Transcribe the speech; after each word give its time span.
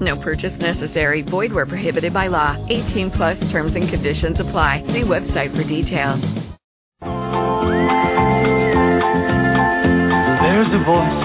No 0.00 0.16
purchase 0.16 0.56
necessary. 0.60 1.22
Void 1.22 1.52
where 1.52 1.66
prohibited 1.66 2.12
by 2.12 2.28
law. 2.28 2.56
18 2.68 3.10
plus 3.10 3.38
terms 3.50 3.74
and 3.74 3.88
conditions 3.88 4.38
apply. 4.40 4.84
See 4.86 5.02
website 5.02 5.56
for 5.56 5.64
details. 5.64 6.20
There's 10.48 10.70
a 10.74 10.82
voice 10.86 11.18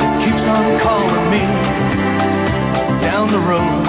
that 0.00 0.12
keeps 0.24 0.44
on 0.48 0.80
calling 0.84 1.26
me 1.32 1.44
down 3.00 3.32
the 3.32 3.40
road. 3.40 3.84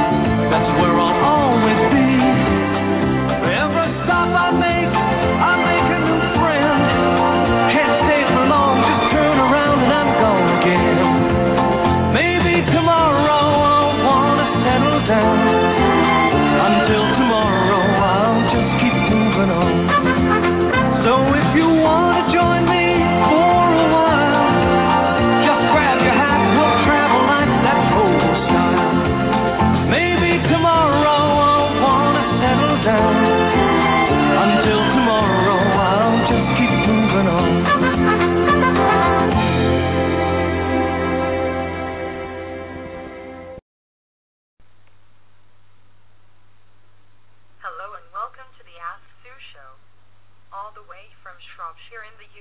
That's 0.51 0.71
where 0.79 0.95
I'll 0.95 1.19
always 1.27 1.81
be. 1.91 2.07
Every 3.51 3.89
stop 4.03 4.31
I 4.31 4.51
make, 4.55 4.80
settle 15.11 15.50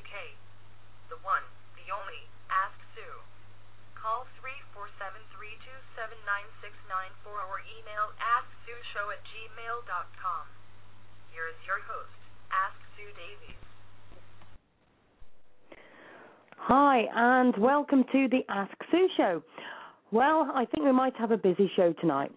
The 0.00 1.20
one, 1.20 1.44
the 1.76 1.92
only, 1.92 2.24
Ask 2.48 2.72
Sue. 2.96 3.20
Call 4.00 4.24
347-327-9694 6.00 7.28
or 7.28 7.60
email 7.68 8.08
asksueshow 8.16 9.12
at 9.12 9.20
gmail.com. 9.28 10.44
Here 11.36 11.52
is 11.52 11.60
your 11.68 11.84
host, 11.84 12.16
Ask 12.48 12.80
Sue 12.96 13.12
Davies. 13.12 13.60
Hi, 16.56 17.04
and 17.12 17.52
welcome 17.58 18.04
to 18.10 18.28
the 18.28 18.40
Ask 18.48 18.72
Sue 18.90 19.08
Show. 19.18 19.42
Well, 20.12 20.50
I 20.54 20.64
think 20.64 20.86
we 20.86 20.92
might 20.92 21.16
have 21.16 21.30
a 21.30 21.36
busy 21.36 21.70
show 21.76 21.92
tonight. 22.00 22.32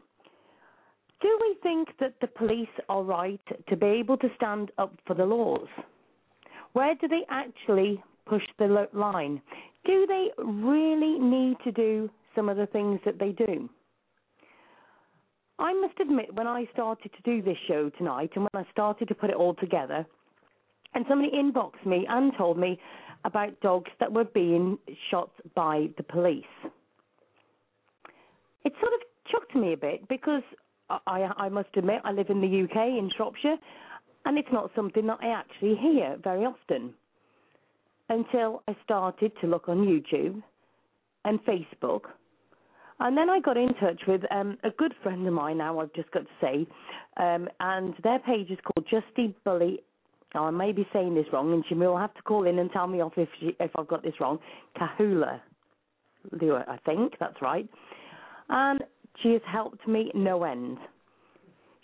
Do 1.22 1.40
we 1.40 1.56
think 1.64 1.88
that 2.02 2.20
the 2.20 2.28
police 2.28 2.76
are 2.90 3.04
right 3.04 3.40
to 3.70 3.78
be 3.78 3.86
able 3.86 4.18
to 4.18 4.28
stand 4.36 4.72
up 4.78 5.00
for 5.08 5.14
the 5.14 5.24
laws? 5.26 5.70
Where 6.74 6.96
do 6.96 7.08
they 7.08 7.22
actually 7.30 8.04
push 8.26 8.44
the 8.60 8.88
line? 8.94 9.42
Do 9.86 10.06
they 10.08 10.30
really 10.38 11.20
need 11.20 11.58
to 11.64 11.72
do 11.72 12.10
some 12.36 12.50
of 12.50 12.58
the 12.58 12.66
things 12.68 13.00
that 13.06 13.20
they 13.20 13.32
do? 13.32 13.70
I 15.60 15.74
must 15.74 16.00
admit, 16.00 16.34
when 16.34 16.48
I 16.48 16.68
started 16.74 17.12
to 17.14 17.22
do 17.24 17.42
this 17.42 17.58
show 17.68 17.90
tonight 17.92 18.32
and 18.36 18.48
when 18.52 18.66
I 18.66 18.70
started 18.72 19.08
to 19.08 19.16
put 19.16 19.30
it 19.30 19.36
all 19.36 19.54
together, 19.56 20.06
and 20.96 21.06
somebody 21.08 21.32
inboxed 21.32 21.86
me 21.86 22.06
and 22.10 22.34
told 22.38 22.58
me 22.58 22.80
about 23.26 23.60
dogs 23.62 23.92
that 24.00 24.12
were 24.12 24.26
being 24.26 24.78
shot 25.10 25.30
by 25.56 25.88
the 25.98 26.04
police. 26.04 26.44
It 28.66 28.74
sort 28.80 28.94
of 28.94 29.00
shocked 29.32 29.56
me 29.56 29.74
a 29.74 29.78
bit 29.78 30.08
because 30.08 30.44
I, 30.90 31.30
I 31.38 31.50
must 31.50 31.70
admit 31.76 32.02
I 32.04 32.12
live 32.12 32.30
in 32.30 32.42
the 32.42 32.64
UK 32.64 32.88
in 32.88 33.10
Shropshire, 33.16 33.58
and 34.26 34.38
it's 34.38 34.52
not 34.52 34.72
something 34.76 35.08
that 35.08 35.20
I 35.22 35.28
actually 35.28 35.76
hear 35.76 36.18
very 36.24 36.46
often. 36.46 36.94
Until 38.10 38.62
I 38.68 38.76
started 38.84 39.32
to 39.42 39.48
look 39.48 39.70
on 39.70 39.78
YouTube 39.78 40.44
and 41.24 41.40
Facebook, 41.46 42.02
and 43.00 43.18
then 43.18 43.30
I 43.30 43.40
got 43.40 43.58
in 43.58 43.74
touch 43.76 44.02
with 44.08 44.22
um, 44.32 44.58
a 44.64 44.70
good 44.70 44.94
friend 45.02 45.26
of 45.26 45.34
mine. 45.34 45.58
Now 45.58 45.80
I've 45.80 45.94
just 45.94 46.12
got 46.12 46.22
to 46.22 46.26
say, 46.42 46.68
um, 47.18 47.48
and 47.60 47.96
their 48.04 48.20
page 48.20 48.50
is 48.50 48.60
called 48.64 48.88
Justy 48.88 49.34
Bully. 49.44 49.80
Now 50.36 50.46
I 50.46 50.52
may 50.52 50.72
be 50.72 50.88
saying 50.94 51.16
this 51.16 51.26
wrong, 51.32 51.54
and 51.54 51.64
she 51.68 51.76
will 51.76 51.98
have 51.98 52.14
to 52.16 52.22
call 52.24 52.46
in 52.48 52.60
and 52.60 52.72
tell 52.72 52.88
me 52.88 53.02
off 53.02 53.14
if 53.18 53.30
she, 53.40 53.56
if 53.60 53.72
I've 53.78 53.88
got 53.88 54.04
this 54.04 54.14
wrong. 54.20 54.40
Kahula, 54.78 55.40
I 56.32 56.78
think 56.86 57.14
that's 57.20 57.42
right. 57.42 57.68
And 58.50 58.82
she 59.22 59.34
has 59.34 59.42
helped 59.46 59.88
me 59.88 60.12
no 60.14 60.44
end. 60.44 60.78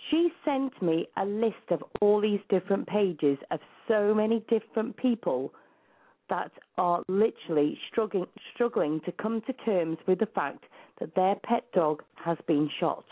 She 0.09 0.29
sent 0.45 0.81
me 0.81 1.07
a 1.17 1.25
list 1.25 1.71
of 1.71 1.83
all 2.01 2.21
these 2.21 2.39
different 2.49 2.87
pages 2.87 3.37
of 3.51 3.59
so 3.87 4.13
many 4.13 4.43
different 4.49 4.95
people 4.97 5.53
that 6.29 6.51
are 6.77 7.03
literally 7.07 7.77
struggling 7.91 8.27
struggling 8.53 9.01
to 9.05 9.11
come 9.13 9.41
to 9.41 9.53
terms 9.65 9.97
with 10.07 10.19
the 10.19 10.27
fact 10.27 10.63
that 10.99 11.13
their 11.15 11.35
pet 11.43 11.63
dog 11.73 12.03
has 12.15 12.37
been 12.47 12.69
shot. 12.79 13.05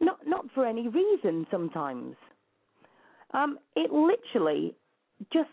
Not 0.00 0.18
not 0.26 0.44
for 0.54 0.66
any 0.66 0.88
reason 0.88 1.46
sometimes. 1.50 2.14
Um, 3.32 3.58
it 3.76 3.92
literally 3.92 4.74
just 5.32 5.48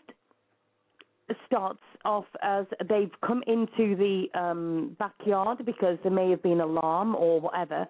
starts 1.46 1.80
off 2.04 2.24
as 2.42 2.66
they've 2.88 3.10
come 3.26 3.42
into 3.46 3.96
the 3.96 4.26
um, 4.38 4.96
backyard 4.98 5.58
because 5.64 5.98
there 6.02 6.12
may 6.12 6.30
have 6.30 6.42
been 6.42 6.60
alarm 6.60 7.14
or 7.16 7.40
whatever, 7.40 7.86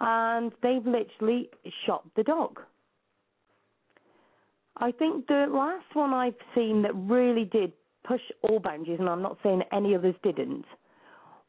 and 0.00 0.52
they've 0.62 0.86
literally 0.86 1.50
shot 1.86 2.04
the 2.16 2.22
dog. 2.22 2.60
I 4.76 4.92
think 4.92 5.26
the 5.26 5.46
last 5.50 5.86
one 5.94 6.12
I've 6.12 6.34
seen 6.54 6.82
that 6.82 6.94
really 6.94 7.44
did 7.44 7.72
push 8.04 8.20
all 8.42 8.60
boundaries, 8.60 9.00
and 9.00 9.08
I'm 9.08 9.22
not 9.22 9.38
saying 9.42 9.62
any 9.72 9.94
others 9.94 10.14
didn't, 10.22 10.64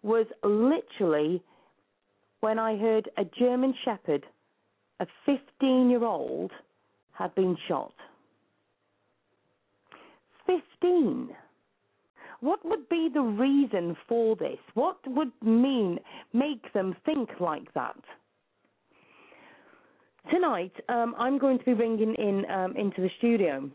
was 0.02 0.26
literally 0.44 1.44
when 2.40 2.58
I 2.58 2.78
heard 2.78 3.10
a 3.18 3.26
German 3.38 3.74
Shepherd, 3.86 4.26
a 5.00 5.08
15 5.26 5.90
year 5.90 6.04
old, 6.04 6.52
had 7.12 7.36
been 7.36 7.56
shot. 7.68 7.94
15. 10.48 11.30
What 12.40 12.66
would 12.66 12.88
be 12.90 13.10
the 13.14 13.22
reason 13.22 13.96
for 14.08 14.36
this? 14.38 14.58
What 14.74 14.98
would 15.06 15.31
mean 15.44 16.00
make 16.34 16.72
them 16.74 16.96
think 17.06 17.30
like 17.40 17.72
that? 17.74 18.00
Tonight, 20.31 20.74
um, 20.90 21.16
I'm 21.18 21.38
going 21.38 21.59
to 21.59 21.66
be 21.66 21.74
bringing 21.74 22.13
in 22.16 22.46
um, 22.52 22.75
into 22.75 23.02
the 23.02 23.09
studio 23.18 23.69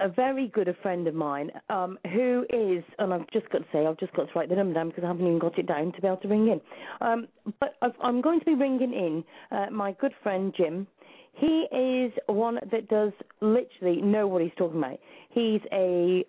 a 0.00 0.08
very 0.08 0.48
good 0.48 0.66
a 0.66 0.74
friend 0.82 1.06
of 1.06 1.14
mine 1.14 1.50
um, 1.70 1.98
who 2.12 2.44
is, 2.50 2.82
and 2.98 3.14
I've 3.14 3.30
just 3.32 3.48
got 3.50 3.58
to 3.58 3.64
say, 3.72 3.86
I've 3.86 3.98
just 3.98 4.12
got 4.14 4.24
to 4.24 4.32
write 4.34 4.48
the 4.48 4.56
number 4.56 4.74
down 4.74 4.88
because 4.88 5.04
I 5.04 5.08
haven't 5.08 5.26
even 5.26 5.38
got 5.38 5.58
it 5.58 5.66
down 5.66 5.92
to 5.92 6.00
be 6.00 6.06
able 6.06 6.16
to 6.18 6.28
ring 6.28 6.48
in. 6.48 6.60
Um, 7.00 7.28
but 7.60 7.76
I've, 7.82 7.92
I'm 8.02 8.20
going 8.20 8.40
to 8.40 8.46
be 8.46 8.54
ringing 8.54 8.92
in 8.92 9.24
uh, 9.56 9.66
my 9.70 9.92
good 9.92 10.12
friend 10.22 10.52
Jim. 10.56 10.88
He 11.34 11.66
is 11.72 12.12
one 12.26 12.58
that 12.70 12.88
does 12.88 13.12
literally 13.40 14.02
know 14.02 14.26
what 14.26 14.42
he's 14.42 14.50
talking 14.56 14.78
about. 14.78 14.98
He's 15.30 15.60
a 15.72 16.24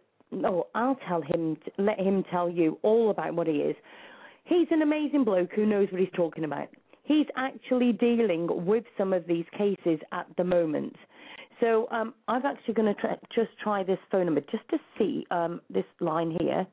oh, 0.46 0.68
I'll 0.76 0.98
tell 1.08 1.22
him, 1.22 1.58
let 1.78 2.00
him 2.00 2.24
tell 2.32 2.50
you 2.50 2.80
all 2.84 3.10
about 3.10 3.34
what 3.34 3.48
he 3.48 3.54
is. 3.54 3.76
He's 4.46 4.68
an 4.72 4.82
amazing 4.82 5.24
bloke 5.24 5.52
who 5.54 5.66
knows 5.66 5.88
what 5.92 6.00
he's 6.00 6.10
talking 6.16 6.44
about. 6.44 6.68
He's 7.04 7.28
actually 7.36 7.94
dealing 7.94 8.48
with 8.66 8.86
some 8.98 9.14
of 9.14 9.28
these 9.28 9.46
cases 9.58 10.00
at 10.12 10.28
the 10.38 10.44
moment. 10.44 10.96
So 11.60 11.88
um, 11.92 12.14
I'm 12.28 12.46
actually 12.46 12.74
going 12.74 12.94
to 12.94 13.18
just 13.36 13.50
try 13.62 13.84
this 13.84 14.00
phone 14.12 14.26
number 14.26 14.42
just 14.42 14.68
to 14.70 14.78
see 14.98 15.26
um, 15.32 15.62
this 15.70 15.86
line 16.00 16.36
here. 16.40 16.66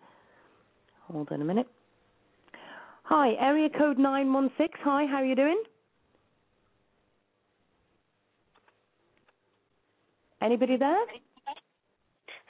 Hold 1.13 1.29
on 1.33 1.43
a 1.43 1.45
minute. 1.45 1.67
Hi, 3.05 3.33
area 3.41 3.69
code 3.69 3.99
916. 3.99 4.69
Hi, 4.85 5.07
how 5.07 5.17
are 5.17 5.25
you 5.25 5.35
doing? 5.35 5.63
Anybody 10.43 10.77
there? 10.77 11.05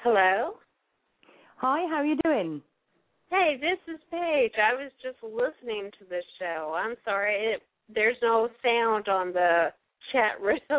Hello. 0.03 0.55
Hi, 1.56 1.87
how 1.88 1.97
are 1.97 2.05
you 2.05 2.17
doing? 2.25 2.62
Hey, 3.31 3.59
this 3.61 3.94
is 3.94 4.00
Paige. 4.11 4.53
I 4.59 4.75
was 4.75 4.93
just 5.03 5.17
listening 5.23 5.91
to 5.99 6.05
the 6.09 6.23
show. 6.38 6.75
I'm 6.76 6.94
sorry, 7.05 7.55
it, 7.55 7.62
there's 7.94 8.16
no 8.22 8.48
sound 8.62 9.08
on 9.08 9.32
the 9.32 9.69
chat 10.12 10.40
room. 10.40 10.58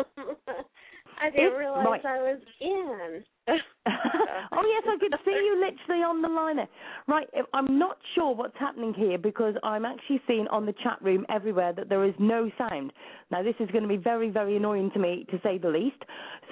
I 1.20 1.30
didn't 1.30 1.52
If- 1.52 1.58
realize 1.58 1.84
right. 1.86 2.04
I 2.04 2.18
was 2.18 2.40
in. 2.60 3.24
oh 3.48 3.54
yes, 3.86 4.84
I 4.86 4.96
could 5.00 5.14
see 5.24 5.32
you 5.32 5.60
literally 5.60 6.02
on 6.04 6.22
the 6.22 6.28
line. 6.28 6.56
there. 6.56 6.68
Right, 7.08 7.26
I'm 7.52 7.76
not 7.76 7.98
sure 8.14 8.34
what's 8.34 8.56
happening 8.58 8.94
here 8.94 9.18
because 9.18 9.54
I'm 9.64 9.84
actually 9.84 10.20
seeing 10.28 10.46
on 10.48 10.64
the 10.64 10.74
chat 10.84 10.98
room 11.02 11.26
everywhere 11.28 11.72
that 11.72 11.88
there 11.88 12.04
is 12.04 12.14
no 12.20 12.50
sound. 12.56 12.92
Now 13.32 13.42
this 13.42 13.56
is 13.58 13.68
going 13.72 13.82
to 13.82 13.88
be 13.88 13.96
very, 13.96 14.30
very 14.30 14.56
annoying 14.56 14.92
to 14.94 15.00
me 15.00 15.26
to 15.30 15.40
say 15.42 15.58
the 15.58 15.68
least. 15.68 16.02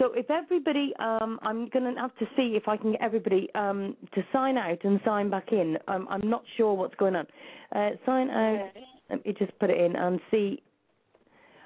So 0.01 0.13
if 0.15 0.31
everybody, 0.31 0.93
um, 0.99 1.39
I'm 1.43 1.69
going 1.69 1.95
to 1.95 2.01
have 2.01 2.17
to 2.19 2.27
see 2.37 2.57
if 2.57 2.67
I 2.67 2.77
can 2.77 2.93
get 2.93 3.03
everybody 3.03 3.49
um, 3.55 3.97
to 4.15 4.23
sign 4.33 4.59
out 4.59 4.83
and 4.83 5.01
sign 5.05 5.31
back 5.31 5.53
in. 5.53 5.79
Um, 5.87 6.09
I'm 6.11 6.29
not 6.29 6.43
sure 6.57 6.75
what's 6.75 6.97
going 6.97 7.15
on. 7.15 7.27
Uh, 7.75 7.91
sign 8.05 8.31
out. 8.31 8.71
Okay. 8.71 8.85
Let 9.11 9.25
me 9.27 9.35
just 9.39 9.59
put 9.59 9.71
it 9.71 9.81
in 9.81 9.97
and 9.97 10.21
see. 10.31 10.63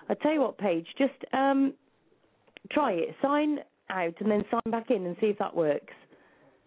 I 0.08 0.14
tell 0.14 0.32
you 0.32 0.40
what, 0.40 0.58
Paige, 0.58 0.86
just 0.98 1.12
um, 1.32 1.74
try 2.70 2.92
it. 2.92 3.14
Sign 3.22 3.58
out 3.90 4.14
and 4.20 4.30
then 4.30 4.44
sign 4.50 4.70
back 4.70 4.90
in 4.90 5.06
and 5.06 5.16
see 5.20 5.26
if 5.26 5.38
that 5.38 5.54
works. 5.54 5.92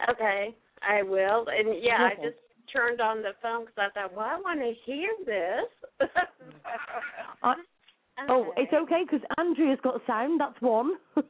Okay, 0.10 0.56
I 0.88 1.04
will. 1.04 1.46
And 1.50 1.84
yeah, 1.84 2.10
I 2.12 2.16
just 2.16 2.38
turned 2.72 3.02
on 3.02 3.22
the 3.22 3.32
phone 3.42 3.66
because 3.66 3.90
I 3.96 4.00
thought, 4.00 4.16
well, 4.16 4.26
I 4.26 4.40
want 4.40 4.60
to 4.60 4.74
hear 4.86 5.10
this. 5.26 6.10
I, 7.44 7.56
Oh, 8.30 8.52
it's 8.58 8.74
okay 8.74 9.04
because 9.04 9.22
Andrea's 9.38 9.78
got 9.84 10.02
sound. 10.08 10.40
That's 10.40 10.60
one. 10.62 10.94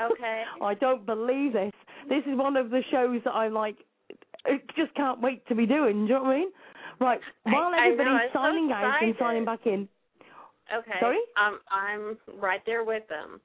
Okay. 0.00 0.42
I 0.62 0.74
don't 0.74 1.04
believe 1.04 1.52
this. 1.52 1.72
This 2.08 2.22
is 2.26 2.38
one 2.38 2.56
of 2.56 2.70
the 2.70 2.82
shows 2.90 3.20
that 3.24 3.32
I'm 3.32 3.52
like, 3.52 3.76
I 4.46 4.60
just 4.76 4.94
can't 4.94 5.20
wait 5.20 5.46
to 5.48 5.54
be 5.54 5.66
doing. 5.66 6.06
Do 6.06 6.12
you 6.12 6.18
know 6.18 6.22
what 6.22 6.30
I 6.30 6.38
mean? 6.38 6.48
Right. 7.00 7.20
While 7.44 7.72
I 7.74 7.86
everybody's 7.86 8.30
so 8.32 8.40
signing 8.40 8.70
out 8.72 9.02
and 9.02 9.14
signing 9.18 9.44
back 9.44 9.60
in. 9.66 9.88
Okay. 10.76 10.98
Sorry? 11.00 11.18
Um, 11.36 11.60
I'm 11.70 12.18
right 12.40 12.60
there 12.66 12.84
with 12.84 13.08
them. 13.08 13.40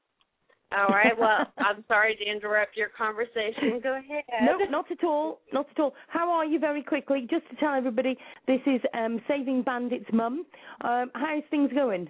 All 0.76 0.88
right. 0.88 1.18
Well, 1.18 1.52
I'm 1.58 1.84
sorry 1.88 2.16
to 2.16 2.24
interrupt 2.30 2.76
your 2.76 2.90
conversation. 2.90 3.80
Go 3.82 3.98
ahead. 3.98 4.24
No, 4.44 4.58
not 4.70 4.92
at 4.92 5.04
all. 5.04 5.40
Not 5.54 5.68
at 5.72 5.80
all. 5.80 5.94
How 6.08 6.30
are 6.30 6.46
you? 6.46 6.60
Very 6.60 6.84
quickly, 6.84 7.28
just 7.30 7.50
to 7.50 7.56
tell 7.58 7.74
everybody, 7.74 8.18
this 8.48 8.62
is 8.66 8.82
um, 8.94 9.22
Saving 9.28 9.64
Bandit's 9.64 10.10
mum. 10.12 10.46
Um, 10.82 11.12
how's 11.14 11.44
things 11.50 11.72
going? 11.74 12.10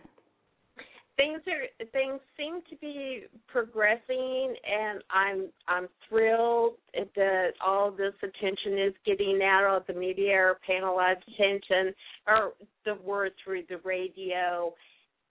Things 1.17 1.41
are 1.47 1.85
things 1.91 2.19
seem 2.37 2.61
to 2.69 2.75
be 2.77 3.23
progressing 3.47 4.53
and 4.69 5.01
i'm 5.11 5.47
i'm 5.67 5.87
thrilled 6.09 6.73
that 7.15 7.51
all 7.65 7.91
this 7.91 8.13
attention 8.21 8.77
is 8.79 8.93
getting 9.05 9.39
out 9.43 9.63
of 9.77 9.83
the 9.87 9.93
media 9.93 10.33
are 10.33 10.59
paying 10.65 10.83
a 10.83 10.91
lot 10.91 11.13
of 11.13 11.17
attention 11.33 11.93
or 12.27 12.53
the 12.85 12.95
word 13.03 13.31
through 13.43 13.63
the 13.69 13.77
radio 13.85 14.73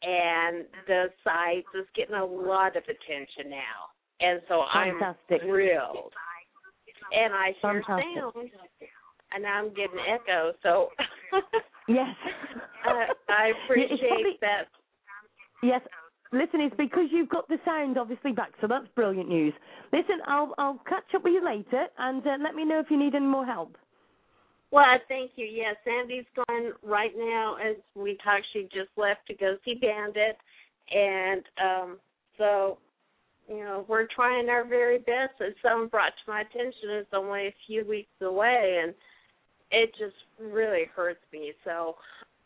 and 0.03 0.65
the 0.87 1.07
sites 1.23 1.67
is 1.79 1.87
getting 1.95 2.15
a 2.17 2.25
lot 2.25 2.77
of 2.77 2.83
attention 2.85 3.51
now 3.51 3.91
and 4.21 4.41
so 4.49 4.63
Fantastic. 4.73 5.41
i'm 5.43 5.49
thrilled 5.49 6.13
and 7.13 7.35
i 7.35 7.53
hear 7.61 7.83
Fantastic. 7.87 8.07
sound 8.17 8.49
and 9.35 9.47
i'm 9.47 9.69
getting 9.71 10.01
echo 10.13 10.53
so 10.63 10.89
Yes. 11.87 12.09
I, 12.87 13.09
I 13.29 13.53
appreciate 13.65 13.99
probably- 14.01 14.39
that 14.41 14.65
Yes. 15.65 15.81
Listen, 16.33 16.61
it's 16.61 16.75
because 16.77 17.05
you've 17.13 17.29
got 17.29 17.47
the 17.49 17.59
sound 17.65 17.97
obviously 17.97 18.33
back, 18.33 18.51
so 18.61 18.67
that's 18.67 18.87
brilliant 18.97 19.29
news. 19.29 19.55
Listen, 19.93 20.19
I'll 20.27 20.53
I'll 20.59 20.81
catch 20.89 21.15
up 21.15 21.23
with 21.23 21.33
you 21.33 21.45
later, 21.45 21.87
and 21.99 22.27
uh, 22.27 22.37
let 22.43 22.55
me 22.55 22.65
know 22.65 22.81
if 22.81 22.87
you 22.91 22.99
need 22.99 23.15
any 23.15 23.27
more 23.27 23.47
help. 23.47 23.77
Well, 24.73 24.85
thank 25.07 25.33
you. 25.37 25.47
Yes, 25.47 25.77
Sandy's 25.85 26.25
gone 26.35 26.73
right 26.83 27.13
now 27.17 27.57
as 27.65 27.77
we 27.95 28.19
talk. 28.25 28.41
She 28.53 28.65
just 28.65 28.91
left 28.97 29.21
to 29.29 29.35
go 29.35 29.57
see 29.65 29.75
Bandit, 29.75 30.37
and 30.91 31.43
um, 31.63 31.99
so 32.37 32.79
you 33.49 33.59
know 33.59 33.85
we're 33.87 34.09
trying 34.13 34.49
our 34.49 34.67
very 34.67 34.99
best. 34.99 35.41
As 35.41 35.53
someone 35.63 35.87
brought 35.87 36.13
to 36.25 36.31
my 36.31 36.41
attention, 36.41 36.91
it's 36.91 37.11
only 37.13 37.47
a 37.47 37.55
few 37.69 37.87
weeks 37.87 38.11
away, 38.21 38.81
and 38.83 38.95
it 39.71 39.91
just 39.97 40.17
really 40.41 40.87
hurts 40.97 41.23
me. 41.33 41.53
So 41.63 41.95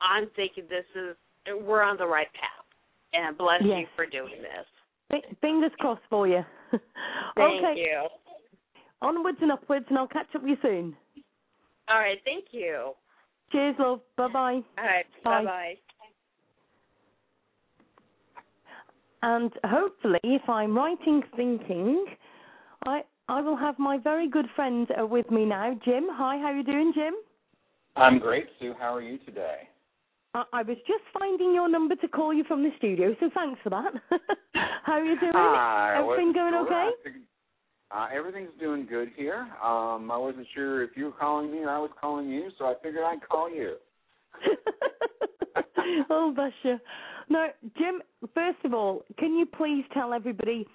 I'm 0.02 0.28
thinking 0.36 0.64
this 0.68 0.84
is 0.94 1.16
we're 1.62 1.82
on 1.82 1.96
the 1.96 2.06
right 2.06 2.28
path, 2.34 2.67
and 3.12 3.36
bless 3.36 3.62
you 3.62 3.86
for 3.96 4.06
doing 4.06 4.42
this. 4.42 5.22
Fingers 5.40 5.72
crossed 5.78 6.02
for 6.10 6.26
you. 6.28 6.44
Thank 7.36 7.64
okay, 7.64 7.74
you. 7.76 8.06
onwards 9.00 9.38
and 9.40 9.52
upwards, 9.52 9.86
and 9.88 9.98
I'll 9.98 10.06
catch 10.06 10.26
up 10.34 10.42
with 10.42 10.50
you 10.50 10.56
soon. 10.62 10.96
All 11.88 11.98
right, 11.98 12.18
thank 12.24 12.46
you. 12.50 12.92
Cheers, 13.50 13.76
love. 13.78 14.00
Bye 14.16 14.28
bye. 14.28 14.60
All 14.78 14.84
right, 14.84 15.06
Bye. 15.24 15.38
bye 15.38 15.44
bye. 15.44 15.74
And 19.22 19.50
hopefully, 19.64 20.20
if 20.22 20.48
I'm 20.48 20.76
right 20.76 20.98
in 21.06 21.22
thinking, 21.34 22.04
I 22.86 23.02
I 23.28 23.40
will 23.40 23.56
have 23.56 23.78
my 23.78 23.98
very 23.98 24.28
good 24.28 24.46
friend 24.54 24.86
uh, 25.00 25.06
with 25.06 25.30
me 25.30 25.44
now, 25.44 25.78
Jim. 25.84 26.06
Hi, 26.10 26.38
how 26.38 26.46
are 26.46 26.56
you 26.56 26.62
doing, 26.62 26.92
Jim? 26.94 27.14
I'm 27.96 28.18
great, 28.18 28.46
Sue. 28.60 28.74
How 28.78 28.94
are 28.94 29.02
you 29.02 29.18
today? 29.18 29.68
I, 30.34 30.44
I 30.52 30.62
was 30.62 30.76
just 30.86 31.04
finding 31.18 31.54
your 31.54 31.68
number 31.68 31.96
to 31.96 32.08
call 32.08 32.34
you 32.34 32.44
from 32.44 32.62
the 32.62 32.70
studio, 32.78 33.14
so 33.20 33.30
thanks 33.34 33.60
for 33.62 33.70
that. 33.70 33.92
how 34.84 34.94
are 34.94 35.04
you 35.04 35.18
doing? 35.18 35.32
Hi, 35.34 35.98
Everything 35.98 36.32
going 36.32 36.54
okay? 36.54 36.90
Uh, 37.90 38.06
everything's 38.14 38.50
doing 38.60 38.86
good 38.86 39.08
here. 39.16 39.48
Um, 39.64 40.10
I 40.10 40.18
wasn't 40.18 40.46
sure 40.54 40.82
if 40.82 40.90
you 40.94 41.06
were 41.06 41.12
calling 41.12 41.50
me 41.50 41.58
or 41.60 41.70
I 41.70 41.78
was 41.78 41.90
calling 41.98 42.28
you, 42.28 42.50
so 42.58 42.66
I 42.66 42.74
figured 42.82 43.02
I'd 43.02 43.26
call 43.26 43.50
you. 43.50 43.76
oh, 46.10 46.32
bless 46.34 46.52
you. 46.62 46.78
No, 47.30 47.48
Jim. 47.78 48.02
First 48.34 48.58
of 48.64 48.74
all, 48.74 49.04
can 49.18 49.34
you 49.34 49.46
please 49.46 49.84
tell 49.94 50.12
everybody? 50.12 50.66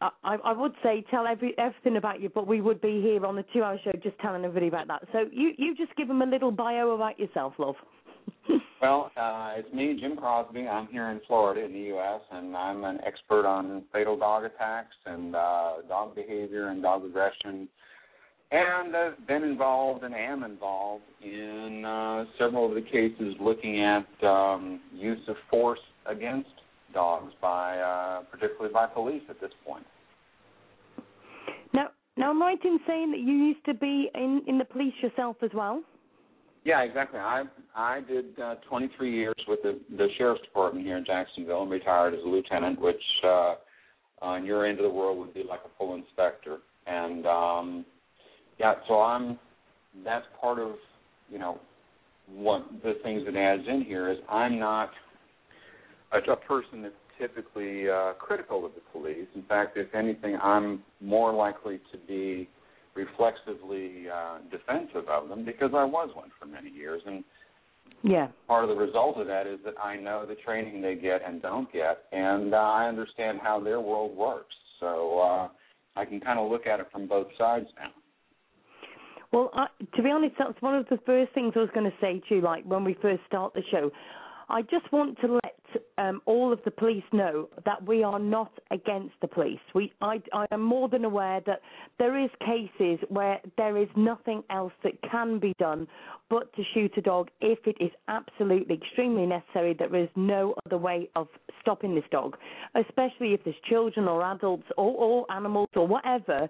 I, 0.00 0.10
I 0.22 0.34
I 0.36 0.52
would 0.52 0.74
say 0.82 1.04
tell 1.10 1.26
every 1.26 1.56
everything 1.58 1.96
about 1.96 2.20
you, 2.20 2.28
but 2.28 2.46
we 2.46 2.60
would 2.60 2.80
be 2.80 3.00
here 3.02 3.24
on 3.26 3.34
the 3.34 3.44
two-hour 3.52 3.78
show 3.82 3.92
just 4.02 4.18
telling 4.20 4.44
everybody 4.44 4.68
about 4.68 4.86
that. 4.88 5.08
So 5.12 5.24
you 5.32 5.52
you 5.58 5.76
just 5.76 5.94
give 5.96 6.06
them 6.06 6.22
a 6.22 6.26
little 6.26 6.52
bio 6.52 6.90
about 6.90 7.18
yourself, 7.18 7.54
love. 7.58 7.76
Well, 8.80 9.10
uh, 9.16 9.54
it's 9.56 9.72
me, 9.74 9.98
Jim 10.00 10.16
Crosby. 10.16 10.68
I'm 10.68 10.86
here 10.86 11.08
in 11.08 11.20
Florida 11.26 11.64
in 11.64 11.72
the 11.72 11.88
U.S., 11.88 12.20
and 12.30 12.56
I'm 12.56 12.84
an 12.84 12.98
expert 13.04 13.44
on 13.44 13.82
fatal 13.92 14.16
dog 14.16 14.44
attacks 14.44 14.94
and 15.04 15.34
uh, 15.34 15.72
dog 15.88 16.14
behavior 16.14 16.68
and 16.68 16.80
dog 16.80 17.04
aggression. 17.04 17.68
And 18.52 18.96
I've 18.96 19.26
been 19.26 19.42
involved 19.42 20.04
and 20.04 20.14
am 20.14 20.44
involved 20.44 21.04
in 21.22 21.84
uh, 21.84 22.24
several 22.38 22.68
of 22.68 22.74
the 22.74 22.82
cases 22.88 23.34
looking 23.40 23.82
at 23.82 24.26
um, 24.26 24.80
use 24.94 25.20
of 25.28 25.36
force 25.50 25.80
against 26.06 26.48
dogs 26.94 27.32
by, 27.42 27.78
uh, 27.78 28.22
particularly 28.30 28.72
by 28.72 28.86
police 28.86 29.22
at 29.28 29.40
this 29.40 29.50
point. 29.66 29.84
now, 31.74 31.88
now, 32.16 32.30
am 32.30 32.42
I 32.42 32.46
right 32.46 32.64
in 32.64 32.78
saying 32.86 33.10
that 33.10 33.20
you 33.20 33.32
used 33.32 33.64
to 33.66 33.74
be 33.74 34.08
in 34.14 34.42
in 34.46 34.56
the 34.56 34.64
police 34.64 34.94
yourself 35.02 35.36
as 35.42 35.50
well? 35.52 35.82
Yeah, 36.68 36.82
exactly. 36.82 37.18
I 37.18 37.44
I 37.74 38.00
did 38.06 38.38
uh, 38.38 38.56
23 38.68 39.10
years 39.10 39.34
with 39.48 39.60
the 39.62 39.80
the 39.96 40.08
sheriff's 40.18 40.42
department 40.42 40.84
here 40.84 40.98
in 40.98 41.04
Jacksonville 41.06 41.62
and 41.62 41.70
retired 41.70 42.12
as 42.12 42.20
a 42.22 42.28
lieutenant, 42.28 42.78
which 42.78 43.00
uh, 43.24 43.54
on 44.20 44.44
your 44.44 44.66
end 44.66 44.78
of 44.78 44.82
the 44.82 44.90
world 44.90 45.16
would 45.16 45.32
be 45.32 45.44
like 45.48 45.60
a 45.64 45.70
full 45.78 45.94
inspector. 45.94 46.58
And 46.86 47.26
um, 47.26 47.86
yeah, 48.60 48.74
so 48.86 49.00
I'm 49.00 49.38
that's 50.04 50.26
part 50.38 50.58
of 50.58 50.72
you 51.30 51.38
know 51.38 51.58
one 52.30 52.64
the 52.84 52.98
things 53.02 53.22
that 53.24 53.34
adds 53.34 53.62
in 53.66 53.80
here 53.80 54.10
is 54.10 54.18
I'm 54.28 54.58
not 54.58 54.90
a, 56.12 56.18
a 56.30 56.36
person 56.36 56.82
that's 56.82 56.94
typically 57.18 57.88
uh, 57.88 58.12
critical 58.18 58.66
of 58.66 58.72
the 58.74 58.82
police. 58.92 59.26
In 59.34 59.42
fact, 59.44 59.78
if 59.78 59.94
anything, 59.94 60.36
I'm 60.42 60.82
more 61.00 61.32
likely 61.32 61.80
to 61.92 61.98
be 62.06 62.46
reflexively 63.04 64.06
uh, 64.18 64.38
defensive 64.50 65.08
of 65.08 65.28
them 65.28 65.44
because 65.44 65.70
I 65.74 65.84
was 65.84 66.10
one 66.14 66.30
for 66.38 66.46
many 66.46 66.70
years, 66.70 67.00
and 67.06 67.24
Yeah. 68.02 68.28
part 68.46 68.64
of 68.64 68.70
the 68.70 68.80
result 68.86 69.16
of 69.22 69.26
that 69.26 69.46
is 69.46 69.58
that 69.64 69.74
I 69.82 69.96
know 69.96 70.26
the 70.26 70.38
training 70.46 70.82
they 70.82 70.96
get 71.08 71.20
and 71.26 71.40
don't 71.40 71.70
get, 71.72 71.96
and 72.12 72.54
uh, 72.54 72.58
I 72.80 72.88
understand 72.88 73.40
how 73.42 73.56
their 73.60 73.80
world 73.80 74.16
works. 74.16 74.54
So 74.80 75.18
uh, 75.20 75.48
I 76.00 76.04
can 76.04 76.20
kind 76.20 76.38
of 76.38 76.50
look 76.50 76.66
at 76.66 76.80
it 76.80 76.88
from 76.92 77.08
both 77.08 77.28
sides 77.36 77.66
now. 77.76 77.92
Well, 79.32 79.50
I, 79.52 79.66
to 79.96 80.02
be 80.02 80.10
honest, 80.10 80.34
that's 80.38 80.60
one 80.62 80.74
of 80.74 80.86
the 80.88 80.98
first 81.04 81.32
things 81.34 81.52
I 81.56 81.60
was 81.60 81.70
going 81.74 81.90
to 81.90 81.96
say 82.00 82.22
to 82.28 82.36
you, 82.36 82.40
like 82.40 82.64
when 82.64 82.84
we 82.84 82.94
first 83.02 83.22
start 83.26 83.52
the 83.54 83.62
show. 83.70 83.90
I 84.48 84.62
just 84.62 84.90
want 84.92 85.18
to 85.20 85.26
let 85.34 85.47
um, 85.98 86.20
all 86.26 86.52
of 86.52 86.60
the 86.64 86.70
police 86.70 87.04
know 87.12 87.48
that 87.64 87.84
we 87.86 88.02
are 88.02 88.18
not 88.18 88.52
against 88.70 89.14
the 89.20 89.28
police. 89.28 89.60
We, 89.74 89.92
I, 90.00 90.22
I 90.32 90.46
am 90.50 90.62
more 90.62 90.88
than 90.88 91.04
aware 91.04 91.40
that 91.46 91.60
there 91.98 92.18
is 92.18 92.30
cases 92.40 92.98
where 93.08 93.40
there 93.56 93.76
is 93.76 93.88
nothing 93.96 94.42
else 94.50 94.72
that 94.84 94.92
can 95.10 95.38
be 95.38 95.54
done 95.58 95.86
but 96.30 96.52
to 96.54 96.62
shoot 96.74 96.92
a 96.96 97.00
dog 97.00 97.28
if 97.40 97.58
it 97.66 97.76
is 97.80 97.90
absolutely 98.08 98.76
extremely 98.76 99.26
necessary. 99.26 99.74
There 99.74 99.94
is 99.96 100.08
no 100.16 100.54
other 100.66 100.78
way 100.78 101.08
of 101.16 101.28
stopping 101.60 101.94
this 101.94 102.04
dog, 102.10 102.36
especially 102.74 103.34
if 103.34 103.44
there's 103.44 103.56
children 103.68 104.08
or 104.08 104.22
adults 104.22 104.66
or, 104.76 104.94
or 104.96 105.32
animals 105.32 105.68
or 105.74 105.86
whatever 105.86 106.48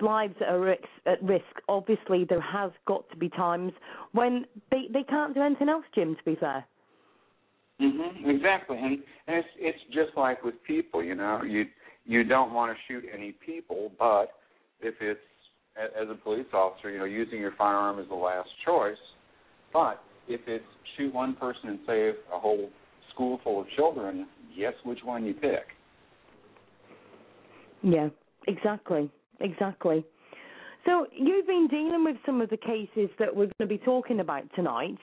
lives 0.00 0.34
are 0.46 0.68
at 0.68 1.22
risk. 1.22 1.44
Obviously, 1.68 2.24
there 2.28 2.40
has 2.40 2.70
got 2.86 3.08
to 3.10 3.16
be 3.16 3.28
times 3.30 3.72
when 4.12 4.44
they 4.70 4.88
they 4.92 5.02
can't 5.02 5.34
do 5.34 5.42
anything 5.42 5.68
else, 5.68 5.84
Jim. 5.94 6.16
To 6.16 6.22
be 6.24 6.36
fair. 6.36 6.64
Mhm. 7.80 8.26
Exactly. 8.26 8.78
And 8.78 9.02
and 9.26 9.36
it's 9.36 9.48
it's 9.58 9.78
just 9.92 10.16
like 10.16 10.42
with 10.42 10.62
people, 10.64 11.02
you 11.02 11.14
know, 11.14 11.42
you 11.42 11.66
you 12.04 12.24
don't 12.24 12.52
want 12.52 12.76
to 12.76 12.82
shoot 12.86 13.04
any 13.12 13.32
people, 13.32 13.92
but 13.98 14.32
if 14.80 14.94
it's 15.00 15.20
as 15.76 16.08
a 16.08 16.14
police 16.14 16.46
officer, 16.54 16.90
you 16.90 16.98
know, 16.98 17.04
using 17.04 17.38
your 17.38 17.52
firearm 17.52 17.98
is 17.98 18.08
the 18.08 18.14
last 18.14 18.48
choice. 18.64 18.96
But 19.72 20.02
if 20.26 20.40
it's 20.46 20.64
shoot 20.96 21.12
one 21.12 21.34
person 21.34 21.68
and 21.68 21.78
save 21.86 22.14
a 22.32 22.38
whole 22.38 22.70
school 23.12 23.40
full 23.44 23.60
of 23.60 23.66
children, 23.76 24.26
guess 24.56 24.72
which 24.84 25.00
one 25.04 25.24
you 25.24 25.34
pick. 25.34 25.66
Yeah, 27.82 28.08
exactly, 28.48 29.10
exactly. 29.40 30.04
So 30.86 31.06
you've 31.12 31.46
been 31.46 31.66
dealing 31.68 32.04
with 32.04 32.16
some 32.24 32.40
of 32.40 32.48
the 32.48 32.56
cases 32.56 33.10
that 33.18 33.34
we're 33.34 33.46
going 33.46 33.52
to 33.60 33.66
be 33.66 33.78
talking 33.78 34.20
about 34.20 34.44
tonight. 34.54 34.96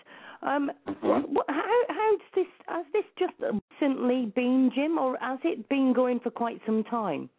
Um, 0.46 0.72
how 0.86 1.84
how's 1.90 2.20
this? 2.36 2.46
Has 2.68 2.86
this 2.94 3.04
just 3.18 3.34
recently 3.40 4.32
been, 4.36 4.72
Jim, 4.76 4.98
or 4.98 5.18
has 5.22 5.40
it 5.44 5.68
been 5.70 5.94
going 5.94 6.20
for 6.20 6.32
quite 6.32 6.60
some 6.66 6.84
time? 6.86 7.30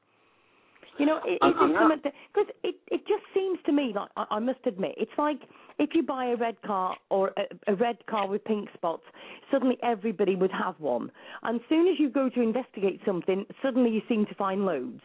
You 0.98 1.06
know, 1.06 1.18
is, 1.18 1.38
I'm- 1.42 1.54
it 1.70 1.78
something 1.78 2.12
because 2.32 2.50
it 2.62 2.76
it 2.90 3.00
just 3.06 3.24
seems 3.34 3.58
to 3.66 3.72
me 3.72 3.92
like 3.94 4.10
I, 4.16 4.26
I 4.30 4.38
must 4.38 4.60
admit 4.64 4.94
it's 4.96 5.10
like 5.18 5.40
if 5.78 5.90
you 5.92 6.02
buy 6.02 6.26
a 6.26 6.36
red 6.36 6.60
car 6.62 6.96
or 7.10 7.32
a, 7.36 7.72
a 7.72 7.74
red 7.74 7.98
car 8.06 8.28
with 8.28 8.44
pink 8.44 8.68
spots, 8.74 9.02
suddenly 9.50 9.76
everybody 9.82 10.36
would 10.36 10.52
have 10.52 10.78
one, 10.78 11.10
and 11.42 11.60
as 11.60 11.66
soon 11.68 11.88
as 11.88 11.94
you 11.98 12.08
go 12.08 12.28
to 12.30 12.40
investigate 12.40 13.00
something, 13.04 13.44
suddenly 13.62 13.90
you 13.90 14.02
seem 14.08 14.24
to 14.26 14.34
find 14.36 14.64
loads. 14.64 15.00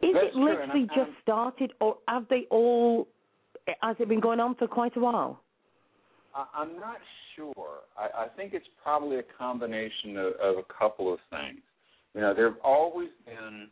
Is 0.00 0.14
That's 0.14 0.26
it 0.28 0.34
literally 0.36 0.86
just 0.94 1.10
started, 1.22 1.72
or 1.80 1.98
have 2.06 2.26
they 2.28 2.46
all? 2.50 3.08
Has 3.82 3.96
it 3.98 4.08
been 4.08 4.20
going 4.20 4.40
on 4.40 4.54
for 4.54 4.68
quite 4.68 4.96
a 4.96 5.00
while? 5.00 5.42
I, 6.38 6.46
I'm 6.54 6.78
not 6.78 6.98
sure. 7.34 7.80
I, 7.98 8.24
I 8.24 8.28
think 8.36 8.54
it's 8.54 8.66
probably 8.82 9.18
a 9.18 9.24
combination 9.36 10.16
of, 10.16 10.32
of 10.40 10.56
a 10.58 10.72
couple 10.78 11.12
of 11.12 11.18
things. 11.30 11.60
You 12.14 12.20
know, 12.20 12.34
there 12.34 12.48
have 12.48 12.58
always 12.64 13.10
been 13.26 13.68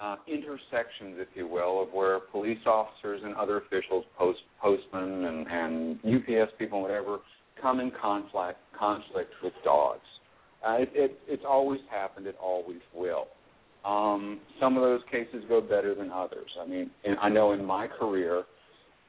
uh, 0.00 0.16
intersections, 0.26 1.16
if 1.18 1.28
you 1.34 1.46
will, 1.46 1.82
of 1.82 1.88
where 1.92 2.20
police 2.20 2.58
officers 2.66 3.22
and 3.24 3.34
other 3.34 3.58
officials, 3.58 4.04
post 4.16 4.40
postmen 4.60 5.24
and, 5.24 5.46
and 5.48 5.98
UPS 6.04 6.52
people, 6.58 6.82
whatever, 6.82 7.18
come 7.60 7.80
in 7.80 7.90
conflict 8.00 8.58
conflict 8.78 9.32
with 9.42 9.52
dogs. 9.64 10.00
Uh, 10.66 10.76
it, 10.78 10.90
it, 10.94 11.18
it's 11.26 11.42
always 11.48 11.80
happened. 11.90 12.26
It 12.26 12.36
always 12.40 12.80
will. 12.94 13.26
Um, 13.84 14.40
some 14.60 14.76
of 14.76 14.82
those 14.82 15.00
cases 15.10 15.44
go 15.48 15.60
better 15.60 15.94
than 15.94 16.10
others. 16.10 16.50
I 16.60 16.66
mean, 16.66 16.90
and 17.04 17.16
I 17.20 17.28
know 17.28 17.52
in 17.52 17.64
my 17.64 17.86
career 17.86 18.44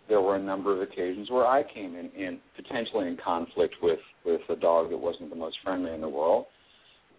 there 0.09 0.21
were 0.21 0.35
a 0.35 0.41
number 0.41 0.73
of 0.73 0.81
occasions 0.81 1.29
where 1.29 1.45
I 1.45 1.63
came 1.63 1.95
in, 1.95 2.09
in 2.19 2.39
potentially 2.55 3.07
in 3.07 3.17
conflict 3.23 3.75
with 3.81 3.99
with 4.25 4.41
a 4.49 4.55
dog 4.55 4.89
that 4.89 4.97
wasn't 4.97 5.29
the 5.29 5.35
most 5.35 5.57
friendly 5.63 5.93
in 5.93 6.01
the 6.01 6.09
world. 6.09 6.47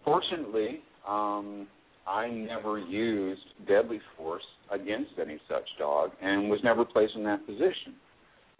Fortunately, 0.05 0.83
um, 1.09 1.67
I 2.07 2.29
never 2.29 2.79
used 2.79 3.43
deadly 3.67 4.01
force 4.17 4.43
against 4.71 5.13
any 5.21 5.39
such 5.49 5.65
dog 5.79 6.11
and 6.21 6.51
was 6.51 6.61
never 6.65 6.85
placed 6.85 7.15
in 7.15 7.25
that 7.25 7.47
position. 7.47 7.95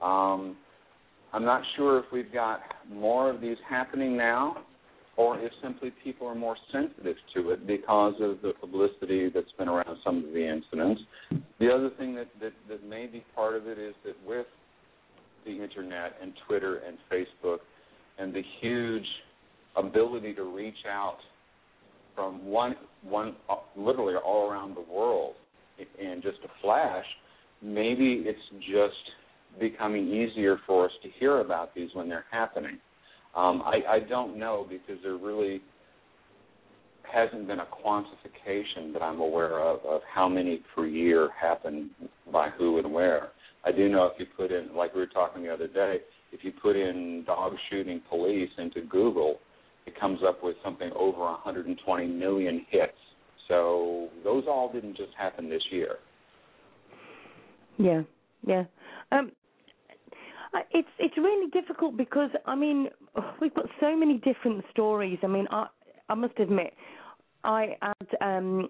Um, 0.01 0.57
I'm 1.33 1.45
not 1.45 1.63
sure 1.77 1.99
if 1.99 2.07
we've 2.13 2.33
got 2.33 2.61
more 2.91 3.31
of 3.31 3.41
these 3.41 3.57
happening 3.69 4.17
now 4.17 4.57
or 5.21 5.39
if 5.39 5.53
simply 5.63 5.93
people 6.03 6.27
are 6.27 6.35
more 6.35 6.57
sensitive 6.73 7.17
to 7.35 7.51
it 7.51 7.67
because 7.67 8.15
of 8.23 8.41
the 8.41 8.55
publicity 8.59 9.29
that's 9.29 9.53
been 9.59 9.69
around 9.69 9.99
some 10.03 10.25
of 10.25 10.33
the 10.33 10.49
incidents. 10.49 11.03
The 11.59 11.71
other 11.71 11.91
thing 11.99 12.15
that, 12.15 12.29
that, 12.41 12.55
that 12.71 12.89
may 12.89 13.07
be 13.07 13.23
part 13.35 13.55
of 13.55 13.67
it 13.67 13.79
is 13.79 13.95
that 14.07 14.15
with 14.27 14.47
the 15.45 15.51
internet 15.51 16.15
and 16.23 16.33
Twitter 16.49 16.81
and 16.87 16.97
Facebook 17.13 17.59
and 18.19 18.33
the 18.33 18.41
huge 18.63 19.05
ability 19.77 20.33
to 20.35 20.45
reach 20.45 20.87
out 20.91 21.19
from 22.15 22.47
one 22.47 22.75
one 23.03 23.37
uh, 23.51 23.57
literally 23.77 24.15
all 24.15 24.51
around 24.51 24.75
the 24.75 24.93
world 24.93 25.35
in 25.99 26.23
just 26.23 26.39
a 26.45 26.49
flash, 26.63 27.05
maybe 27.61 28.25
it's 28.25 28.39
just 28.61 29.61
becoming 29.61 30.09
easier 30.09 30.59
for 30.67 30.87
us 30.87 30.93
to 31.03 31.11
hear 31.19 31.41
about 31.41 31.75
these 31.75 31.91
when 31.93 32.09
they're 32.09 32.25
happening. 32.31 32.79
Um, 33.35 33.63
I, 33.65 33.83
I 33.89 34.01
don't 34.01 34.39
know 34.39 34.67
because 34.69 35.03
there 35.03 35.17
really 35.17 35.61
hasn't 37.13 37.47
been 37.47 37.61
a 37.61 37.67
quantification 37.67 38.93
that 38.93 39.03
I'm 39.03 39.21
aware 39.21 39.61
of 39.61 39.81
of 39.85 40.01
how 40.13 40.29
many 40.29 40.63
per 40.75 40.87
year 40.87 41.31
happen 41.41 41.91
by 42.33 42.51
who 42.51 42.79
and 42.79 42.93
where. 42.93 43.29
I 43.65 43.73
do 43.73 43.89
know 43.89 44.07
if 44.07 44.19
you 44.19 44.27
put 44.37 44.51
in, 44.53 44.75
like 44.75 44.95
we 44.95 45.01
were 45.01 45.07
talking 45.07 45.43
the 45.43 45.53
other 45.53 45.69
day, 45.69 45.99
if 46.33 46.45
you 46.45 46.53
put 46.63 46.77
in 46.77 47.25
dog 47.27 47.53
shooting 47.69 48.01
police 48.09 48.51
into 48.59 48.83
Google, 48.83 49.39
it 49.87 49.99
comes 49.99 50.21
up 50.27 50.43
with 50.43 50.57
something 50.65 50.91
over 50.95 51.21
120 51.21 52.07
million 52.07 52.65
hits. 52.71 52.93
So 53.49 54.09
those 54.25 54.45
all 54.49 54.71
didn't 54.73 54.97
just 54.97 55.13
happen 55.19 55.49
this 55.51 55.63
year. 55.71 55.97
Yeah, 57.79 58.03
yeah. 58.47 58.65
Um, 59.11 59.33
it's 60.71 60.89
it's 60.99 61.17
really 61.17 61.51
difficult 61.51 61.97
because 61.97 62.31
I 62.47 62.55
mean 62.55 62.89
we've 63.41 63.55
got 63.55 63.67
so 63.81 63.97
many 63.97 64.19
different 64.19 64.65
stories. 64.71 65.19
I 65.23 65.27
mean 65.27 65.47
I 65.51 65.67
I 66.09 66.15
must 66.15 66.39
admit 66.39 66.73
I 67.45 67.77
had 67.83 68.09
um 68.21 68.69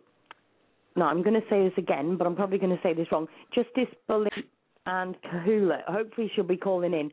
no 0.96 1.04
I'm 1.04 1.22
going 1.22 1.40
to 1.40 1.46
say 1.49 1.62
this 1.64 1.76
again, 1.78 2.16
but 2.16 2.26
I'm 2.26 2.37
probably 2.37 2.58
going 2.58 2.76
to 2.76 2.82
say 2.82 2.94
this 2.94 3.06
wrong. 3.12 3.26
Justice 3.54 3.94
Bully 4.08 4.30
and 4.87 5.16
Kahula. 5.22 5.84
Hopefully 5.87 6.30
she'll 6.34 6.44
be 6.44 6.56
calling 6.56 6.92
in. 6.94 7.10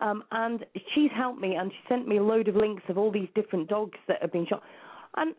Um, 0.00 0.22
and 0.30 0.64
she's 0.94 1.10
helped 1.14 1.40
me 1.40 1.54
and 1.56 1.70
she 1.70 1.78
sent 1.88 2.06
me 2.06 2.18
a 2.18 2.22
load 2.22 2.48
of 2.48 2.56
links 2.56 2.84
of 2.88 2.96
all 2.96 3.10
these 3.10 3.28
different 3.34 3.68
dogs 3.68 3.98
that 4.06 4.18
have 4.22 4.32
been 4.32 4.46
shot. 4.46 4.62
And 5.16 5.34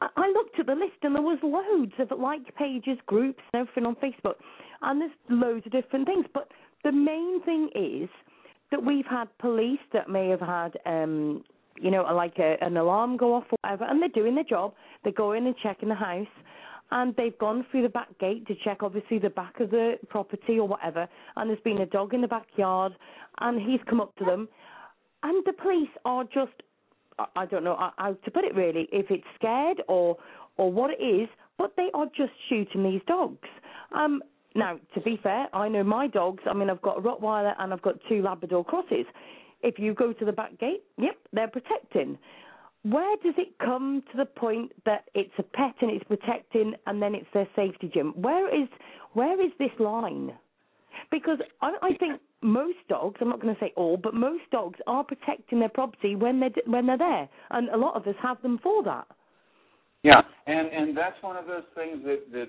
I, 0.00 0.08
I 0.16 0.28
looked 0.28 0.58
at 0.58 0.66
the 0.66 0.74
list 0.74 0.98
and 1.02 1.14
there 1.14 1.22
was 1.22 1.38
loads 1.42 1.92
of 1.98 2.18
like 2.18 2.54
pages, 2.56 2.98
groups, 3.06 3.40
and 3.52 3.60
everything 3.60 3.86
on 3.86 3.96
Facebook. 3.96 4.34
And 4.82 5.00
there's 5.00 5.12
loads 5.28 5.66
of 5.66 5.72
different 5.72 6.06
things. 6.06 6.26
But 6.34 6.50
the 6.84 6.92
main 6.92 7.42
thing 7.44 7.70
is 7.74 8.08
that 8.70 8.84
we've 8.84 9.06
had 9.06 9.26
police 9.38 9.80
that 9.92 10.08
may 10.08 10.28
have 10.28 10.40
had 10.40 10.78
um 10.86 11.42
you 11.80 11.90
know, 11.90 12.02
like 12.02 12.38
a, 12.38 12.56
an 12.60 12.76
alarm 12.76 13.16
go 13.16 13.34
off 13.34 13.44
or 13.50 13.56
whatever, 13.62 13.84
and 13.84 14.02
they're 14.02 14.08
doing 14.10 14.34
their 14.34 14.44
job. 14.44 14.74
They 15.02 15.12
go 15.12 15.32
in 15.32 15.46
and 15.46 15.54
check 15.62 15.78
in 15.82 15.88
the 15.88 15.94
house, 15.94 16.26
and 16.90 17.14
they've 17.16 17.38
gone 17.38 17.64
through 17.70 17.82
the 17.82 17.88
back 17.88 18.08
gate 18.18 18.46
to 18.48 18.54
check, 18.62 18.82
obviously, 18.82 19.18
the 19.18 19.30
back 19.30 19.60
of 19.60 19.70
the 19.70 19.94
property 20.08 20.58
or 20.58 20.68
whatever, 20.68 21.08
and 21.36 21.48
there's 21.48 21.60
been 21.60 21.80
a 21.80 21.86
dog 21.86 22.12
in 22.12 22.20
the 22.20 22.28
backyard, 22.28 22.92
and 23.40 23.60
he's 23.60 23.80
come 23.88 24.00
up 24.00 24.14
to 24.16 24.24
them, 24.24 24.48
and 25.22 25.42
the 25.46 25.52
police 25.54 25.88
are 26.04 26.24
just, 26.24 26.52
I- 27.18 27.26
I 27.36 27.46
don't 27.46 27.64
know 27.64 27.76
how 27.96 28.12
to 28.12 28.30
put 28.30 28.44
it 28.44 28.54
really, 28.54 28.88
if 28.92 29.10
it's 29.10 29.24
scared 29.36 29.82
or 29.88 30.16
or 30.56 30.70
what 30.70 30.90
it 30.90 31.02
is, 31.02 31.28
but 31.56 31.72
they 31.76 31.88
are 31.94 32.06
just 32.14 32.32
shooting 32.50 32.82
these 32.82 33.00
dogs. 33.06 33.48
Um, 33.92 34.22
now, 34.54 34.78
to 34.94 35.00
be 35.00 35.18
fair, 35.22 35.46
I 35.54 35.68
know 35.68 35.84
my 35.84 36.06
dogs. 36.08 36.42
I 36.48 36.54
mean, 36.54 36.70
I've 36.70 36.82
got 36.82 36.98
a 36.98 37.00
Rottweiler 37.00 37.54
and 37.58 37.72
I've 37.72 37.82
got 37.82 37.96
two 38.08 38.22
Labrador 38.22 38.64
crosses. 38.64 39.06
If 39.62 39.78
you 39.78 39.94
go 39.94 40.12
to 40.12 40.24
the 40.24 40.32
back 40.32 40.58
gate, 40.58 40.82
yep, 40.98 41.16
they're 41.32 41.48
protecting. 41.48 42.18
Where 42.82 43.16
does 43.22 43.34
it 43.36 43.58
come 43.58 44.02
to 44.10 44.16
the 44.16 44.24
point 44.24 44.72
that 44.86 45.04
it's 45.14 45.32
a 45.38 45.42
pet 45.42 45.74
and 45.82 45.90
it's 45.90 46.04
protecting, 46.04 46.74
and 46.86 47.02
then 47.02 47.14
it's 47.14 47.26
their 47.34 47.48
safety, 47.54 47.90
Jim? 47.92 48.14
Where 48.16 48.48
is 48.48 48.68
where 49.12 49.40
is 49.44 49.52
this 49.58 49.70
line? 49.78 50.32
Because 51.10 51.38
I, 51.60 51.74
I 51.82 51.94
think 51.98 52.20
most 52.40 52.78
dogs, 52.88 53.18
I'm 53.20 53.28
not 53.28 53.40
going 53.40 53.54
to 53.54 53.60
say 53.60 53.72
all, 53.76 53.98
but 53.98 54.14
most 54.14 54.44
dogs 54.50 54.78
are 54.86 55.04
protecting 55.04 55.60
their 55.60 55.68
property 55.68 56.16
when 56.16 56.40
they're 56.40 56.50
when 56.64 56.86
they're 56.86 56.96
there, 56.96 57.28
and 57.50 57.68
a 57.68 57.76
lot 57.76 57.96
of 57.96 58.06
us 58.06 58.14
have 58.22 58.40
them 58.40 58.58
for 58.62 58.82
that. 58.84 59.06
Yeah, 60.02 60.22
and 60.46 60.68
and 60.68 60.96
that's 60.96 61.22
one 61.22 61.36
of 61.36 61.46
those 61.46 61.64
things 61.74 62.02
that 62.04 62.32
that 62.32 62.48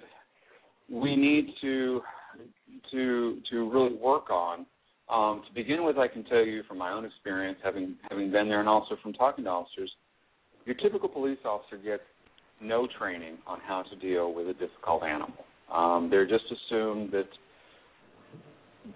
we 0.91 1.15
need 1.15 1.53
to 1.61 2.01
to 2.91 3.37
to 3.49 3.69
really 3.71 3.95
work 3.95 4.29
on. 4.29 4.65
Um, 5.09 5.43
to 5.45 5.53
begin 5.53 5.83
with, 5.83 5.97
I 5.97 6.07
can 6.07 6.23
tell 6.23 6.45
you 6.45 6.63
from 6.67 6.77
my 6.77 6.91
own 6.91 7.05
experience, 7.05 7.57
having 7.63 7.95
having 8.09 8.31
been 8.31 8.47
there, 8.47 8.59
and 8.59 8.69
also 8.69 8.95
from 9.01 9.13
talking 9.13 9.45
to 9.45 9.49
officers, 9.49 9.91
your 10.65 10.75
typical 10.75 11.09
police 11.09 11.39
officer 11.45 11.77
gets 11.77 12.03
no 12.61 12.87
training 12.97 13.37
on 13.47 13.59
how 13.65 13.83
to 13.83 13.95
deal 13.95 14.33
with 14.33 14.47
a 14.47 14.53
difficult 14.53 15.03
animal. 15.03 15.33
Um, 15.73 16.09
they're 16.09 16.27
just 16.27 16.45
assumed 16.45 17.11
that. 17.11 17.27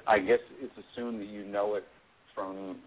I 0.07 0.17
guess 0.17 0.39
it's 0.59 0.73
assumed 0.73 1.21
that 1.21 1.27
you 1.27 1.45
know 1.45 1.75
it 1.75 1.83
from 2.33 2.77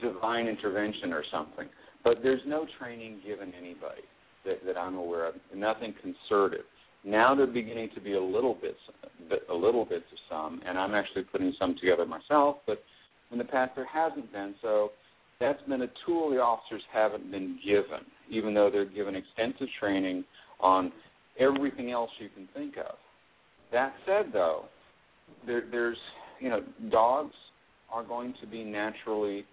divine 0.00 0.46
intervention 0.46 1.12
or 1.12 1.24
something. 1.30 1.68
But 2.04 2.18
there's 2.22 2.40
no 2.46 2.66
training 2.78 3.20
given 3.26 3.52
anybody 3.58 4.02
that, 4.44 4.64
that 4.64 4.76
I'm 4.76 4.96
aware 4.96 5.26
of. 5.26 5.34
Nothing 5.54 5.94
concerted. 6.00 6.62
Now 7.04 7.34
they're 7.34 7.46
beginning 7.46 7.90
to 7.94 8.00
be 8.00 8.14
a 8.14 8.22
little 8.22 8.54
bit, 8.60 8.76
a 9.50 9.54
little 9.54 9.84
bit 9.84 9.98
of 9.98 10.18
some, 10.28 10.60
and 10.66 10.78
I'm 10.78 10.94
actually 10.94 11.22
putting 11.24 11.54
some 11.58 11.74
together 11.80 12.04
myself. 12.04 12.56
But 12.66 12.82
in 13.32 13.38
the 13.38 13.44
past 13.44 13.72
there 13.74 13.86
hasn't 13.86 14.32
been. 14.32 14.54
So 14.60 14.90
that's 15.38 15.62
been 15.62 15.82
a 15.82 15.90
tool 16.04 16.30
the 16.30 16.36
officers 16.36 16.82
haven't 16.92 17.30
been 17.30 17.58
given, 17.64 18.04
even 18.30 18.52
though 18.52 18.70
they're 18.70 18.84
given 18.84 19.14
extensive 19.16 19.68
training 19.78 20.24
on 20.60 20.92
everything 21.38 21.90
else 21.90 22.10
you 22.18 22.28
can 22.28 22.48
think 22.54 22.76
of. 22.76 22.96
That 23.72 23.94
said, 24.04 24.26
though, 24.32 24.64
there, 25.46 25.62
there's 25.70 25.96
you 26.38 26.50
know 26.50 26.60
dogs 26.90 27.34
are 27.90 28.04
going 28.04 28.34
to 28.40 28.46
be 28.46 28.62
naturally 28.62 29.44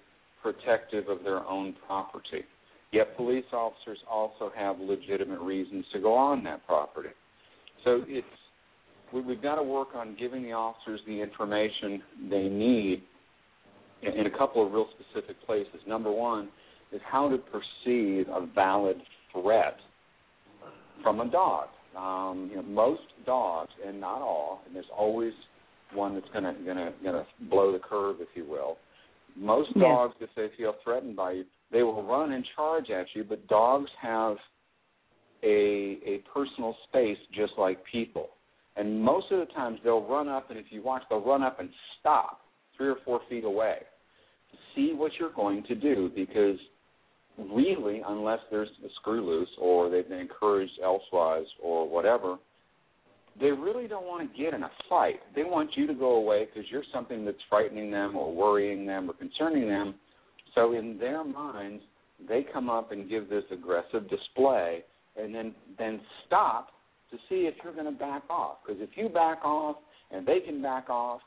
protective 0.42 1.08
of 1.08 1.24
their 1.24 1.46
own 1.46 1.76
property. 1.86 2.44
Yet 2.92 3.18
police 3.18 3.46
officers 3.52 3.98
also 4.10 4.52
have 4.56 4.80
legitimate 4.80 5.42
reasons 5.42 5.86
to 5.94 6.00
go 6.00 6.14
on 6.14 6.44
that 6.46 6.66
property. 6.66 7.10
So 7.84 8.02
it's 8.08 8.26
we, 9.14 9.22
we've 9.22 9.42
got 9.42 9.56
to 9.56 9.64
work 9.64 9.90
on 9.96 10.16
giving 10.20 10.44
the 10.44 10.52
officers 10.52 11.00
the 11.08 11.22
information 11.22 12.02
they 12.30 12.44
need 12.50 13.04
in, 14.02 14.14
in 14.14 14.26
a 14.26 14.38
couple 14.38 14.66
of 14.66 14.74
real 14.74 14.88
specific 15.00 15.38
places. 15.46 15.80
Number 15.88 16.12
one 16.12 16.50
is 16.92 17.02
how 17.10 17.30
to 17.30 17.38
perceive 17.38 18.28
a 18.30 18.46
valid 18.54 18.98
threat 19.32 19.78
from 21.04 21.22
a 21.22 21.30
dog. 21.30 21.68
Um, 21.96 22.50
you 22.52 22.58
know, 22.58 22.64
most 22.64 23.02
dogs, 23.26 23.72
and 23.86 24.00
not 24.00 24.22
all, 24.22 24.62
and 24.66 24.76
there's 24.76 24.86
always 24.96 25.34
one 25.94 26.14
that's 26.14 26.28
going 26.32 26.44
to 26.44 26.54
going 26.64 26.78
to 26.78 26.94
going 27.02 27.16
to 27.16 27.26
blow 27.50 27.72
the 27.72 27.80
curve, 27.80 28.18
if 28.20 28.28
you 28.36 28.46
will. 28.46 28.78
Most 29.36 29.70
Yeah. 29.76 29.84
dogs, 29.84 30.16
if 30.20 30.30
they 30.36 30.50
feel 30.58 30.76
threatened 30.84 31.16
by 31.16 31.32
you, 31.32 31.46
they 31.72 31.84
will 31.84 32.04
run 32.04 32.34
and 32.34 32.46
charge 32.56 32.90
at 32.90 33.08
you. 33.16 33.24
But 33.24 33.48
dogs 33.48 33.90
have 34.02 34.38
a 35.44 36.00
a 36.06 36.24
personal 36.34 36.76
space 36.88 37.18
just 37.34 37.54
like 37.58 37.80
people, 37.92 38.30
and 38.76 39.02
most 39.02 39.32
of 39.32 39.40
the 39.40 39.54
times 39.54 39.80
they'll 39.84 40.08
run 40.08 40.28
up, 40.28 40.50
and 40.50 40.60
if 40.60 40.66
you 40.70 40.84
watch, 40.84 41.04
they'll 41.10 41.24
run 41.24 41.44
up 41.44 41.60
and 41.60 41.70
stop 42.00 42.42
three 42.78 42.90
or 42.90 42.98
four 43.04 43.22
feet 43.30 43.44
away 43.44 43.78
to 44.52 44.58
see 44.76 44.94
what 44.94 45.12
you're 45.20 45.34
going 45.34 45.64
to 45.64 45.76
do 45.76 46.12
because 46.16 46.58
really, 47.52 48.02
unless 48.08 48.40
there's 48.50 48.70
a 48.84 48.90
screw 49.00 49.26
loose 49.26 49.50
or 49.60 49.90
they've 49.90 50.08
been 50.08 50.20
encouraged 50.20 50.74
elsewise 50.84 51.46
or 51.62 51.88
whatever, 51.88 52.38
they 53.40 53.52
really 53.52 53.88
don't 53.88 54.06
want 54.06 54.32
to 54.32 54.38
get 54.38 54.54
in 54.54 54.64
a 54.64 54.72
fight. 54.90 55.20
They 55.36 55.44
want 55.44 55.72
you 55.76 55.86
to 55.88 55.94
go 55.94 56.16
away 56.16 56.46
because 56.46 56.70
you're 56.72 56.84
something 56.94 57.24
that's 57.26 57.38
frightening 57.50 57.92
them 57.92 58.16
or 58.16 58.34
worrying 58.34 58.86
them 58.86 59.10
or 59.10 59.14
concerning 59.14 59.68
them. 59.68 59.96
So 60.56 60.74
in 60.74 60.98
their 60.98 61.24
minds, 61.24 61.84
they 62.28 62.46
come 62.52 62.70
up 62.70 62.92
and 62.92 63.08
give 63.08 63.30
this 63.30 63.44
aggressive 63.52 64.10
display 64.10 64.84
and 65.20 65.34
then 65.34 65.54
then 65.78 66.00
stop 66.26 66.70
to 67.12 67.18
see 67.30 67.48
if 67.48 67.56
you're 67.64 67.74
going 67.74 67.86
to 67.86 67.98
back 67.98 68.24
off. 68.30 68.58
Because 68.66 68.82
if 68.82 68.90
you 68.96 69.10
back 69.10 69.40
off 69.44 69.78
and 70.12 70.26
they 70.26 70.40
can 70.40 70.62
back 70.62 70.90
off, 70.90 71.22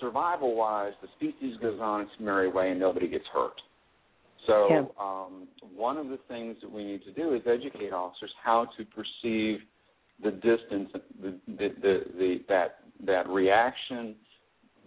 survival 0.00 0.54
wise, 0.56 0.92
the 1.02 1.08
species 1.16 1.56
goes 1.60 1.78
on 1.80 2.02
its 2.02 2.10
merry 2.18 2.48
way 2.50 2.70
and 2.70 2.80
nobody 2.80 3.08
gets 3.08 3.26
hurt. 3.32 3.60
So 4.46 4.68
Yeah. 4.70 4.84
um, 4.98 5.48
one 5.74 5.98
of 5.98 6.08
the 6.08 6.18
things 6.28 6.56
that 6.62 6.70
we 6.70 6.84
need 6.84 7.04
to 7.04 7.12
do 7.12 7.34
is 7.34 7.42
educate 7.46 7.92
officers 7.92 8.32
how 8.42 8.66
to 8.76 8.84
perceive 8.86 9.60
the 10.22 10.30
distance, 10.30 10.90
the, 11.20 11.38
the, 11.46 11.68
the, 11.80 12.04
the 12.18 12.44
that 12.48 12.78
that 13.06 13.28
reaction, 13.28 14.14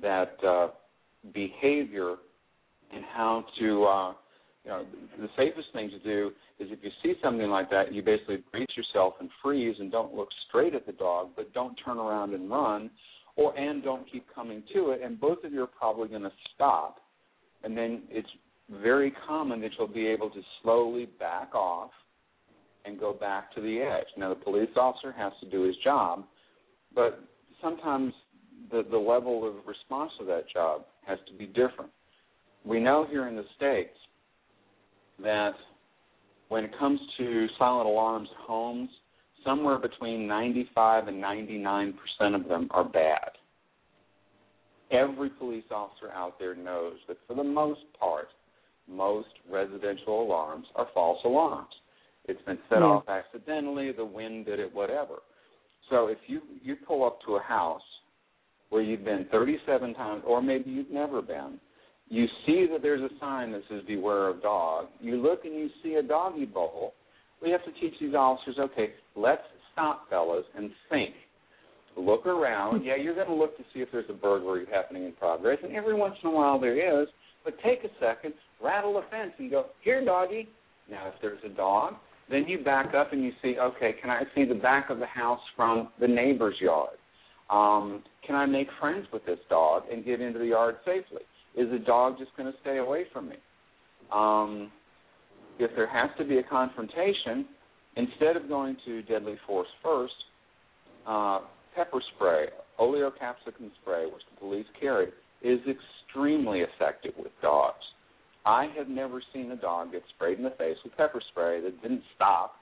that 0.02 0.44
uh, 0.44 0.68
behavior, 1.34 2.16
and 2.94 3.04
how 3.06 3.46
to 3.60 3.86
uh, 3.86 4.14
you 4.64 4.72
know 4.72 4.86
the 5.20 5.30
safest 5.36 5.68
thing 5.74 5.90
to 5.90 6.00
do 6.00 6.32
is 6.60 6.70
if 6.72 6.80
you 6.82 6.90
see 7.02 7.14
something 7.22 7.50
like 7.50 7.70
that, 7.70 7.94
you 7.94 8.02
basically 8.02 8.44
brace 8.52 8.68
yourself 8.78 9.16
and 9.20 9.30
freeze 9.42 9.76
and 9.80 9.92
don't 9.92 10.14
look 10.14 10.30
straight 10.48 10.74
at 10.74 10.86
the 10.86 10.94
dog, 10.94 11.30
but 11.36 11.54
don't 11.54 11.76
turn 11.86 11.98
around 11.98 12.34
and 12.34 12.50
run, 12.50 12.90
or 13.36 13.58
and 13.58 13.84
don't 13.84 14.10
keep 14.12 14.26
coming 14.34 14.64
to 14.74 14.92
it, 14.92 15.02
and 15.04 15.20
both 15.20 15.44
of 15.44 15.52
you 15.52 15.64
are 15.64 15.68
probably 15.68 16.08
going 16.08 16.24
to 16.24 16.32
stop, 16.56 16.98
and 17.64 17.78
then 17.78 18.04
it's 18.10 18.30
very 18.82 19.14
common 19.28 19.60
that 19.62 19.72
you'll 19.78 19.88
be 19.88 20.08
able 20.08 20.30
to 20.30 20.42
slowly 20.62 21.08
back 21.20 21.54
off 21.54 21.92
and 22.86 23.00
go 23.00 23.14
back 23.14 23.54
to 23.56 23.62
the 23.62 23.80
edge. 23.80 24.08
Now, 24.18 24.30
the 24.30 24.36
police 24.36 24.70
officer 24.76 25.12
has 25.12 25.32
to 25.42 25.50
do 25.50 25.64
his 25.64 25.76
job, 25.84 26.24
but 26.96 27.22
sometimes 27.62 28.14
the, 28.72 28.84
the 28.90 28.98
level 28.98 29.48
of 29.48 29.56
response 29.66 30.12
to 30.20 30.26
that 30.26 30.50
job 30.52 30.84
has 31.06 31.20
to 31.28 31.34
be 31.34 31.46
different. 31.46 31.92
We 32.66 32.80
know 32.80 33.06
here 33.10 33.28
in 33.28 33.36
the 33.36 33.46
States 33.56 33.96
that 35.22 35.54
when 36.50 36.66
it 36.66 36.72
comes 36.78 37.00
to 37.18 37.48
silent 37.58 37.88
alarms 37.88 38.30
at 38.32 38.46
homes, 38.46 38.90
somewhere 39.44 39.78
between 39.78 40.28
95 40.28 41.08
and 41.08 41.20
99 41.20 41.94
percent 41.94 42.36
of 42.36 42.48
them 42.48 42.68
are 42.72 42.84
bad. 42.84 43.30
Every 44.92 45.30
police 45.30 45.64
officer 45.72 46.12
out 46.12 46.38
there 46.40 46.56
knows 46.56 46.96
that 47.08 47.18
for 47.28 47.36
the 47.36 47.44
most 47.44 47.82
part, 48.00 48.28
most 48.88 49.30
residential 49.50 50.22
alarms 50.22 50.68
are 50.76 50.88
false 50.94 51.20
alarms. 51.26 51.74
It's 52.26 52.42
been 52.44 52.60
set 52.70 52.80
Yeah. 52.80 52.86
off 52.86 53.10
accidentally, 53.10 53.92
the 53.92 54.06
wind 54.06 54.46
did 54.46 54.60
it, 54.60 54.74
whatever. 54.74 55.22
So 55.90 56.08
if 56.08 56.18
you 56.28 56.42
you 56.62 56.76
pull 56.76 57.04
up 57.04 57.22
to 57.22 57.36
a 57.36 57.42
house 57.42 57.84
where 58.70 58.82
you've 58.82 59.04
been 59.04 59.26
37 59.26 59.94
times, 59.94 60.24
or 60.26 60.42
maybe 60.42 60.72
you've 60.72 60.90
never 60.90 61.22
been, 61.22 61.60
you 62.14 62.28
see 62.46 62.68
that 62.72 62.84
there's 62.84 63.02
a 63.02 63.10
sign 63.20 63.52
that 63.54 63.64
says 63.70 63.82
"Beware 63.88 64.28
of 64.28 64.42
dog." 64.44 64.86
You 65.02 65.18
look 65.18 65.46
and 65.46 65.56
you 65.56 65.70
see 65.82 65.96
a 65.96 66.04
doggy 66.04 66.46
bowl. 66.46 66.94
We 67.42 67.50
have 67.50 67.66
to 67.66 67.72
teach 67.82 67.94
these 68.00 68.14
officers, 68.14 68.56
okay, 68.60 68.94
let's 69.16 69.42
stop, 69.74 70.10
fellas, 70.10 70.46
and 70.56 70.70
think. 70.90 71.16
Look 71.98 72.26
around. 72.26 72.86
Yeah, 72.86 72.96
you're 72.96 73.16
going 73.16 73.28
to 73.28 73.34
look 73.34 73.58
to 73.58 73.64
see 73.74 73.82
if 73.82 73.90
there's 73.92 74.10
a 74.10 74.14
burglary 74.14 74.66
happening 74.72 75.06
in 75.06 75.14
progress, 75.14 75.58
and 75.64 75.76
every 75.76 75.96
once 75.96 76.16
in 76.24 76.30
a 76.30 76.32
while 76.32 76.60
there 76.60 77.02
is. 77.02 77.08
But 77.44 77.56
take 77.64 77.84
a 77.84 77.90
second, 78.00 78.34
rattle 78.64 78.98
a 79.00 79.02
fence, 79.10 79.34
and 79.40 79.50
go, 79.50 79.66
"Here, 79.84 80.06
doggy." 80.06 80.48
Now, 80.90 81.08
if 81.08 81.16
there's 81.22 81.44
a 81.44 81.50
dog, 81.50 81.96
then 82.30 82.46
you 82.48 82.64
back 82.64 82.94
up 82.94 83.12
and 83.12 83.24
you 83.24 83.32
see, 83.42 83.58
okay, 83.58 83.96
can 84.00 84.10
I 84.10 84.24
see 84.36 84.46
the 84.46 84.56
back 84.56 84.90
of 84.90 85.00
the 85.00 85.06
house 85.06 85.42
from 85.56 85.90
the 86.00 86.08
neighbor's 86.08 86.56
yard? 86.60 86.98
Um, 87.50 88.04
can 88.26 88.36
I 88.36 88.46
make 88.46 88.68
friends 88.80 89.08
with 89.12 89.26
this 89.26 89.40
dog 89.50 89.84
and 89.92 90.06
get 90.06 90.22
into 90.22 90.40
the 90.40 90.48
yard 90.48 90.76
safely? 90.86 91.24
Is 91.56 91.70
the 91.72 91.80
dog 91.80 92.18
just 92.18 92.32
going 92.36 92.52
to 92.52 92.58
stay 92.62 92.78
away 92.78 93.06
from 93.14 93.30
me? 93.30 93.36
Um, 94.12 94.72
if 95.60 95.72
there 95.76 95.88
has 95.88 96.10
to 96.18 96.26
be 96.26 96.38
a 96.38 96.44
confrontation, 96.44 97.46
instead 97.96 98.36
of 98.36 98.48
going 98.48 98.76
to 98.86 99.02
deadly 99.04 99.36
force 99.46 99.68
first, 99.84 100.14
uh, 101.08 101.42
pepper 101.76 102.02
spray, 102.16 102.46
oleocapsicum 102.80 103.70
spray, 103.82 104.06
which 104.06 104.24
the 104.32 104.40
police 104.40 104.66
carry, 104.80 105.08
is 105.44 105.60
extremely 105.68 106.62
effective 106.62 107.14
with 107.18 107.32
dogs. 107.42 107.84
I 108.46 108.68
have 108.78 108.88
never 108.88 109.22
seen 109.34 109.52
a 109.52 109.56
dog 109.56 109.92
get 109.92 110.04
sprayed 110.16 110.38
in 110.38 110.44
the 110.44 110.52
face 110.52 110.78
with 110.84 110.96
pepper 110.98 111.22
spray 111.32 111.62
that 111.62 111.82
didn't 111.82 112.04
stop, 112.16 112.56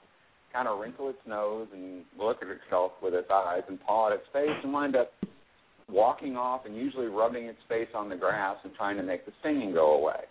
kind 0.52 0.68
of 0.68 0.78
wrinkle 0.78 1.08
its 1.08 1.18
nose 1.26 1.68
and 1.72 2.04
look 2.18 2.38
at 2.42 2.48
itself 2.48 2.92
with 3.02 3.14
its 3.14 3.28
eyes 3.32 3.62
and 3.68 3.80
paw 3.80 4.08
at 4.08 4.14
its 4.14 4.26
face 4.32 4.50
and 4.62 4.72
wind 4.72 4.94
up 4.96 5.12
walking 5.92 6.36
off 6.36 6.62
and 6.64 6.76
usually 6.76 7.06
rubbing 7.06 7.44
its 7.44 7.58
face 7.68 7.88
on 7.94 8.08
the 8.08 8.16
grass 8.16 8.56
and 8.64 8.74
trying 8.74 8.96
to 8.96 9.02
make 9.02 9.26
the 9.26 9.32
stinging 9.40 9.72
go 9.72 9.92
away. 9.94 10.22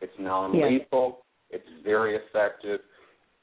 It's 0.00 0.12
non-lethal. 0.18 1.18
It's 1.50 1.64
very 1.84 2.16
effective. 2.16 2.80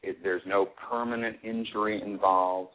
It, 0.03 0.17
there's 0.21 0.41
no 0.45 0.67
permanent 0.89 1.37
injury 1.43 2.01
involved. 2.01 2.71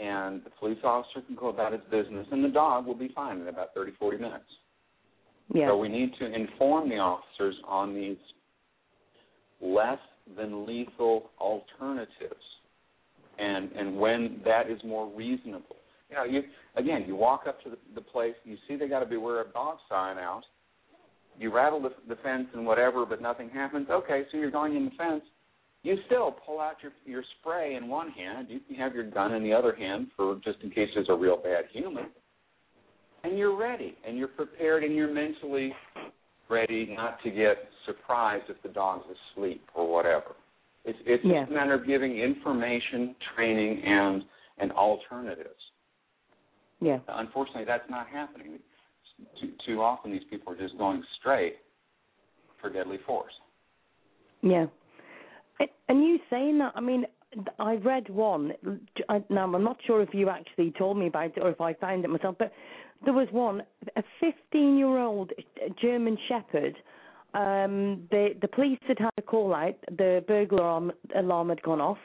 And 0.00 0.42
the 0.44 0.50
police 0.58 0.78
officer 0.84 1.20
can 1.26 1.36
go 1.36 1.48
about 1.48 1.72
his 1.72 1.82
business, 1.90 2.26
and 2.32 2.42
the 2.42 2.48
dog 2.48 2.86
will 2.86 2.94
be 2.94 3.10
fine 3.14 3.38
in 3.40 3.48
about 3.48 3.74
30, 3.74 3.92
40 3.98 4.16
minutes. 4.16 4.44
Yeah. 5.52 5.68
So 5.68 5.76
we 5.76 5.88
need 5.88 6.12
to 6.20 6.32
inform 6.32 6.88
the 6.88 6.96
officers 6.96 7.56
on 7.66 7.94
these 7.94 8.16
less 9.60 9.98
than 10.36 10.66
lethal 10.66 11.30
alternatives, 11.40 12.40
and 13.38 13.72
and 13.72 13.98
when 13.98 14.40
that 14.44 14.70
is 14.70 14.78
more 14.84 15.10
reasonable. 15.14 15.76
You 16.10 16.16
know, 16.16 16.24
you 16.24 16.42
again, 16.76 17.04
you 17.06 17.16
walk 17.16 17.42
up 17.48 17.62
to 17.62 17.70
the, 17.70 17.78
the 17.94 18.00
place, 18.00 18.34
you 18.44 18.56
see 18.66 18.76
they 18.76 18.88
got 18.88 19.00
to 19.00 19.06
beware 19.06 19.40
of 19.40 19.52
dog 19.52 19.78
sign 19.88 20.18
out. 20.18 20.42
You 21.38 21.54
rattle 21.54 21.80
the, 21.80 21.90
the 22.08 22.16
fence 22.22 22.48
and 22.54 22.66
whatever, 22.66 23.06
but 23.06 23.22
nothing 23.22 23.48
happens. 23.48 23.88
Okay, 23.90 24.24
so 24.30 24.36
you're 24.38 24.50
going 24.50 24.76
in 24.76 24.86
the 24.86 24.90
fence. 24.98 25.22
You 25.82 25.96
still 26.06 26.32
pull 26.44 26.60
out 26.60 26.74
your 26.82 26.92
your 27.06 27.22
spray 27.40 27.76
in 27.76 27.88
one 27.88 28.10
hand. 28.10 28.48
You 28.50 28.60
can 28.60 28.76
have 28.76 28.94
your 28.94 29.08
gun 29.10 29.32
in 29.32 29.42
the 29.42 29.52
other 29.52 29.74
hand 29.74 30.08
for 30.16 30.38
just 30.44 30.58
in 30.62 30.70
case 30.70 30.88
there's 30.94 31.08
a 31.08 31.14
real 31.14 31.36
bad 31.36 31.64
human 31.72 32.06
and 33.24 33.38
you're 33.38 33.56
ready 33.56 33.96
and 34.06 34.16
you're 34.16 34.28
prepared 34.28 34.84
and 34.84 34.94
you're 34.94 35.12
mentally 35.12 35.72
ready 36.48 36.94
not 36.96 37.22
to 37.22 37.30
get 37.30 37.56
surprised 37.86 38.44
if 38.48 38.60
the 38.62 38.68
dog's 38.68 39.04
asleep 39.36 39.62
or 39.74 39.90
whatever. 39.90 40.34
It's 40.84 40.98
it's 41.06 41.24
Yeah. 41.24 41.40
just 41.42 41.52
a 41.52 41.54
matter 41.54 41.74
of 41.74 41.86
giving 41.86 42.18
information, 42.18 43.14
training, 43.34 43.82
and 43.84 44.24
and 44.58 44.72
alternatives. 44.72 45.69
Yeah. 46.80 46.98
Unfortunately, 47.08 47.64
that's 47.64 47.88
not 47.90 48.08
happening. 48.08 48.58
Too, 49.40 49.50
too 49.66 49.82
often, 49.82 50.12
these 50.12 50.22
people 50.30 50.52
are 50.52 50.56
just 50.56 50.76
going 50.78 51.02
straight 51.18 51.56
for 52.60 52.70
deadly 52.70 52.98
force. 53.06 53.32
Yeah. 54.42 54.66
And- 55.88 56.02
you 56.02 56.18
saying 56.30 56.58
that, 56.58 56.72
I 56.74 56.80
mean, 56.80 57.04
I 57.58 57.74
read 57.74 58.08
one. 58.08 58.52
Now, 59.28 59.44
I'm 59.54 59.64
not 59.64 59.76
sure 59.86 60.02
if 60.02 60.14
you 60.14 60.28
actually 60.28 60.72
told 60.76 60.96
me 60.96 61.06
about 61.06 61.36
it 61.36 61.42
or 61.42 61.50
if 61.50 61.60
I 61.60 61.74
found 61.74 62.04
it 62.04 62.08
myself, 62.08 62.36
but 62.38 62.52
there 63.04 63.14
was 63.14 63.28
one, 63.30 63.62
a 63.96 64.02
15 64.20 64.76
year 64.76 64.98
old 64.98 65.32
German 65.80 66.16
Shepherd. 66.28 66.76
Um, 67.34 68.08
the, 68.10 68.30
the 68.40 68.48
police 68.48 68.78
had 68.88 68.98
had 68.98 69.10
a 69.18 69.22
call 69.22 69.54
out, 69.54 69.76
the 69.88 70.24
burglar 70.26 70.62
alarm, 70.62 70.92
alarm 71.14 71.50
had 71.50 71.62
gone 71.62 71.80
off. 71.80 71.98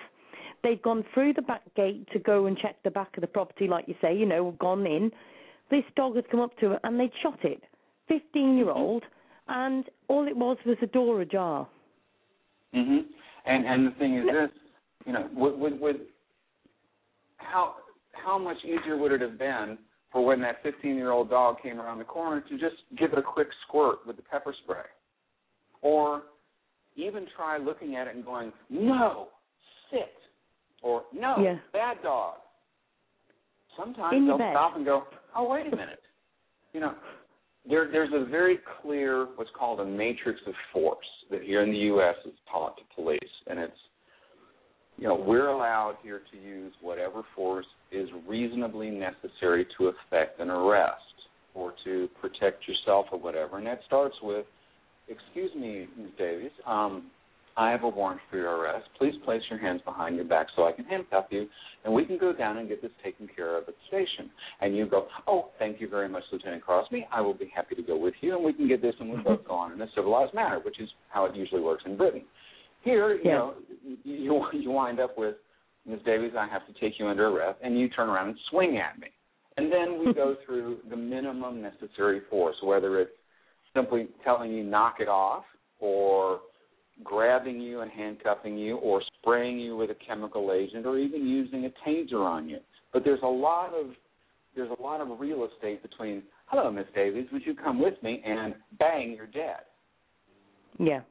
They'd 0.65 0.81
gone 0.81 1.05
through 1.13 1.33
the 1.33 1.43
back 1.43 1.61
gate 1.75 2.07
to 2.11 2.17
go 2.17 2.47
and 2.47 2.57
check 2.57 2.77
the 2.83 2.89
back 2.89 3.15
of 3.15 3.21
the 3.21 3.27
property, 3.27 3.67
like 3.67 3.87
you 3.87 3.93
say, 4.01 4.15
you 4.15 4.25
know, 4.25 4.55
gone 4.59 4.87
in. 4.87 5.11
This 5.69 5.83
dog 5.95 6.15
had 6.15 6.27
come 6.31 6.39
up 6.39 6.57
to 6.57 6.71
it 6.71 6.79
and 6.83 6.99
they'd 6.99 7.11
shot 7.21 7.37
it. 7.43 7.61
15 8.07 8.57
year 8.57 8.71
old. 8.71 9.03
and 9.47 9.85
all 10.07 10.27
it 10.27 10.35
was 10.35 10.57
was 10.65 10.77
a 10.81 10.87
door 10.87 11.21
ajar. 11.21 11.67
Mhm. 12.73 13.05
And 13.45 13.65
and 13.67 13.85
the 13.85 13.91
thing 13.91 14.15
is 14.15 14.25
this, 14.25 14.49
you 15.05 15.13
know, 15.13 15.29
with 15.35 15.79
with 15.79 15.97
how 17.37 17.75
how 18.13 18.39
much 18.39 18.57
easier 18.65 18.97
would 18.97 19.11
it 19.11 19.21
have 19.21 19.37
been 19.37 19.77
for 20.11 20.25
when 20.25 20.41
that 20.41 20.63
15 20.63 20.95
year 20.95 21.11
old 21.11 21.29
dog 21.29 21.61
came 21.61 21.79
around 21.79 21.99
the 21.99 22.05
corner 22.05 22.41
to 22.41 22.57
just 22.57 22.77
give 22.97 23.13
it 23.13 23.19
a 23.19 23.21
quick 23.21 23.49
squirt 23.67 23.99
with 24.07 24.15
the 24.15 24.23
pepper 24.23 24.55
spray, 24.63 24.89
or 25.83 26.23
even 26.95 27.27
try 27.35 27.57
looking 27.57 27.95
at 27.97 28.07
it 28.07 28.15
and 28.15 28.25
going, 28.25 28.51
no, 28.71 29.27
sit, 29.91 30.15
or 30.85 31.03
no, 31.11 31.35
Yeah. 31.39 31.57
bad 31.73 32.01
dog. 32.03 32.35
Sometimes 33.75 34.15
In 34.15 34.27
they'll 34.27 34.37
bed. 34.37 34.53
stop 34.53 34.75
and 34.77 34.85
go, 34.85 35.03
oh 35.35 35.49
wait 35.49 35.65
a 35.67 35.75
minute, 35.75 36.01
you 36.73 36.79
know. 36.79 36.93
There, 37.67 37.89
there's 37.91 38.13
a 38.13 38.23
very 38.25 38.59
clear 38.81 39.25
what's 39.35 39.49
called 39.57 39.79
a 39.79 39.85
matrix 39.85 40.39
of 40.45 40.53
force 40.71 41.05
that 41.31 41.41
here 41.41 41.63
in 41.63 41.71
the 41.71 41.79
U.S. 41.93 42.15
is 42.25 42.33
taught 42.49 42.77
to 42.77 42.83
police, 42.95 43.19
and 43.47 43.57
it's 43.59 43.77
you 44.97 45.07
know 45.07 45.15
we're 45.15 45.47
allowed 45.47 45.95
here 46.03 46.21
to 46.31 46.37
use 46.37 46.71
whatever 46.81 47.23
force 47.35 47.65
is 47.91 48.07
reasonably 48.27 48.91
necessary 48.91 49.65
to 49.77 49.87
effect 49.87 50.39
an 50.39 50.51
arrest 50.51 51.01
or 51.55 51.73
to 51.83 52.07
protect 52.21 52.67
yourself 52.67 53.07
or 53.11 53.19
whatever, 53.19 53.57
and 53.57 53.65
that 53.65 53.79
starts 53.87 54.15
with, 54.21 54.45
excuse 55.07 55.53
me, 55.55 55.87
Ms. 55.97 56.11
Davies, 56.19 56.51
um, 56.67 57.09
I 57.57 57.71
have 57.71 57.83
a 57.83 57.89
warrant 57.89 58.19
for 58.29 58.37
your 58.37 58.57
arrest. 58.57 58.87
Please 58.97 59.13
place 59.23 59.41
your 59.49 59.59
hands 59.59 59.81
behind 59.85 60.15
your 60.17 60.25
back 60.25 60.47
so 60.55 60.65
I 60.65 60.73
can 60.73 60.85
handcuff 60.85 61.25
you, 61.29 61.47
and 61.85 61.93
we 61.93 62.05
can 62.05 62.17
go 62.17 62.33
down 62.33 62.57
and 62.57 62.67
get 62.67 62.81
this 62.81 62.91
taken 63.03 63.29
care 63.33 63.57
of 63.57 63.67
at 63.67 63.67
the 63.67 63.73
station. 63.87 64.29
And 64.59 64.75
you 64.75 64.85
go, 64.85 65.07
oh, 65.27 65.51
thank 65.57 65.79
you 65.79 65.87
very 65.87 66.09
much, 66.09 66.23
Lieutenant 66.31 66.63
Crosby. 66.63 67.07
I 67.13 67.21
will 67.21 67.33
be 67.33 67.49
happy 67.55 67.75
to 67.75 67.81
go 67.81 67.97
with 67.97 68.13
you, 68.19 68.35
and 68.35 68.43
we 68.43 68.51
can 68.51 68.67
get 68.67 68.81
this, 68.81 68.93
and 68.99 69.09
we 69.09 69.17
both 69.17 69.39
mm-hmm. 69.39 69.47
go 69.47 69.55
on 69.55 69.71
in 69.71 69.81
a 69.81 69.87
civilized 69.95 70.33
manner, 70.33 70.59
which 70.59 70.79
is 70.81 70.89
how 71.09 71.25
it 71.25 71.35
usually 71.35 71.61
works 71.61 71.83
in 71.85 71.95
Britain. 71.95 72.23
Here, 72.83 73.15
you 73.15 73.21
Yeah. 73.23 73.37
know, 73.37 73.53
you 74.03 74.45
you 74.51 74.71
wind 74.71 74.99
up 74.99 75.17
with 75.17 75.35
Ms. 75.85 75.99
Davies. 76.05 76.33
I 76.37 76.47
have 76.47 76.67
to 76.67 76.73
take 76.73 76.99
you 76.99 77.07
under 77.07 77.27
arrest, 77.29 77.59
and 77.63 77.79
you 77.79 77.87
turn 77.89 78.09
around 78.09 78.29
and 78.29 78.37
swing 78.49 78.77
at 78.77 78.99
me, 78.99 79.07
and 79.55 79.71
then 79.71 79.99
we 79.99 80.13
go 80.13 80.35
mm-hmm. 80.35 80.45
through 80.45 80.79
the 80.89 80.95
minimum 80.97 81.61
necessary 81.61 82.21
force, 82.29 82.57
whether 82.61 82.99
it's 82.99 83.11
simply 83.73 84.07
telling 84.23 84.51
you 84.51 84.63
knock 84.63 84.95
it 84.99 85.07
off, 85.07 85.45
or 85.79 86.41
grabbing 87.03 87.59
you 87.59 87.81
and 87.81 87.91
handcuffing 87.91 88.57
you, 88.57 88.77
or 88.77 89.01
spraying 89.19 89.59
you 89.59 89.75
with 89.75 89.89
a 89.89 89.95
chemical 90.05 90.51
agent, 90.53 90.85
or 90.85 90.97
even 90.97 91.27
using 91.27 91.65
a 91.65 91.87
taser 91.87 92.25
on 92.25 92.47
you. 92.47 92.59
But 92.93 93.03
there's 93.03 93.21
a 93.23 93.27
lot 93.27 93.73
of 93.73 93.87
there's 94.55 94.71
a 94.79 94.81
lot 94.81 95.01
of 95.01 95.19
real 95.19 95.47
estate 95.53 95.81
between 95.81 96.23
hello, 96.45 96.71
Miss 96.71 96.85
Davies, 96.95 97.27
would 97.33 97.45
you 97.45 97.53
come 97.53 97.79
with 97.79 98.01
me? 98.01 98.21
And 98.25 98.55
bang, 98.79 99.13
you're 99.15 99.27
dead 99.27 99.61
Yeah. 100.79 101.01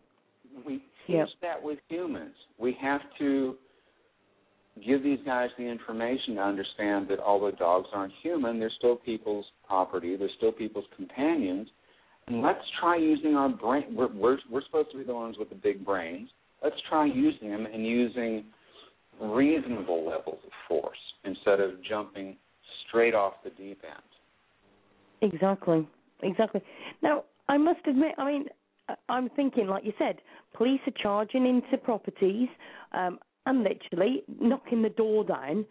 we 0.65 0.79
teach 1.07 1.17
Yep. 1.17 1.29
that 1.43 1.63
with 1.63 1.79
humans. 1.89 2.35
We 2.59 2.73
have 2.75 3.03
to 3.19 3.59
give 4.81 5.03
these 5.03 5.21
guys 5.25 5.51
the 5.57 5.65
information 5.65 6.37
to 6.37 6.43
understand 6.43 7.09
that 7.09 7.21
although 7.21 7.51
dogs 7.51 7.89
aren't 7.93 8.13
human, 8.23 8.59
they're 8.59 8.71
still 8.71 8.97
people's 8.97 9.47
property. 9.67 10.17
They're 10.17 10.29
still 10.37 10.53
people's 10.53 10.87
companions. 10.97 11.69
And 12.27 12.41
let's 12.43 12.65
try 12.81 12.97
using 12.97 13.35
our 13.35 13.49
brain. 13.49 13.95
We're, 13.95 14.13
we're, 14.13 14.39
we're 14.51 14.65
supposed 14.65 14.91
to 14.93 14.99
be 14.99 15.05
the 15.05 15.15
ones 15.15 15.37
with 15.39 15.51
the 15.51 15.55
big 15.55 15.85
brains. 15.85 16.31
Let's 16.63 16.77
try 16.89 17.05
using 17.05 17.51
them 17.51 17.67
and 17.67 17.87
using 17.87 18.45
reasonable 19.21 20.07
levels 20.07 20.39
of 20.45 20.53
force 20.67 20.99
instead 21.25 21.61
of 21.61 21.73
jumping 21.89 22.37
straight 22.89 23.15
off 23.15 23.35
the 23.45 23.51
deep 23.51 23.83
end. 23.85 25.33
Exactly. 25.33 25.87
Exactly. 26.23 26.63
Now, 27.03 27.25
I 27.49 27.59
must 27.59 27.81
admit, 27.87 28.13
I 28.19 28.33
mean, 28.33 28.47
I'm 29.09 29.29
thinking, 29.31 29.67
like 29.67 29.85
you 29.85 29.93
said, 29.99 30.17
police 30.55 30.81
are 30.87 31.03
charging 31.03 31.47
into 31.47 31.77
properties 31.79 32.49
um, 32.93 33.19
and 33.47 33.63
literally 33.63 34.23
knocking 34.41 34.83
the 34.83 34.89
door 34.91 35.25
down, 35.25 35.67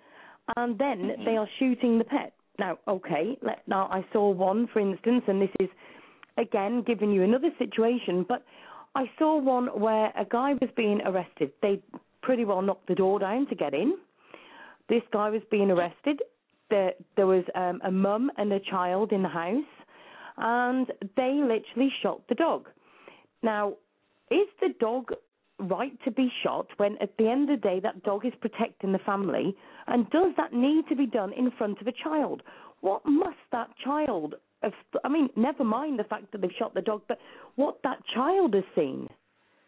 and 0.57 0.77
then 0.77 1.09
Mhm. 1.09 1.25
they 1.25 1.37
are 1.37 1.49
shooting 1.57 1.97
the 1.97 2.03
pet. 2.03 2.33
Now, 2.59 2.77
okay, 2.87 3.37
let, 3.41 3.67
now 3.67 3.87
I 3.91 4.05
saw 4.13 4.29
one, 4.29 4.67
for 4.67 4.79
instance, 4.79 5.23
and 5.27 5.41
this 5.41 5.49
is 5.59 5.69
again 6.37 6.83
giving 6.85 7.11
you 7.11 7.23
another 7.23 7.49
situation, 7.57 8.25
but 8.27 8.43
I 8.95 9.05
saw 9.17 9.39
one 9.39 9.67
where 9.67 10.11
a 10.17 10.25
guy 10.29 10.53
was 10.53 10.69
being 10.75 11.01
arrested. 11.01 11.51
They 11.61 11.81
pretty 12.21 12.45
well 12.45 12.61
knocked 12.61 12.87
the 12.87 12.95
door 12.95 13.19
down 13.19 13.47
to 13.47 13.55
get 13.55 13.73
in. 13.73 13.97
This 14.89 15.01
guy 15.11 15.29
was 15.29 15.41
being 15.49 15.71
arrested. 15.71 16.21
There, 16.69 16.93
there 17.15 17.27
was 17.27 17.43
um, 17.55 17.81
a 17.83 17.91
mum 17.91 18.31
and 18.37 18.51
a 18.51 18.59
child 18.59 19.11
in 19.11 19.23
the 19.23 19.29
house, 19.29 19.63
and 20.37 20.87
they 21.15 21.39
literally 21.41 21.91
shot 22.01 22.21
the 22.29 22.35
dog. 22.35 22.67
Now, 23.41 23.73
is 24.31 24.47
the 24.61 24.73
dog 24.79 25.11
right 25.59 25.97
to 26.03 26.11
be 26.11 26.31
shot 26.43 26.67
when 26.77 26.97
at 26.99 27.15
the 27.17 27.29
end 27.29 27.49
of 27.49 27.61
the 27.61 27.67
day 27.67 27.79
that 27.79 28.03
dog 28.03 28.25
is 28.25 28.33
protecting 28.41 28.91
the 28.91 28.99
family? 28.99 29.55
And 29.87 30.09
does 30.09 30.33
that 30.37 30.53
need 30.53 30.87
to 30.89 30.95
be 30.95 31.05
done 31.05 31.33
in 31.33 31.51
front 31.51 31.81
of 31.81 31.87
a 31.87 31.91
child? 31.91 32.41
What 32.81 33.01
must 33.05 33.37
that 33.51 33.69
child 33.83 34.35
I 35.03 35.09
mean, 35.09 35.29
never 35.35 35.63
mind 35.63 35.99
the 35.99 36.03
fact 36.05 36.31
that 36.31 36.41
they've 36.41 36.51
shot 36.57 36.73
the 36.73 36.81
dog, 36.81 37.01
but 37.07 37.19
what 37.55 37.79
that 37.83 37.97
child 38.13 38.53
has 38.53 38.63
seen. 38.75 39.09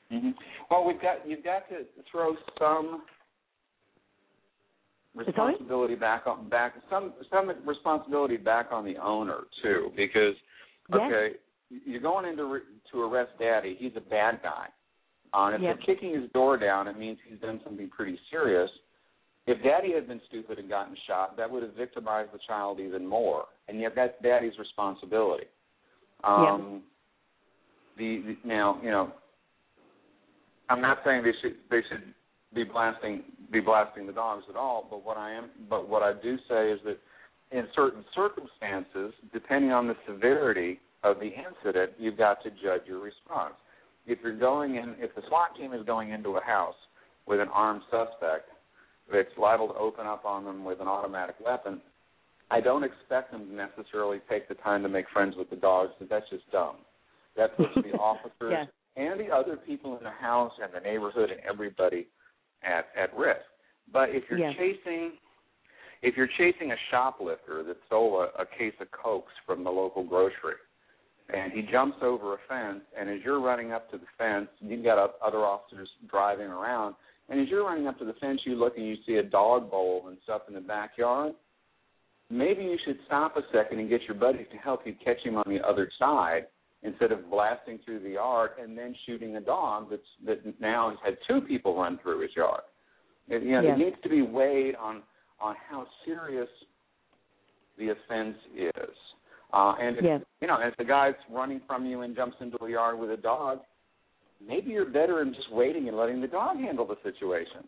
hmm 0.10 0.30
Well, 0.72 0.86
we've 0.86 1.02
got 1.02 1.28
you've 1.28 1.44
got 1.44 1.68
to 1.70 1.84
throw 2.12 2.36
some 2.60 3.04
responsibility 5.16 5.96
back 5.96 6.28
on 6.28 6.50
back 6.50 6.76
some 6.90 7.14
some 7.32 7.52
responsibility 7.66 8.38
back 8.38 8.68
on 8.72 8.86
the 8.86 8.98
owner 8.98 9.42
too, 9.62 9.92
because 9.96 10.36
Yes. 10.92 11.00
okay, 11.02 11.36
you're 11.70 12.02
going 12.02 12.26
into 12.26 12.46
re- 12.46 12.62
to 12.92 13.02
arrest 13.02 13.32
Daddy. 13.40 13.76
He's 13.80 13.96
a 13.96 14.02
bad 14.02 14.40
guy. 14.44 14.68
Uh, 15.34 15.52
if 15.56 15.62
Yep. 15.62 15.78
they're 15.78 15.86
kicking 15.96 16.14
his 16.14 16.30
door 16.32 16.58
down, 16.58 16.88
it 16.88 16.98
means 16.98 17.18
he's 17.28 17.40
done 17.40 17.60
something 17.64 17.90
pretty 17.90 18.20
serious. 18.30 18.70
If 19.48 19.62
Daddy 19.64 19.94
had 19.94 20.08
been 20.08 20.22
stupid 20.28 20.58
and 20.58 20.68
gotten 20.68 20.96
shot, 21.08 21.38
that 21.38 21.50
would 21.50 21.62
have 21.62 21.74
victimized 21.74 22.32
the 22.34 22.40
child 22.48 22.80
even 22.80 23.06
more, 23.06 23.46
and 23.68 23.80
yet 23.80 23.94
that's 23.96 24.14
Daddy's 24.24 24.58
responsibility. 24.58 25.46
Um, 26.24 26.82
the, 27.98 28.24
the 28.26 28.48
now 28.48 28.80
you 28.84 28.90
know 28.90 29.12
I'm 30.70 30.82
not 30.82 31.00
saying 31.06 31.24
they 31.24 31.34
should 31.42 31.58
they 31.70 31.82
should 31.90 32.14
be 32.54 32.64
blasting 32.64 33.24
be 33.52 33.60
blasting 33.60 34.08
the 34.08 34.14
dogs 34.14 34.44
at 34.50 34.56
all, 34.56 34.88
but 34.90 35.06
what 35.06 35.18
I 35.18 35.32
am 35.32 35.50
but 35.70 35.88
what 35.88 36.02
I 36.02 36.14
do 36.14 36.38
say 36.50 36.72
is 36.72 36.80
that 36.86 36.98
in 37.52 37.68
certain 37.76 38.04
circumstances, 38.16 39.14
depending 39.32 39.72
on 39.72 39.88
the 39.88 39.96
severity 40.08 40.80
of 41.04 41.18
the 41.20 41.30
incident, 41.30 41.92
you've 42.00 42.18
got 42.18 42.42
to 42.44 42.50
judge 42.50 42.82
your 42.88 43.00
response. 43.00 43.54
If 44.08 44.20
you're 44.24 44.38
going 44.38 44.76
in 44.76 44.96
if 44.98 45.14
the 45.14 45.22
SWAT 45.28 45.56
team 45.56 45.74
is 45.74 45.86
going 45.86 46.10
into 46.10 46.38
a 46.38 46.42
house 46.42 46.76
with 47.28 47.40
an 47.40 47.50
armed 47.54 47.82
suspect 47.92 48.50
that's 49.12 49.30
liable 49.38 49.68
to 49.68 49.76
open 49.76 50.06
up 50.06 50.26
on 50.26 50.46
them 50.46 50.64
with 50.64 50.80
an 50.82 50.88
automatic 50.88 51.36
weapon, 51.44 51.82
I 52.52 52.62
don't 52.62 52.84
expect 52.84 53.32
them 53.32 53.48
to 53.48 53.54
necessarily 53.54 54.20
take 54.30 54.48
the 54.48 54.56
time 54.56 54.84
to 54.84 54.90
make 54.90 55.06
friends 55.12 55.36
with 55.38 55.50
the 55.50 55.56
dogs 55.56 55.92
because 55.98 56.10
that's 56.10 56.30
just 56.30 56.50
dumb. 56.52 56.78
That 57.36 57.56
puts 57.58 57.74
the 57.76 57.94
officers 58.00 58.52
Yeah. 58.52 58.66
and 58.96 59.20
the 59.20 59.34
other 59.34 59.58
people 59.58 59.98
in 59.98 60.04
the 60.04 60.10
house 60.12 60.54
and 60.62 60.72
the 60.74 60.80
neighborhood 60.80 61.32
and 61.32 61.40
everybody 61.42 62.08
at 62.64 62.88
at 62.96 63.16
risk. 63.18 63.42
But 63.92 64.10
if 64.10 64.24
you're 64.30 64.40
Yeah. 64.40 64.54
chasing 64.54 65.14
if 66.02 66.16
you're 66.16 66.30
chasing 66.38 66.72
a 66.72 66.76
shoplifter 66.92 67.64
that 67.64 67.78
stole 67.88 68.22
a, 68.22 68.42
a 68.42 68.46
case 68.46 68.74
of 68.80 68.92
cokes 68.92 69.32
from 69.46 69.64
the 69.64 69.72
local 69.72 70.04
grocery 70.04 70.56
and 71.34 71.52
he 71.52 71.64
jumps 71.64 71.98
over 72.02 72.34
a 72.36 72.38
fence 72.48 72.82
and 72.98 73.10
as 73.10 73.22
you're 73.24 73.40
running 73.40 73.72
up 73.72 73.90
to 73.90 73.98
the 73.98 74.06
fence 74.18 74.48
you've 74.60 74.84
got 74.84 75.16
other 75.24 75.40
officers 75.40 75.90
driving 76.08 76.48
around 76.48 76.96
and 77.30 77.40
as 77.40 77.48
you're 77.50 77.66
running 77.66 77.88
up 77.88 77.98
to 78.00 78.06
the 78.06 78.14
fence 78.14 78.42
you 78.46 78.56
look 78.56 78.78
and 78.78 78.86
you 78.88 78.96
see 79.06 79.16
a 79.16 79.24
dog 79.24 79.70
bowl 79.72 80.06
and 80.08 80.18
stuff 80.24 80.44
in 80.48 80.54
the 80.54 80.62
backyard 80.62 81.34
maybe 82.30 82.64
you 82.64 82.78
should 82.86 82.98
stop 83.06 83.38
a 83.38 83.42
second 83.54 83.80
and 83.80 83.90
get 83.90 84.02
your 84.04 84.16
buddies 84.16 84.48
to 84.52 84.58
help 84.58 84.82
you 84.86 84.96
catch 85.04 85.20
him 85.24 85.38
on 85.38 85.46
the 85.48 85.60
other 85.68 85.90
side 86.00 86.48
instead 86.84 87.12
of 87.12 87.30
blasting 87.30 87.80
through 87.84 88.00
the 88.00 88.12
yard 88.12 88.52
and 88.62 88.78
then 88.78 88.96
shooting 89.06 89.36
a 89.36 89.42
dog 89.42 89.88
that's 89.90 90.02
that 90.26 90.60
now 90.60 90.90
has 90.90 91.00
had 91.04 91.18
two 91.28 91.42
people 91.46 91.76
run 91.76 92.00
through 92.02 92.22
his 92.22 92.32
yard. 92.36 92.62
It, 93.28 93.42
you 93.44 93.52
know, 93.52 93.62
Yeah. 93.62 93.74
it 93.74 93.78
needs 93.80 93.96
to 94.04 94.10
be 94.10 94.22
weighed 94.22 94.76
on 94.76 95.02
on 95.40 95.56
how 95.70 95.88
serious 96.06 96.50
the 97.78 97.90
offense 97.90 98.38
is. 98.56 98.96
Uh, 99.52 99.74
and 99.80 99.98
if, 99.98 100.04
Yeah. 100.04 100.20
you 100.42 100.48
know, 100.48 100.60
if 100.62 100.76
the 100.78 100.84
guy's 100.86 101.16
running 101.30 101.60
from 101.68 101.86
you 101.86 102.02
and 102.02 102.16
jumps 102.16 102.38
into 102.40 102.64
a 102.64 102.70
yard 102.70 102.98
with 102.98 103.12
a 103.12 103.18
dog, 103.18 103.62
maybe 104.46 104.72
you're 104.72 104.86
better 104.86 105.22
in 105.22 105.34
just 105.34 105.52
waiting 105.52 105.88
and 105.88 105.98
letting 105.98 106.22
the 106.22 106.28
dog 106.28 106.58
handle 106.58 106.86
the 106.86 106.98
situation. 107.04 107.68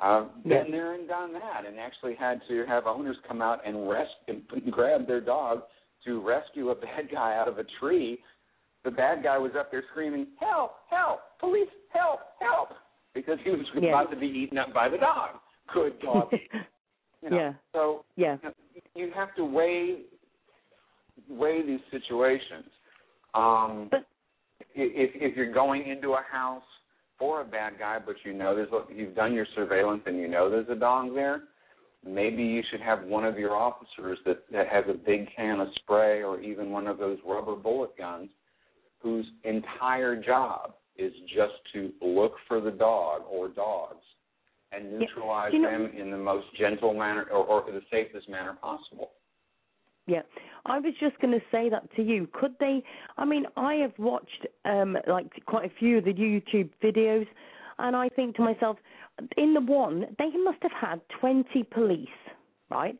I've 0.00 0.28
Yeah. 0.44 0.62
been 0.62 0.72
there 0.72 0.92
and 0.92 1.06
done 1.06 1.32
that, 1.34 1.64
and 1.64 1.78
actually 1.78 2.14
had 2.14 2.42
to 2.48 2.64
have 2.66 2.86
owners 2.86 3.16
come 3.20 3.40
out 3.40 3.60
and 3.64 3.88
rest 3.88 4.14
and 4.28 4.46
grab 4.70 5.06
their 5.06 5.20
dog 5.20 5.64
to 6.04 6.20
rescue 6.20 6.70
a 6.70 6.74
bad 6.74 7.08
guy 7.10 7.36
out 7.36 7.46
of 7.48 7.58
a 7.58 7.64
tree. 7.78 8.22
The 8.82 8.90
bad 8.90 9.22
guy 9.22 9.38
was 9.38 9.54
up 9.54 9.70
there 9.70 9.84
screaming, 9.90 10.26
"Help! 10.40 10.74
Help! 10.90 11.38
Police! 11.38 11.70
Help! 11.90 12.20
Help!" 12.40 12.70
because 13.14 13.38
he 13.44 13.50
was 13.50 13.60
Yeah. 13.74 13.90
about 13.90 14.10
to 14.10 14.16
be 14.16 14.26
eaten 14.26 14.58
up 14.58 14.72
by 14.72 14.88
the 14.88 14.98
dog. 14.98 15.38
Good 15.68 16.00
dog. 16.00 16.32
You 17.22 17.30
know, 17.30 17.36
Yeah. 17.36 17.52
So 17.72 18.04
yeah. 18.16 18.36
you 18.96 19.12
have 19.12 19.32
to 19.36 19.44
weigh 19.44 20.06
weigh 21.28 21.62
these 21.62 21.80
situations. 21.92 22.68
Um, 23.34 23.86
But 23.90 24.06
if 24.74 25.10
if 25.14 25.36
you're 25.36 25.52
going 25.52 25.88
into 25.88 26.12
a 26.12 26.22
house 26.30 26.62
for 27.18 27.40
a 27.40 27.44
bad 27.44 27.74
guy, 27.78 27.98
but 28.04 28.16
you 28.24 28.32
know 28.32 28.54
there's 28.54 28.68
you've 28.94 29.14
done 29.14 29.32
your 29.32 29.46
surveillance 29.54 30.02
and 30.06 30.18
you 30.18 30.28
know 30.28 30.50
there's 30.50 30.68
a 30.68 30.74
dog 30.74 31.14
there, 31.14 31.42
maybe 32.04 32.42
you 32.42 32.62
should 32.70 32.80
have 32.80 33.04
one 33.04 33.24
of 33.24 33.38
your 33.38 33.56
officers 33.56 34.18
that 34.26 34.42
that 34.52 34.68
has 34.68 34.84
a 34.88 34.94
big 34.94 35.28
can 35.36 35.60
of 35.60 35.68
spray 35.76 36.22
or 36.22 36.40
even 36.40 36.70
one 36.70 36.86
of 36.86 36.98
those 36.98 37.18
rubber 37.26 37.54
bullet 37.54 37.96
guns, 37.96 38.30
whose 38.98 39.26
entire 39.44 40.20
job 40.20 40.74
is 40.96 41.12
just 41.28 41.54
to 41.72 41.90
look 42.00 42.34
for 42.46 42.60
the 42.60 42.70
dog 42.70 43.22
or 43.30 43.48
dogs 43.48 44.04
and 44.72 44.98
neutralize 44.98 45.52
You 45.52 45.60
know- 45.60 45.70
them 45.70 45.92
in 45.96 46.10
the 46.10 46.18
most 46.18 46.46
gentle 46.58 46.94
manner 46.94 47.26
or, 47.30 47.44
or 47.44 47.70
the 47.70 47.82
safest 47.90 48.28
manner 48.28 48.54
possible. 48.60 49.12
Yeah, 50.06 50.22
I 50.66 50.78
was 50.80 50.94
just 50.98 51.18
going 51.20 51.32
to 51.32 51.44
say 51.52 51.68
that 51.70 51.88
to 51.96 52.02
you. 52.02 52.28
Could 52.32 52.54
they? 52.58 52.82
I 53.16 53.24
mean, 53.24 53.46
I 53.56 53.74
have 53.74 53.92
watched 53.98 54.46
um 54.64 54.96
like 55.06 55.30
quite 55.46 55.66
a 55.66 55.74
few 55.78 55.98
of 55.98 56.04
the 56.04 56.12
YouTube 56.12 56.70
videos, 56.82 57.26
and 57.78 57.94
I 57.94 58.08
think 58.08 58.36
to 58.36 58.42
myself, 58.42 58.78
in 59.36 59.54
the 59.54 59.60
one 59.60 60.06
they 60.18 60.30
must 60.44 60.58
have 60.62 60.72
had 60.72 61.00
twenty 61.20 61.62
police, 61.62 62.08
right? 62.70 62.98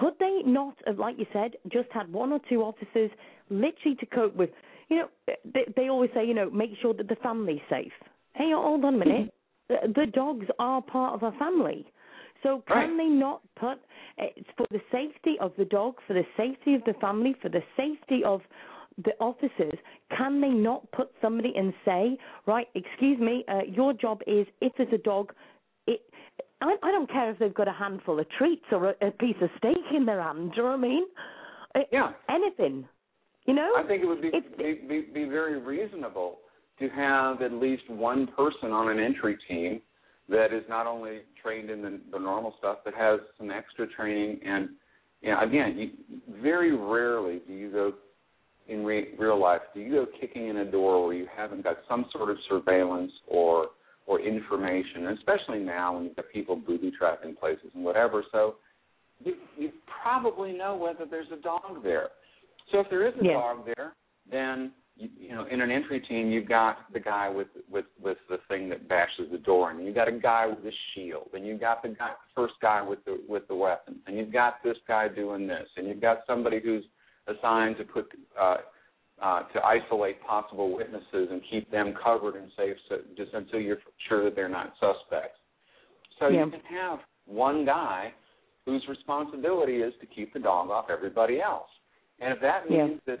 Could 0.00 0.14
they 0.18 0.40
not 0.44 0.74
have, 0.86 0.98
like 0.98 1.16
you 1.18 1.26
said, 1.32 1.52
just 1.70 1.88
had 1.92 2.12
one 2.12 2.32
or 2.32 2.40
two 2.48 2.62
officers 2.62 3.10
literally 3.48 3.96
to 4.00 4.06
cope 4.06 4.34
with? 4.34 4.50
You 4.88 4.96
know, 4.96 5.08
they, 5.54 5.66
they 5.76 5.88
always 5.88 6.10
say, 6.12 6.26
you 6.26 6.34
know, 6.34 6.50
make 6.50 6.70
sure 6.82 6.92
that 6.94 7.06
the 7.08 7.14
family's 7.22 7.60
safe. 7.70 7.92
Hey, 8.34 8.50
hold 8.52 8.84
on 8.84 8.94
a 8.96 8.98
minute. 8.98 9.32
The, 9.68 9.76
the 9.94 10.06
dogs 10.06 10.46
are 10.58 10.82
part 10.82 11.14
of 11.14 11.22
a 11.22 11.38
family. 11.38 11.86
So 12.42 12.62
can 12.66 12.76
Right. 12.76 12.96
they 12.96 13.06
not 13.08 13.42
put 13.56 13.78
it's 14.18 14.50
for 14.56 14.66
the 14.70 14.80
safety 14.92 15.38
of 15.40 15.54
the 15.56 15.64
dog, 15.64 15.96
for 16.06 16.12
the 16.14 16.26
safety 16.36 16.74
of 16.74 16.84
the 16.84 16.94
family, 16.94 17.32
for 17.34 17.48
the 17.48 17.62
safety 17.76 18.22
of 18.24 18.42
the 18.98 19.14
officers? 19.20 19.78
Can 20.10 20.40
they 20.40 20.50
not 20.50 20.90
put 20.92 21.10
somebody 21.22 21.54
and 21.56 21.72
say, 21.84 22.18
right, 22.46 22.68
excuse 22.74 23.18
me, 23.18 23.44
uh, 23.48 23.62
your 23.66 23.92
job 23.94 24.22
is 24.26 24.46
if 24.60 24.74
there's 24.76 24.92
a 24.92 24.98
dog, 24.98 25.32
it. 25.86 26.02
I, 26.60 26.76
I 26.82 26.90
don't 26.90 27.10
care 27.10 27.30
if 27.30 27.38
they've 27.38 27.54
got 27.54 27.68
a 27.68 27.72
handful 27.72 28.18
of 28.20 28.28
treats 28.30 28.66
or 28.72 28.90
a, 28.90 29.06
a 29.08 29.10
piece 29.12 29.36
of 29.40 29.48
steak 29.56 29.78
in 29.94 30.04
their 30.04 30.20
hand. 30.20 30.52
Do 30.52 30.56
you 30.58 30.62
know 30.64 30.68
what 30.70 30.78
I 30.78 30.82
mean? 30.82 31.04
Uh, 31.74 31.80
Yeah. 31.90 32.12
Anything. 32.28 32.86
You 33.46 33.54
know? 33.54 33.72
I 33.76 33.82
think 33.84 34.02
it 34.02 34.06
would 34.06 34.20
be, 34.20 34.28
It's- 34.28 34.52
be, 34.58 34.74
be 34.86 35.00
be 35.12 35.24
very 35.24 35.58
reasonable 35.58 36.40
to 36.78 36.88
have 36.90 37.40
at 37.42 37.52
least 37.52 37.88
one 37.88 38.26
person 38.28 38.70
on 38.72 38.90
an 38.90 38.98
entry 39.00 39.36
team 39.48 39.80
that 40.30 40.52
is 40.52 40.62
not 40.68 40.86
only 40.86 41.20
trained 41.42 41.70
in 41.70 41.82
the, 41.82 42.00
the 42.12 42.18
normal 42.18 42.54
stuff, 42.58 42.78
but 42.84 42.94
has 42.94 43.20
some 43.38 43.50
extra 43.50 43.86
training. 43.88 44.40
And 44.44 44.70
you 45.20 45.30
know, 45.30 45.40
again, 45.40 45.76
you, 45.76 46.18
very 46.42 46.74
rarely 46.74 47.40
do 47.46 47.52
you 47.52 47.70
go 47.70 47.92
in 48.68 48.84
re- 48.84 49.14
real 49.18 49.40
life. 49.40 49.60
Do 49.74 49.80
you 49.80 49.90
go 49.90 50.06
kicking 50.20 50.48
in 50.48 50.58
a 50.58 50.70
door 50.70 51.06
where 51.06 51.14
you 51.14 51.26
haven't 51.36 51.64
got 51.64 51.78
some 51.88 52.06
sort 52.12 52.30
of 52.30 52.36
surveillance 52.48 53.12
or 53.26 53.68
or 54.06 54.20
information, 54.20 55.06
especially 55.18 55.60
now 55.60 55.94
when 55.94 56.04
you've 56.04 56.16
got 56.16 56.24
people 56.32 56.56
booby 56.56 56.90
trapping 56.98 57.36
places 57.36 57.66
and 57.74 57.84
whatever. 57.84 58.24
So 58.32 58.56
you, 59.22 59.34
you 59.56 59.70
probably 60.02 60.52
know 60.52 60.74
whether 60.74 61.08
there's 61.08 61.28
a 61.32 61.40
dog 61.40 61.82
there. 61.84 62.08
So 62.72 62.80
if 62.80 62.88
there 62.90 63.06
is 63.06 63.14
a 63.20 63.22
dog 63.22 63.66
there, 63.66 63.92
then 64.28 64.72
you, 65.00 65.08
you 65.18 65.34
know 65.34 65.46
in 65.50 65.60
an 65.60 65.70
entry 65.70 66.00
team 66.00 66.30
you've 66.30 66.48
got 66.48 66.92
the 66.92 67.00
guy 67.00 67.28
with 67.28 67.48
with 67.70 67.86
with 68.00 68.18
the 68.28 68.38
thing 68.48 68.68
that 68.68 68.88
bashes 68.88 69.28
the 69.32 69.38
door, 69.38 69.70
and 69.70 69.84
you've 69.84 69.94
got 69.94 70.08
a 70.08 70.12
guy 70.12 70.46
with 70.46 70.58
a 70.58 70.72
shield, 70.94 71.30
and 71.34 71.46
you've 71.46 71.60
got 71.60 71.82
the 71.82 71.88
guy 71.88 72.10
first 72.34 72.54
guy 72.60 72.82
with 72.82 73.04
the 73.04 73.20
with 73.28 73.46
the 73.48 73.54
weapon, 73.54 73.96
and 74.06 74.16
you've 74.16 74.32
got 74.32 74.62
this 74.62 74.76
guy 74.86 75.08
doing 75.08 75.46
this, 75.46 75.68
and 75.76 75.88
you've 75.88 76.00
got 76.00 76.18
somebody 76.26 76.60
who's 76.62 76.84
assigned 77.26 77.76
to 77.78 77.84
put 77.84 78.06
uh, 78.40 78.56
uh, 79.20 79.42
to 79.52 79.60
isolate 79.64 80.20
possible 80.22 80.74
witnesses 80.74 81.28
and 81.30 81.42
keep 81.50 81.70
them 81.70 81.94
covered 82.02 82.36
and 82.36 82.50
safe, 82.56 82.76
so, 82.88 82.96
just 83.16 83.32
until 83.34 83.60
you're 83.60 83.78
sure 84.08 84.24
that 84.24 84.34
they're 84.34 84.48
not 84.48 84.72
suspects. 84.80 85.38
So 86.18 86.28
Yeah. 86.28 86.44
you 86.44 86.50
can 86.50 86.60
have 86.62 87.00
one 87.26 87.64
guy 87.64 88.12
whose 88.64 88.86
responsibility 88.88 89.82
is 89.82 89.92
to 90.00 90.06
keep 90.06 90.32
the 90.32 90.38
dog 90.38 90.70
off 90.70 90.90
everybody 90.90 91.40
else. 91.40 91.68
And 92.18 92.32
if 92.32 92.40
that 92.40 92.70
Yeah. 92.70 92.86
means 92.86 93.00
that 93.06 93.20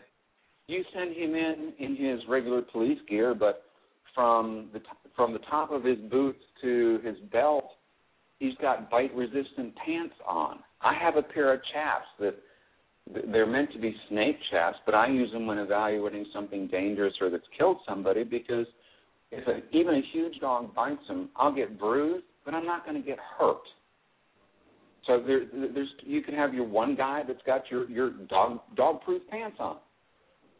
you 0.70 0.84
send 0.94 1.16
him 1.16 1.34
in 1.34 1.72
in 1.78 1.96
his 1.96 2.20
regular 2.28 2.62
police 2.62 2.98
gear, 3.08 3.34
but 3.34 3.64
from 4.14 4.68
the 4.72 4.80
from 5.16 5.32
the 5.32 5.38
top 5.50 5.70
of 5.70 5.84
his 5.84 5.98
boots 6.10 6.40
to 6.62 7.00
his 7.04 7.16
belt, 7.32 7.70
he's 8.38 8.54
got 8.60 8.90
bite-resistant 8.90 9.74
pants 9.84 10.14
on. 10.26 10.60
I 10.80 10.94
have 10.94 11.16
a 11.16 11.22
pair 11.22 11.52
of 11.52 11.60
chaps 11.72 12.06
that 12.20 12.36
they're 13.32 13.46
meant 13.46 13.72
to 13.72 13.78
be 13.78 13.94
snake 14.08 14.36
chaps, 14.50 14.78
but 14.86 14.94
I 14.94 15.08
use 15.08 15.32
them 15.32 15.46
when 15.46 15.58
evaluating 15.58 16.26
something 16.32 16.68
dangerous 16.68 17.14
or 17.20 17.30
that's 17.30 17.42
killed 17.58 17.78
somebody 17.88 18.24
because 18.24 18.66
if 19.32 19.46
a, 19.46 19.76
even 19.76 19.94
a 19.94 20.02
huge 20.12 20.38
dog 20.40 20.74
bites 20.74 21.06
him, 21.08 21.28
I'll 21.36 21.54
get 21.54 21.78
bruised, 21.78 22.24
but 22.44 22.54
I'm 22.54 22.66
not 22.66 22.84
going 22.84 23.00
to 23.00 23.06
get 23.06 23.18
hurt. 23.38 23.62
So 25.06 25.22
there, 25.26 25.42
there's 25.74 25.88
you 26.04 26.22
can 26.22 26.34
have 26.34 26.54
your 26.54 26.66
one 26.66 26.94
guy 26.94 27.22
that's 27.26 27.42
got 27.46 27.62
your 27.70 27.88
your 27.88 28.10
dog 28.28 28.60
dog-proof 28.76 29.22
pants 29.30 29.56
on, 29.58 29.78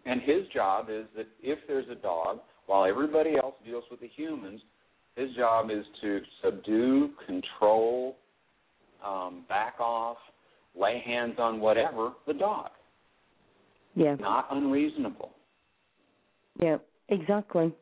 and 0.07 0.21
his 0.23 0.47
job 0.53 0.87
is 0.91 1.05
that 1.17 1.27
if 1.43 1.59
there's 1.67 1.89
a 1.91 1.95
dog, 1.95 2.41
while 2.67 2.85
everybody 2.85 3.37
else 3.37 3.55
deals 3.65 3.85
with 3.91 4.01
the 4.01 4.09
humans, 4.09 4.61
his 5.17 5.35
job 5.37 5.71
is 5.71 5.85
to 6.01 6.21
subdue, 6.43 7.11
control, 7.27 8.17
um, 9.05 9.45
back 9.49 9.75
off, 9.81 10.17
lay 10.79 11.03
hands 11.05 11.35
on 11.39 11.61
whatever 11.61 12.13
the 12.27 12.35
dog. 12.35 12.71
yeah. 13.95 14.15
Not 14.15 14.47
unreasonable. 14.51 15.33
Yeah, 16.61 16.79
exactly. 17.09 17.73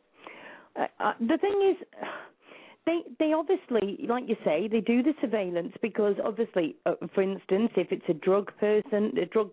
Uh, 0.79 0.87
uh, 1.01 1.13
the 1.21 1.39
thing 1.39 1.75
is, 1.75 1.87
they 2.87 3.01
they 3.19 3.33
obviously, 3.33 4.07
like 4.09 4.25
you 4.29 4.37
say, 4.45 4.69
they 4.69 4.81
do 4.81 5.03
the 5.03 5.13
surveillance 5.21 5.73
because 5.83 6.15
obviously, 6.25 6.77
uh, 6.87 6.95
for 7.15 7.23
instance, 7.23 7.71
if 7.77 7.89
it's 7.91 8.05
a 8.09 8.15
drug 8.15 8.51
person, 8.59 9.13
a 9.21 9.27
drug 9.27 9.51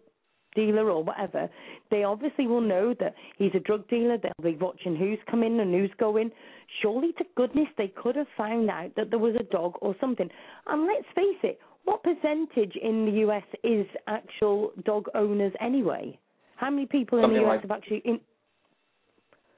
dealer 0.55 0.89
or 0.89 1.03
whatever, 1.03 1.49
they 1.91 2.03
obviously 2.03 2.47
will 2.47 2.61
know 2.61 2.93
that 2.99 3.13
he's 3.37 3.51
a 3.55 3.59
drug 3.59 3.87
dealer. 3.89 4.17
They'll 4.17 4.51
be 4.51 4.57
watching 4.57 4.95
who's 4.95 5.19
coming 5.29 5.59
and 5.59 5.73
who's 5.73 5.91
going. 5.99 6.31
Surely 6.81 7.11
to 7.17 7.25
goodness 7.35 7.67
they 7.77 7.89
could 7.89 8.15
have 8.15 8.27
found 8.35 8.69
out 8.69 8.91
that 8.95 9.09
there 9.09 9.19
was 9.19 9.35
a 9.39 9.43
dog 9.43 9.73
or 9.81 9.95
something. 10.01 10.29
And 10.67 10.87
let's 10.87 11.07
face 11.13 11.37
it, 11.43 11.59
what 11.83 12.01
percentage 12.03 12.75
in 12.81 13.05
the 13.05 13.19
US 13.27 13.43
is 13.63 13.85
actual 14.07 14.71
dog 14.83 15.05
owners 15.13 15.53
anyway? 15.61 16.17
How 16.55 16.69
many 16.69 16.85
people 16.87 17.19
in 17.19 17.23
Something 17.25 17.41
the 17.41 17.47
US 17.47 17.49
like- 17.49 17.61
have 17.61 17.71
actually 17.71 18.01
in, 18.05 18.19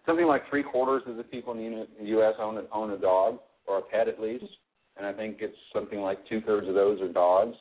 Something 0.06 0.26
like 0.26 0.50
three 0.50 0.64
quarters 0.64 1.04
of 1.06 1.18
the 1.18 1.24
people 1.24 1.52
in 1.54 1.86
the 2.00 2.06
U.S. 2.06 2.36
own 2.40 2.58
a, 2.58 2.64
own 2.74 2.92
a 2.92 2.98
dog 2.98 3.40
or 3.68 3.80
a 3.80 3.82
pet 3.82 4.08
at 4.08 4.22
least, 4.22 4.46
and 4.96 5.06
I 5.06 5.12
think 5.12 5.40
it's 5.42 5.58
something 5.74 6.00
like 6.00 6.26
two 6.30 6.40
thirds 6.42 6.66
of 6.70 6.76
those 6.76 7.02
are 7.02 7.12
dogs. 7.12 7.58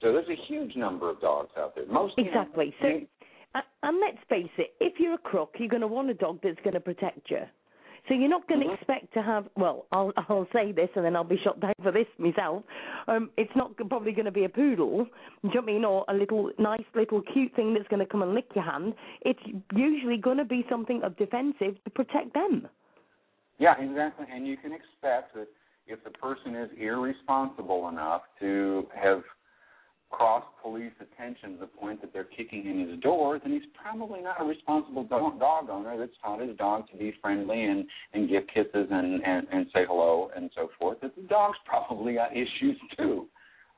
So 0.00 0.12
there's 0.12 0.28
a 0.28 0.36
huge 0.46 0.76
number 0.76 1.10
of 1.10 1.20
dogs 1.20 1.50
out 1.58 1.74
there. 1.74 1.86
Most 1.86 2.14
Exactly. 2.18 2.74
So, 2.80 3.00
uh, 3.54 3.60
and 3.82 3.98
let's 4.00 4.18
face 4.28 4.50
it, 4.58 4.74
if 4.80 5.00
you're 5.00 5.14
a 5.14 5.18
crook, 5.18 5.54
you're 5.58 5.68
going 5.68 5.82
to 5.82 5.88
want 5.88 6.10
a 6.10 6.14
dog 6.14 6.38
that's 6.42 6.60
going 6.62 6.74
to 6.74 6.80
protect 6.80 7.30
you. 7.30 7.40
So 8.06 8.14
you're 8.14 8.28
not 8.28 8.48
going 8.48 8.60
to 8.60 8.68
Mhm. 8.68 8.74
expect 8.74 9.12
to 9.14 9.22
have. 9.22 9.50
Well, 9.56 9.86
I'll 9.92 10.12
I'll 10.16 10.48
say 10.52 10.72
this, 10.72 10.88
and 10.94 11.04
then 11.04 11.14
I'll 11.14 11.24
be 11.24 11.36
shot 11.36 11.60
down 11.60 11.74
for 11.82 11.92
this 11.92 12.06
myself. 12.16 12.62
Um, 13.06 13.30
it's 13.36 13.54
not 13.54 13.76
probably 13.76 14.12
going 14.12 14.24
to 14.24 14.30
be 14.30 14.44
a 14.44 14.48
poodle, 14.48 15.04
do 15.04 15.10
you 15.42 15.50
know 15.50 15.60
what 15.60 15.62
I 15.62 15.66
mean, 15.66 15.84
or 15.84 16.04
a 16.08 16.14
little 16.14 16.50
nice 16.58 16.84
little 16.94 17.20
cute 17.20 17.54
thing 17.54 17.74
that's 17.74 17.88
going 17.88 18.00
to 18.00 18.06
come 18.06 18.22
and 18.22 18.32
lick 18.34 18.46
your 18.54 18.64
hand. 18.64 18.94
It's 19.22 19.42
usually 19.74 20.16
going 20.16 20.38
to 20.38 20.44
be 20.46 20.64
something 20.70 21.02
of 21.02 21.16
defensive 21.16 21.82
to 21.84 21.90
protect 21.90 22.32
them. 22.32 22.68
Yeah, 23.58 23.74
exactly. 23.78 24.26
And 24.32 24.46
you 24.46 24.56
can 24.56 24.72
expect 24.72 25.34
that 25.34 25.48
if 25.86 26.02
the 26.04 26.10
person 26.10 26.54
is 26.54 26.70
irresponsible 26.78 27.88
enough 27.88 28.22
to 28.40 28.86
have 28.94 29.22
crossed 30.10 30.46
police 30.62 30.92
attention 31.00 31.54
to 31.54 31.60
the 31.60 31.66
point 31.66 32.00
that 32.00 32.12
they're 32.12 32.24
kicking 32.24 32.66
in 32.66 32.88
his 32.88 32.98
door, 33.00 33.38
then 33.42 33.52
he's 33.52 33.68
probably 33.80 34.20
not 34.20 34.40
a 34.40 34.44
responsible 34.44 35.04
dog, 35.04 35.38
dog 35.38 35.68
owner 35.70 35.98
that's 35.98 36.12
taught 36.22 36.40
his 36.40 36.56
dog 36.56 36.88
to 36.90 36.96
be 36.96 37.12
friendly 37.20 37.64
and, 37.64 37.84
and 38.14 38.28
give 38.28 38.42
kisses 38.52 38.88
and, 38.90 39.22
and, 39.22 39.46
and 39.52 39.66
say 39.74 39.80
hello 39.86 40.30
and 40.34 40.50
so 40.54 40.68
forth. 40.78 40.98
That 41.02 41.14
the 41.14 41.22
dog's 41.22 41.58
probably 41.66 42.14
got 42.14 42.32
issues 42.32 42.76
too. 42.96 43.26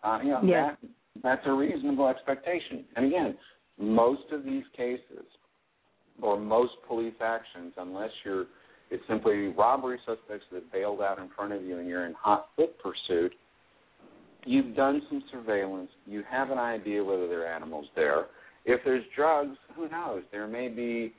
Uh, 0.02 0.18
you 0.22 0.30
know, 0.30 0.40
Yeah. 0.44 0.70
that, 0.70 0.88
that's 1.22 1.42
a 1.46 1.52
reasonable 1.52 2.08
expectation. 2.08 2.84
And 2.96 3.06
again, 3.06 3.36
most 3.78 4.30
of 4.32 4.44
these 4.44 4.64
cases 4.76 5.24
or 6.22 6.38
most 6.38 6.72
police 6.86 7.14
actions, 7.20 7.72
unless 7.76 8.10
you're 8.24 8.46
it's 8.90 9.02
simply 9.08 9.48
robbery 9.48 9.98
suspects 10.04 10.46
that 10.52 10.70
bailed 10.72 11.00
out 11.00 11.18
in 11.18 11.28
front 11.36 11.52
of 11.52 11.62
you 11.62 11.78
and 11.78 11.88
you're 11.88 12.06
in 12.06 12.12
hot 12.14 12.48
foot 12.56 12.74
pursuit. 12.78 13.32
You've 14.44 14.74
done 14.74 15.02
some 15.08 15.22
surveillance. 15.30 15.90
You 16.06 16.22
have 16.30 16.50
an 16.50 16.58
idea 16.58 17.02
whether 17.04 17.28
there 17.28 17.42
are 17.42 17.54
animals 17.54 17.86
there. 17.94 18.26
If 18.64 18.80
there's 18.84 19.04
drugs, 19.16 19.56
who 19.74 19.88
knows? 19.88 20.22
There 20.32 20.46
may 20.46 20.68
be, 20.68 21.12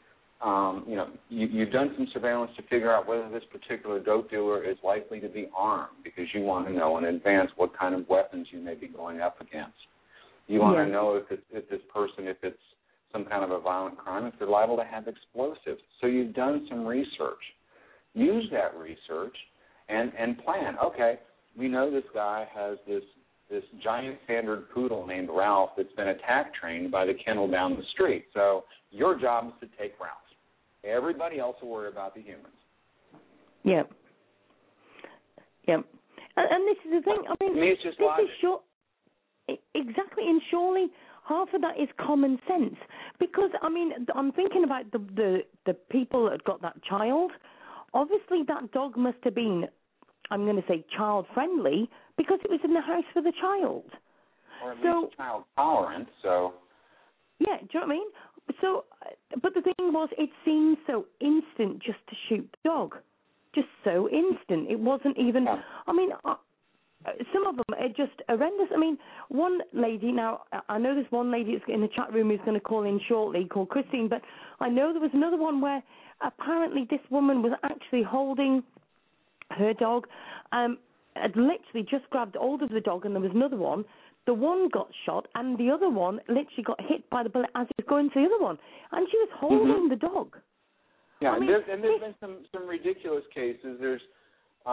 um, 0.43 0.85
you 0.87 0.95
know, 0.95 1.07
you, 1.29 1.47
you've 1.47 1.71
done 1.71 1.93
some 1.97 2.07
surveillance 2.13 2.51
to 2.57 2.63
figure 2.63 2.93
out 2.93 3.07
whether 3.07 3.29
this 3.29 3.43
particular 3.51 3.99
dope 3.99 4.29
dealer 4.29 4.63
is 4.63 4.77
likely 4.83 5.19
to 5.19 5.27
be 5.29 5.49
armed 5.55 5.97
because 6.03 6.25
you 6.33 6.41
want 6.41 6.67
to 6.67 6.73
know 6.73 6.97
in 6.97 7.05
advance 7.05 7.51
what 7.55 7.77
kind 7.77 7.95
of 7.95 8.07
weapons 8.09 8.47
you 8.51 8.59
may 8.59 8.75
be 8.75 8.87
going 8.87 9.21
up 9.21 9.39
against. 9.41 9.77
You 10.47 10.59
want 10.59 10.77
Yeah. 10.77 10.85
to 10.85 10.91
know 10.91 11.15
if, 11.15 11.31
it, 11.31 11.43
if 11.51 11.69
this 11.69 11.81
person, 11.93 12.27
if 12.27 12.37
it's 12.43 12.57
some 13.11 13.25
kind 13.25 13.43
of 13.43 13.51
a 13.51 13.59
violent 13.59 13.97
crime 13.97 14.25
if 14.25 14.33
they're 14.39 14.47
liable 14.47 14.77
to 14.77 14.83
have 14.85 15.07
explosives. 15.07 15.81
So 15.99 16.07
you've 16.07 16.33
done 16.33 16.65
some 16.69 16.85
research. 16.85 17.41
Use 18.13 18.49
that 18.51 18.75
research 18.77 19.35
and 19.89 20.11
and 20.17 20.37
plan. 20.43 20.75
Okay, 20.83 21.19
we 21.57 21.67
know 21.67 21.89
this 21.91 22.03
guy 22.13 22.47
has 22.53 22.77
this 22.87 23.03
this 23.49 23.63
giant 23.83 24.17
standard 24.23 24.69
poodle 24.73 25.05
named 25.05 25.27
Ralph 25.29 25.71
that's 25.75 25.91
been 25.97 26.07
attack 26.07 26.53
trained 26.55 26.89
by 26.89 27.05
the 27.05 27.13
kennel 27.13 27.49
down 27.51 27.75
the 27.75 27.83
street. 27.93 28.25
So 28.33 28.63
your 28.91 29.19
job 29.19 29.47
is 29.47 29.53
to 29.69 29.77
take 29.77 29.93
Ralph. 29.99 30.15
Everybody 30.85 31.39
else 31.39 31.57
will 31.61 31.69
worry 31.69 31.89
about 31.89 32.15
the 32.15 32.21
humans. 32.21 32.47
Yep. 33.65 33.91
Yep. 35.67 35.85
And, 36.37 36.47
and 36.49 36.67
this 36.67 36.77
is 36.85 36.91
the 36.93 37.01
thing. 37.03 37.23
I 37.29 37.43
mean, 37.43 37.53
To 37.55 37.61
me, 37.61 37.67
it's 37.67 37.83
just 37.83 37.97
this 37.97 38.05
logic. 38.07 38.25
is 38.25 38.31
sure. 38.39 38.61
e- 39.49 39.59
Exactly, 39.75 40.23
and 40.27 40.41
surely 40.49 40.87
half 41.27 41.49
of 41.53 41.61
that 41.61 41.77
is 41.79 41.89
common 41.99 42.39
sense. 42.47 42.75
Because 43.19 43.49
I 43.61 43.69
mean, 43.69 43.91
I'm 44.15 44.31
thinking 44.31 44.63
about 44.63 44.89
the 44.91 44.99
the 45.15 45.39
the 45.65 45.73
people 45.91 46.29
that 46.29 46.43
got 46.45 46.61
that 46.61 46.81
child. 46.83 47.31
Obviously, 47.93 48.43
that 48.47 48.71
dog 48.71 48.95
must 48.97 49.17
have 49.25 49.35
been, 49.35 49.65
I'm 50.31 50.45
going 50.45 50.55
to 50.55 50.67
say, 50.67 50.83
child 50.97 51.27
friendly 51.33 51.89
because 52.17 52.39
it 52.43 52.49
was 52.49 52.59
in 52.63 52.73
the 52.73 52.81
house 52.81 53.03
for 53.13 53.21
the 53.21 53.33
child. 53.39 53.83
Or 54.63 54.71
at 54.71 54.77
So- 54.81 55.01
least 55.01 55.17
child 55.17 55.43
tolerant. 55.55 56.07
So 56.23 56.53
Yeah, 57.39 57.57
do 57.59 57.67
you 57.73 57.79
know 57.79 57.87
what 57.87 57.93
I 57.93 57.97
mean? 57.97 58.07
So, 58.61 58.85
uh, 59.05 59.09
but 59.41 59.53
the 59.53 59.61
thing 59.61 59.91
was, 59.93 60.09
it 60.17 60.29
seemed 60.45 60.77
so 60.85 61.05
instant 61.19 61.79
just 61.81 61.99
to 62.09 62.15
shoot 62.27 62.47
the 62.51 62.69
dog, 62.69 62.97
just 63.55 63.67
so 63.83 64.07
instant. 64.09 64.69
It 64.69 64.79
wasn't 64.79 65.17
even. 65.17 65.45
Yeah. 65.45 65.61
I 65.87 65.91
mean, 65.93 66.11
uh, 66.23 66.35
some 67.33 67.47
of 67.47 67.55
them 67.55 67.65
are 67.79 67.87
just 67.89 68.13
horrendous. 68.29 68.67
I 68.71 68.77
mean, 68.77 68.97
one 69.29 69.61
lady 69.73 70.11
now, 70.11 70.43
I- 70.53 70.61
I 70.69 70.77
know 70.77 70.93
there's 70.93 71.11
one 71.11 71.31
lady 71.31 71.55
that's 71.57 71.67
in 71.67 71.81
the 71.81 71.87
chat 71.87 72.13
room 72.13 72.29
who's 72.29 72.41
going 72.41 72.53
to 72.53 72.59
call 72.59 72.83
in 72.83 72.99
shortly, 72.99 73.45
called 73.45 73.69
Christine. 73.69 74.07
But 74.07 74.21
I 74.59 74.69
know 74.69 74.91
there 74.91 75.01
was 75.01 75.13
another 75.13 75.37
one 75.37 75.61
where 75.61 75.81
apparently 76.21 76.85
this 76.85 77.01
woman 77.09 77.41
was 77.41 77.53
actually 77.63 78.03
holding 78.03 78.63
her 79.51 79.73
dog. 79.73 80.07
Um, 80.51 80.77
had 81.15 81.35
literally 81.35 81.85
just 81.89 82.09
grabbed 82.09 82.35
hold 82.35 82.61
of 82.61 82.69
the 82.69 82.79
dog, 82.79 83.05
and 83.05 83.13
there 83.13 83.21
was 83.21 83.31
another 83.33 83.57
one. 83.57 83.83
The 84.27 84.33
one 84.33 84.69
got 84.69 84.87
shot, 85.05 85.27
and 85.35 85.57
the 85.57 85.69
other 85.69 85.89
one 85.89 86.19
literally 86.27 86.63
got 86.63 86.79
hit 86.81 87.09
by 87.09 87.23
the 87.23 87.29
bullet 87.29 87.49
as 87.55 87.67
it 87.69 87.83
was 87.83 87.89
going 87.89 88.09
to 88.11 88.19
the 88.19 88.25
other 88.25 88.43
one, 88.43 88.57
and 88.91 89.07
she 89.11 89.17
was 89.17 89.29
holding 89.33 89.89
the 89.89 89.95
dog. 89.95 90.37
Yeah, 91.21 91.31
I 91.31 91.35
and, 91.35 91.41
mean, 91.41 91.49
there's, 91.49 91.63
and 91.69 91.83
there's 91.83 91.99
been 91.99 92.15
some 92.19 92.45
some 92.51 92.67
ridiculous 92.67 93.23
cases. 93.33 93.77
There's, 93.79 94.01
uh, 94.65 94.69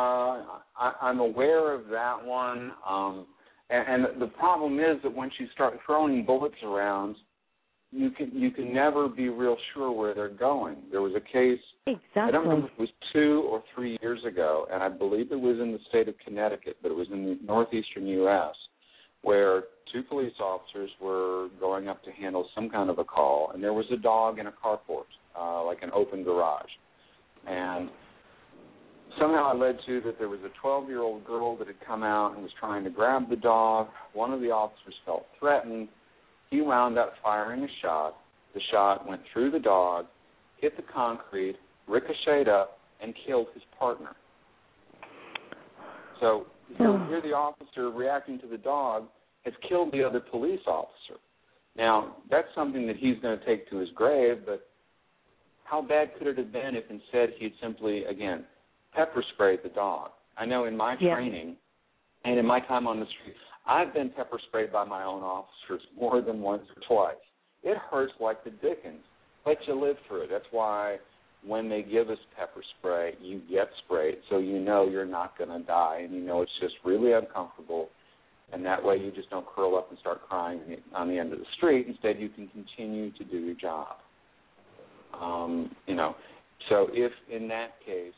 I, 0.77 0.93
I'm 1.01 1.21
aware 1.21 1.75
of 1.75 1.89
that 1.89 2.23
one, 2.23 2.73
um, 2.87 3.27
and, 3.71 4.05
and 4.05 4.23
the 4.23 4.27
problem 4.27 4.79
is 4.79 5.03
that 5.03 5.15
once 5.15 5.33
you 5.39 5.47
start 5.55 5.79
throwing 5.85 6.25
bullets 6.25 6.63
around, 6.63 7.17
you 7.91 8.11
can 8.11 8.31
you 8.33 8.51
can 8.51 8.73
never 8.73 9.09
be 9.09 9.29
real 9.29 9.57
sure 9.75 9.91
where 9.91 10.15
they're 10.15 10.29
going. 10.29 10.77
There 10.91 11.03
was 11.03 11.15
a 11.17 11.21
case 11.21 11.61
Exactly. 11.89 12.23
I 12.23 12.31
don't 12.31 12.47
remember 12.47 12.67
if 12.67 12.73
it 12.75 12.81
was 12.81 12.89
two 13.15 13.49
or 13.51 13.63
three 13.75 13.97
years 14.03 14.21
ago, 14.27 14.67
and 14.71 14.83
I 14.83 14.91
believe 14.91 15.33
it 15.33 15.41
was 15.41 15.59
in 15.59 15.73
the 15.73 15.79
state 15.89 16.07
of 16.07 16.15
Connecticut, 16.23 16.77
but 16.83 16.91
it 16.91 16.95
was 16.95 17.07
in 17.11 17.25
the 17.25 17.39
northeastern 17.43 18.07
U.S., 18.07 18.55
where 19.23 19.65
two 19.91 20.03
police 20.03 20.35
officers 20.39 20.91
were 21.01 21.49
going 21.59 21.89
up 21.89 22.05
to 22.05 22.11
handle 22.11 22.47
some 22.55 22.69
kind 22.69 22.91
of 22.91 22.99
a 22.99 23.05
call, 23.05 23.53
and 23.55 23.63
there 23.63 23.73
was 23.73 23.87
a 23.91 23.97
dog 23.97 24.39
in 24.39 24.49
a 24.49 24.53
carport, 24.53 25.09
uh, 25.39 25.65
like 25.65 25.83
an 25.83 25.91
open 25.95 26.23
garage. 26.23 26.69
And 27.47 27.89
somehow 29.19 29.53
it 29.53 29.59
led 29.59 29.79
to 29.87 30.03
that 30.03 30.19
there 30.19 30.29
was 30.29 30.41
a 30.41 30.51
12 30.61 30.89
year 30.89 31.01
old 31.01 31.25
girl 31.25 31.57
that 31.57 31.69
had 31.69 31.81
come 31.87 32.03
out 32.03 32.35
and 32.35 32.43
was 32.43 32.53
trying 32.61 32.85
to 32.85 32.91
grab 32.91 33.31
the 33.31 33.37
dog. 33.37 33.89
One 34.13 34.31
of 34.31 34.41
the 34.41 34.51
officers 34.51 34.95
felt 35.07 35.25
threatened. 35.41 35.89
He 36.51 36.61
wound 36.61 36.99
up 36.99 37.15
firing 37.23 37.63
a 37.63 37.69
shot. 37.83 38.17
The 38.55 38.61
shot 38.71 39.07
went 39.07 39.21
through 39.33 39.51
the 39.51 39.59
dog, 39.59 40.07
hit 40.57 40.77
the 40.77 40.83
concrete, 40.83 41.57
ricocheted 41.87 42.49
up, 42.49 42.79
and 43.01 43.15
killed 43.27 43.49
his 43.55 43.63
partner. 43.79 44.17
So, 46.21 46.47
so 46.79 46.85
oh. 46.85 47.07
here 47.09 47.21
the 47.23 47.33
officer 47.33 47.91
reacting 47.91 48.41
to 48.41 48.47
the 48.47 48.59
dog 48.59 49.05
has 49.45 49.55
killed 49.69 49.93
the 49.93 50.03
other 50.03 50.21
police 50.21 50.61
officer. 50.67 51.21
Now, 51.77 52.17
that's 52.31 52.49
something 52.55 52.87
that 52.89 52.97
he's 52.97 53.17
going 53.23 53.39
to 53.39 53.45
take 53.47 53.71
to 53.71 53.77
his 53.77 53.89
grave, 53.95 54.39
but 54.45 54.69
how 55.65 55.81
bad 55.83 56.11
could 56.19 56.27
it 56.27 56.39
have 56.39 56.53
been 56.53 56.75
if 56.75 56.85
instead 56.91 57.31
he'd 57.39 57.53
simply, 57.63 58.05
again, 58.05 58.45
pepper 58.95 59.23
sprayed 59.35 59.61
the 59.63 59.69
dog? 59.69 60.11
I 60.37 60.45
know 60.45 60.65
in 60.65 60.77
my 60.77 60.97
Yeah. 60.99 61.15
training 61.15 61.57
and 62.25 62.39
in 62.39 62.47
my 62.47 62.61
time 62.61 62.87
on 62.87 63.01
the 63.01 63.07
street, 63.07 63.37
I've 63.69 63.93
been 63.93 64.11
pepper 64.11 64.41
sprayed 64.49 64.73
by 64.73 64.85
my 64.85 65.05
own 65.05 65.23
officers 65.23 65.83
more 65.99 66.23
than 66.23 66.41
once 66.41 66.63
or 66.75 66.83
twice. 66.89 67.23
It 67.63 67.77
hurts 67.91 68.15
like 68.19 68.43
the 68.43 68.51
dickens, 68.51 69.03
but 69.45 69.59
you 69.67 69.79
live 69.79 69.97
through 70.09 70.23
it. 70.23 70.31
That's 70.31 70.47
why 70.51 70.97
when 71.47 71.69
they 71.69 71.83
give 71.83 72.09
us 72.09 72.19
pepper 72.37 72.63
spray, 72.79 73.15
you 73.21 73.43
get 73.51 73.69
sprayed, 73.85 74.17
so 74.31 74.39
you 74.39 74.59
know 74.59 74.89
you're 74.89 75.05
not 75.05 75.37
going 75.37 75.51
to 75.51 75.65
die, 75.67 76.01
and 76.03 76.15
you 76.15 76.21
know 76.21 76.41
it's 76.43 76.51
just 76.61 76.75
really 76.85 77.13
uncomfortable. 77.13 77.91
And 78.53 78.65
that 78.65 78.83
way, 78.83 78.97
you 78.97 79.13
just 79.13 79.29
don't 79.29 79.47
curl 79.47 79.77
up 79.77 79.91
and 79.91 79.99
start 79.99 80.27
crying 80.27 80.61
on 80.95 81.09
the 81.09 81.19
end 81.19 81.35
of 81.35 81.39
the 81.39 81.45
street. 81.59 81.87
Instead, 81.87 82.19
you 82.19 82.31
can 82.31 82.49
continue 82.49 83.11
to 83.13 83.25
do 83.25 83.37
your 83.39 83.55
job. 83.55 83.97
Um, 85.21 85.77
you 85.87 85.95
know, 85.95 86.15
so 86.71 86.89
if 86.93 87.13
in 87.31 87.47
that 87.49 87.73
case 87.85 88.15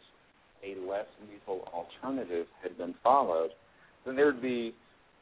a 0.65 0.79
less 0.89 1.07
lethal 1.29 1.69
alternative 1.75 2.47
had 2.63 2.79
been 2.79 2.95
followed, 3.03 3.51
then 4.07 4.15
there'd 4.15 4.41
be 4.41 4.75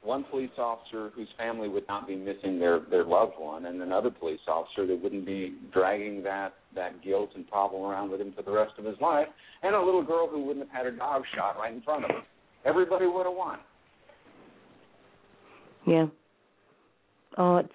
one 0.08 0.24
police 0.24 0.50
officer 0.56 1.10
whose 1.14 1.28
family 1.36 1.68
would 1.68 1.86
not 1.86 2.08
be 2.08 2.16
missing 2.16 2.58
their 2.58 2.80
their 2.90 3.04
loved 3.04 3.34
one, 3.36 3.66
and 3.66 3.82
another 3.82 4.10
police 4.10 4.40
officer 4.48 4.86
that 4.86 4.98
wouldn't 5.02 5.26
be 5.26 5.58
dragging 5.70 6.22
that 6.22 6.54
that 6.74 7.02
guilt 7.04 7.28
and 7.34 7.46
problem 7.46 7.82
around 7.82 8.10
with 8.10 8.18
him 8.18 8.32
for 8.34 8.40
the 8.40 8.50
rest 8.50 8.72
of 8.78 8.86
his 8.86 8.96
life, 9.02 9.28
and 9.62 9.74
a 9.74 9.80
little 9.80 10.02
girl 10.02 10.26
who 10.26 10.42
wouldn't 10.42 10.66
have 10.66 10.74
had 10.74 10.86
her 10.86 10.96
dog 10.98 11.22
shot 11.36 11.58
right 11.58 11.74
in 11.74 11.82
front 11.82 12.04
of 12.04 12.10
her. 12.10 12.22
Everybody 12.64 13.06
would 13.06 13.26
have 13.26 13.34
won. 13.34 13.58
Yeah. 15.86 16.06
Oh, 17.36 17.56
it's. 17.58 17.68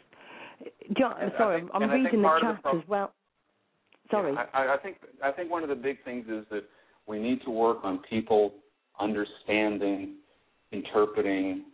John, 0.97 1.13
And 1.21 1.31
sorry, 1.37 1.61
think- 1.61 1.71
I'm 1.75 1.83
and 1.83 1.91
I 1.91 1.95
think 1.95 2.05
reading 2.05 2.21
the 2.23 2.27
of 2.29 2.41
the 2.41 2.61
chat 2.63 2.75
as 2.75 2.87
well. 2.87 3.13
Sorry. 4.09 4.33
Yeah, 4.33 4.45
I, 4.55 4.73
I 4.73 4.77
think 4.81 4.97
I 5.23 5.31
think 5.31 5.51
one 5.51 5.61
of 5.61 5.69
the 5.69 5.75
big 5.75 6.03
things 6.03 6.25
is 6.27 6.45
that 6.49 6.63
we 7.05 7.19
need 7.19 7.43
to 7.43 7.51
work 7.51 7.77
on 7.83 7.99
people 8.09 8.55
understanding, 8.99 10.15
interpreting, 10.71 11.65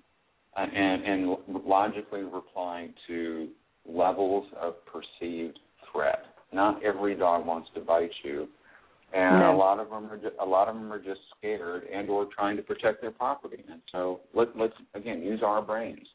Uh, 0.58 0.66
and, 0.76 1.04
and 1.04 1.38
logically 1.66 2.22
replying 2.22 2.92
to 3.08 3.50
levels 3.88 4.46
of 4.60 4.74
perceived 4.86 5.60
threat. 5.92 6.26
Not 6.52 6.84
every 6.84 7.16
dog 7.16 7.46
wants 7.46 7.70
to 7.76 7.82
bite 7.82 8.10
you, 8.24 8.48
and 9.14 9.40
No. 9.40 9.56
a 9.56 9.58
lot 9.58 9.80
of 9.80 9.90
them 9.90 10.12
are 10.12 10.18
ju- 10.18 10.36
a 10.40 10.46
lot 10.46 10.68
of 10.68 10.76
them 10.76 10.92
are 10.92 11.00
just 11.00 11.22
scared 11.38 11.84
and 11.94 12.10
or 12.10 12.26
trying 12.36 12.58
to 12.58 12.64
protect 12.64 13.00
their 13.02 13.12
property. 13.12 13.64
And 13.72 13.80
so 13.92 14.22
let, 14.34 14.58
let's 14.58 14.74
again 14.96 15.22
use 15.22 15.42
our 15.44 15.62
brains. 15.62 16.08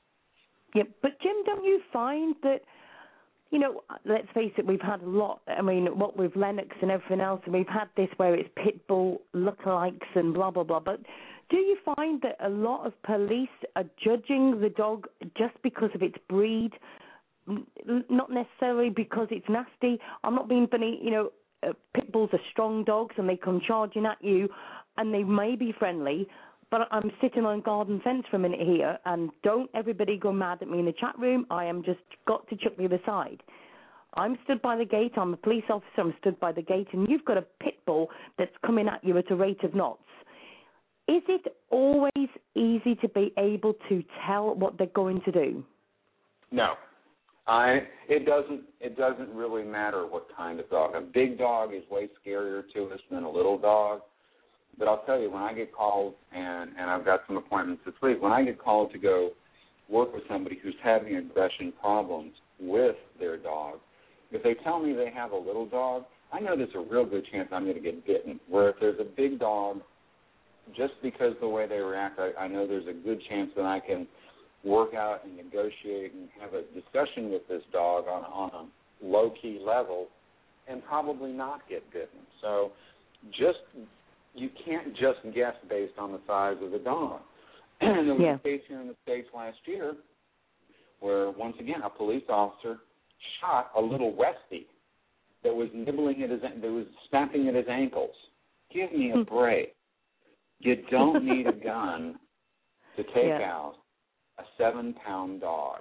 Yeah, 0.75 0.83
but 1.01 1.13
Jim, 1.23 1.37
don't 1.47 1.65
you 1.65 1.81
find 1.93 2.35
that, 2.43 2.63
you 3.53 3.61
know, 3.61 3.83
let's 4.05 4.27
face 4.35 4.53
it, 4.59 4.67
we've 4.67 4.81
had 4.81 5.01
a 5.03 5.09
lot. 5.09 5.43
I 5.47 5.63
mean, 5.63 5.87
what 5.97 6.17
with 6.17 6.35
Lennox 6.35 6.71
and 6.83 6.91
everything 6.91 7.21
else, 7.21 7.41
and 7.45 7.55
we've 7.55 7.69
had 7.69 7.89
this 7.97 8.09
where 8.17 8.35
it's 8.35 8.51
pit 8.57 8.85
bull 8.89 9.23
lookalikes 9.33 10.11
and 10.17 10.35
blah 10.35 10.51
blah 10.51 10.65
blah. 10.65 10.81
But 10.81 10.99
do 11.51 11.57
you 11.57 11.77
find 11.97 12.23
that 12.23 12.37
a 12.45 12.49
lot 12.49 12.87
of 12.87 13.01
police 13.03 13.49
are 13.77 13.85
judging 14.03 14.61
the 14.61 14.71
dog 14.71 15.07
just 15.37 15.55
because 15.63 15.91
of 15.95 16.03
its 16.03 16.17
breed, 16.29 16.73
not 17.47 18.31
necessarily 18.31 18.91
because 18.91 19.29
it's 19.31 19.49
nasty? 19.49 20.01
I'm 20.23 20.35
not 20.35 20.49
being 20.49 20.67
funny. 20.67 20.99
You 21.03 21.11
know, 21.11 21.33
uh, 21.67 21.73
pit 21.95 22.13
bulls 22.13 22.31
are 22.33 22.41
strong 22.51 22.85
dogs 22.85 23.15
and 23.19 23.29
they 23.29 23.37
come 23.37 23.61
charging 23.67 24.07
at 24.07 24.23
you, 24.23 24.49
and 24.97 25.13
they 25.13 25.25
may 25.25 25.57
be 25.57 25.73
friendly. 25.79 26.29
But 26.71 26.89
I'm 26.91 27.13
sitting 27.21 27.45
on 27.45 27.59
a 27.59 27.63
garden 27.63 28.01
fence 28.03 28.25
for 28.31 28.37
a 28.37 28.41
minute 28.41 28.61
here, 28.61 28.99
and 29.05 29.31
don't 29.43 29.71
everybody 29.75 30.17
go 30.17 30.33
mad 30.33 30.59
at 30.63 30.69
me 30.69 30.81
in 30.81 30.87
the 30.87 30.93
chat 30.93 31.17
room. 31.19 31.47
I 31.51 31.67
am 31.67 31.85
just 31.85 32.01
got 32.27 32.49
to 32.49 32.57
chuck 32.57 32.77
the 32.77 32.87
other 32.87 33.01
side. 33.07 33.43
I'm 34.17 34.39
stood 34.45 34.63
by 34.63 34.77
the 34.77 34.85
gate. 34.85 35.13
I'm 35.17 35.35
a 35.35 35.37
police 35.37 35.65
officer. 35.69 35.99
I'm 35.99 36.15
stood 36.21 36.39
by 36.41 36.53
the 36.53 36.63
gate, 36.63 36.89
and 36.93 37.09
you've 37.09 37.25
got 37.25 37.37
a 37.37 37.43
pit 37.61 37.75
bull 37.85 38.09
that's 38.39 38.55
coming 38.65 38.89
at 38.89 39.05
you 39.05 39.17
at 39.19 39.31
a 39.31 39.37
rate 39.37 39.63
of 39.63 39.75
knots. 39.75 40.04
Is 41.07 41.23
it 41.29 41.55
always 41.71 42.29
easy 42.55 42.95
to 42.97 43.09
be 43.09 43.33
able 43.37 43.75
to 43.89 44.03
tell 44.27 44.55
what 44.55 44.79
they're 44.79 44.87
going 44.89 45.21
to 45.23 45.33
do? 45.33 45.65
No. 46.51 46.75
I 47.47 47.81
it 48.09 48.25
doesn't 48.25 48.63
it 48.81 48.97
doesn't 48.97 49.29
really 49.35 49.65
matter 49.65 50.07
what 50.07 50.29
kind 50.35 50.61
of 50.61 50.71
dog. 50.71 50.95
A 50.95 51.03
big 51.03 51.37
dog 51.37 51.75
is 51.75 51.83
way 51.91 52.09
scarier 52.25 52.63
to 52.73 52.87
us 52.87 53.01
than 53.11 53.25
a 53.25 53.31
little 53.31 53.59
dog. 53.59 54.01
But 54.79 54.89
I'll 54.89 55.05
tell 55.05 55.21
you, 55.21 55.31
when 55.31 55.43
I 55.43 55.53
get 55.53 55.73
called 55.73 56.15
and 56.35 56.71
and 56.79 56.91
I've 56.91 57.05
got 57.05 57.21
some 57.27 57.37
appointments 57.37 57.83
this 57.85 57.95
week, 58.03 58.23
when 58.23 58.33
I 58.33 58.43
get 58.43 58.59
called 58.59 58.93
to 58.93 58.99
go 58.99 59.31
work 59.91 60.15
with 60.15 60.23
somebody 60.27 60.59
who's 60.63 60.75
having 60.83 61.17
aggression 61.17 61.73
problems 61.79 62.33
with 62.59 62.97
their 63.21 63.37
dog, 63.37 63.79
if 64.33 64.43
they 64.43 64.55
tell 64.65 64.81
me 64.81 64.95
they 64.95 65.11
have 65.15 65.33
a 65.33 65.37
little 65.37 65.67
dog, 65.67 66.05
I 66.33 66.41
know 66.41 66.57
there's 66.57 66.75
a 66.75 66.81
real 66.81 67.05
good 67.05 67.27
chance 67.31 67.49
I'm 67.53 67.65
going 67.65 67.77
to 67.77 67.83
get 67.83 68.07
bitten. 68.07 68.41
Where 68.49 68.71
if 68.71 68.77
there's 68.81 68.99
a 68.99 69.05
big 69.05 69.39
dog, 69.39 69.81
just 70.77 70.95
because 71.03 71.35
the 71.41 71.49
way 71.49 71.67
they 71.67 71.79
react, 71.79 72.19
I, 72.19 72.45
I 72.45 72.49
know 72.49 72.67
there's 72.67 72.87
a 72.87 72.93
good 72.93 73.21
chance 73.29 73.51
that 73.57 73.65
I 73.65 73.81
can 73.81 74.07
work 74.65 74.95
out 74.95 75.25
and 75.25 75.37
negotiate 75.37 76.15
and 76.15 76.29
have 76.41 76.55
a 76.55 76.63
discussion 76.73 77.31
with 77.31 77.47
this 77.49 77.63
dog 77.73 78.07
on 78.09 78.25
on 78.25 78.51
a 79.03 79.07
low 79.07 79.33
key 79.41 79.61
level 79.65 80.09
and 80.69 80.83
probably 80.85 81.33
not 81.33 81.61
get 81.69 81.85
bitten. 81.93 82.21
So 82.41 82.73
just 83.31 83.59
you 84.35 84.49
can't 84.65 84.95
just 84.95 85.19
guess 85.35 85.55
based 85.69 85.95
on 85.99 86.13
the 86.13 86.21
size 86.27 86.57
of 86.63 86.71
the 86.71 86.79
dog. 86.79 87.21
And 87.81 88.09
there 88.09 88.15
was 88.15 88.23
Yeah. 88.23 88.35
a 88.37 88.39
case 88.39 88.63
here 88.69 88.81
in 88.81 88.89
the 88.89 88.97
States 89.03 89.29
last 89.35 89.59
year 89.67 89.97
where 91.01 91.31
once 91.31 91.57
again 91.59 91.83
a 91.83 91.91
police 91.91 92.25
officer 92.29 92.79
shot 93.41 93.71
a 93.77 93.81
little 93.81 94.13
Westie 94.13 94.67
that 95.43 95.55
was 95.55 95.69
nibbling 95.75 96.23
at 96.23 96.31
his 96.31 96.41
that 96.41 96.63
was 96.63 96.87
snapping 97.11 97.49
at 97.49 97.55
his 97.55 97.67
ankles. 97.69 98.15
Give 98.73 98.93
me 98.93 99.11
a 99.11 99.17
hmm. 99.17 99.23
break. 99.23 99.75
You 100.65 100.77
don't 100.91 101.25
need 101.25 101.47
a 101.47 101.53
gun 101.65 102.19
to 102.97 103.03
take 103.03 103.27
Yeah. 103.27 103.43
out 103.43 103.75
a 104.39 104.43
seven 104.59 104.95
pound 105.05 105.43
dog. 105.43 105.81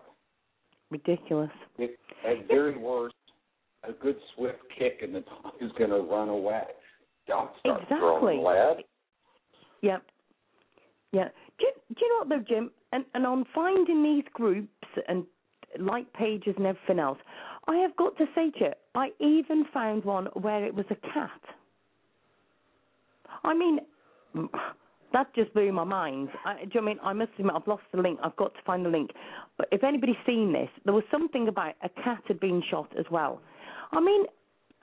Ridiculous. 0.92 1.50
It, 1.78 1.98
at 2.28 2.48
very 2.48 2.78
worst, 2.78 3.16
a 3.88 3.94
good 3.94 4.18
swift 4.36 4.60
kick 4.78 5.00
and 5.02 5.16
the 5.16 5.22
dog 5.22 5.54
is 5.60 5.72
going 5.78 5.90
to 5.90 6.00
run 6.02 6.30
away. 6.30 6.64
Don't 7.28 7.50
start 7.60 7.82
Exactly. 7.84 7.98
throwing 8.00 8.44
lead. 8.44 8.84
Yeah. 9.82 9.98
Yeah. 11.12 11.30
Do 11.58 11.66
you, 11.66 11.72
do 11.96 12.06
you 12.06 12.10
know 12.10 12.20
what 12.20 12.30
though, 12.30 12.46
Jim? 12.56 12.72
And 12.92 13.06
and 13.16 13.26
on 13.26 13.46
finding 13.56 14.04
these 14.04 14.26
groups 14.34 14.70
and 15.08 15.26
like 15.80 16.12
pages 16.14 16.54
and 16.58 16.66
everything 16.68 17.00
else, 17.00 17.18
I 17.68 17.78
have 17.78 17.96
got 17.96 18.16
to 18.18 18.26
say 18.36 18.52
to 18.52 18.60
you, 18.60 18.72
I 18.96 19.10
even 19.20 19.66
found 19.74 20.04
one 20.04 20.26
where 20.34 20.64
it 20.66 20.76
was 20.76 20.86
a 20.92 20.96
cat. 21.14 21.32
I 23.44 23.54
mean, 23.56 23.80
that 25.14 25.34
just 25.36 25.54
blew 25.54 25.72
my 25.72 25.84
mind. 25.84 26.30
I, 26.46 26.66
do 26.66 26.72
you 26.74 26.82
know 26.82 26.82
what 26.82 26.82
I 26.82 26.86
mean? 26.86 27.00
I 27.04 27.14
must 27.14 27.32
admit, 27.38 27.56
I've 27.56 27.68
lost 27.68 27.84
the 27.94 28.02
link. 28.02 28.20
I've 28.24 28.36
got 28.36 28.54
to 28.56 28.62
find 28.66 28.86
the 28.86 28.90
link. 28.90 29.12
But 29.58 29.68
if 29.72 29.84
anybody's 29.84 30.16
seen 30.26 30.52
this, 30.52 30.70
there 30.86 30.94
was 30.94 31.04
something 31.12 31.48
about 31.48 31.76
a 31.84 31.90
cat 31.90 32.24
had 32.28 32.40
been 32.40 32.64
shot 32.70 32.90
as 32.98 33.06
well. 33.12 33.42
I 33.92 34.02
mean, 34.02 34.26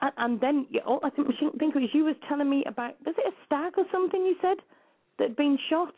and, 0.01 0.11
and 0.17 0.41
then 0.41 0.67
oh, 0.87 0.99
I 1.03 1.09
think, 1.09 1.27
think 1.59 1.75
was 1.75 1.89
you 1.93 2.05
was 2.05 2.15
telling 2.27 2.49
me 2.49 2.63
about 2.65 2.95
was 3.05 3.15
it 3.17 3.33
a 3.33 3.45
stag 3.45 3.73
or 3.77 3.85
something 3.91 4.21
you 4.21 4.35
said 4.41 4.57
that 5.19 5.29
had 5.29 5.35
been 5.35 5.57
shot? 5.69 5.93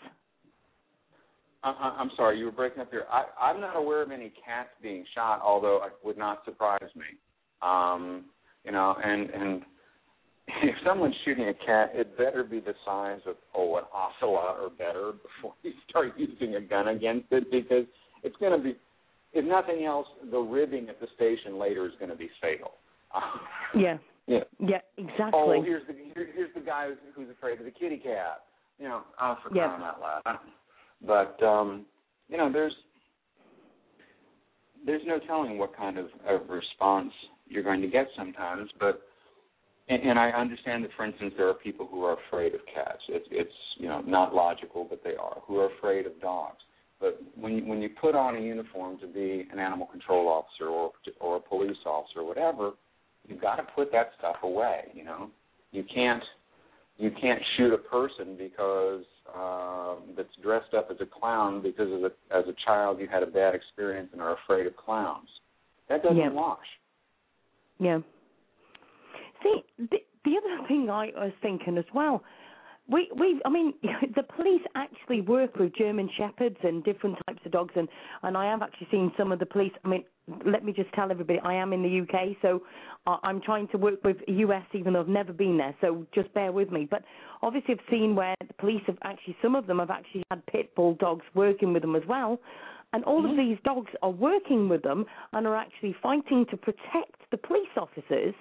I, 1.64 1.96
I'm 1.98 2.12
sorry, 2.18 2.38
you 2.40 2.46
were 2.46 2.52
breaking 2.52 2.82
up 2.82 2.92
here. 2.92 3.06
I, 3.10 3.26
I'm 3.40 3.62
not 3.62 3.78
aware 3.78 4.02
of 4.02 4.12
any 4.12 4.34
cats 4.46 4.70
being 4.82 5.06
shot, 5.16 5.42
although 5.42 5.82
it 5.86 5.94
would 6.04 6.18
not 6.18 6.44
surprise 6.44 6.90
me. 6.96 7.06
Um, 7.62 8.26
you 8.66 8.72
know, 8.72 8.96
and 9.04 9.30
and 9.30 9.62
if 10.64 10.76
someone's 10.86 11.16
shooting 11.24 11.48
a 11.48 11.54
cat, 11.54 11.92
it 11.94 12.18
better 12.18 12.44
be 12.44 12.60
the 12.60 12.74
size 12.86 13.22
of 13.26 13.36
oh 13.56 13.78
an 13.78 13.84
ocelot 13.94 14.58
or 14.60 14.70
better 14.70 15.14
before 15.14 15.54
you 15.64 15.72
start 15.90 16.14
using 16.18 16.56
a 16.56 16.62
gun 16.62 16.90
against 16.90 17.28
it, 17.32 17.50
because 17.52 17.86
it's 18.24 18.36
going 18.38 18.58
to 18.58 18.64
be, 18.64 18.76
if 19.34 19.46
nothing 19.46 19.86
else, 19.86 20.08
the 20.32 20.38
ribbing 20.40 20.90
at 20.90 21.00
the 21.00 21.08
station 21.16 21.58
later 21.58 21.86
is 21.86 21.94
going 22.00 22.12
to 22.12 22.18
be 22.18 22.30
fatal. 22.42 22.74
Yeah. 23.76 23.98
yeah. 24.28 24.40
Yeah, 24.60 24.78
exactly. 24.98 25.32
Oh, 25.34 25.64
here's 25.64 25.86
the 25.88 25.94
here, 25.94 26.28
here's 26.36 26.54
the 26.54 26.62
guy 26.62 26.90
who's, 26.90 26.98
who's 27.16 27.30
afraid 27.30 27.60
of 27.60 27.66
the 27.66 27.72
kitty 27.72 27.98
cat. 27.98 28.44
You 28.78 28.88
know, 28.88 29.02
oh, 29.20 29.38
for 29.42 29.56
Yeah. 29.56 29.68
crying 29.68 29.82
out 29.82 30.00
loud. 30.00 30.40
But 31.06 31.44
um, 31.46 31.86
you 32.30 32.38
know, 32.38 32.52
there's 32.52 32.74
there's 34.86 35.02
no 35.06 35.20
telling 35.20 35.58
what 35.58 35.76
kind 35.76 35.98
of, 35.98 36.08
of 36.28 36.50
response 36.50 37.12
you're 37.48 37.64
going 37.64 37.82
to 37.82 37.88
get 37.88 38.08
sometimes. 38.16 38.70
But 38.80 39.02
and, 39.90 40.02
and 40.04 40.20
I 40.20 40.30
understand 40.30 40.84
that, 40.84 40.92
for 40.96 41.06
instance, 41.06 41.34
there 41.38 41.50
are 41.50 41.54
people 41.54 41.88
who 41.90 42.04
are 42.04 42.18
afraid 42.28 42.54
of 42.56 42.62
cats. 42.74 43.02
It's 43.10 43.28
it's 43.32 43.52
you 43.78 43.88
know 43.88 44.02
not 44.02 44.34
logical, 44.34 44.86
but 44.90 45.02
they 45.04 45.16
are 45.16 45.42
who 45.46 45.58
are 45.60 45.70
afraid 45.78 46.06
of 46.06 46.20
dogs. 46.22 46.58
But 47.00 47.22
when 47.36 47.58
you, 47.58 47.66
when 47.66 47.82
you 47.82 47.90
put 48.00 48.16
on 48.16 48.38
a 48.38 48.40
uniform 48.40 48.98
to 49.00 49.08
be 49.08 49.46
an 49.52 49.60
animal 49.60 49.88
control 49.88 50.28
officer 50.28 50.70
or 50.70 50.92
or 51.20 51.38
a 51.38 51.40
police 51.42 51.78
officer 51.86 52.20
or 52.20 52.28
whatever, 52.28 52.72
you've 53.28 53.42
got 53.42 53.56
to 53.56 53.64
put 53.76 53.92
that 53.92 54.12
stuff 54.20 54.38
away. 54.44 54.86
You 54.94 55.04
know, 55.04 55.30
you 55.72 55.84
can't 55.94 56.24
you 56.98 57.12
can't 57.20 57.42
shoot 57.58 57.74
a 57.74 57.78
person 57.78 58.38
because 58.38 59.04
uh, 59.36 59.96
that's 60.16 60.30
dressed 60.42 60.74
up 60.74 60.90
as 60.92 60.98
a 61.02 61.06
clown 61.06 61.62
because 61.62 61.88
as 61.88 62.04
a 62.04 62.38
as 62.38 62.46
a 62.48 62.56
child 62.66 63.00
you 63.00 63.08
had 63.12 63.24
a 63.24 63.28
bad 63.28 63.54
experience 63.54 64.10
and 64.14 64.22
are 64.22 64.38
afraid 64.46 64.66
of 64.66 64.76
clowns. 64.78 65.28
That 65.90 66.04
doesn't 66.04 66.18
Yeah. 66.18 66.30
wash. 66.30 66.66
Yeah. 67.80 68.00
See, 69.44 69.64
the, 69.78 69.98
the 70.26 70.32
other 70.38 70.68
thing 70.68 70.90
I 70.90 71.12
was 71.16 71.34
thinking 71.42 71.78
as 71.78 71.86
well, 71.94 72.24
we 72.90 73.10
we 73.18 73.42
I 73.46 73.50
mean 73.50 73.74
the 74.16 74.24
police 74.24 74.62
actually 74.76 75.22
work 75.22 75.56
with 75.58 75.76
German 75.76 76.10
shepherds 76.18 76.58
and 76.64 76.84
different 76.84 77.18
types 77.28 77.40
of 77.46 77.52
dogs, 77.52 77.74
and 77.76 77.88
and 78.24 78.38
I 78.38 78.46
have 78.50 78.62
actually 78.62 78.88
seen 78.92 79.12
some 79.18 79.32
of 79.32 79.40
the 79.40 79.46
police. 79.46 79.72
I 79.84 79.88
mean, 79.88 80.04
let 80.46 80.64
me 80.64 80.74
just 80.74 80.92
tell 80.94 81.12
everybody, 81.12 81.40
I 81.44 81.54
am 81.54 81.74
in 81.74 81.84
the 81.84 82.02
UK, 82.02 82.38
so 82.42 82.62
I- 83.06 83.20
I'm 83.24 83.42
trying 83.42 83.68
to 83.70 83.78
work 83.78 84.04
with 84.04 84.18
US, 84.28 84.66
even 84.74 84.94
though 84.94 85.02
I've 85.02 85.08
never 85.08 85.34
been 85.34 85.58
there. 85.58 85.76
So 85.82 86.06
just 86.14 86.34
bear 86.34 86.52
with 86.52 86.72
me. 86.72 86.88
But 86.90 87.04
obviously, 87.42 87.76
I've 87.76 87.90
seen 87.90 88.16
where 88.16 88.36
the 88.46 88.54
police 88.56 88.84
have 88.88 88.98
actually 89.04 89.38
some 89.42 89.56
of 89.56 89.68
them 89.68 89.80
have 89.80 89.90
actually 89.90 90.24
had 90.32 90.46
pit 90.48 90.74
bull 90.76 90.96
dogs 90.96 91.26
working 91.34 91.74
with 91.74 91.82
them 91.82 91.96
as 91.96 92.04
well. 92.08 92.40
And 92.94 93.04
all 93.06 93.26
of 93.26 93.32
mm-hmm. 93.32 93.50
these 93.50 93.58
dogs 93.64 93.92
are 94.04 94.12
working 94.12 94.70
with 94.70 94.84
them 94.84 95.06
and 95.34 95.48
are 95.48 95.56
actually 95.56 95.96
fighting 96.02 96.46
to 96.52 96.58
protect 96.58 97.18
the 97.32 97.38
police 97.38 97.76
officers. 97.76 98.36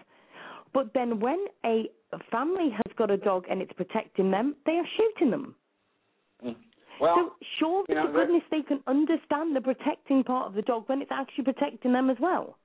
But 0.72 0.94
then 0.94 1.20
when 1.20 1.44
a 1.64 1.84
family 2.30 2.70
has 2.70 2.96
got 2.96 3.10
a 3.10 3.16
dog 3.16 3.44
and 3.50 3.60
it's 3.60 3.72
protecting 3.72 4.30
them, 4.30 4.56
they 4.66 4.72
are 4.72 4.86
shooting 4.96 5.30
them. 5.30 5.54
Mm. 6.44 6.56
Well, 7.00 7.14
so 7.16 7.46
surely 7.58 7.86
you 7.88 7.94
know, 7.96 8.06
to 8.06 8.12
goodness 8.12 8.42
they 8.50 8.62
can 8.62 8.80
understand 8.86 9.56
the 9.56 9.60
protecting 9.60 10.22
part 10.22 10.48
of 10.48 10.54
the 10.54 10.62
dog 10.62 10.84
when 10.86 11.02
it's 11.02 11.10
actually 11.12 11.44
protecting 11.44 11.92
them 11.92 12.10
as 12.10 12.16
well. 12.20 12.58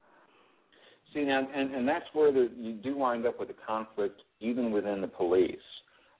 See 1.13 1.23
now, 1.23 1.47
and 1.53 1.73
and 1.73 1.87
that's 1.87 2.05
where 2.13 2.31
the, 2.31 2.49
you 2.57 2.73
do 2.73 2.97
wind 2.97 3.25
up 3.25 3.39
with 3.39 3.49
a 3.49 3.55
conflict 3.65 4.21
even 4.39 4.71
within 4.71 5.01
the 5.01 5.07
police. 5.07 5.55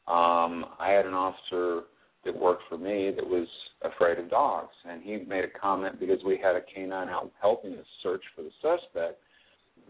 Um, 0.08 0.66
I 0.80 0.92
had 0.92 1.06
an 1.06 1.14
officer 1.14 1.84
that 2.26 2.36
worked 2.36 2.64
for 2.70 2.78
me 2.78 3.12
that 3.16 3.26
was 3.26 3.48
afraid 3.84 4.18
of 4.18 4.30
dogs, 4.30 4.74
and 4.90 5.04
he 5.04 5.18
made 5.28 5.44
a 5.44 5.60
comment 5.60 6.00
because 6.00 6.20
we 6.26 6.38
had 6.42 6.56
a 6.56 6.62
canine 6.74 7.10
out 7.10 7.32
helping 7.42 7.74
us 7.74 7.86
search 8.02 8.24
for 8.36 8.44
the 8.44 8.52
suspect. 8.62 9.20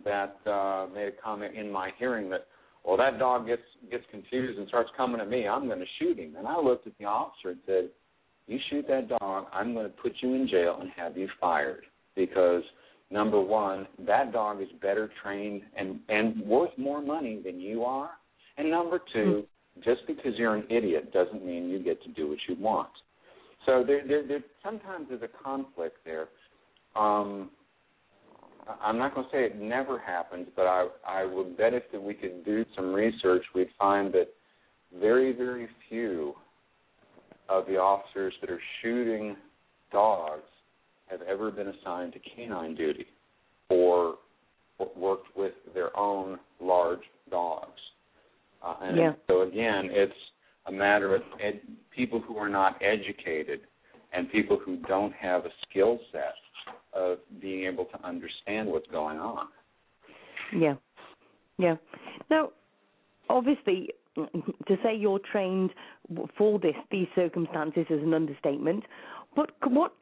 That 0.05 0.37
uh, 0.45 0.87
made 0.93 1.07
a 1.07 1.21
comment 1.23 1.55
in 1.55 1.71
my 1.71 1.91
hearing 1.97 2.29
that, 2.29 2.47
well, 2.85 2.97
that 2.97 3.19
dog 3.19 3.47
gets 3.47 3.61
gets 3.89 4.03
confused 4.11 4.59
and 4.59 4.67
starts 4.67 4.89
coming 4.95 5.19
at 5.21 5.29
me. 5.29 5.47
I'm 5.47 5.67
going 5.67 5.79
to 5.79 5.85
shoot 5.99 6.19
him. 6.19 6.35
And 6.37 6.47
I 6.47 6.59
looked 6.59 6.87
at 6.87 6.93
the 6.99 7.05
officer 7.05 7.49
and 7.49 7.59
said, 7.65 7.89
"You 8.47 8.59
shoot 8.69 8.85
that 8.87 9.09
dog, 9.09 9.47
I'm 9.51 9.73
going 9.73 9.85
to 9.85 9.93
put 10.01 10.13
you 10.21 10.33
in 10.33 10.47
jail 10.47 10.77
and 10.79 10.89
have 10.95 11.17
you 11.17 11.27
fired 11.39 11.83
because." 12.15 12.63
number 13.09 13.39
one, 13.39 13.87
that 14.05 14.33
dog 14.33 14.61
is 14.61 14.67
better 14.81 15.09
trained 15.23 15.61
and 15.77 15.99
and 16.09 16.41
worth 16.41 16.77
more 16.77 17.01
money 17.01 17.41
than 17.43 17.59
you 17.59 17.83
are. 17.83 18.11
And 18.57 18.69
number 18.69 18.99
two, 19.13 19.45
just 19.83 20.01
because 20.07 20.33
you're 20.37 20.55
an 20.55 20.65
idiot 20.69 21.13
doesn't 21.13 21.45
mean 21.45 21.69
you 21.69 21.79
get 21.83 22.01
to 22.03 22.09
do 22.09 22.27
what 22.27 22.39
you 22.47 22.55
want. 22.59 22.89
So 23.65 23.83
there, 23.85 24.05
there, 24.07 24.27
there 24.27 24.39
sometimes 24.63 25.07
there's 25.09 25.21
a 25.21 25.43
conflict 25.43 25.97
there. 26.05 26.27
Um, 26.95 27.51
I'm 28.81 28.97
not 28.97 29.13
going 29.15 29.25
to 29.27 29.31
say 29.31 29.43
it 29.45 29.59
never 29.59 29.99
happens, 29.99 30.47
but 30.55 30.63
I 30.63 30.87
I 31.07 31.25
would 31.25 31.57
bet 31.57 31.73
if 31.73 31.83
that 31.91 32.01
we 32.01 32.13
could 32.13 32.43
do 32.45 32.65
some 32.75 32.93
research, 32.93 33.43
we'd 33.55 33.69
find 33.79 34.13
that 34.13 34.27
very 34.99 35.33
very 35.33 35.67
few 35.89 36.33
of 37.49 37.65
the 37.67 37.77
officers 37.77 38.33
that 38.41 38.49
are 38.49 38.61
shooting 38.81 39.35
dogs 39.91 40.43
have 41.07 41.21
ever 41.21 41.51
been 41.51 41.67
assigned 41.69 42.13
to 42.13 42.19
canine 42.35 42.75
duty 42.75 43.05
or 43.69 44.15
worked 44.95 45.35
with 45.35 45.53
their 45.73 45.97
own 45.97 46.37
large 46.59 47.03
dogs. 47.31 47.79
Uh, 48.61 48.75
and 48.81 48.97
Yeah. 48.97 49.13
so 49.27 49.41
again, 49.41 49.89
it's 49.91 50.13
a 50.65 50.71
matter 50.71 51.15
of 51.15 51.23
ed- 51.39 51.61
people 51.91 52.19
who 52.19 52.37
are 52.37 52.49
not 52.49 52.81
educated 52.81 53.61
and 54.11 54.29
people 54.31 54.57
who 54.57 54.77
don't 54.87 55.13
have 55.13 55.45
a 55.45 55.51
skill 55.61 55.99
set 56.11 56.35
of 56.93 57.19
being 57.41 57.65
able 57.65 57.85
to 57.85 58.05
understand 58.05 58.67
what's 58.67 58.87
going 58.87 59.19
on. 59.19 59.47
Yeah, 60.55 60.75
yeah. 61.57 61.75
Now, 62.29 62.49
obviously, 63.29 63.89
to 64.15 64.77
say 64.83 64.95
you're 64.95 65.19
trained 65.31 65.71
for 66.37 66.59
this 66.59 66.75
these 66.91 67.07
circumstances 67.15 67.85
is 67.89 68.01
an 68.01 68.13
understatement. 68.13 68.83
But 69.35 69.51
what, 69.65 69.93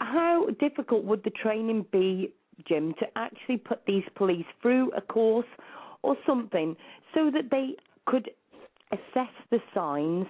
how 0.00 0.46
difficult 0.58 1.04
would 1.04 1.22
the 1.24 1.30
training 1.30 1.86
be, 1.92 2.32
Jim, 2.66 2.94
to 2.98 3.06
actually 3.16 3.58
put 3.58 3.80
these 3.86 4.04
police 4.14 4.46
through 4.62 4.90
a 4.92 5.00
course 5.00 5.46
or 6.02 6.16
something 6.26 6.76
so 7.14 7.30
that 7.30 7.50
they 7.50 7.74
could 8.06 8.30
assess 8.92 9.32
the 9.50 9.58
signs 9.74 10.26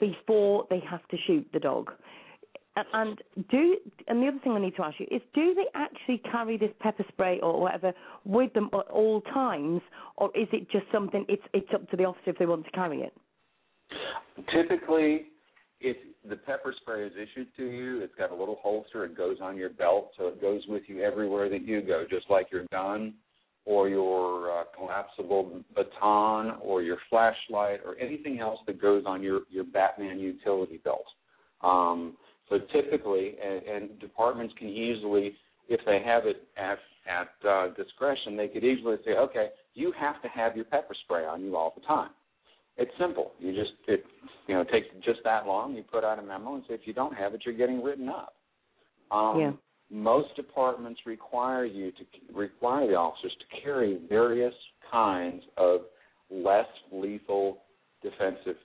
before 0.00 0.66
they 0.70 0.80
have 0.88 1.06
to 1.08 1.16
shoot 1.26 1.46
the 1.52 1.60
dog? 1.60 1.90
And 2.76 3.22
do 3.50 3.76
and 4.08 4.20
the 4.20 4.26
other 4.26 4.38
thing 4.42 4.52
I 4.52 4.60
need 4.60 4.74
to 4.76 4.82
ask 4.82 4.98
you 4.98 5.06
is 5.10 5.22
do 5.32 5.54
they 5.54 5.66
actually 5.74 6.18
carry 6.30 6.56
this 6.56 6.72
pepper 6.80 7.04
spray 7.08 7.38
or 7.40 7.60
whatever 7.60 7.92
with 8.24 8.52
them 8.52 8.68
at 8.72 8.90
all 8.90 9.20
times, 9.20 9.80
or 10.16 10.30
is 10.36 10.48
it 10.52 10.68
just 10.70 10.86
something 10.90 11.24
it's 11.28 11.42
it's 11.52 11.68
up 11.72 11.88
to 11.90 11.96
the 11.96 12.04
officer 12.04 12.30
if 12.30 12.38
they 12.38 12.46
want 12.46 12.64
to 12.64 12.70
carry 12.72 13.02
it? 13.02 13.14
Typically, 14.52 15.26
if 15.80 15.96
the 16.28 16.34
pepper 16.34 16.74
spray 16.80 17.06
is 17.06 17.12
issued 17.12 17.46
to 17.56 17.64
you, 17.64 18.00
it's 18.00 18.14
got 18.16 18.32
a 18.32 18.34
little 18.34 18.58
holster. 18.60 19.04
It 19.04 19.16
goes 19.16 19.36
on 19.40 19.56
your 19.56 19.70
belt, 19.70 20.10
so 20.18 20.26
it 20.28 20.40
goes 20.40 20.62
with 20.66 20.82
you 20.88 21.02
everywhere 21.02 21.48
that 21.50 21.62
you 21.62 21.80
go, 21.80 22.04
just 22.10 22.28
like 22.28 22.50
your 22.50 22.64
gun 22.72 23.14
or 23.66 23.88
your 23.88 24.50
uh, 24.50 24.64
collapsible 24.76 25.62
baton 25.74 26.58
or 26.60 26.82
your 26.82 26.98
flashlight 27.08 27.80
or 27.84 27.96
anything 27.98 28.40
else 28.40 28.58
that 28.66 28.80
goes 28.82 29.04
on 29.06 29.22
your 29.22 29.42
your 29.48 29.64
Batman 29.64 30.18
utility 30.18 30.78
belt. 30.78 31.04
Um, 31.62 32.16
so 32.48 32.58
typically, 32.72 33.34
and, 33.42 33.62
and 33.62 34.00
departments 34.00 34.54
can 34.58 34.68
easily, 34.68 35.34
if 35.68 35.80
they 35.86 36.00
have 36.04 36.26
it 36.26 36.46
at 36.56 36.78
at 37.06 37.48
uh, 37.48 37.68
discretion, 37.74 38.34
they 38.34 38.48
could 38.48 38.64
easily 38.64 38.96
say, 39.04 39.12
okay, 39.12 39.48
you 39.74 39.92
have 39.98 40.22
to 40.22 40.28
have 40.28 40.56
your 40.56 40.64
pepper 40.64 40.94
spray 41.04 41.26
on 41.26 41.42
you 41.44 41.54
all 41.54 41.74
the 41.76 41.84
time. 41.86 42.10
It's 42.76 42.90
simple. 42.98 43.32
You 43.38 43.52
just 43.54 43.72
it 43.86 44.04
you 44.46 44.54
know 44.54 44.62
it 44.62 44.68
takes 44.70 44.86
just 45.04 45.20
that 45.24 45.46
long. 45.46 45.74
You 45.74 45.82
put 45.82 46.02
out 46.02 46.18
a 46.18 46.22
memo 46.22 46.54
and 46.54 46.64
say 46.66 46.74
if 46.74 46.80
you 46.84 46.92
don't 46.92 47.14
have 47.14 47.34
it, 47.34 47.42
you're 47.44 47.56
getting 47.56 47.82
written 47.82 48.08
up. 48.08 48.34
Um, 49.10 49.40
Yeah. 49.40 49.52
Most 49.90 50.34
departments 50.34 51.00
require 51.04 51.66
you 51.66 51.92
to 51.92 52.04
require 52.32 52.86
the 52.88 52.94
officers 52.94 53.32
to 53.38 53.60
carry 53.62 54.00
various 54.08 54.54
kinds 54.90 55.42
of 55.58 55.82
less 56.30 56.66
lethal 56.90 57.58
defensive 58.02 58.56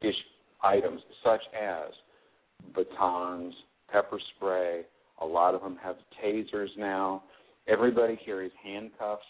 ish 0.00 0.14
items, 0.62 1.00
such 1.24 1.42
as 1.60 1.90
batons, 2.74 3.54
pepper 3.90 4.18
spray. 4.36 4.82
A 5.20 5.26
lot 5.26 5.54
of 5.54 5.62
them 5.62 5.78
have 5.82 5.96
tasers 6.22 6.68
now. 6.76 7.24
Everybody 7.68 8.18
carries 8.24 8.52
handcuffs 8.62 9.22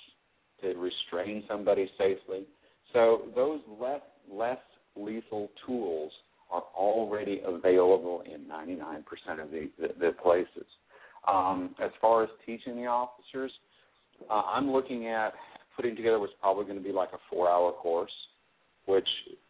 to 0.62 0.74
restrain 0.74 1.44
somebody 1.48 1.90
safely. 1.98 2.46
So 2.92 3.22
those 3.34 3.60
less 3.80 4.00
less 4.30 4.58
lethal 4.96 5.50
tools 5.66 6.12
are 6.50 6.62
already 6.76 7.40
available 7.44 8.22
in 8.26 8.42
99% 8.42 9.42
of 9.42 9.50
the, 9.50 9.70
the, 9.78 9.88
the 9.98 10.12
places. 10.22 10.66
Um, 11.26 11.74
as 11.82 11.90
far 12.00 12.22
as 12.22 12.28
teaching 12.44 12.76
the 12.76 12.86
officers, 12.86 13.50
uh, 14.30 14.42
I'm 14.42 14.70
looking 14.70 15.06
at 15.06 15.32
putting 15.76 15.96
together 15.96 16.20
what's 16.20 16.32
probably 16.40 16.64
going 16.64 16.76
to 16.76 16.84
be 16.84 16.92
like 16.92 17.10
a 17.14 17.18
four-hour 17.30 17.72
course, 17.72 18.12
which 18.86 19.08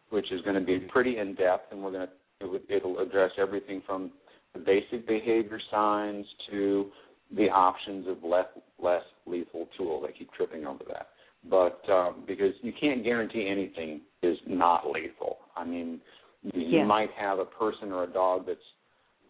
which 0.09 0.31
is 0.31 0.41
going 0.41 0.55
to 0.55 0.61
be 0.61 0.79
pretty 0.79 1.17
in 1.17 1.33
depth, 1.33 1.71
and 1.71 1.83
we're 1.83 1.91
going 1.91 2.05
to 2.05 2.13
it, 2.43 2.49
would- 2.51 2.69
it'll 2.69 2.99
address 2.99 3.31
everything 3.37 3.81
from 3.85 4.11
the 4.53 4.59
basic 4.59 5.07
behavior 5.07 5.59
signs 5.71 6.25
to 6.51 6.91
the 7.35 7.49
options 7.49 8.07
of 8.07 8.23
less 8.23 8.45
less 8.81 9.01
lethal 9.25 9.67
tools. 9.77 10.05
I 10.07 10.11
keep 10.17 10.31
tripping 10.33 10.65
over 10.65 10.83
that, 10.89 11.07
but 11.49 11.81
um, 11.91 12.23
because 12.27 12.53
you 12.61 12.71
can't 12.79 13.03
guarantee 13.03 13.47
anything 13.49 14.01
is 14.21 14.37
not 14.47 14.85
lethal. 14.89 15.37
I 15.55 15.63
mean, 15.65 15.99
you, 16.43 16.61
you 16.61 16.85
might 16.85 17.09
have 17.17 17.39
a 17.39 17.45
person 17.45 17.91
or 17.91 18.03
a 18.03 18.07
dog 18.07 18.45
that's 18.45 18.59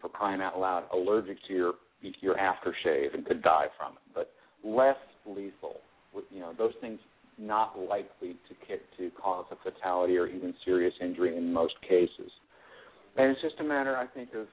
for 0.00 0.08
crying 0.10 0.42
out 0.42 0.58
loud 0.58 0.84
allergic 0.92 1.38
to 1.48 1.54
your 1.54 1.72
your 2.20 2.34
aftershave 2.34 3.14
and 3.14 3.24
could 3.24 3.42
die 3.42 3.66
from 3.78 3.92
it, 3.92 3.98
but 4.14 4.32
less 4.62 4.96
lethal. 5.26 5.76
You 6.30 6.40
know, 6.40 6.52
those 6.56 6.72
things 6.82 7.00
not 7.38 7.78
likely 7.78 8.36
to 8.48 8.54
kick, 8.66 8.82
to 8.98 9.10
cause 9.20 9.46
a 9.50 9.56
fatality 9.68 10.16
or 10.16 10.26
even 10.26 10.54
serious 10.64 10.92
injury 11.00 11.36
in 11.36 11.52
most 11.52 11.74
cases. 11.88 12.30
And 13.16 13.30
it's 13.30 13.40
just 13.40 13.60
a 13.60 13.64
matter, 13.64 13.96
I 13.96 14.06
think, 14.06 14.30
of 14.34 14.46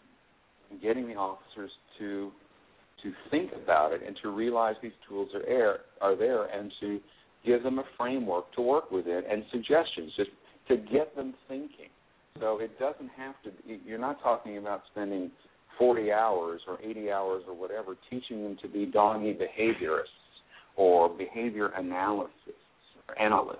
getting 0.81 1.07
the 1.07 1.15
officers 1.15 1.71
to 1.99 2.31
to 3.03 3.11
think 3.31 3.51
about 3.63 3.93
it 3.93 4.01
and 4.05 4.15
to 4.21 4.29
realize 4.29 4.75
these 4.81 4.91
tools 5.09 5.29
are 5.33 5.43
air, 5.47 5.79
are 6.01 6.15
there 6.15 6.45
and 6.45 6.71
to 6.79 6.99
give 7.43 7.63
them 7.63 7.79
a 7.79 7.83
framework 7.97 8.53
to 8.53 8.61
work 8.61 8.91
within 8.91 9.23
and 9.27 9.43
suggestions 9.51 10.11
just 10.15 10.29
to 10.67 10.77
get 10.77 11.15
them 11.15 11.33
thinking. 11.47 11.89
So 12.39 12.59
it 12.59 12.77
doesn't 12.79 13.09
have 13.17 13.35
to. 13.43 13.51
You're 13.85 13.99
not 13.99 14.21
talking 14.21 14.57
about 14.57 14.83
spending 14.91 15.31
40 15.77 16.11
hours 16.11 16.61
or 16.67 16.79
80 16.81 17.11
hours 17.11 17.43
or 17.47 17.55
whatever 17.55 17.95
teaching 18.09 18.43
them 18.43 18.57
to 18.61 18.67
be 18.67 18.85
doggy 18.85 19.33
behaviorists 19.33 20.05
or 20.75 21.09
behavior 21.09 21.71
analysis 21.75 22.31
or 23.07 23.19
analysts 23.19 23.57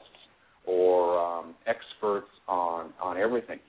or 0.65 1.19
um, 1.19 1.55
experts 1.67 2.29
on 2.47 2.93
on 3.01 3.17
everything. 3.17 3.59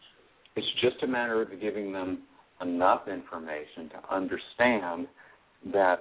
It's 0.56 0.66
just 0.80 1.02
a 1.02 1.06
matter 1.06 1.42
of 1.42 1.48
giving 1.60 1.92
them 1.92 2.22
enough 2.60 3.08
information 3.08 3.88
to 3.90 4.14
understand 4.14 5.08
that 5.72 6.00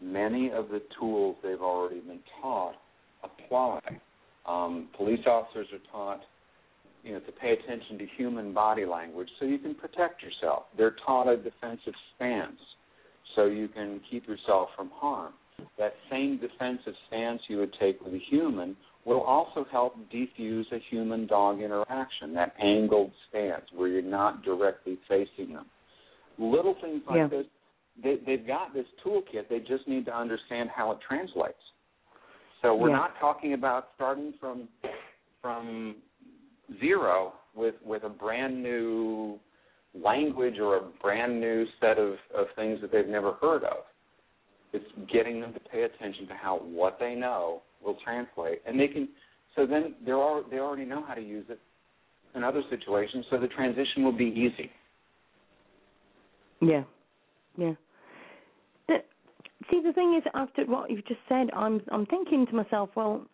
many 0.00 0.50
of 0.50 0.68
the 0.68 0.82
tools 0.98 1.36
they've 1.42 1.60
already 1.60 2.00
been 2.00 2.20
taught 2.40 2.74
apply. 3.22 3.80
Um, 4.46 4.88
police 4.96 5.24
officers 5.26 5.68
are 5.72 5.90
taught, 5.90 6.20
you 7.04 7.12
know, 7.14 7.20
to 7.20 7.32
pay 7.32 7.52
attention 7.52 7.98
to 7.98 8.06
human 8.16 8.52
body 8.52 8.84
language 8.84 9.28
so 9.38 9.46
you 9.46 9.58
can 9.58 9.74
protect 9.74 10.22
yourself. 10.22 10.64
They're 10.76 10.96
taught 11.06 11.28
a 11.28 11.36
defensive 11.36 11.94
stance 12.16 12.58
so 13.34 13.46
you 13.46 13.68
can 13.68 14.00
keep 14.10 14.26
yourself 14.26 14.70
from 14.76 14.90
harm. 14.94 15.32
That 15.78 15.94
same 16.10 16.38
defensive 16.38 16.94
stance 17.06 17.40
you 17.48 17.58
would 17.58 17.74
take 17.78 18.02
with 18.02 18.14
a 18.14 18.20
human 18.30 18.76
will 19.04 19.22
also 19.22 19.66
help 19.70 19.96
defuse 20.10 20.70
a 20.72 20.78
human 20.90 21.26
dog 21.26 21.60
interaction, 21.60 22.34
that 22.34 22.54
angled 22.62 23.10
stance 23.28 23.64
where 23.74 23.88
you're 23.88 24.02
not 24.02 24.42
directly 24.44 24.98
facing 25.08 25.54
them. 25.54 25.66
Little 26.38 26.74
things 26.80 27.02
like 27.06 27.16
Yeah. 27.16 27.26
this, 27.26 27.46
they, 28.02 28.16
they've 28.16 28.46
got 28.46 28.72
this 28.72 28.86
toolkit, 29.04 29.48
they 29.48 29.58
just 29.60 29.86
need 29.88 30.04
to 30.06 30.16
understand 30.16 30.70
how 30.70 30.92
it 30.92 31.00
translates. 31.00 31.60
So 32.62 32.74
we're 32.74 32.90
Yeah. 32.90 32.96
not 32.96 33.18
talking 33.18 33.54
about 33.54 33.88
starting 33.94 34.32
from 34.34 34.68
from 35.40 35.96
zero 36.78 37.32
with 37.54 37.74
with 37.82 38.04
a 38.04 38.08
brand 38.08 38.62
new 38.62 39.40
language 39.94 40.60
or 40.60 40.76
a 40.76 40.80
brand 41.02 41.40
new 41.40 41.66
set 41.80 41.98
of, 41.98 42.16
of 42.34 42.46
things 42.54 42.80
that 42.80 42.92
they've 42.92 43.08
never 43.08 43.32
heard 43.32 43.64
of. 43.64 43.84
It's 44.72 44.90
getting 45.12 45.40
them 45.40 45.52
to 45.52 45.60
pay 45.60 45.82
attention 45.82 46.28
to 46.28 46.34
how 46.34 46.58
what 46.58 46.98
they 47.00 47.16
know 47.16 47.62
will 47.84 47.96
translate, 48.04 48.62
and 48.66 48.78
they 48.78 48.88
can. 48.88 49.08
So 49.56 49.66
then 49.66 49.94
they're 50.04 50.14
al- 50.14 50.44
they 50.50 50.58
already 50.58 50.84
know 50.84 51.04
how 51.06 51.14
to 51.14 51.20
use 51.20 51.46
it 51.48 51.60
in 52.34 52.42
other 52.42 52.62
situations, 52.70 53.26
so 53.30 53.38
the 53.38 53.48
transition 53.48 54.04
will 54.04 54.16
be 54.16 54.26
easy. 54.26 54.70
Yeah, 56.60 56.84
yeah. 57.56 57.72
The, 58.88 58.96
see, 59.70 59.82
the 59.84 59.92
thing 59.92 60.14
is, 60.16 60.24
after 60.34 60.64
what 60.64 60.90
you've 60.90 61.06
just 61.06 61.20
said, 61.28 61.48
I'm 61.54 61.82
I'm 61.90 62.06
thinking 62.06 62.46
to 62.46 62.54
myself, 62.54 62.90
well, 62.94 63.26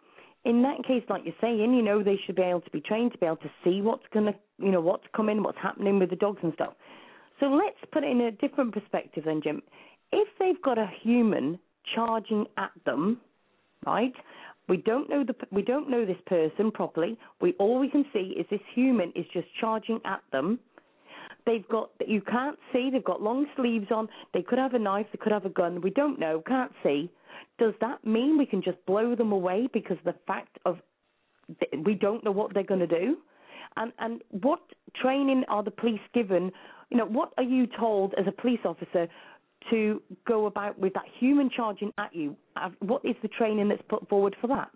in 0.44 0.62
that 0.62 0.84
case, 0.86 1.02
like 1.08 1.22
you're 1.24 1.34
saying, 1.40 1.74
you 1.74 1.82
know, 1.82 2.02
they 2.02 2.18
should 2.24 2.36
be 2.36 2.42
able 2.42 2.62
to 2.62 2.70
be 2.70 2.80
trained 2.80 3.12
to 3.12 3.18
be 3.18 3.26
able 3.26 3.36
to 3.36 3.50
see 3.62 3.82
what's 3.82 4.04
gonna, 4.12 4.34
you 4.58 4.70
know, 4.70 4.80
what's 4.80 5.04
coming, 5.14 5.42
what's 5.42 5.58
happening 5.62 5.98
with 5.98 6.10
the 6.10 6.16
dogs 6.16 6.40
and 6.42 6.52
stuff. 6.54 6.74
So 7.40 7.46
let's 7.46 7.76
put 7.92 8.02
it 8.02 8.10
in 8.10 8.20
a 8.22 8.32
different 8.32 8.72
perspective, 8.72 9.24
then, 9.26 9.40
Jim. 9.42 9.62
If 10.10 10.28
they've 10.38 10.60
got 10.62 10.78
a 10.78 10.88
human 11.02 11.58
charging 11.94 12.46
at 12.56 12.70
them, 12.84 13.20
right? 13.88 14.12
We 14.68 14.76
don't 14.76 15.08
know 15.08 15.24
the 15.24 15.34
we 15.50 15.62
don't 15.62 15.88
know 15.90 16.04
this 16.04 16.22
person 16.26 16.70
properly. 16.70 17.16
We 17.40 17.54
all 17.58 17.78
we 17.78 17.88
can 17.88 18.04
see 18.12 18.34
is 18.38 18.46
this 18.50 18.60
human 18.74 19.12
is 19.16 19.24
just 19.32 19.48
charging 19.60 20.00
at 20.04 20.20
them. 20.30 20.58
They've 21.46 21.66
got 21.68 21.90
you 22.06 22.20
can't 22.20 22.58
see. 22.72 22.90
They've 22.92 23.10
got 23.12 23.22
long 23.22 23.46
sleeves 23.56 23.86
on. 23.90 24.08
They 24.34 24.42
could 24.42 24.58
have 24.58 24.74
a 24.74 24.78
knife. 24.78 25.06
They 25.12 25.18
could 25.18 25.32
have 25.32 25.46
a 25.46 25.54
gun. 25.60 25.80
We 25.80 25.90
don't 25.90 26.20
know. 26.20 26.42
Can't 26.46 26.72
see. 26.82 27.10
Does 27.58 27.72
that 27.80 28.04
mean 28.04 28.36
we 28.36 28.44
can 28.44 28.62
just 28.62 28.84
blow 28.86 29.14
them 29.14 29.32
away 29.32 29.68
because 29.72 29.96
the 30.04 30.14
fact 30.26 30.58
of 30.66 30.78
we 31.84 31.94
don't 31.94 32.22
know 32.22 32.32
what 32.32 32.52
they're 32.52 32.62
going 32.74 32.86
to 32.88 32.98
do? 33.04 33.16
And 33.76 33.92
and 33.98 34.22
what 34.30 34.60
training 35.00 35.44
are 35.48 35.62
the 35.62 35.70
police 35.70 36.06
given? 36.12 36.52
You 36.90 36.98
know, 36.98 37.06
what 37.06 37.32
are 37.38 37.48
you 37.56 37.66
told 37.66 38.14
as 38.20 38.26
a 38.26 38.32
police 38.32 38.64
officer 38.64 39.08
to 39.70 40.02
go 40.26 40.46
about 40.46 40.78
with 40.78 40.94
that 40.94 41.04
human 41.18 41.50
charging 41.54 41.92
at 41.98 42.14
you? 42.14 42.36
What 42.80 43.04
is 43.04 43.16
the 43.22 43.28
training 43.28 43.68
that's 43.68 43.82
put 43.88 44.08
forward 44.08 44.36
for 44.40 44.46
that? 44.48 44.70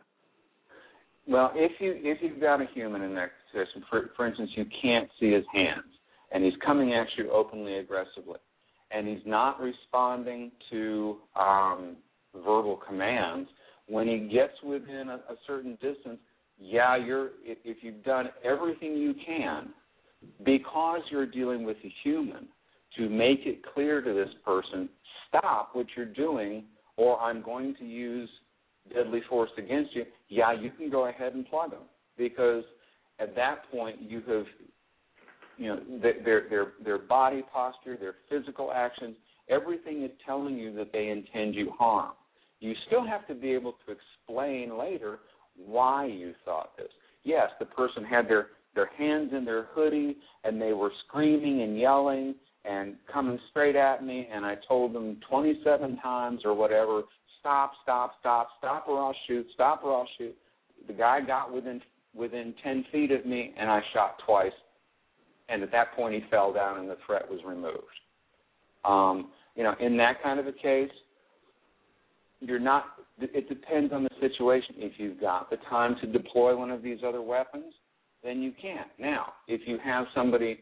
Well, 1.27 1.53
if 1.55 1.73
you 1.81 1.95
if 1.99 2.19
you've 2.21 2.41
got 2.41 2.61
a 2.61 2.67
human 2.75 3.03
in 3.03 3.15
that 3.15 3.31
position, 3.53 3.85
for 3.89 4.11
for 4.17 4.27
instance, 4.27 4.51
you 4.57 4.65
can't 4.83 5.09
see 5.21 5.31
his 5.31 5.45
hands, 5.53 5.85
and 6.33 6.45
he's 6.45 6.55
coming 6.65 6.95
at 6.95 7.07
you 7.17 7.31
openly 7.31 7.79
aggressively, 7.79 8.41
and 8.91 9.07
he's 9.07 9.25
not 9.25 9.61
responding 9.61 10.51
to 10.71 11.19
um, 11.37 11.97
verbal 12.35 12.81
commands. 12.87 13.49
When 13.87 14.09
he 14.09 14.29
gets 14.33 14.55
within 14.65 15.09
a, 15.11 15.17
a 15.33 15.37
certain 15.47 15.73
distance, 15.81 16.19
yeah, 16.59 16.97
you're 16.97 17.31
if 17.45 17.79
you've 17.83 18.03
done 18.03 18.31
everything 18.45 18.97
you 18.97 19.15
can, 19.25 19.69
because 20.45 21.01
you're 21.11 21.27
dealing 21.27 21.65
with 21.65 21.77
a 21.85 21.93
human, 22.03 22.49
to 22.97 23.09
make 23.09 23.41
it 23.47 23.63
clear 23.75 24.01
to 24.01 24.13
this 24.13 24.29
person, 24.45 24.89
stop 25.29 25.71
what 25.73 25.87
you're 25.97 26.07
doing, 26.07 26.65
or 26.97 27.19
I'm 27.21 27.43
going 27.43 27.75
to 27.79 27.85
use 27.85 28.29
deadly 28.93 29.21
force 29.29 29.51
against 29.59 29.95
you, 29.95 30.05
yeah, 30.29 30.53
you 30.53 30.71
can 30.71 30.91
go 30.91 31.09
ahead 31.09 31.35
and 31.35 31.47
plug 31.49 31.71
them 31.71 31.83
because 32.17 32.65
at 33.19 33.35
that 33.37 33.71
point 33.71 33.97
you 34.01 34.23
have, 34.29 34.45
you 35.57 35.69
know, 35.69 35.81
their 36.03 36.49
their 36.49 36.73
their, 36.85 36.99
body 36.99 37.43
posture, 37.53 37.97
their 37.97 38.15
physical 38.29 38.73
actions, 38.73 39.17
everything 39.49 40.03
is 40.03 40.11
telling 40.27 40.57
you 40.57 40.75
that 40.75 40.93
they 40.93 41.09
intend 41.09 41.55
you 41.55 41.73
harm. 41.79 42.13
You 42.61 42.75
still 42.87 43.07
have 43.07 43.27
to 43.29 43.35
be 43.35 43.53
able 43.53 43.75
to 43.87 43.93
explain 43.93 44.79
later 44.79 45.21
why 45.57 46.07
you 46.07 46.33
thought 46.45 46.77
this. 46.77 46.89
Yes, 47.25 47.51
the 47.59 47.67
person 47.67 48.05
had 48.05 48.29
their 48.29 48.49
their 48.75 48.91
hands 48.99 49.31
in 49.37 49.45
their 49.45 49.65
hoodie 49.75 50.17
and 50.45 50.61
they 50.61 50.73
were 50.73 50.91
screaming 51.07 51.63
and 51.63 51.79
yelling 51.79 52.35
and 52.65 52.95
coming 53.13 53.39
straight 53.51 53.77
at 53.77 54.05
me 54.05 54.29
and 54.33 54.45
I 54.45 54.57
told 54.69 54.93
them 54.93 55.19
27 55.29 55.99
times 55.99 56.43
or 56.45 56.55
whatever, 56.55 57.03
stop, 57.41 57.73
stop, 57.83 58.15
stop, 58.21 58.49
stop 58.59 58.87
or 58.89 59.01
I'll 59.01 59.17
shoot, 59.27 59.47
stop 59.55 59.83
or 59.85 59.93
I'll 59.93 60.09
shoot. 60.19 60.35
The 60.87 60.93
guy 60.93 61.21
got 61.21 61.53
within 61.53 61.81
within 62.15 62.55
10 62.63 62.85
feet 62.93 63.11
of 63.11 63.25
me 63.25 63.55
and 63.59 63.71
I 63.71 63.81
shot 63.93 64.17
twice. 64.27 64.53
And 65.49 65.63
at 65.63 65.73
that 65.73 65.95
point 65.95 66.15
he 66.15 66.21
fell 66.31 66.53
down 66.53 66.79
and 66.79 66.89
the 66.89 66.99
threat 67.07 67.29
was 67.29 67.41
removed. 67.45 67.77
Um, 68.85 69.31
you 69.57 69.63
know, 69.63 69.75
in 69.81 69.97
that 69.97 70.23
kind 70.23 70.39
of 70.39 70.47
a 70.47 70.53
case, 70.53 70.91
you're 72.41 72.59
not 72.59 72.85
it 73.19 73.49
depends 73.49 73.93
on 73.93 74.05
the 74.05 74.11
situation. 74.21 74.77
If 74.79 74.93
you've 74.99 75.21
got 75.21 75.51
the 75.51 75.59
time 75.69 75.97
to 76.01 76.07
deploy 76.07 76.57
one 76.57 76.71
of 76.71 76.83
these 76.83 76.99
other 77.07 77.23
weapons, 77.23 77.73
then 78.25 78.41
you 78.41 78.53
can. 78.61 78.85
Now, 78.99 79.35
if 79.49 79.61
you 79.67 79.79
have 79.85 80.07
somebody 80.15 80.61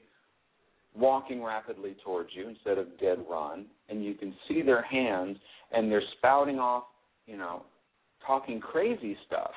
walking 0.96 1.42
rapidly 1.42 1.96
towards 2.04 2.30
you 2.32 2.48
instead 2.48 2.78
of 2.78 2.98
dead 2.98 3.18
run, 3.28 3.66
and 3.88 4.04
you 4.04 4.14
can 4.14 4.34
see 4.48 4.62
their 4.62 4.82
hands 4.82 5.36
and 5.72 5.90
they're 5.90 6.02
spouting 6.18 6.58
off, 6.58 6.84
you 7.26 7.36
know, 7.36 7.62
talking 8.26 8.60
crazy 8.60 9.16
stuff 9.26 9.52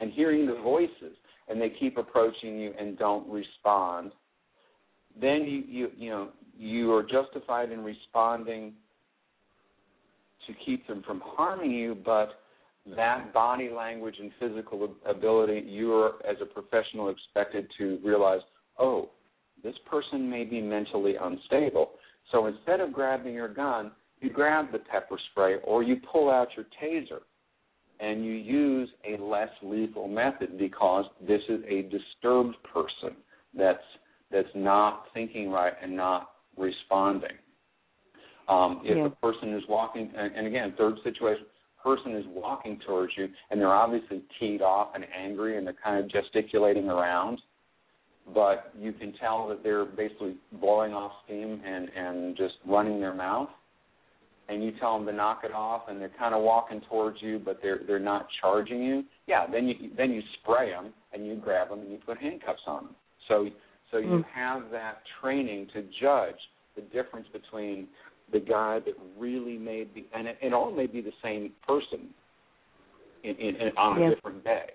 and 0.00 0.12
hearing 0.12 0.46
the 0.46 0.60
voices, 0.62 1.16
and 1.48 1.60
they 1.60 1.70
keep 1.70 1.96
approaching 1.96 2.58
you 2.58 2.72
and 2.78 2.98
don't 2.98 3.28
respond, 3.28 4.12
then 5.20 5.44
you 5.44 5.62
you 5.68 5.90
you 5.96 6.10
know 6.10 6.28
you 6.56 6.92
are 6.92 7.02
justified 7.02 7.70
in 7.70 7.82
responding 7.82 8.72
to 10.46 10.52
keep 10.64 10.86
them 10.86 11.02
from 11.06 11.22
harming 11.24 11.70
you, 11.70 11.96
but 12.04 12.40
that 12.96 13.32
body 13.32 13.70
language 13.70 14.16
and 14.20 14.30
physical 14.38 14.94
ability, 15.06 15.64
you 15.66 15.94
are, 15.94 16.14
as 16.28 16.36
a 16.42 16.44
professional, 16.44 17.08
expected 17.08 17.66
to 17.78 17.98
realize, 18.04 18.40
oh, 18.78 19.08
this 19.64 19.74
person 19.90 20.30
may 20.30 20.44
be 20.44 20.60
mentally 20.60 21.14
unstable. 21.20 21.92
So 22.30 22.46
instead 22.46 22.80
of 22.80 22.92
grabbing 22.92 23.34
your 23.34 23.52
gun, 23.52 23.90
you 24.20 24.30
grab 24.30 24.70
the 24.70 24.78
pepper 24.78 25.18
spray 25.32 25.56
or 25.64 25.82
you 25.82 25.96
pull 26.12 26.30
out 26.30 26.48
your 26.56 26.66
taser 26.82 27.20
and 28.00 28.24
you 28.24 28.32
use 28.32 28.88
a 29.08 29.20
less 29.22 29.50
lethal 29.62 30.08
method 30.08 30.58
because 30.58 31.06
this 31.26 31.40
is 31.48 31.60
a 31.68 31.82
disturbed 31.82 32.56
person 32.72 33.16
that's 33.56 33.82
that's 34.30 34.48
not 34.54 35.04
thinking 35.14 35.50
right 35.50 35.74
and 35.82 35.94
not 35.94 36.30
responding. 36.56 37.36
Um, 38.48 38.80
if 38.84 38.96
Yeah. 38.96 39.06
a 39.06 39.10
person 39.10 39.54
is 39.54 39.62
walking, 39.68 40.12
and, 40.16 40.34
and 40.34 40.46
again, 40.46 40.74
third 40.76 40.96
situation, 41.02 41.46
person 41.82 42.16
is 42.16 42.26
walking 42.26 42.78
towards 42.80 43.12
you 43.16 43.28
and 43.50 43.60
they're 43.60 43.72
obviously 43.72 44.22
teed 44.40 44.62
off 44.62 44.88
and 44.94 45.06
angry 45.14 45.56
and 45.56 45.66
they're 45.66 45.74
kind 45.74 46.02
of 46.02 46.10
gesticulating 46.10 46.88
around, 46.88 47.40
but 48.32 48.72
you 48.78 48.92
can 48.92 49.12
tell 49.20 49.48
that 49.48 49.62
they're 49.62 49.84
basically 49.84 50.36
blowing 50.60 50.92
off 50.92 51.12
steam 51.24 51.60
and 51.64 51.88
and 51.90 52.36
just 52.36 52.54
running 52.66 53.00
their 53.00 53.14
mouth. 53.14 53.48
And 54.46 54.62
you 54.62 54.72
tell 54.78 54.98
them 54.98 55.06
to 55.06 55.12
knock 55.12 55.40
it 55.42 55.52
off, 55.52 55.84
and 55.88 55.98
they're 55.98 56.10
kind 56.18 56.34
of 56.34 56.42
walking 56.42 56.82
towards 56.90 57.16
you, 57.22 57.40
but 57.42 57.60
they're 57.62 57.80
they're 57.86 57.98
not 57.98 58.26
charging 58.40 58.82
you. 58.82 59.04
Yeah, 59.26 59.46
then 59.50 59.66
you 59.68 59.90
then 59.96 60.10
you 60.12 60.22
spray 60.42 60.70
them 60.70 60.92
and 61.12 61.26
you 61.26 61.36
grab 61.36 61.70
them 61.70 61.80
and 61.80 61.90
you 61.90 61.98
put 62.04 62.18
handcuffs 62.18 62.60
on 62.66 62.84
them. 62.84 62.94
So 63.28 63.48
so 63.90 63.98
you 63.98 64.08
Mm. 64.08 64.24
have 64.34 64.70
that 64.70 65.02
training 65.20 65.68
to 65.72 65.82
judge 66.00 66.38
the 66.74 66.82
difference 66.82 67.28
between 67.32 67.88
the 68.32 68.40
guy 68.40 68.80
that 68.80 68.94
really 69.18 69.56
may 69.56 69.84
be, 69.84 70.06
and 70.14 70.26
it, 70.26 70.36
it 70.42 70.52
all 70.52 70.70
may 70.72 70.86
be 70.86 71.00
the 71.00 71.12
same 71.22 71.52
person 71.66 72.12
in, 73.22 73.36
in, 73.36 73.56
in 73.56 73.76
on 73.76 74.00
Yeah. 74.00 74.08
a 74.10 74.14
different 74.14 74.42
day, 74.44 74.70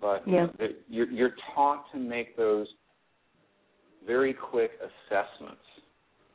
but 0.00 0.26
you 0.26 0.34
Yeah. 0.34 0.68
you're, 0.88 1.10
you're 1.10 1.34
taught 1.54 1.90
to 1.92 1.98
make 1.98 2.36
those 2.36 2.66
very 4.06 4.32
quick 4.32 4.72
assessments. 4.80 5.62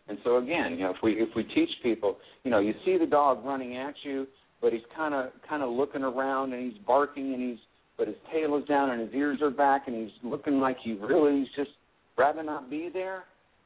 And 0.08 0.18
so 0.24 0.38
again, 0.38 0.74
you 0.74 0.80
know, 0.80 0.92
if 0.92 0.98
we 1.02 1.14
if 1.14 1.30
we 1.36 1.44
teach 1.44 1.70
people, 1.82 2.18
you 2.44 2.52
know, 2.52 2.60
you 2.60 2.74
see 2.86 2.98
the 2.98 3.06
dog 3.06 3.46
running 3.46 3.78
at 3.78 3.94
you, 4.04 4.28
but 4.62 4.74
he's 4.74 4.82
kind 4.96 5.14
of 5.14 5.32
kind 5.48 5.64
of 5.64 5.70
looking 5.70 6.04
around 6.04 6.54
and 6.54 6.72
he's 6.72 6.82
barking 6.86 7.34
and 7.34 7.42
he's 7.42 7.60
but 7.98 8.08
his 8.08 8.18
tail 8.32 8.58
is 8.58 8.66
down 8.66 8.90
and 8.90 9.02
his 9.02 9.14
ears 9.14 9.40
are 9.42 9.52
back 9.52 9.84
and 9.88 9.96
he's 9.96 10.12
looking 10.24 10.60
like 10.60 10.78
he 10.84 10.94
really 10.94 11.40
he's 11.40 11.56
just 11.56 11.72
rather 12.18 12.44
not 12.44 12.70
be 12.70 12.90
there. 12.92 13.24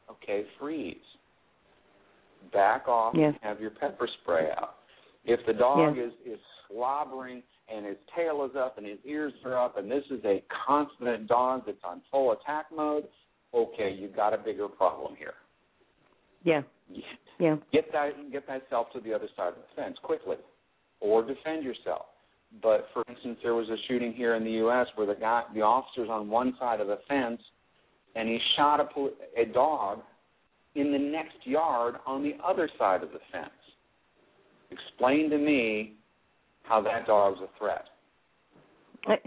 Okay, 0.10 0.44
freeze. 0.60 0.96
Back 2.54 2.88
off 2.88 3.14
Yeah. 3.16 3.28
and 3.28 3.38
have 3.42 3.60
your 3.60 3.72
pepper 3.72 4.08
spray 4.22 4.52
out. 4.52 4.76
If 5.26 5.46
the 5.46 5.54
dog 5.54 5.98
Yeah. 5.98 6.04
is 6.04 6.14
is 6.26 6.40
slobbering 6.68 7.42
and 7.74 7.86
his 7.86 7.98
tail 8.16 8.48
is 8.50 8.56
up 8.58 8.78
and 8.78 8.88
his 8.88 9.00
ears 9.06 9.34
are 9.46 9.58
up 9.58 9.78
and 9.78 9.90
this 9.90 10.04
is 10.10 10.24
a 10.26 10.44
confident 10.66 11.28
dog 11.28 11.64
that's 11.66 11.78
on 11.84 12.02
full 12.12 12.32
attack 12.32 12.66
mode, 12.76 13.06
okay, 13.54 13.96
you've 13.98 14.16
got 14.16 14.34
a 14.34 14.38
bigger 14.38 14.68
problem 14.68 15.16
here. 15.18 15.34
Yeah. 16.44 16.62
Yeah. 17.40 17.58
Get 17.72 17.92
that 17.92 18.32
get 18.32 18.48
thyself 18.48 18.88
to 18.94 19.00
the 19.00 19.14
other 19.14 19.28
side 19.38 19.50
of 19.50 19.56
the 19.56 19.82
fence 19.82 19.96
quickly, 20.02 20.38
or 21.00 21.22
defend 21.22 21.64
yourself. 21.64 22.08
But 22.64 22.88
for 22.94 23.04
instance, 23.08 23.38
there 23.44 23.54
was 23.54 23.70
a 23.70 23.76
shooting 23.88 24.12
here 24.14 24.34
in 24.34 24.44
the 24.44 24.54
U.S. 24.54 24.88
where 24.96 25.06
the 25.06 25.14
guy, 25.14 25.44
the 25.54 25.62
officer's 25.62 26.10
on 26.10 26.30
one 26.30 26.56
side 26.60 26.80
of 26.80 26.88
the 26.88 26.98
fence, 27.08 27.40
and 28.16 28.28
he 28.28 28.40
shot 28.56 28.80
a 28.80 29.10
a 29.40 29.46
dog 29.46 30.02
in 30.74 30.92
the 30.92 30.98
next 30.98 31.38
yard 31.44 31.98
on 32.06 32.24
the 32.24 32.34
other 32.44 32.70
side 32.80 33.04
of 33.04 33.10
the 33.12 33.20
fence. 33.32 33.50
Explain 34.72 35.30
to 35.30 35.38
me 35.38 35.97
how 36.68 36.82
that 36.82 37.08
dog's 37.08 37.40
a 37.42 37.48
threat. 37.58 37.86
I- 39.08 39.20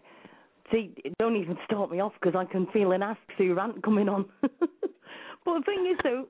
See, 0.71 0.95
don't 1.19 1.35
even 1.35 1.59
start 1.65 1.91
me 1.91 1.99
off 1.99 2.13
because 2.21 2.37
I 2.37 2.45
can 2.45 2.67
feel 2.69 2.93
an 2.93 3.03
Ask 3.03 3.19
Sue 3.37 3.55
rant 3.55 3.83
coming 3.83 4.09
on. 4.09 4.25
but 4.41 4.51
the 5.45 5.63
thing 5.67 5.85
is, 5.91 5.99
though, 6.05 6.27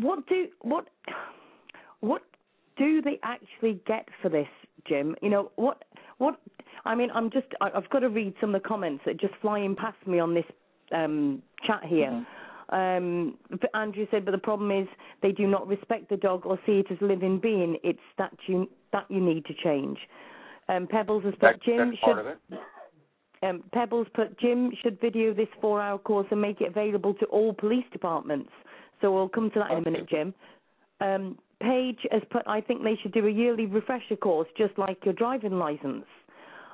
what 0.00 0.24
do 0.28 0.46
what 0.60 0.86
what 1.98 2.22
do 2.76 3.02
they 3.02 3.18
actually 3.24 3.80
get 3.84 4.06
for 4.22 4.28
this, 4.28 4.46
Jim? 4.86 5.16
You 5.22 5.30
know 5.30 5.50
what 5.56 5.82
what 6.18 6.38
I 6.84 6.94
mean. 6.94 7.10
I'm 7.12 7.30
just 7.30 7.46
I, 7.60 7.70
I've 7.74 7.90
got 7.90 8.00
to 8.00 8.08
read 8.08 8.34
some 8.40 8.54
of 8.54 8.62
the 8.62 8.68
comments 8.68 9.02
that 9.06 9.12
are 9.16 9.28
just 9.28 9.34
flying 9.40 9.74
past 9.74 9.98
me 10.06 10.20
on 10.20 10.32
this 10.32 10.44
um, 10.92 11.42
chat 11.66 11.82
here. 11.84 12.24
Um, 12.70 13.36
Andrew 13.74 14.06
said, 14.10 14.24
but 14.24 14.30
the 14.30 14.38
problem 14.38 14.70
is 14.70 14.86
they 15.22 15.32
do 15.32 15.46
not 15.46 15.66
respect 15.66 16.08
the 16.08 16.16
dog 16.16 16.46
or 16.46 16.58
see 16.66 16.78
it 16.80 16.86
as 16.90 16.98
a 17.00 17.04
living 17.04 17.40
being. 17.40 17.76
It's 17.82 17.98
that 18.16 18.32
you 18.46 18.68
that 18.92 19.06
you 19.08 19.20
need 19.20 19.44
to 19.46 19.54
change. 19.54 19.98
Um, 20.68 20.86
Pebbles 20.86 21.24
has 21.24 21.34
That, 21.40 21.54
put 21.54 21.62
Jim 21.64 21.78
that's 21.78 21.98
should 21.98 22.04
part 22.04 22.18
of 22.18 22.26
it. 22.26 22.38
um, 23.42 23.64
Pebbles 23.72 24.06
put 24.14 24.38
Jim 24.38 24.70
should 24.82 25.00
video 25.00 25.34
this 25.34 25.48
four-hour 25.60 25.98
course 25.98 26.26
and 26.30 26.40
make 26.40 26.60
it 26.60 26.68
available 26.68 27.14
to 27.14 27.26
all 27.26 27.52
police 27.52 27.84
departments. 27.92 28.50
So 29.00 29.12
we'll 29.12 29.28
come 29.28 29.50
to 29.50 29.58
that 29.60 29.72
in 29.72 29.78
a 29.78 29.80
minute, 29.80 30.08
Jim. 30.08 30.34
Um, 31.00 31.38
Paige 31.60 32.06
has 32.12 32.22
put 32.30 32.42
I 32.46 32.60
think 32.60 32.82
they 32.82 32.96
should 33.02 33.12
do 33.12 33.26
a 33.26 33.30
yearly 33.30 33.66
refresher 33.66 34.16
course, 34.16 34.48
just 34.56 34.78
like 34.78 35.04
your 35.04 35.14
driving 35.14 35.58
license. 35.58 36.04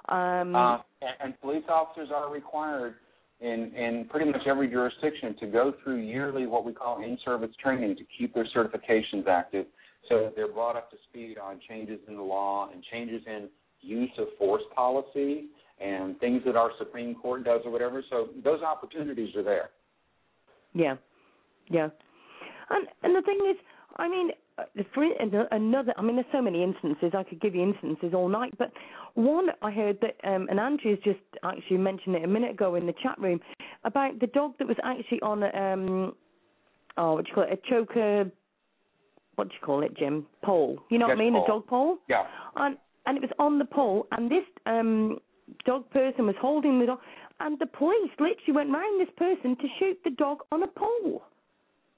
Um, 0.08 0.54
Uh, 0.54 0.78
and, 1.02 1.14
and 1.20 1.40
police 1.40 1.64
officers 1.68 2.10
are 2.14 2.30
required 2.30 2.94
in, 3.40 3.72
in 3.74 4.06
pretty 4.08 4.30
much 4.30 4.42
every 4.46 4.68
jurisdiction 4.68 5.36
to 5.40 5.46
go 5.46 5.74
through 5.82 6.00
yearly 6.00 6.46
what 6.46 6.64
we 6.64 6.72
call 6.72 7.02
in-service 7.02 7.50
training 7.62 7.96
to 7.96 8.04
keep 8.18 8.34
their 8.34 8.46
certifications 8.56 9.26
active 9.28 9.66
so 10.08 10.24
that 10.24 10.36
they're 10.36 10.52
brought 10.52 10.76
up 10.76 10.90
to 10.90 10.96
speed 11.08 11.36
on 11.38 11.60
changes 11.68 12.00
in 12.08 12.16
the 12.16 12.22
law 12.22 12.70
and 12.72 12.82
changes 12.90 13.22
in 13.26 13.48
use 13.80 14.10
of 14.18 14.28
force 14.38 14.62
policy 14.74 15.46
and 15.80 16.18
things 16.20 16.42
that 16.46 16.56
our 16.56 16.70
Supreme 16.78 17.14
Court 17.14 17.44
does 17.44 17.60
or 17.64 17.70
whatever. 17.70 18.02
So 18.08 18.28
those 18.42 18.62
opportunities 18.62 19.34
are 19.36 19.42
there. 19.42 19.70
Yeah, 20.74 20.96
yeah, 21.68 21.88
and 22.70 22.86
and 23.02 23.16
the 23.16 23.22
thing 23.22 23.38
is, 23.50 23.56
I 23.96 24.08
mean, 24.08 24.30
another, 25.50 25.94
I 25.96 26.02
mean, 26.02 26.16
there's 26.16 26.26
so 26.32 26.42
many 26.42 26.62
instances. 26.62 27.12
I 27.14 27.22
could 27.22 27.40
give 27.40 27.54
you 27.54 27.62
instances 27.62 28.14
all 28.14 28.28
night, 28.28 28.54
but 28.58 28.72
one 29.14 29.48
I 29.62 29.70
heard 29.70 29.98
that, 30.00 30.16
um, 30.28 30.46
and 30.50 30.58
Andrew's 30.58 30.98
just 31.04 31.18
actually 31.42 31.78
mentioned 31.78 32.16
it 32.16 32.24
a 32.24 32.28
minute 32.28 32.52
ago 32.52 32.74
in 32.74 32.86
the 32.86 32.94
chat 33.02 33.18
room 33.18 33.40
about 33.84 34.18
the 34.20 34.26
dog 34.28 34.54
that 34.58 34.66
was 34.66 34.76
actually 34.82 35.20
on, 35.22 35.42
a, 35.42 35.54
um, 35.56 36.14
oh, 36.96 37.14
what 37.14 37.24
do 37.24 37.28
you 37.28 37.34
call 37.34 37.44
it, 37.44 37.52
a 37.52 37.70
choker. 37.70 38.30
What 39.34 39.48
do 39.48 39.54
you 39.54 39.60
call 39.66 39.82
it, 39.82 39.96
Jim? 39.96 40.26
Pole. 40.42 40.78
You 40.90 40.98
know 40.98 41.08
what 41.08 41.16
I 41.16 41.20
mean? 41.20 41.34
pole. 41.34 41.44
A 41.44 41.48
dog 41.48 41.66
pole. 41.66 41.98
Yeah. 42.08 42.24
And 42.56 42.78
and 43.06 43.16
it 43.16 43.20
was 43.20 43.30
on 43.38 43.58
the 43.58 43.64
pole, 43.64 44.06
and 44.12 44.30
this 44.30 44.44
um 44.64 45.18
dog 45.64 45.88
person 45.90 46.26
was 46.26 46.34
holding 46.40 46.80
the 46.80 46.86
dog, 46.86 46.98
and 47.40 47.58
the 47.58 47.66
police 47.66 48.10
literally 48.18 48.52
went 48.52 48.70
round 48.70 49.00
this 49.00 49.12
person 49.16 49.56
to 49.56 49.66
shoot 49.78 49.98
the 50.04 50.10
dog 50.10 50.38
on 50.50 50.62
a 50.62 50.66
pole. 50.66 51.22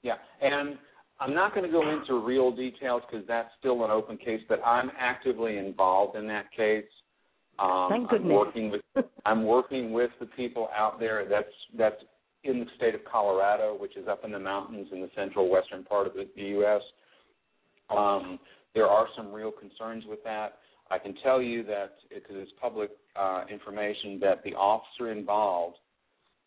Yeah, 0.03 0.15
and 0.41 0.77
I'm 1.21 1.33
not 1.33 1.53
going 1.53 1.65
to 1.65 1.71
go 1.71 1.89
into 1.89 2.25
real 2.25 2.51
details 2.51 3.01
because 3.09 3.27
that's 3.27 3.49
still 3.59 3.83
an 3.83 3.91
open 3.91 4.17
case, 4.17 4.41
but 4.47 4.61
I'm 4.65 4.89
actively 4.97 5.57
involved 5.57 6.15
in 6.15 6.27
that 6.27 6.51
case. 6.55 6.85
Um, 7.59 7.87
Thank 7.89 8.03
I'm 8.11 8.17
goodness. 8.17 8.31
working 8.31 8.71
with 8.71 9.05
I'm 9.25 9.45
working 9.45 9.91
with 9.91 10.11
the 10.19 10.27
people 10.27 10.69
out 10.75 10.99
there. 10.99 11.25
That's 11.29 11.47
that's 11.77 12.01
in 12.43 12.61
the 12.61 12.65
state 12.77 12.95
of 12.95 13.01
Colorado, 13.03 13.75
which 13.77 13.97
is 13.97 14.07
up 14.07 14.23
in 14.23 14.31
the 14.31 14.39
mountains 14.39 14.87
in 14.93 15.01
the 15.01 15.09
central 15.15 15.49
western 15.49 15.83
part 15.83 16.07
of 16.07 16.13
the, 16.13 16.27
the 16.37 16.43
U.S. 16.43 16.81
Um, 17.89 18.39
there 18.73 18.87
are 18.87 19.07
some 19.17 19.33
real 19.33 19.51
concerns 19.51 20.05
with 20.07 20.23
that. 20.23 20.59
I 20.89 20.97
can 20.97 21.15
tell 21.21 21.41
you 21.41 21.63
that 21.65 21.97
because 22.07 22.35
it's 22.37 22.51
public 22.61 22.91
uh, 23.15 23.43
information 23.51 24.19
that 24.21 24.41
the 24.43 24.53
officer 24.55 25.11
involved 25.11 25.77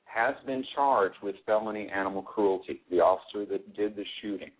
has 0.04 0.34
been 0.46 0.64
charged 0.74 1.16
with 1.22 1.36
felony 1.46 1.88
animal 1.94 2.22
cruelty. 2.22 2.80
The 2.90 3.00
officer 3.00 3.44
that 3.46 3.74
did 3.76 3.96
the 3.96 4.04
shooting, 4.20 4.50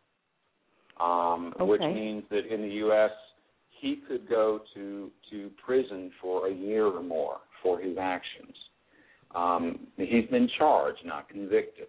um, 1.03 1.53
Okay. 1.61 1.64
which 1.70 1.80
means 1.80 2.24
that 2.30 2.46
in 2.46 2.62
the 2.62 2.74
U.S. 2.86 3.11
he 3.80 3.96
could 3.96 4.28
go 4.28 4.61
to 4.74 5.11
to 5.30 5.50
prison 5.64 6.11
for 6.20 6.48
a 6.48 6.53
year 6.53 6.86
or 6.86 7.03
more 7.03 7.38
for 7.62 7.80
his 7.80 7.96
actions. 7.98 8.57
Um, 9.34 9.86
he's 9.96 10.28
been 10.28 10.48
charged, 10.59 11.05
not 11.05 11.28
convicted. 11.28 11.88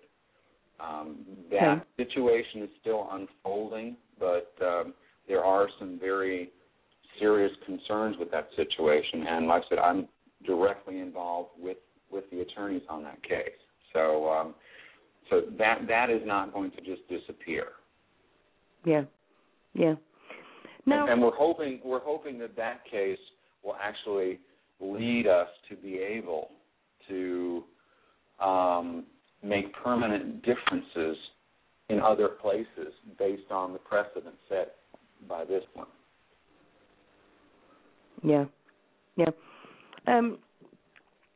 Um, 0.80 1.26
that 1.52 1.64
Okay. 1.64 1.82
situation 1.98 2.64
is 2.64 2.70
still 2.82 3.08
unfolding, 3.12 3.98
but 4.20 4.54
um, 4.62 4.94
there 5.28 5.44
are 5.44 5.70
some 5.80 6.00
very 6.00 6.52
serious 7.20 7.56
concerns 7.66 8.18
with 8.18 8.32
that 8.32 8.50
situation. 8.56 9.28
And 9.28 9.48
like 9.48 9.64
I 9.66 9.70
said, 9.70 9.80
I'm 9.80 10.08
directly 10.46 11.00
involved 11.00 11.52
with 11.60 11.78
with 12.10 12.30
the 12.32 12.42
attorneys 12.42 12.84
on 12.90 13.04
that 13.04 13.22
case. 13.24 13.60
So 13.94 14.30
um, 14.30 14.56
so 15.30 15.42
that 15.58 15.88
that 15.88 16.10
is 16.10 16.22
not 16.26 16.54
going 16.54 16.72
to 16.72 16.82
just 16.82 17.08
disappear. 17.08 17.68
Yeah. 18.86 19.04
Yeah. 19.74 19.96
Now, 20.86 21.04
and, 21.04 21.14
and 21.14 21.22
we're 21.22 21.36
hoping 21.36 21.80
we're 21.84 22.02
hoping 22.02 22.38
that 22.40 22.56
that 22.56 22.82
case 22.90 23.18
will 23.64 23.76
actually 23.82 24.40
lead 24.80 25.28
us 25.28 25.48
to 25.70 25.76
be 25.76 25.98
able 25.98 26.50
to 27.08 27.64
um, 28.40 29.06
make 29.42 29.74
permanent 29.74 30.44
differences 30.44 31.18
in 31.90 32.00
other 32.00 32.28
places 32.28 32.94
based 33.18 33.52
on 33.52 33.74
the 33.74 33.80
precedent 33.80 34.36
set 34.50 34.76
by 35.28 35.46
this 35.46 35.64
one. 35.74 35.88
Yeah, 38.24 38.46
yeah. 39.16 39.30
Um, 40.08 40.38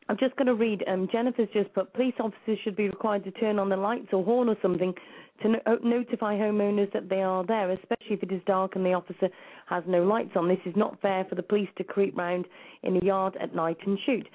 I'm 0.09 0.17
just 0.17 0.35
going 0.37 0.47
to 0.47 0.55
read. 0.55 0.83
Um, 0.87 1.09
Jennifer's 1.11 1.49
just 1.53 1.73
put 1.73 1.93
police 1.93 2.13
officers 2.19 2.57
should 2.63 2.75
be 2.75 2.87
required 2.87 3.23
to 3.25 3.31
turn 3.31 3.59
on 3.59 3.69
the 3.69 3.77
lights 3.77 4.07
or 4.13 4.23
horn 4.23 4.47
or 4.47 4.55
something 4.61 4.93
to 5.41 5.49
no- 5.49 5.61
uh, 5.65 5.75
notify 5.83 6.35
homeowners 6.35 6.91
that 6.93 7.09
they 7.09 7.21
are 7.21 7.45
there, 7.45 7.71
especially 7.71 8.15
if 8.15 8.23
it 8.23 8.31
is 8.31 8.41
dark 8.45 8.75
and 8.75 8.85
the 8.85 8.93
officer 8.93 9.29
has 9.67 9.83
no 9.88 10.03
lights 10.03 10.31
on. 10.35 10.47
This 10.47 10.59
is 10.65 10.75
not 10.75 11.01
fair 11.01 11.25
for 11.25 11.35
the 11.35 11.43
police 11.43 11.69
to 11.77 11.83
creep 11.83 12.17
round 12.17 12.45
in 12.83 12.97
a 12.97 13.05
yard 13.05 13.38
at 13.39 13.55
night 13.55 13.77
and 13.85 13.97
shoot. 14.05 14.27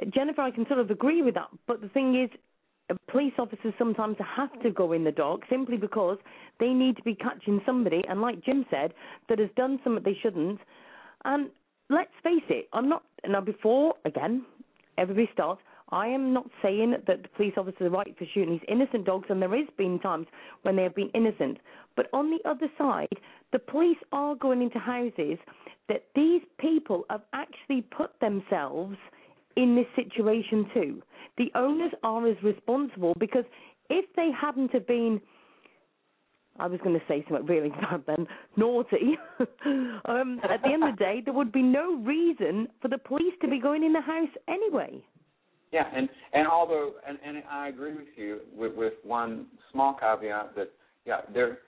Uh, 0.00 0.06
Jennifer, 0.14 0.42
I 0.42 0.50
can 0.50 0.66
sort 0.66 0.80
of 0.80 0.90
agree 0.90 1.22
with 1.22 1.34
that, 1.34 1.48
but 1.66 1.80
the 1.80 1.88
thing 1.88 2.20
is, 2.20 2.30
uh, 2.90 2.94
police 3.08 3.34
officers 3.38 3.74
sometimes 3.78 4.16
have 4.36 4.50
to 4.62 4.70
go 4.70 4.92
in 4.92 5.04
the 5.04 5.12
dark 5.12 5.42
simply 5.48 5.76
because 5.76 6.18
they 6.58 6.70
need 6.70 6.96
to 6.96 7.02
be 7.02 7.14
catching 7.14 7.60
somebody, 7.64 8.02
and 8.08 8.20
like 8.20 8.44
Jim 8.44 8.66
said, 8.70 8.92
that 9.28 9.38
has 9.38 9.48
done 9.56 9.80
something 9.84 10.02
they 10.04 10.18
shouldn't. 10.20 10.60
And 11.24 11.50
let's 11.88 12.10
face 12.22 12.42
it, 12.48 12.68
I'm 12.72 12.88
not 12.88 13.02
now 13.28 13.40
before 13.40 13.94
again, 14.04 14.44
everybody 14.98 15.28
starts. 15.32 15.60
I 15.92 16.06
am 16.06 16.32
not 16.32 16.46
saying 16.62 16.94
that 17.06 17.22
the 17.22 17.28
police 17.36 17.54
officers 17.56 17.82
are 17.82 17.90
right 17.90 18.14
for 18.16 18.24
shooting 18.32 18.50
these 18.50 18.68
innocent 18.68 19.04
dogs, 19.04 19.26
and 19.28 19.42
there 19.42 19.56
has 19.56 19.66
been 19.76 19.98
times 19.98 20.26
when 20.62 20.76
they 20.76 20.82
have 20.84 20.94
been 20.94 21.10
innocent. 21.14 21.58
But 21.96 22.06
on 22.12 22.30
the 22.30 22.48
other 22.48 22.68
side, 22.78 23.08
the 23.52 23.58
police 23.58 23.98
are 24.12 24.34
going 24.36 24.62
into 24.62 24.78
houses 24.78 25.38
that 25.88 26.04
these 26.14 26.42
people 26.58 27.04
have 27.10 27.22
actually 27.32 27.82
put 27.82 28.18
themselves 28.20 28.96
in 29.56 29.74
this 29.74 29.86
situation 29.96 30.70
too. 30.72 31.02
The 31.36 31.50
owners 31.54 31.92
are 32.02 32.26
as 32.28 32.36
responsible 32.42 33.14
because 33.18 33.44
if 33.88 34.04
they 34.14 34.30
hadn't 34.38 34.72
have 34.72 34.86
been 34.86 35.20
I 36.58 36.66
was 36.66 36.80
going 36.84 36.98
to 36.98 37.04
say 37.08 37.24
something 37.26 37.46
really 37.46 37.68
bad 37.90 38.02
then, 38.06 38.26
naughty. 38.56 39.16
um, 40.04 40.40
at 40.42 40.62
the 40.62 40.70
end 40.72 40.84
of 40.84 40.96
the 40.96 40.96
day, 40.98 41.22
there 41.24 41.32
would 41.32 41.52
be 41.52 41.62
no 41.62 41.96
reason 41.96 42.68
for 42.82 42.88
the 42.88 42.98
police 42.98 43.32
to 43.40 43.48
be 43.48 43.58
going 43.58 43.82
in 43.82 43.94
the 43.94 44.00
house 44.00 44.28
anyway. 44.46 45.02
Yeah, 45.72 45.84
and 45.94 46.08
and 46.32 46.48
although 46.48 46.92
and, 47.06 47.18
and 47.24 47.42
I 47.50 47.68
agree 47.68 47.94
with 47.94 48.08
you 48.16 48.40
with, 48.54 48.74
with 48.74 48.94
one 49.04 49.46
small 49.72 49.94
caveat 49.94 50.54
that 50.56 50.70
yeah, 51.04 51.20
there 51.32 51.58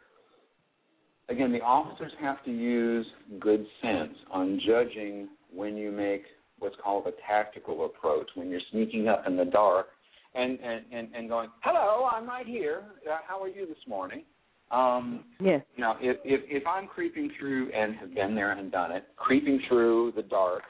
again 1.28 1.52
the 1.52 1.60
officers 1.60 2.12
have 2.20 2.44
to 2.44 2.50
use 2.50 3.06
good 3.40 3.64
sense 3.80 4.14
on 4.30 4.60
judging 4.66 5.28
when 5.54 5.76
you 5.76 5.92
make 5.92 6.24
what's 6.58 6.76
called 6.82 7.06
a 7.06 7.12
tactical 7.26 7.86
approach 7.86 8.28
when 8.34 8.50
you're 8.50 8.60
sneaking 8.72 9.08
up 9.08 9.24
in 9.26 9.36
the 9.36 9.44
dark 9.44 9.86
and 10.34 10.58
and 10.60 10.84
and, 10.92 11.08
and 11.14 11.28
going 11.28 11.48
hello 11.60 12.08
I'm 12.12 12.26
right 12.26 12.46
here 12.46 12.82
uh, 13.08 13.18
how 13.26 13.40
are 13.40 13.48
you 13.48 13.66
this 13.66 13.86
morning 13.86 14.24
um, 14.72 15.24
Yeah. 15.38 15.58
you 15.76 15.82
know, 15.82 15.96
if, 16.00 16.16
if 16.24 16.40
if 16.48 16.66
I'm 16.66 16.86
creeping 16.86 17.30
through 17.38 17.70
and 17.72 17.94
have 17.96 18.14
been 18.14 18.34
there 18.34 18.52
and 18.52 18.72
done 18.72 18.90
it, 18.90 19.04
creeping 19.16 19.60
through 19.68 20.12
the 20.16 20.22
dark, 20.22 20.62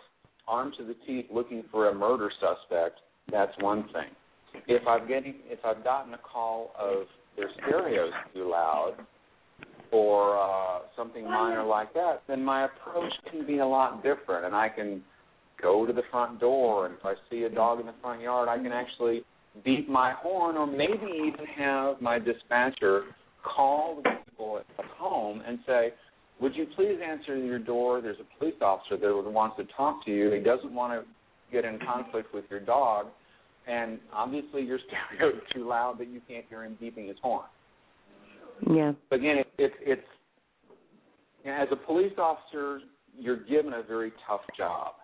armed 0.49 0.75
to 0.79 0.85
the 0.85 0.97
teeth, 1.07 1.27
looking 1.33 1.63
for 1.71 1.89
a 1.89 1.95
murder 1.95 2.29
suspect, 2.41 2.99
that's 3.31 3.53
one 3.61 3.85
thing. 3.85 4.11
If 4.69 4.87
I've 4.87 5.09
getting 5.09 5.37
if 5.47 5.61
I've 5.65 5.83
gotten 5.83 6.15
a 6.15 6.19
call 6.19 6.73
of 6.79 7.07
their 7.37 7.49
stereos 7.63 8.13
too 8.35 8.51
loud 8.51 8.95
or 9.91 10.39
uh, 10.39 10.81
something 10.97 11.25
minor 11.25 11.65
like 11.65 11.93
that, 11.95 12.23
then 12.29 12.43
my 12.43 12.67
approach 12.67 13.13
can 13.31 13.47
be 13.47 13.59
a 13.59 13.67
lot 13.67 14.03
different, 14.03 14.47
and 14.47 14.55
I 14.55 14.69
can 14.69 15.03
go 15.61 15.87
to 15.87 15.93
the 15.93 16.03
front 16.11 16.41
door, 16.41 16.87
and 16.87 16.95
if 16.99 17.05
I 17.05 17.15
see 17.31 17.43
a 17.45 17.51
dog 17.51 17.81
in 17.81 17.87
the 17.87 17.95
front 18.01 18.21
yard, 18.23 18.49
I 18.49 18.57
can 18.57 18.73
actually 18.73 19.23
beat 19.65 19.89
my 19.89 20.13
horn, 20.13 20.57
or 20.57 20.67
maybe 20.67 21.07
even 21.27 21.47
have 21.59 22.01
my 22.01 22.19
dispatcher 22.19 23.05
call 23.45 24.01
the 24.03 24.11
people 24.25 24.61
at 24.79 24.85
home 24.97 25.43
and 25.47 25.59
say, 25.67 25.93
"Would 26.41 26.55
you 26.57 26.67
please 26.75 26.99
answer 27.05 27.37
your 27.37 27.59
door? 27.59 28.01
There's 28.01 28.19
a 28.19 28.39
police 28.39 28.61
officer 28.63 28.97
there 28.97 29.13
who 29.13 29.31
wants 29.31 29.57
to 29.59 29.65
talk 29.77 30.05
to 30.07 30.11
you. 30.11 30.31
He 30.31 30.41
doesn't 30.41 30.75
want 30.75 30.93
to 30.93 31.07
get 31.53 31.65
in 31.65 31.79
conflict 31.79 32.35
with 32.35 32.45
your 32.51 32.61
dog, 32.61 33.07
and 33.67 33.99
obviously 34.13 34.63
your 34.63 34.79
stereo 34.87 35.37
is 35.37 35.43
too 35.55 35.69
loud 35.69 35.99
that 35.99 36.09
you 36.09 36.21
can't 36.27 36.45
hear 36.49 36.65
him 36.65 36.79
beeping 36.83 37.09
his 37.09 37.17
horn." 37.23 37.47
Yeah. 38.71 38.93
But 39.11 39.21
again, 39.21 39.39
it, 39.39 39.53
it, 39.59 39.73
it's 39.81 40.03
as 41.45 41.69
a 41.73 41.77
police 41.77 42.13
officer, 42.19 42.81
you're 43.19 43.45
given 43.45 43.73
a 43.73 43.83
very 43.83 44.13
tough 44.27 44.43
job. 44.57 44.95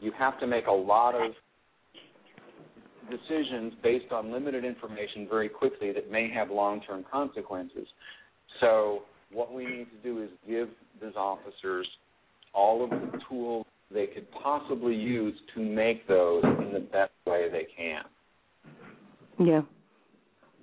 You 0.00 0.12
have 0.18 0.38
to 0.40 0.46
make 0.46 0.66
a 0.66 0.72
lot 0.72 1.14
of 1.14 1.32
decisions 3.10 3.72
based 3.82 4.12
on 4.12 4.32
limited 4.32 4.64
information 4.64 5.26
very 5.28 5.48
quickly 5.48 5.92
that 5.92 6.10
may 6.10 6.28
have 6.30 6.50
long-term 6.50 7.04
consequences. 7.10 7.86
So 8.60 9.02
what 9.32 9.52
we 9.52 9.64
need 9.64 9.86
to 9.90 10.02
do 10.02 10.22
is 10.22 10.30
give 10.46 10.68
those 11.00 11.14
officers 11.16 11.86
all 12.52 12.82
of 12.82 12.90
the 12.90 13.18
tools 13.28 13.66
they 13.92 14.06
could 14.06 14.26
possibly 14.32 14.94
use 14.94 15.34
to 15.54 15.60
make 15.60 16.06
those 16.08 16.42
in 16.44 16.72
the 16.72 16.80
best 16.80 17.12
way 17.26 17.48
they 17.50 17.66
can, 17.76 18.04
Yeah. 19.38 19.62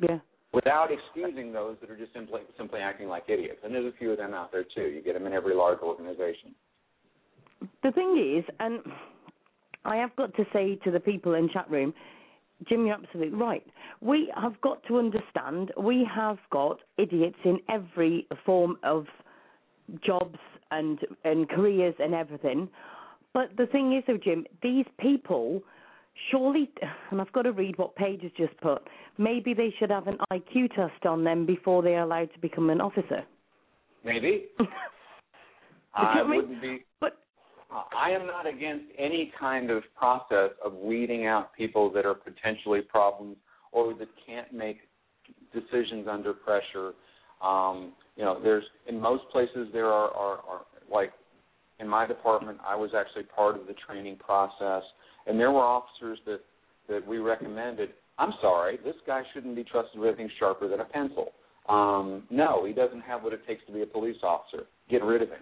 Yeah. 0.01 0.19
without 0.51 0.89
excusing 0.91 1.53
those 1.53 1.77
that 1.81 1.89
are 1.89 1.97
just 1.97 2.13
simply 2.13 2.41
simply 2.57 2.81
acting 2.81 3.07
like 3.07 3.23
idiots. 3.29 3.59
And 3.63 3.73
there's 3.73 3.91
a 3.93 3.97
few 3.97 4.11
of 4.11 4.17
them 4.17 4.33
out 4.33 4.51
there 4.51 4.63
too. 4.63 4.89
You 4.89 5.01
get 5.01 5.13
them 5.13 5.25
in 5.25 5.33
every 5.33 5.55
large 5.55 5.79
organization. 5.79 6.53
The 7.81 7.91
thing 7.91 8.17
is, 8.37 8.43
and 8.59 8.81
I 9.85 9.95
have 9.97 10.15
got 10.15 10.35
to 10.35 10.45
say 10.51 10.75
to 10.83 10.91
the 10.91 10.99
people 10.99 11.33
in 11.35 11.49
chat 11.49 11.69
room, 11.69 11.93
Jim, 12.67 12.85
you're 12.85 12.95
absolutely 12.95 13.37
right. 13.37 13.65
We 14.01 14.31
have 14.35 14.59
got 14.61 14.83
to 14.87 14.97
understand 14.97 15.71
we 15.77 16.05
have 16.13 16.37
got 16.49 16.79
idiots 16.97 17.37
in 17.43 17.59
every 17.69 18.27
form 18.45 18.77
of 18.83 19.05
jobs 20.05 20.39
and 20.71 20.99
and 21.23 21.49
careers 21.49 21.95
and 21.99 22.13
everything. 22.13 22.69
But 23.33 23.55
the 23.57 23.65
thing 23.67 23.95
is, 23.97 24.03
though, 24.07 24.17
Jim, 24.17 24.45
these 24.61 24.85
people 24.99 25.61
surely, 26.31 26.69
and 27.11 27.19
I've 27.19 27.31
got 27.31 27.43
to 27.43 27.51
read 27.51 27.77
what 27.77 27.95
Paige 27.95 28.21
has 28.21 28.31
just 28.37 28.55
put. 28.61 28.87
Maybe 29.17 29.53
they 29.53 29.73
should 29.79 29.89
have 29.89 30.07
an 30.07 30.17
IQ 30.31 30.75
test 30.75 31.05
on 31.05 31.23
them 31.23 31.45
before 31.45 31.81
they 31.81 31.95
are 31.95 32.03
allowed 32.03 32.31
to 32.33 32.39
become 32.39 32.69
an 32.69 32.81
officer. 32.81 33.23
Maybe 34.03 34.45
I 35.95 36.21
wouldn't 36.23 36.61
be. 36.61 36.85
But 36.99 37.17
I 37.71 38.11
am 38.11 38.27
not 38.27 38.47
against 38.47 38.85
any 38.97 39.31
kind 39.39 39.71
of 39.71 39.83
process 39.97 40.51
of 40.63 40.73
weeding 40.73 41.25
out 41.25 41.53
people 41.55 41.91
that 41.93 42.05
are 42.05 42.13
potentially 42.15 42.81
problems 42.81 43.37
or 43.71 43.93
that 43.95 44.09
can't 44.25 44.53
make 44.53 44.77
decisions 45.53 46.07
under 46.09 46.33
pressure. 46.33 46.93
Um, 47.41 47.93
you 48.15 48.23
know, 48.23 48.39
there's 48.41 48.63
in 48.87 48.99
most 48.99 49.23
places 49.31 49.67
there 49.73 49.87
are, 49.87 50.11
are, 50.11 50.37
are 50.37 50.61
like 50.91 51.11
in 51.83 51.89
my 51.89 52.07
department, 52.07 52.57
I 52.65 52.75
was 52.75 52.91
actually 52.97 53.23
part 53.23 53.59
of 53.59 53.67
the 53.67 53.75
training 53.85 54.15
process, 54.15 54.83
and 55.27 55.39
there 55.39 55.51
were 55.51 55.61
officers 55.61 56.17
that 56.25 56.39
that 56.89 57.05
we 57.05 57.17
recommended. 57.19 57.89
I'm 58.17 58.33
sorry, 58.41 58.77
this 58.83 58.95
guy 59.05 59.23
shouldn't 59.33 59.55
be 59.55 59.63
trusted 59.63 59.99
with 59.99 60.09
anything 60.09 60.29
sharper 60.39 60.67
than 60.67 60.79
a 60.79 60.85
pencil. 60.85 61.31
Um, 61.67 62.23
no, 62.29 62.65
he 62.65 62.73
doesn't 62.73 63.01
have 63.01 63.23
what 63.23 63.33
it 63.33 63.45
takes 63.47 63.65
to 63.67 63.73
be 63.73 63.81
a 63.81 63.85
police 63.85 64.17
officer. 64.21 64.65
Get 64.89 65.03
rid 65.03 65.21
of 65.21 65.29
him. 65.29 65.39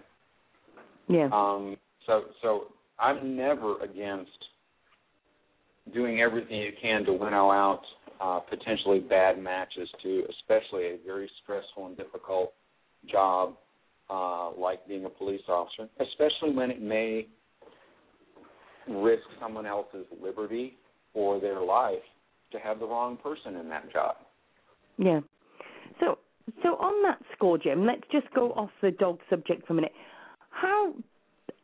yeah, 1.08 1.28
Um, 1.32 1.76
so, 2.06 2.22
so 2.40 2.66
I'm 2.98 3.36
never 3.36 3.82
against 3.82 4.30
doing 5.92 6.20
everything 6.20 6.60
you 6.60 6.70
can 6.80 7.04
to 7.04 7.12
winnow 7.12 7.50
out 7.50 7.82
uh, 8.20 8.38
potentially 8.38 9.00
bad 9.00 9.42
matches 9.42 9.88
to, 10.04 10.22
especially 10.38 10.84
a 10.84 10.96
very 11.04 11.28
stressful 11.42 11.86
and 11.86 11.96
difficult 11.96 12.52
job 13.10 13.56
uh, 14.12 14.50
like 14.58 14.86
being 14.86 15.06
a 15.06 15.08
police 15.08 15.40
officer, 15.48 15.88
especially 16.00 16.54
when 16.54 16.70
it 16.70 16.82
may 16.82 17.26
risk 18.88 19.22
someone 19.40 19.64
else's 19.64 20.04
liberty 20.22 20.76
or 21.14 21.40
their 21.40 21.62
life 21.62 22.02
to 22.50 22.58
have 22.58 22.78
the 22.78 22.86
wrong 22.86 23.16
person 23.16 23.56
in 23.56 23.68
that 23.70 23.90
job. 23.90 24.16
Yeah. 24.98 25.20
So 26.00 26.18
so 26.62 26.70
on 26.76 27.02
that 27.04 27.22
score, 27.34 27.56
Jim, 27.56 27.86
let's 27.86 28.02
just 28.10 28.26
go 28.34 28.52
off 28.52 28.70
the 28.82 28.90
dog 28.90 29.20
subject 29.30 29.66
for 29.66 29.72
a 29.72 29.76
minute. 29.76 29.92
How 30.50 30.94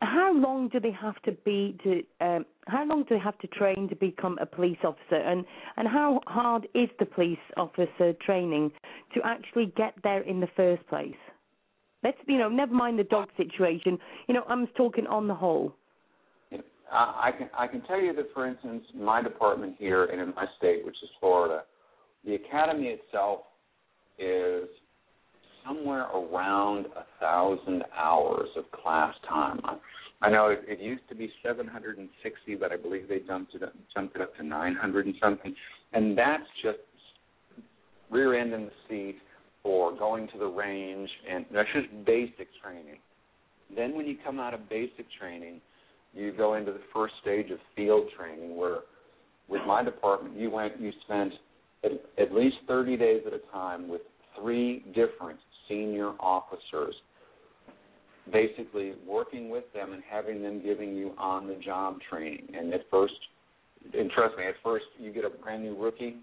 how 0.01 0.33
long 0.33 0.69
do 0.69 0.81
they 0.81 0.93
have 0.93 1.21
to 1.23 1.33
be 1.45 1.77
to 1.83 2.03
um, 2.25 2.47
how 2.67 2.87
long 2.87 3.03
do 3.03 3.17
they 3.17 3.21
have 3.21 3.39
to 3.41 3.47
train 3.49 3.89
to 3.91 3.97
become 3.97 4.39
a 4.41 4.47
police 4.47 4.79
officer 4.85 5.17
and 5.17 5.45
and 5.77 5.87
how 5.87 6.21
hard 6.27 6.67
is 6.75 6.89
the 6.99 7.05
police 7.05 7.39
officer 7.59 8.15
training 8.25 8.71
to 9.13 9.21
actually 9.25 9.67
get 9.77 9.95
there 10.03 10.23
in 10.23 10.41
the 10.41 10.49
first 10.57 10.87
place 10.87 11.17
let's 12.03 12.19
you 12.27 12.39
know 12.39 12.49
never 12.49 12.75
mind 12.75 12.99
the 12.99 13.05
dog 13.05 13.29
situation. 13.37 13.99
You 14.27 14.35
know 14.35 14.45
i'm 14.49 14.67
talking 14.77 15.07
on 15.07 15.29
the 15.29 15.35
whole. 15.35 15.75
I 16.91 17.33
can 17.37 17.51
I 17.57 17.67
can 17.67 17.83
tell 17.83 18.01
you 18.01 18.15
that, 18.15 18.33
for 18.33 18.47
instance, 18.47 18.83
my 18.95 19.23
department 19.23 19.77
here 19.79 20.05
and 20.05 20.21
in 20.21 20.35
my 20.35 20.47
state, 20.57 20.85
which 20.85 20.97
is 21.03 21.11
Florida, 21.21 21.65
the 22.25 22.35
academy 22.35 22.87
itself 22.87 23.41
is 24.19 24.69
somewhere 25.67 26.07
around 26.07 26.87
a 26.87 27.05
thousand 27.21 27.85
hours 27.97 28.49
of 28.57 28.71
class 28.71 29.15
time. 29.29 29.61
I 30.21 30.31
know 30.31 30.49
it, 30.49 30.65
it 30.67 30.81
used 30.81 31.09
to 31.11 31.15
be 31.15 31.31
760, 31.45 32.55
but 32.57 32.73
I 32.73 32.77
believe 32.77 33.09
they 33.09 33.21
jumped 33.21 33.55
it 33.55 33.63
up, 33.63 33.73
jumped 33.95 34.17
it 34.17 34.23
up 34.23 34.35
to 34.37 34.43
900 34.43 35.07
and 35.07 35.15
something, 35.23 35.55
and 35.93 36.17
that's 36.17 36.43
just 36.63 36.79
rear 38.11 38.35
end 38.39 38.53
in 38.53 38.65
the 38.65 38.73
seat 38.89 39.19
for 39.63 39.97
going 39.97 40.29
to 40.29 40.39
the 40.39 40.47
range, 40.47 41.11
and 41.31 41.45
that's 41.53 41.69
just 41.75 41.89
basic 42.07 42.49
training. 42.63 42.99
Then 43.75 43.95
when 43.95 44.07
you 44.07 44.17
come 44.25 44.41
out 44.41 44.55
of 44.55 44.69
basic 44.69 45.07
training, 45.19 45.61
you 46.15 46.33
go 46.33 46.55
into 46.55 46.73
the 46.73 46.81
first 46.93 47.15
stage 47.21 47.51
of 47.51 47.59
field 47.77 48.09
training, 48.17 48.57
where 48.57 48.79
with 49.49 49.63
my 49.67 49.83
department, 49.83 50.37
you 50.37 50.51
went, 50.51 50.81
you 50.81 50.93
spent 51.05 51.33
at, 51.85 51.93
at 52.19 52.33
least 52.33 52.57
30 52.67 52.97
days 52.97 53.23
at 53.27 53.33
a 53.33 53.41
time 53.53 53.89
with 53.89 54.03
three 54.41 54.85
different 54.95 55.39
senior 55.69 56.13
officers, 56.21 56.95
basically 58.33 58.95
working 59.07 59.51
with 59.51 59.65
them 59.73 59.93
and 59.93 60.03
having 60.09 60.43
them 60.43 60.63
giving 60.63 60.95
you 60.95 61.13
on 61.19 61.47
the 61.47 61.55
job 61.55 61.99
training. 62.11 62.49
And 62.57 62.73
at 62.75 62.83
first, 62.91 63.15
and 63.95 64.11
trust 64.11 64.37
me, 64.37 64.45
at 64.47 64.55
first 64.63 64.85
you 64.99 65.13
get 65.13 65.25
a 65.25 65.31
brand 65.31 65.63
new 65.63 65.77
rookie, 65.81 66.17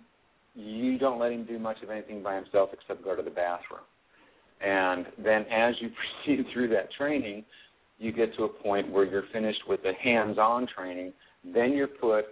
you 0.55 0.97
don't 0.97 1.19
let 1.19 1.31
him 1.31 1.45
do 1.45 1.59
much 1.59 1.77
of 1.83 1.89
anything 1.89 2.23
by 2.23 2.35
himself 2.35 2.69
except 2.73 3.03
go 3.03 3.15
to 3.15 3.21
the 3.21 3.29
bathroom. 3.29 3.81
And 4.61 5.05
then 5.23 5.45
as 5.51 5.75
you 5.81 5.89
proceed 6.25 6.45
through 6.53 6.69
that 6.69 6.91
training, 6.97 7.43
you 7.99 8.11
get 8.11 8.35
to 8.35 8.43
a 8.43 8.49
point 8.49 8.91
where 8.91 9.05
you're 9.05 9.25
finished 9.31 9.61
with 9.67 9.81
the 9.83 9.93
hands-on 10.03 10.67
training. 10.75 11.13
Then 11.53 11.73
you're 11.73 11.87
put 11.87 12.25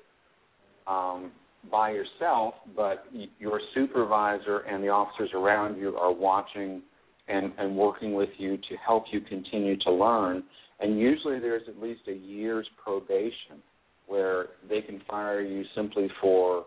um, 0.87 1.31
by 1.71 1.91
yourself, 1.91 2.55
but 2.75 3.05
your 3.39 3.61
supervisor 3.73 4.59
and 4.59 4.83
the 4.83 4.89
officers 4.89 5.29
around 5.33 5.77
you 5.77 5.95
are 5.95 6.11
watching 6.11 6.81
and, 7.27 7.53
and 7.57 7.75
working 7.77 8.13
with 8.13 8.29
you 8.37 8.57
to 8.57 8.75
help 8.85 9.05
you 9.11 9.21
continue 9.21 9.77
to 9.79 9.91
learn. 9.91 10.43
And 10.81 10.99
usually 10.99 11.39
there's 11.39 11.63
at 11.69 11.81
least 11.81 12.01
a 12.07 12.13
year's 12.13 12.67
probation 12.83 13.61
where 14.07 14.47
they 14.67 14.81
can 14.81 15.01
fire 15.09 15.41
you 15.41 15.63
simply 15.75 16.09
for 16.19 16.65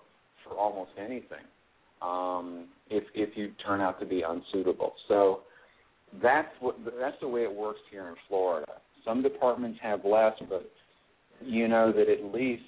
for 0.48 0.56
almost 0.56 0.90
anything 0.98 1.44
um, 2.02 2.66
if 2.90 3.04
if 3.14 3.36
you 3.36 3.52
turn 3.64 3.80
out 3.80 3.98
to 4.00 4.06
be 4.06 4.22
unsuitable. 4.22 4.92
So 5.08 5.40
that's 6.22 6.48
what 6.60 6.76
that's 7.00 7.16
the 7.20 7.28
way 7.28 7.42
it 7.42 7.54
works 7.54 7.80
here 7.90 8.08
in 8.08 8.14
Florida. 8.28 8.72
Some 9.04 9.22
departments 9.22 9.78
have 9.82 10.04
less, 10.04 10.34
but 10.48 10.70
you 11.42 11.68
know 11.68 11.92
that 11.92 12.08
at 12.08 12.32
least 12.34 12.62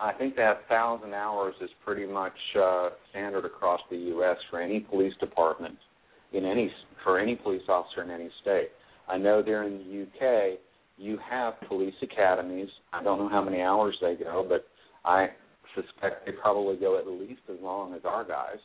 I 0.00 0.12
think 0.12 0.36
that 0.36 0.68
thousand 0.68 1.14
hours 1.14 1.54
is 1.60 1.70
pretty 1.84 2.06
much 2.06 2.32
uh, 2.60 2.90
standard 3.10 3.44
across 3.44 3.80
the 3.90 3.96
U.S. 3.96 4.36
for 4.50 4.60
any 4.60 4.80
police 4.80 5.14
department 5.20 5.76
in 6.32 6.44
any 6.44 6.70
for 7.04 7.18
any 7.18 7.36
police 7.36 7.62
officer 7.68 8.02
in 8.02 8.10
any 8.10 8.30
state. 8.42 8.68
I 9.08 9.16
know 9.16 9.42
there 9.42 9.64
in 9.64 9.78
the 9.78 10.02
UK 10.02 10.58
you 10.98 11.18
have 11.28 11.54
police 11.68 11.94
academies. 12.02 12.68
I 12.92 13.02
don't 13.02 13.18
know 13.18 13.28
how 13.28 13.42
many 13.42 13.60
hours 13.60 13.96
they 14.00 14.16
go, 14.16 14.44
but 14.48 14.66
I 15.04 15.28
suspect 15.74 16.26
they 16.26 16.32
probably 16.32 16.76
go 16.76 16.98
at 16.98 17.06
least 17.06 17.42
as 17.50 17.56
long 17.62 17.94
as 17.94 18.00
our 18.04 18.24
guys. 18.24 18.58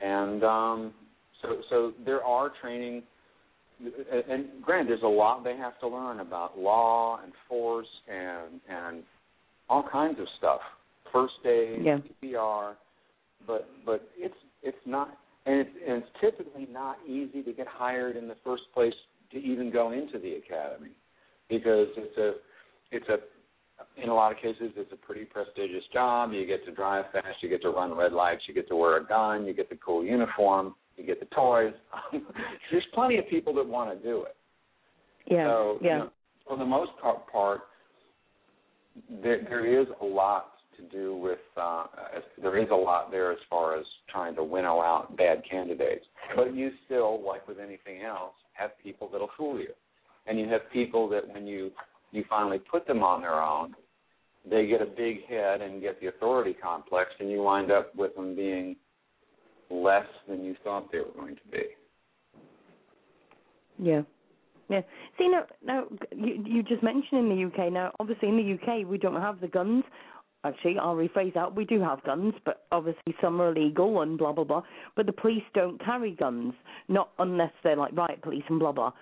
And 0.00 0.44
um, 0.44 0.94
so 1.42 1.60
so 1.70 1.92
there 2.04 2.22
are 2.22 2.52
training 2.60 3.02
and 4.30 4.46
granted, 4.62 4.88
there's 4.88 5.02
a 5.02 5.06
lot 5.06 5.44
they 5.44 5.56
have 5.56 5.78
to 5.80 5.88
learn 5.88 6.20
about 6.20 6.58
law 6.58 7.20
and 7.22 7.32
force 7.48 7.86
and 8.08 8.60
and 8.68 9.02
all 9.68 9.86
kinds 9.90 10.18
of 10.18 10.26
stuff, 10.38 10.60
first 11.12 11.34
aid, 11.44 11.84
yeah. 11.84 11.98
CPR, 12.22 12.74
but 13.46 13.68
but 13.84 14.08
it's 14.16 14.34
it's 14.62 14.76
not 14.86 15.18
and 15.44 15.60
it's, 15.60 15.70
and 15.86 16.02
it's 16.02 16.12
typically 16.20 16.66
not 16.70 16.96
easy 17.06 17.42
to 17.42 17.52
get 17.52 17.66
hired 17.66 18.16
in 18.16 18.28
the 18.28 18.36
first 18.42 18.62
place 18.72 18.94
to 19.32 19.38
even 19.38 19.70
go 19.70 19.92
into 19.92 20.18
the 20.18 20.34
academy 20.34 20.92
because 21.48 21.88
it's 21.96 22.16
a 22.16 22.32
it's 22.92 23.08
a 23.08 23.18
in 23.96 24.08
a 24.08 24.14
lot 24.14 24.32
of 24.32 24.38
cases 24.38 24.72
it's 24.76 24.92
a 24.92 24.96
pretty 24.96 25.24
prestigious 25.24 25.84
job. 25.92 26.32
You 26.32 26.46
get 26.46 26.64
to 26.66 26.72
drive 26.72 27.06
fast, 27.12 27.42
you 27.42 27.48
get 27.48 27.62
to 27.62 27.70
run 27.70 27.96
red 27.96 28.12
lights, 28.12 28.42
you 28.46 28.54
get 28.54 28.68
to 28.68 28.76
wear 28.76 28.96
a 28.98 29.06
gun, 29.06 29.46
you 29.46 29.54
get 29.54 29.68
the 29.68 29.76
cool 29.76 30.04
uniform, 30.04 30.74
you 30.96 31.04
get 31.04 31.20
the 31.20 31.26
toys. 31.34 31.72
There's 32.70 32.86
plenty 32.94 33.18
of 33.18 33.28
people 33.28 33.54
that 33.54 33.66
want 33.66 33.96
to 33.96 34.06
do 34.06 34.22
it. 34.24 34.36
Yeah. 35.30 35.46
So, 35.46 35.78
yeah. 35.82 35.90
You 35.90 35.98
know, 35.98 36.10
for 36.46 36.58
the 36.58 36.64
most 36.64 36.92
part, 37.00 37.60
there, 39.22 39.44
there 39.48 39.80
is 39.80 39.86
a 40.00 40.04
lot 40.04 40.52
to 40.76 40.82
do 40.84 41.16
with. 41.16 41.38
Uh, 41.56 41.84
there 42.40 42.58
is 42.58 42.68
a 42.70 42.74
lot 42.74 43.10
there 43.10 43.32
as 43.32 43.38
far 43.50 43.78
as 43.78 43.84
trying 44.10 44.34
to 44.36 44.44
winnow 44.44 44.80
out 44.80 45.16
bad 45.16 45.42
candidates. 45.50 46.04
But 46.34 46.54
you 46.54 46.70
still, 46.84 47.22
like 47.26 47.48
with 47.48 47.58
anything 47.58 48.02
else, 48.02 48.34
have 48.52 48.70
people 48.82 49.08
that'll 49.10 49.30
fool 49.36 49.58
you, 49.58 49.70
and 50.26 50.38
you 50.38 50.48
have 50.48 50.60
people 50.72 51.08
that 51.10 51.26
when 51.28 51.46
you 51.46 51.70
you 52.16 52.24
finally 52.28 52.58
put 52.58 52.86
them 52.86 53.02
on 53.02 53.20
their 53.20 53.40
own, 53.40 53.74
they 54.48 54.66
get 54.66 54.80
a 54.80 54.86
big 54.86 55.26
head 55.26 55.60
and 55.60 55.80
get 55.80 56.00
the 56.00 56.06
authority 56.08 56.54
complex, 56.54 57.10
and 57.20 57.30
you 57.30 57.42
wind 57.42 57.70
up 57.70 57.94
with 57.94 58.14
them 58.14 58.34
being 58.34 58.76
less 59.70 60.06
than 60.28 60.44
you 60.44 60.54
thought 60.62 60.90
they 60.92 60.98
were 60.98 61.12
going 61.16 61.36
to 61.36 61.50
be. 61.50 61.62
Yeah. 63.78 64.02
Yeah. 64.68 64.80
See, 65.18 65.28
now, 65.28 65.44
now 65.64 65.84
you, 66.16 66.42
you 66.44 66.62
just 66.62 66.82
mentioned 66.82 67.20
in 67.20 67.28
the 67.28 67.44
UK. 67.46 67.72
Now, 67.72 67.92
obviously, 68.00 68.28
in 68.28 68.36
the 68.36 68.54
UK, 68.54 68.88
we 68.88 68.98
don't 68.98 69.20
have 69.20 69.40
the 69.40 69.48
guns. 69.48 69.84
Actually, 70.44 70.78
I'll 70.78 70.94
rephrase 70.94 71.34
that. 71.34 71.54
We 71.54 71.64
do 71.64 71.80
have 71.80 72.02
guns, 72.04 72.34
but 72.44 72.66
obviously 72.70 73.14
some 73.20 73.40
are 73.40 73.54
illegal 73.54 74.02
and 74.02 74.16
blah 74.16 74.32
blah 74.32 74.44
blah. 74.44 74.62
But 74.94 75.06
the 75.06 75.12
police 75.12 75.42
don't 75.54 75.82
carry 75.84 76.12
guns, 76.12 76.54
not 76.88 77.10
unless 77.18 77.52
they're 77.64 77.76
like 77.76 77.96
riot 77.96 78.22
police 78.22 78.44
and 78.48 78.58
blah 78.58 78.72
blah. 78.72 78.92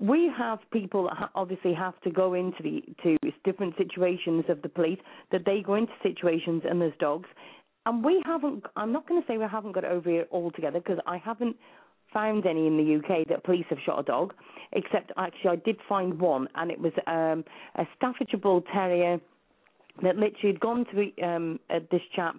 We 0.00 0.30
have 0.36 0.58
people 0.72 1.04
that 1.04 1.30
obviously 1.34 1.72
have 1.74 1.98
to 2.02 2.10
go 2.10 2.34
into 2.34 2.62
the 2.62 2.82
to 3.02 3.16
different 3.44 3.74
situations 3.76 4.44
of 4.48 4.60
the 4.62 4.68
police. 4.68 4.98
That 5.32 5.44
they 5.46 5.62
go 5.64 5.74
into 5.74 5.92
situations 6.02 6.62
and 6.68 6.80
there's 6.80 6.96
dogs, 6.98 7.28
and 7.86 8.04
we 8.04 8.22
haven't. 8.26 8.64
I'm 8.76 8.92
not 8.92 9.08
going 9.08 9.20
to 9.20 9.26
say 9.26 9.38
we 9.38 9.44
haven't 9.50 9.72
got 9.72 9.84
it 9.84 9.90
over 9.90 10.10
here 10.10 10.26
altogether 10.32 10.80
because 10.80 10.98
I 11.06 11.18
haven't 11.18 11.56
found 12.12 12.46
any 12.46 12.66
in 12.66 12.76
the 12.76 12.96
UK 12.96 13.28
that 13.28 13.44
police 13.44 13.66
have 13.68 13.78
shot 13.84 13.98
a 13.98 14.02
dog, 14.04 14.34
except 14.72 15.12
actually 15.16 15.50
I 15.50 15.56
did 15.56 15.76
find 15.88 16.18
one, 16.18 16.48
and 16.54 16.70
it 16.70 16.80
was 16.80 16.92
um, 17.06 17.44
a 17.76 17.86
Staffordshire 17.96 18.38
Bull 18.38 18.62
Terrier 18.72 19.20
that 20.02 20.16
literally 20.16 20.52
had 20.52 20.60
gone 20.60 20.86
to 20.92 21.24
um, 21.24 21.60
uh, 21.70 21.80
this 21.90 22.00
chap, 22.14 22.36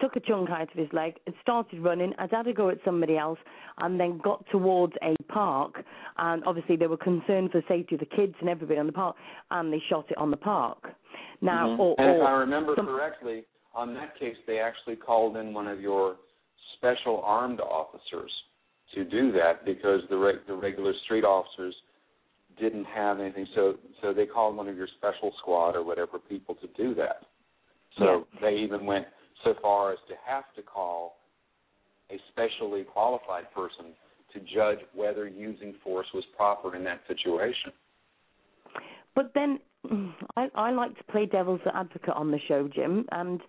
took 0.00 0.16
a 0.16 0.20
chunk 0.20 0.50
out 0.50 0.62
of 0.62 0.78
his 0.78 0.88
leg, 0.92 1.14
and 1.26 1.34
started 1.42 1.80
running, 1.80 2.12
had 2.18 2.30
had 2.32 2.46
a 2.46 2.52
go 2.52 2.70
at 2.70 2.78
somebody 2.84 3.16
else, 3.16 3.38
and 3.78 3.98
then 3.98 4.18
got 4.22 4.44
towards 4.50 4.94
a 5.02 5.14
park, 5.24 5.82
and 6.18 6.42
obviously 6.44 6.76
they 6.76 6.86
were 6.86 6.96
concerned 6.96 7.50
for 7.50 7.60
the 7.60 7.66
safety 7.68 7.94
of 7.94 8.00
the 8.00 8.06
kids 8.06 8.34
and 8.40 8.48
everybody 8.48 8.78
on 8.78 8.86
the 8.86 8.92
park, 8.92 9.16
and 9.50 9.72
they 9.72 9.82
shot 9.88 10.06
it 10.10 10.18
on 10.18 10.30
the 10.30 10.36
park. 10.36 10.94
Now, 11.40 11.68
mm-hmm. 11.68 11.80
or, 11.80 11.94
and 11.98 12.16
if 12.16 12.22
or 12.22 12.26
I 12.26 12.32
remember 12.32 12.74
some, 12.76 12.86
correctly, 12.86 13.44
on 13.74 13.94
that 13.94 14.18
case, 14.18 14.36
they 14.46 14.58
actually 14.58 14.96
called 14.96 15.36
in 15.36 15.54
one 15.54 15.66
of 15.66 15.80
your 15.80 16.16
special 16.76 17.22
armed 17.24 17.60
officers 17.60 18.30
to 18.94 19.04
do 19.04 19.32
that 19.32 19.64
because 19.64 20.00
the 20.10 20.16
re- 20.16 20.40
the 20.46 20.54
regular 20.54 20.92
street 21.04 21.24
officers 21.24 21.74
didn't 22.58 22.84
have 22.84 23.20
anything. 23.20 23.46
So 23.54 23.74
so 24.02 24.12
they 24.12 24.26
called 24.26 24.56
one 24.56 24.68
of 24.68 24.76
your 24.76 24.88
special 24.98 25.32
squad 25.40 25.76
or 25.76 25.84
whatever 25.84 26.18
people 26.18 26.56
to 26.56 26.66
do 26.76 26.94
that. 26.96 27.22
So 27.98 28.26
yeah. 28.34 28.40
they 28.40 28.56
even 28.56 28.86
went 28.86 29.06
so 29.44 29.54
far 29.60 29.92
as 29.92 29.98
to 30.08 30.14
have 30.26 30.44
to 30.56 30.62
call 30.62 31.16
a 32.10 32.16
specially 32.30 32.84
qualified 32.84 33.52
person 33.54 33.86
to 34.32 34.40
judge 34.40 34.78
whether 34.94 35.28
using 35.28 35.74
force 35.82 36.06
was 36.14 36.24
proper 36.36 36.76
in 36.76 36.84
that 36.84 37.00
situation. 37.08 37.72
But 39.14 39.32
then 39.34 39.58
I, 40.36 40.48
I 40.54 40.70
like 40.72 40.96
to 40.98 41.04
play 41.04 41.26
devil's 41.26 41.60
advocate 41.72 42.14
on 42.14 42.30
the 42.30 42.38
show, 42.46 42.68
Jim, 42.72 43.06
and 43.12 43.40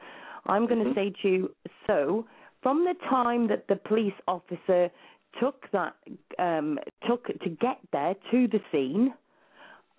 I'm 0.47 0.67
going 0.67 0.83
to 0.83 0.89
mm-hmm. 0.91 0.99
say 0.99 1.13
to 1.21 1.27
you 1.27 1.55
so 1.87 2.25
from 2.63 2.83
the 2.85 2.95
time 3.09 3.47
that 3.47 3.67
the 3.67 3.75
police 3.75 4.13
officer 4.27 4.89
took 5.39 5.65
that 5.71 5.95
um, 6.39 6.77
took 7.07 7.27
to 7.27 7.49
get 7.49 7.77
there 7.91 8.15
to 8.31 8.47
the 8.47 8.59
scene 8.71 9.13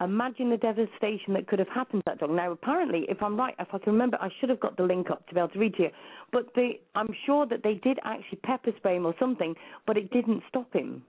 Imagine 0.02 0.50
the 0.50 0.56
devastation 0.56 1.34
that 1.34 1.46
could 1.46 1.58
have 1.58 1.68
happened 1.68 2.02
to 2.04 2.10
that 2.10 2.18
dog. 2.18 2.30
Now, 2.30 2.50
apparently, 2.52 3.04
if 3.08 3.22
I'm 3.22 3.36
right, 3.36 3.54
if 3.58 3.68
I 3.72 3.78
can 3.78 3.92
remember, 3.92 4.18
I 4.20 4.28
should 4.40 4.48
have 4.48 4.60
got 4.60 4.76
the 4.76 4.82
link 4.82 5.10
up 5.10 5.26
to 5.28 5.34
be 5.34 5.40
able 5.40 5.50
to 5.50 5.58
read 5.58 5.74
to 5.74 5.84
you. 5.84 5.90
But 6.32 6.46
they, 6.56 6.80
I'm 6.94 7.14
sure 7.26 7.46
that 7.46 7.62
they 7.62 7.74
did 7.74 7.98
actually 8.04 8.38
pepper 8.42 8.72
spray 8.78 8.96
him 8.96 9.06
or 9.06 9.14
something, 9.20 9.54
but 9.86 9.96
it 9.96 10.10
didn't 10.10 10.42
stop 10.48 10.72
him. 10.72 11.04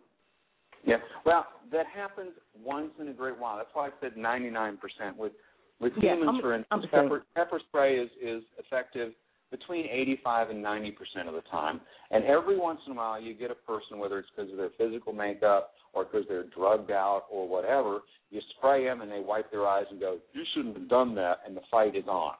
Yeah. 0.85 0.97
Well, 1.25 1.47
that 1.71 1.85
happens 1.87 2.31
once 2.61 2.91
in 2.99 3.07
a 3.07 3.13
great 3.13 3.39
while. 3.39 3.57
That's 3.57 3.69
why 3.73 3.87
I 3.87 3.91
said 4.01 4.15
99%. 4.15 4.77
With 5.17 5.31
with 5.79 5.93
Yeah, 5.97 6.13
humans, 6.13 6.29
I'm- 6.29 6.41
for 6.41 6.53
instance, 6.53 6.85
pepper 6.91 7.25
pepper 7.35 7.59
spray 7.59 7.97
is 7.97 8.09
is 8.21 8.43
effective 8.57 9.13
between 9.53 9.85
85 9.85 10.49
and 10.49 10.63
90 10.63 10.91
percent 10.91 11.27
of 11.27 11.35
the 11.35 11.43
time. 11.51 11.79
And 12.09 12.25
every 12.25 12.57
once 12.57 12.79
in 12.87 12.93
a 12.93 12.95
while, 12.95 13.21
you 13.21 13.35
get 13.35 13.51
a 13.51 13.55
person, 13.55 13.99
whether 13.99 14.17
it's 14.17 14.27
because 14.35 14.51
of 14.51 14.57
their 14.57 14.71
physical 14.79 15.13
makeup 15.13 15.73
or 15.93 16.05
because 16.05 16.25
they're 16.27 16.45
drugged 16.45 16.89
out 16.89 17.25
or 17.31 17.47
whatever, 17.47 17.99
you 18.31 18.41
spray 18.57 18.85
them 18.85 19.01
and 19.01 19.11
they 19.11 19.19
wipe 19.19 19.51
their 19.51 19.67
eyes 19.67 19.85
and 19.91 19.99
go, 19.99 20.17
"You 20.33 20.43
shouldn't 20.53 20.75
have 20.75 20.89
done 20.89 21.13
that," 21.15 21.41
and 21.45 21.55
the 21.55 21.61
fight 21.69 21.95
is 21.95 22.07
on. 22.07 22.33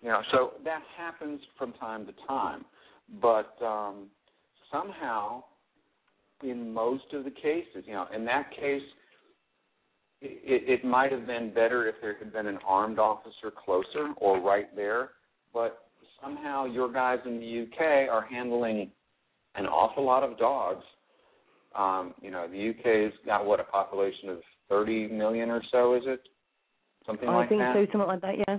You 0.00 0.08
know, 0.08 0.22
so 0.32 0.54
that 0.64 0.82
happens 0.96 1.40
from 1.58 1.74
time 1.74 2.06
to 2.06 2.12
time, 2.26 2.64
but 3.20 3.54
um, 3.62 4.08
somehow, 4.72 5.44
in 6.42 6.72
most 6.72 7.12
of 7.12 7.24
the 7.24 7.30
cases, 7.30 7.84
you 7.86 7.92
know, 7.92 8.06
in 8.12 8.24
that 8.24 8.50
case, 8.50 8.82
it, 10.22 10.80
it 10.80 10.84
might 10.84 11.12
have 11.12 11.26
been 11.26 11.52
better 11.52 11.88
if 11.88 11.96
there 12.00 12.16
had 12.18 12.32
been 12.32 12.46
an 12.46 12.58
armed 12.66 12.98
officer 12.98 13.52
closer 13.64 14.12
or 14.16 14.40
right 14.40 14.74
there, 14.74 15.10
but 15.52 15.81
somehow 16.22 16.64
your 16.64 16.92
guys 16.92 17.18
in 17.26 17.38
the 17.40 17.62
UK 17.66 18.08
are 18.10 18.26
handling 18.30 18.90
an 19.54 19.66
awful 19.66 20.04
lot 20.04 20.22
of 20.22 20.38
dogs. 20.38 20.84
Um, 21.74 22.14
you 22.20 22.30
know, 22.30 22.46
the 22.48 22.70
UK's 22.70 23.12
got 23.26 23.46
what 23.46 23.60
a 23.60 23.64
population 23.64 24.28
of 24.28 24.38
30 24.68 25.08
million 25.08 25.50
or 25.50 25.62
so, 25.70 25.94
is 25.94 26.02
it? 26.06 26.20
Something 27.06 27.28
I 27.28 27.36
like 27.36 27.48
think 27.48 27.60
that. 27.60 27.74
so, 27.74 27.86
something 27.92 28.08
like 28.08 28.20
that. 28.20 28.34
Yeah, 28.46 28.58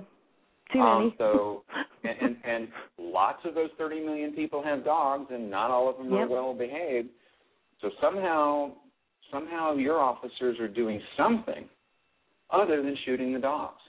too 0.74 0.80
Um, 0.80 1.00
many. 1.04 1.16
so, 1.18 1.64
and, 2.04 2.18
and 2.22 2.38
and 2.44 2.68
lots 2.98 3.40
of 3.46 3.56
those 3.56 3.70
30 3.78 4.02
million 4.02 4.34
people 4.34 4.62
have 4.64 4.84
dogs, 4.84 5.28
and 5.32 5.50
not 5.50 5.72
all 5.72 5.90
of 5.90 5.98
them 5.98 6.14
are 6.14 6.28
well 6.28 6.54
behaved. 6.54 7.10
So 7.82 7.90
somehow, 8.02 8.72
somehow 9.32 9.76
your 9.76 10.00
officers 10.00 10.60
are 10.60 10.68
doing 10.68 11.02
something 11.18 11.66
other 12.50 12.82
than 12.82 12.96
shooting 13.06 13.34
the 13.34 13.40
dogs. 13.40 13.80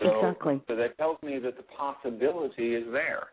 So, 0.00 0.08
Exactly. 0.08 0.60
So 0.68 0.76
that 0.76 0.96
tells 0.96 1.18
me 1.22 1.38
that 1.38 1.56
the 1.56 1.62
possibility 1.62 2.74
is 2.74 2.84
there. 2.90 3.28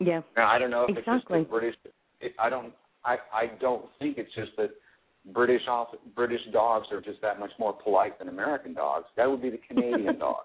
yeah, 0.00 0.22
Now 0.36 0.50
I 0.50 0.58
don't 0.58 0.70
know 0.70 0.84
if 0.88 0.96
Exactly. 0.98 1.14
it's 1.16 1.24
just 1.24 1.50
the 1.50 1.58
British. 1.58 1.76
It, 2.20 2.32
I 2.38 2.48
don't. 2.48 2.72
I 3.04 3.16
I 3.32 3.46
don't 3.60 3.84
think 3.98 4.18
it's 4.18 4.34
just 4.34 4.50
that 4.56 4.70
British 5.32 5.62
off, 5.68 5.88
British 6.14 6.40
dogs 6.52 6.86
are 6.90 7.00
just 7.00 7.20
that 7.22 7.38
much 7.38 7.52
more 7.58 7.72
polite 7.72 8.18
than 8.18 8.28
American 8.28 8.74
dogs. 8.74 9.06
That 9.16 9.30
would 9.30 9.42
be 9.42 9.50
the 9.50 9.60
Canadian 9.68 10.18
dog. 10.26 10.44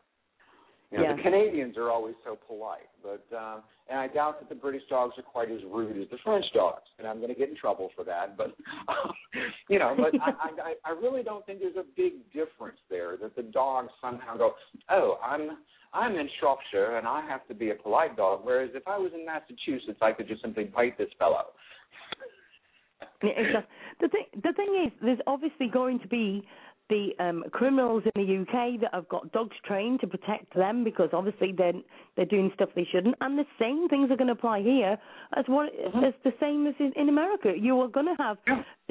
You 0.92 0.98
know, 0.98 1.04
Yeah. 1.06 1.16
the 1.16 1.22
Canadians 1.22 1.78
are 1.78 1.90
always 1.90 2.16
so 2.26 2.36
polite, 2.48 2.90
but 3.02 3.26
um, 3.36 3.64
and 3.90 3.98
I 3.98 4.08
doubt 4.08 4.40
that 4.42 4.50
the 4.50 4.56
British 4.56 4.84
dogs 4.90 5.14
are 5.18 5.24
quite 5.24 5.50
as 5.50 5.62
rude 5.64 5.98
as 6.02 6.10
the 6.10 6.18
French 6.24 6.46
dogs. 6.54 6.84
And 7.00 7.08
I'm 7.08 7.18
going 7.18 7.34
to 7.34 7.40
get 7.40 7.50
in 7.50 7.56
trouble 7.56 7.90
for 7.96 8.04
that, 8.04 8.36
but 8.38 8.54
you 9.70 9.80
know, 9.80 9.96
but 9.98 10.20
I, 10.22 10.32
I 10.62 10.74
I 10.86 10.92
really 10.92 11.24
don't 11.24 11.46
think 11.46 11.60
there's 11.60 11.78
a 11.78 11.86
big 11.96 12.14
difference 12.34 12.80
there. 12.90 13.16
That 13.18 13.36
the 13.38 13.44
dogs 13.44 13.90
somehow 14.02 14.36
go, 14.38 14.54
oh, 14.90 15.18
I'm 15.24 15.58
I'm 15.94 16.16
in 16.16 16.30
Shropshire 16.40 16.98
and 16.98 17.08
I 17.08 17.26
have 17.28 17.48
to 17.48 17.54
be 17.54 17.70
a 17.72 17.76
polite 17.76 18.18
dog, 18.18 18.42
whereas 18.44 18.72
if 18.74 18.88
I 18.88 18.98
was 18.98 19.12
in 19.14 19.26
Massachusetts, 19.26 20.00
I 20.02 20.12
could 20.12 20.28
just 20.28 20.42
simply 20.42 20.66
bite 20.66 20.98
this 20.98 21.10
fellow. 21.18 21.46
Yeah. 23.24 23.62
The 24.00 24.08
thing, 24.08 24.26
the 24.42 24.54
thing 24.54 24.84
is, 24.88 24.92
there's 25.02 25.20
obviously 25.28 25.68
going 25.68 26.00
to 26.00 26.08
be 26.08 26.44
the 26.92 27.12
um, 27.24 27.44
criminals 27.52 28.04
in 28.04 28.12
the 28.22 28.42
UK 28.42 28.82
that 28.82 28.94
have 28.94 29.08
got 29.08 29.32
dogs 29.32 29.56
trained 29.66 30.02
to 30.02 30.08
protect 30.08 30.54
them 30.54 30.84
because 30.84 31.10
obviously 31.14 31.54
they're 31.58 31.74
they're 32.18 32.26
doing 32.26 32.52
stuff 32.54 32.70
they 32.76 32.86
shouldn't, 32.92 33.16
and 33.22 33.40
the 33.40 33.46
same 33.58 33.88
things 33.88 34.12
are 34.12 34.18
going 34.18 34.28
to 34.28 34.34
apply 34.34 34.62
here 34.62 34.98
as 35.38 35.46
what 35.48 35.70
as 36.04 36.14
the 36.26 36.34
same 36.40 36.68
as 36.68 36.76
in, 36.80 36.92
in 36.98 37.08
America. 37.08 37.54
You 37.58 37.80
are 37.80 37.88
going 37.88 38.08
to 38.08 38.22
have 38.22 38.38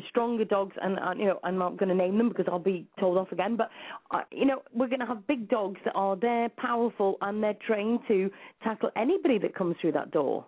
stronger 0.09 0.47
dogs, 0.47 0.75
and 0.83 0.99
uh, 0.99 1.13
you 1.17 1.27
know 1.27 1.39
I'm 1.45 1.59
not 1.59 1.77
going 1.77 1.91
to 1.91 1.95
name 1.95 2.17
them 2.17 2.31
because 2.31 2.47
I'll 2.51 2.59
be 2.59 2.87
told 2.99 3.19
off 3.19 3.31
again. 3.33 3.57
But 3.57 3.69
uh, 4.11 4.23
you 4.33 4.47
know 4.47 4.63
we're 4.75 4.89
going 4.89 5.01
to 5.01 5.07
have 5.07 5.27
big 5.27 5.51
dogs 5.51 5.79
that 5.85 5.93
are 5.95 6.17
there, 6.17 6.49
powerful, 6.57 7.19
and 7.21 7.43
they're 7.43 7.59
trained 7.67 8.01
to 8.09 8.31
tackle 8.65 8.91
anybody 8.97 9.39
that 9.39 9.55
comes 9.55 9.77
through 9.81 9.93
that 9.93 10.11
door. 10.11 10.47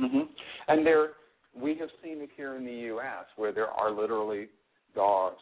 hmm 0.00 0.22
And 0.66 0.84
there, 0.84 1.10
we 1.54 1.76
have 1.76 1.90
seen 2.02 2.20
it 2.20 2.30
here 2.36 2.56
in 2.56 2.64
the 2.64 2.72
U.S. 2.92 3.26
where 3.36 3.52
there 3.52 3.68
are 3.68 3.92
literally 3.92 4.48
dogs 4.96 5.38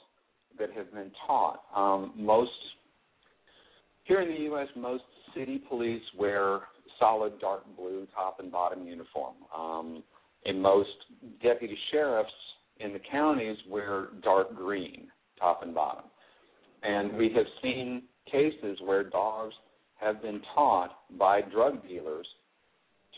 that 0.59 0.71
have 0.73 0.93
been 0.93 1.11
taught. 1.27 1.63
Um, 1.75 2.13
most 2.17 2.51
here 4.05 4.21
in 4.21 4.29
the 4.29 4.41
U.S., 4.45 4.69
most 4.77 5.03
city 5.35 5.61
police 5.69 6.03
wear 6.19 6.61
solid 6.99 7.39
dark 7.41 7.65
blue 7.77 8.07
top 8.15 8.41
and 8.41 8.51
bottom 8.51 8.87
uniform. 8.87 9.35
Um, 9.57 10.03
and 10.45 10.63
most 10.63 10.89
deputy 11.43 11.77
sheriffs 11.91 12.31
in 12.79 12.93
the 12.93 13.01
counties 13.11 13.57
wear 13.69 14.09
dark 14.23 14.55
green 14.55 15.09
top 15.39 15.63
and 15.63 15.75
bottom. 15.75 16.05
And 16.83 17.15
we 17.17 17.33
have 17.35 17.47
seen 17.63 18.03
cases 18.31 18.79
where 18.85 19.05
dogs 19.05 19.55
have 19.97 20.23
been 20.23 20.41
taught 20.55 20.91
by 21.19 21.41
drug 21.41 21.87
dealers 21.87 22.27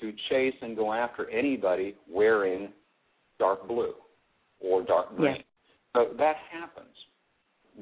to 0.00 0.12
chase 0.30 0.54
and 0.62 0.76
go 0.76 0.92
after 0.92 1.28
anybody 1.30 1.96
wearing 2.08 2.68
dark 3.38 3.66
blue 3.66 3.94
or 4.60 4.82
dark 4.84 5.16
green. 5.16 5.42
So 5.94 6.06
that 6.18 6.36
happens. 6.50 6.94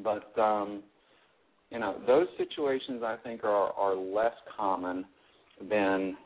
But 0.02 0.38
um 0.38 0.82
you 1.70 1.80
know, 1.80 1.96
those 2.06 2.28
situations 2.38 3.02
I 3.04 3.16
think 3.22 3.44
are 3.44 3.72
are 3.72 3.94
less 3.94 4.34
common 4.56 5.04
than 5.60 6.16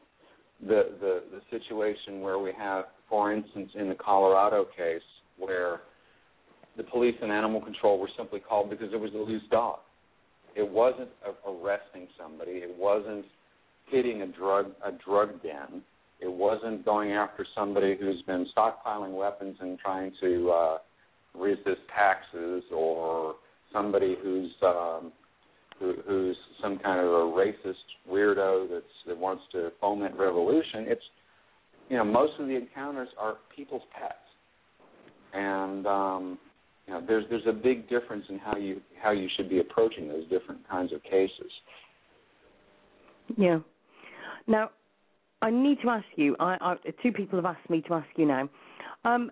the 0.60 0.96
the 1.00 1.22
the 1.32 1.40
situation 1.50 2.20
where 2.20 2.38
we 2.38 2.52
have 2.58 2.86
for 3.08 3.32
instance 3.32 3.70
in 3.74 3.88
the 3.88 3.94
Colorado 3.94 4.66
case 4.76 5.02
where 5.38 5.80
the 6.76 6.82
police 6.84 7.16
and 7.22 7.32
animal 7.32 7.60
control 7.60 7.98
were 7.98 8.10
simply 8.16 8.40
called 8.40 8.70
because 8.70 8.90
there 8.90 9.00
was 9.00 9.12
a 9.14 9.18
loose 9.18 9.42
dog. 9.50 9.80
It 10.54 10.68
wasn't 10.68 11.08
a- 11.26 11.50
arresting 11.50 12.08
somebody. 12.20 12.52
It 12.52 12.74
wasn't 12.78 13.24
hitting 13.86 14.22
a 14.22 14.26
drug 14.26 14.66
a 14.84 14.92
drug 14.92 15.42
den. 15.42 15.82
It 16.20 16.30
wasn't 16.30 16.84
going 16.84 17.12
after 17.12 17.46
somebody 17.54 17.96
who's 17.98 18.20
been 18.22 18.46
stockpiling 18.56 19.16
weapons 19.16 19.56
and 19.60 19.78
trying 19.78 20.12
to 20.20 20.50
uh, 20.50 20.78
resist 21.34 21.80
taxes, 21.96 22.62
or 22.70 23.36
somebody 23.72 24.16
who's 24.22 24.50
um, 24.62 25.12
who, 25.78 25.94
who's 26.06 26.36
some 26.62 26.78
kind 26.78 27.00
of 27.00 27.06
a 27.06 27.08
racist 27.08 27.74
weirdo 28.10 28.68
that's 28.70 28.84
that 29.06 29.16
wants 29.16 29.42
to 29.52 29.70
foment 29.80 30.14
revolution. 30.16 30.86
It's 30.86 31.02
you 31.88 31.96
know 31.96 32.04
most 32.04 32.32
of 32.38 32.46
the 32.46 32.56
encounters 32.56 33.08
are 33.18 33.36
people's 33.54 33.82
pets, 33.98 34.14
and 35.32 35.86
um, 35.86 36.38
you 36.86 36.94
know 36.94 37.02
there's 37.06 37.24
there's 37.30 37.46
a 37.48 37.52
big 37.52 37.88
difference 37.88 38.24
in 38.28 38.38
how 38.38 38.56
you 38.56 38.80
how 39.02 39.12
you 39.12 39.28
should 39.36 39.48
be 39.48 39.60
approaching 39.60 40.08
those 40.08 40.28
different 40.28 40.68
kinds 40.68 40.92
of 40.92 41.02
cases. 41.02 41.50
Yeah. 43.36 43.60
Now, 44.46 44.70
I 45.42 45.50
need 45.50 45.78
to 45.82 45.90
ask 45.90 46.06
you. 46.16 46.36
I, 46.40 46.56
I, 46.60 46.74
two 47.02 47.12
people 47.12 47.38
have 47.38 47.46
asked 47.46 47.70
me 47.70 47.82
to 47.82 47.94
ask 47.94 48.08
you 48.16 48.26
now. 48.26 48.48
Um, 49.04 49.30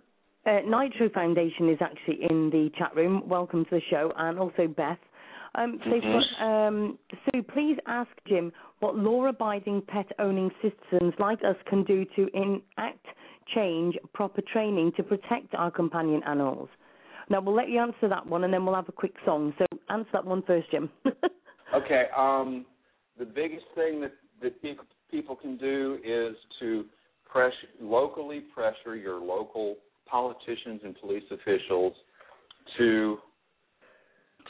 uh, 0.48 0.60
Nitro 0.60 1.10
Foundation 1.10 1.68
is 1.68 1.78
actually 1.80 2.24
in 2.28 2.50
the 2.50 2.70
chat 2.78 2.94
room. 2.96 3.28
Welcome 3.28 3.64
to 3.66 3.70
the 3.72 3.80
show, 3.90 4.12
and 4.16 4.38
also 4.38 4.66
Beth. 4.66 4.98
Um, 5.54 5.78
they've 5.90 6.02
got, 6.02 6.66
um, 6.66 6.98
so 7.24 7.42
please 7.52 7.76
ask 7.86 8.10
Jim 8.26 8.52
what 8.80 8.96
law-abiding 8.96 9.82
pet-owning 9.88 10.50
citizens 10.62 11.14
like 11.18 11.40
us 11.40 11.56
can 11.68 11.84
do 11.84 12.04
to 12.16 12.28
enact 12.34 13.04
change, 13.54 13.96
proper 14.12 14.42
training 14.52 14.92
to 14.96 15.02
protect 15.02 15.54
our 15.54 15.70
companion 15.70 16.22
animals. 16.26 16.68
Now 17.30 17.40
we'll 17.40 17.54
let 17.54 17.68
you 17.68 17.80
answer 17.80 18.08
that 18.08 18.26
one, 18.26 18.44
and 18.44 18.52
then 18.52 18.64
we'll 18.64 18.74
have 18.74 18.88
a 18.88 18.92
quick 18.92 19.14
song. 19.24 19.52
So 19.58 19.66
answer 19.90 20.10
that 20.12 20.24
one 20.24 20.42
first, 20.42 20.70
Jim. 20.70 20.90
Okay. 21.74 22.06
Um, 22.16 22.64
the 23.18 23.26
biggest 23.26 23.66
thing 23.74 24.00
that 24.00 24.14
that 24.40 24.62
people 24.62 24.86
people 25.10 25.36
can 25.36 25.58
do 25.58 25.98
is 26.02 26.34
to 26.60 26.86
pressure 27.30 27.68
locally 27.78 28.40
pressure 28.40 28.96
your 28.96 29.20
local 29.20 29.76
politicians 30.10 30.80
and 30.84 30.98
police 31.00 31.24
officials 31.30 31.94
to 32.76 33.18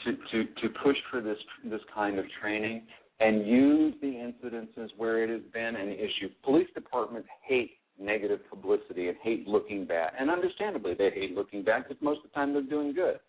to 0.05 0.11
to 0.31 0.43
to 0.61 0.69
push 0.83 0.97
for 1.11 1.21
this 1.21 1.37
this 1.65 1.81
kind 1.93 2.19
of 2.19 2.25
training 2.41 2.83
and 3.19 3.45
use 3.45 3.93
the 4.01 4.07
incidences 4.07 4.89
where 4.97 5.23
it 5.23 5.29
has 5.29 5.41
been 5.53 5.75
an 5.75 5.89
issue. 5.89 6.29
Police 6.43 6.67
departments 6.73 7.27
hate 7.45 7.71
negative 7.99 8.39
publicity 8.49 9.09
and 9.09 9.17
hate 9.21 9.47
looking 9.47 9.85
bad, 9.85 10.11
and 10.17 10.31
understandably 10.31 10.93
they 10.93 11.09
hate 11.09 11.35
looking 11.35 11.63
bad 11.63 11.83
because 11.87 12.01
most 12.01 12.19
of 12.19 12.23
the 12.23 12.35
time 12.35 12.53
they're 12.53 12.61
doing 12.61 12.93
good. 12.93 13.19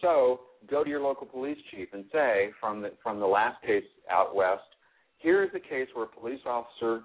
So 0.00 0.40
go 0.68 0.84
to 0.84 0.90
your 0.90 1.00
local 1.00 1.26
police 1.26 1.58
chief 1.70 1.88
and 1.92 2.04
say, 2.12 2.50
from 2.60 2.82
the 2.82 2.92
from 3.02 3.18
the 3.18 3.26
last 3.26 3.62
case 3.62 3.84
out 4.10 4.34
west, 4.34 4.62
here 5.18 5.42
is 5.42 5.50
a 5.54 5.60
case 5.60 5.88
where 5.94 6.04
a 6.04 6.08
police 6.08 6.40
officer 6.46 7.02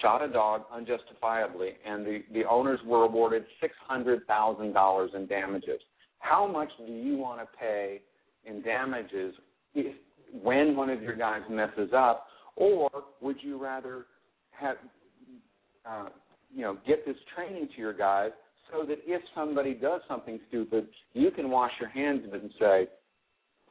shot 0.00 0.22
a 0.22 0.28
dog 0.28 0.62
unjustifiably, 0.72 1.70
and 1.86 2.04
the 2.06 2.22
the 2.32 2.44
owners 2.44 2.80
were 2.86 3.04
awarded 3.04 3.44
six 3.60 3.74
hundred 3.86 4.26
thousand 4.26 4.72
dollars 4.72 5.10
in 5.14 5.26
damages. 5.26 5.80
How 6.18 6.46
much 6.46 6.68
do 6.86 6.92
you 6.92 7.16
want 7.16 7.40
to 7.40 7.46
pay 7.58 8.00
in 8.44 8.62
damages 8.62 9.34
when 10.42 10.76
one 10.76 10.90
of 10.90 11.02
your 11.02 11.16
guys 11.16 11.42
messes 11.50 11.90
up, 11.96 12.26
or 12.56 12.90
would 13.20 13.36
you 13.40 13.60
rather 13.60 14.06
have 14.52 14.76
uh, 15.86 16.08
you 16.54 16.62
know 16.62 16.76
get 16.86 17.04
this 17.06 17.16
training 17.34 17.68
to 17.74 17.80
your 17.80 17.92
guys 17.94 18.30
so 18.72 18.84
that 18.86 18.98
if 19.04 19.22
somebody 19.34 19.74
does 19.74 20.00
something 20.06 20.38
stupid, 20.48 20.86
you 21.12 21.30
can 21.30 21.50
wash 21.50 21.72
your 21.80 21.90
hands 21.90 22.24
of 22.26 22.34
it 22.34 22.42
and 22.42 22.52
say, 22.58 22.88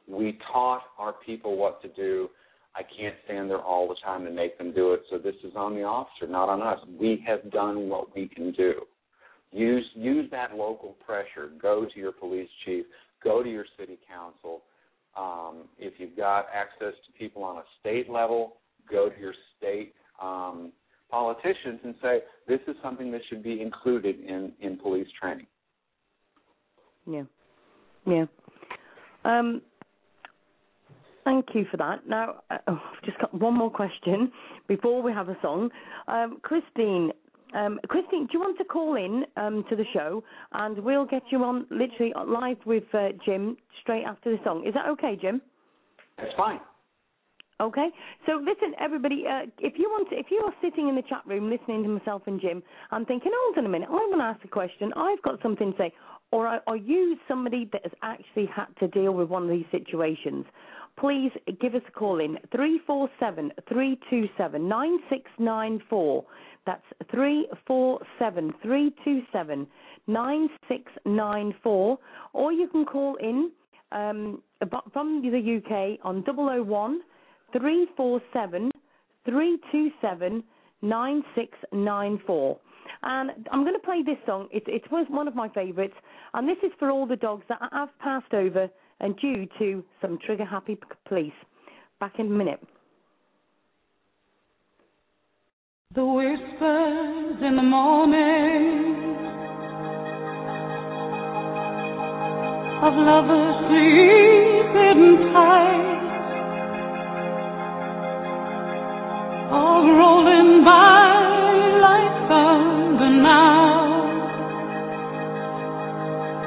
"We 0.06 0.38
taught 0.52 0.82
our 0.98 1.14
people 1.24 1.56
what 1.56 1.80
to 1.82 1.88
do. 1.88 2.28
I 2.74 2.82
can't 2.82 3.16
stand 3.24 3.50
there 3.50 3.60
all 3.60 3.88
the 3.88 3.96
time 4.04 4.26
and 4.26 4.36
make 4.36 4.56
them 4.58 4.72
do 4.72 4.92
it. 4.92 5.02
So 5.10 5.18
this 5.18 5.34
is 5.42 5.52
on 5.56 5.74
the 5.74 5.82
officer, 5.82 6.26
not 6.28 6.48
on 6.48 6.62
us. 6.62 6.78
We 6.98 7.22
have 7.26 7.50
done 7.50 7.88
what 7.88 8.14
we 8.14 8.28
can 8.28 8.52
do." 8.52 8.86
Use 9.52 9.84
use 9.94 10.30
that 10.30 10.54
local 10.54 10.96
pressure. 11.04 11.50
Go 11.60 11.84
to 11.84 11.98
your 11.98 12.12
police 12.12 12.48
chief. 12.64 12.86
Go 13.22 13.42
to 13.42 13.50
your 13.50 13.66
city 13.78 13.98
council. 14.08 14.62
Um, 15.16 15.68
if 15.78 15.94
you've 15.98 16.16
got 16.16 16.46
access 16.54 16.94
to 17.06 17.18
people 17.18 17.42
on 17.42 17.56
a 17.56 17.64
state 17.80 18.08
level, 18.08 18.56
go 18.88 19.08
to 19.08 19.20
your 19.20 19.34
state 19.58 19.92
um, 20.22 20.72
politicians 21.10 21.80
and 21.82 21.94
say 22.00 22.20
this 22.46 22.60
is 22.68 22.76
something 22.82 23.10
that 23.10 23.22
should 23.28 23.42
be 23.42 23.60
included 23.60 24.20
in 24.20 24.52
in 24.60 24.78
police 24.78 25.08
training. 25.20 25.46
Yeah, 27.06 27.24
yeah. 28.06 28.26
Um, 29.24 29.62
thank 31.24 31.46
you 31.54 31.64
for 31.70 31.76
that. 31.76 32.08
Now, 32.08 32.42
uh, 32.50 32.58
oh, 32.68 32.80
I've 32.96 33.04
just 33.04 33.18
got 33.18 33.32
one 33.34 33.54
more 33.54 33.70
question 33.70 34.30
before 34.68 35.02
we 35.02 35.12
have 35.12 35.28
a 35.28 35.36
song. 35.42 35.70
Um, 36.08 36.38
Christine, 36.42 37.12
um, 37.54 37.80
Christine, 37.88 38.26
do 38.26 38.32
you 38.34 38.40
want 38.40 38.58
to 38.58 38.64
call 38.64 38.96
in 38.96 39.24
um, 39.36 39.64
to 39.70 39.76
the 39.76 39.84
show 39.92 40.22
and 40.52 40.78
we'll 40.78 41.06
get 41.06 41.22
you 41.30 41.42
on 41.44 41.66
literally 41.70 42.12
live 42.26 42.58
with 42.64 42.84
uh, 42.94 43.08
Jim 43.24 43.56
straight 43.82 44.04
after 44.04 44.30
the 44.36 44.42
song? 44.44 44.64
Is 44.66 44.74
that 44.74 44.88
okay, 44.88 45.18
Jim? 45.20 45.40
That's 46.16 46.32
fine. 46.36 46.60
Okay. 47.60 47.88
So 48.24 48.40
listen, 48.42 48.74
everybody, 48.80 49.24
uh, 49.28 49.42
if 49.58 49.74
you 49.76 49.88
want, 49.90 50.08
to, 50.10 50.16
if 50.16 50.26
you 50.30 50.38
are 50.46 50.54
sitting 50.62 50.88
in 50.88 50.96
the 50.96 51.02
chat 51.02 51.22
room 51.26 51.50
listening 51.50 51.82
to 51.82 51.88
myself 51.90 52.22
and 52.26 52.40
Jim, 52.40 52.62
I'm 52.90 53.04
thinking, 53.04 53.32
hold 53.34 53.58
on 53.58 53.66
a 53.66 53.68
minute, 53.68 53.88
I 53.90 53.92
want 53.92 54.18
to 54.18 54.24
ask 54.24 54.44
a 54.44 54.48
question. 54.48 54.92
I've 54.96 55.20
got 55.22 55.42
something 55.42 55.72
to 55.72 55.78
say, 55.78 55.92
or 56.32 56.46
are 56.46 56.76
you 56.76 57.16
somebody 57.28 57.68
that 57.72 57.82
has 57.82 57.92
actually 58.02 58.46
had 58.46 58.66
to 58.78 58.88
deal 58.88 59.12
with 59.12 59.28
one 59.28 59.42
of 59.42 59.50
these 59.50 59.66
situations? 59.70 60.46
Please 60.98 61.32
give 61.60 61.74
us 61.74 61.82
a 61.88 61.92
call 61.92 62.20
in 62.20 62.38
three 62.54 62.80
four 62.86 63.08
seven 63.18 63.52
three 63.68 63.98
two 64.10 64.28
seven 64.36 64.68
nine 64.68 64.98
six 65.08 65.30
nine 65.38 65.80
four. 65.88 66.24
That's 66.66 66.84
three 67.10 67.48
four 67.66 68.00
seven 68.18 68.52
three 68.62 68.94
two 69.04 69.22
seven 69.32 69.66
nine 70.06 70.48
six 70.68 70.92
nine 71.06 71.54
four, 71.62 71.98
or 72.32 72.52
you 72.52 72.68
can 72.68 72.84
call 72.84 73.16
in 73.16 73.50
um, 73.92 74.42
from 74.92 75.22
the 75.22 75.58
UK 75.58 76.04
on 76.04 76.22
double 76.24 76.48
o 76.48 76.58
oh 76.58 76.62
one 76.62 77.00
three 77.58 77.86
four 77.96 78.20
seven 78.32 78.70
three 79.24 79.58
two 79.72 79.90
seven 80.00 80.44
nine 80.82 81.22
six 81.34 81.56
nine 81.72 82.20
four. 82.26 82.58
And 83.02 83.30
I'm 83.50 83.62
going 83.62 83.74
to 83.74 83.80
play 83.80 84.02
this 84.04 84.18
song. 84.26 84.48
It, 84.50 84.64
it 84.66 84.82
was 84.90 85.06
one 85.08 85.26
of 85.26 85.34
my 85.34 85.48
favourites, 85.48 85.94
and 86.34 86.46
this 86.46 86.58
is 86.62 86.72
for 86.78 86.90
all 86.90 87.06
the 87.06 87.16
dogs 87.16 87.44
that 87.48 87.58
have 87.72 87.88
passed 88.00 88.34
over 88.34 88.68
and 89.00 89.16
due 89.16 89.46
to 89.58 89.82
some 90.00 90.18
trigger 90.24 90.44
happy 90.44 90.78
police. 91.08 91.32
Back 91.98 92.14
in 92.18 92.26
a 92.26 92.30
minute. 92.30 92.60
The 95.94 96.04
whispers 96.04 97.42
in 97.42 97.56
the 97.56 97.62
morning 97.62 99.00
of 102.82 102.94
lovers 102.94 103.56
sleeping 103.68 105.32
tight 105.34 106.00
all 109.50 109.82
rolling 109.82 110.64
by 110.64 111.20
like 111.82 112.28
thunder 112.28 113.10
now 113.22 113.80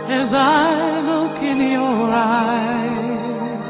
as 0.10 0.30
I 0.32 0.93
in 1.54 1.72
your 1.72 2.10
eyes. 2.10 3.62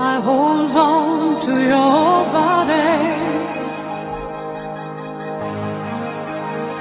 I 0.00 0.14
hold 0.24 0.72
on 0.72 1.10
to 1.46 1.54
your 1.74 2.12
body 2.38 2.94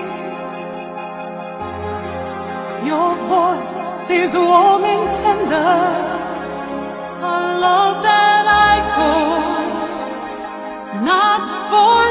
Your 2.91 3.11
voice 3.31 4.11
is 4.23 4.33
warm 4.35 4.85
and 4.95 5.05
tender, 5.23 5.79
a 7.31 7.39
love 7.67 7.97
that 8.09 8.45
I 8.71 8.75
could 8.97 9.69
not 11.05 11.43
forsake. 11.71 12.08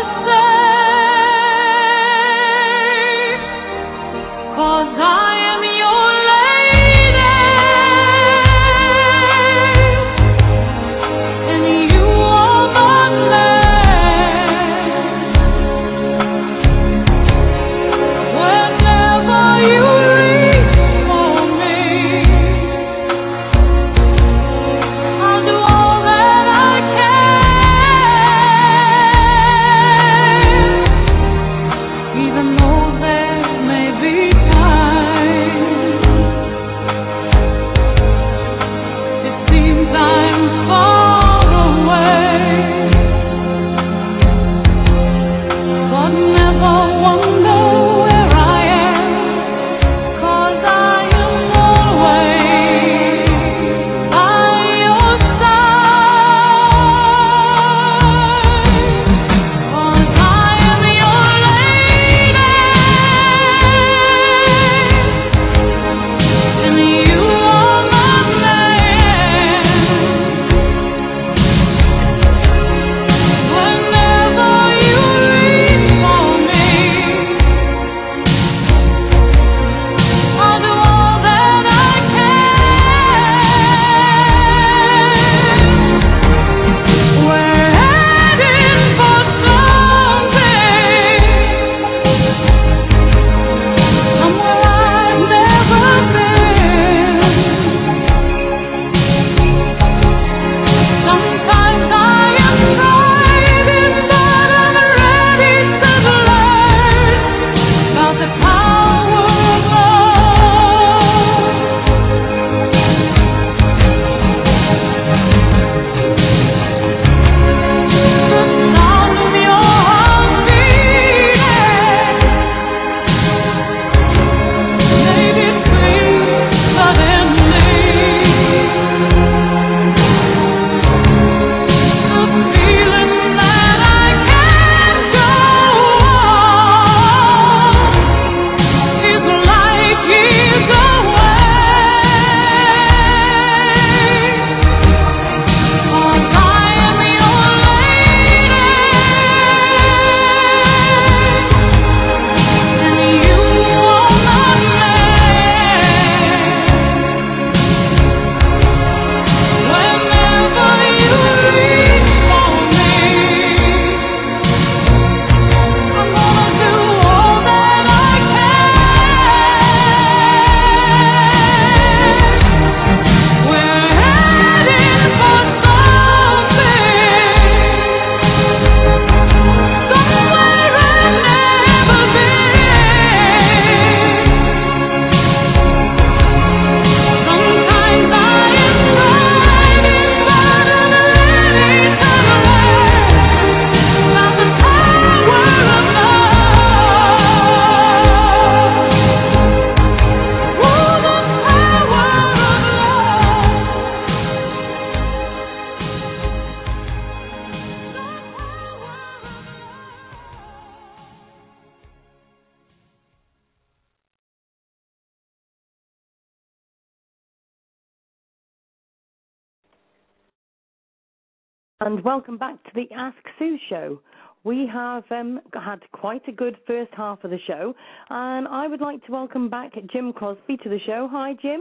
The 222.77 222.87
Ask 222.95 223.17
Sue 223.39 223.57
show. 223.69 223.99
We 224.43 224.69
have 224.71 225.03
um, 225.09 225.41
had 225.53 225.79
quite 225.93 226.21
a 226.27 226.31
good 226.31 226.57
first 226.67 226.91
half 226.95 227.23
of 227.23 227.31
the 227.31 227.39
show, 227.47 227.73
and 228.11 228.47
I 228.47 228.67
would 228.67 228.81
like 228.81 229.03
to 229.07 229.11
welcome 229.11 229.49
back 229.49 229.73
Jim 229.91 230.13
Crosby 230.13 230.57
to 230.57 230.69
the 230.69 230.77
show. 230.85 231.09
Hi, 231.11 231.33
Jim. 231.41 231.59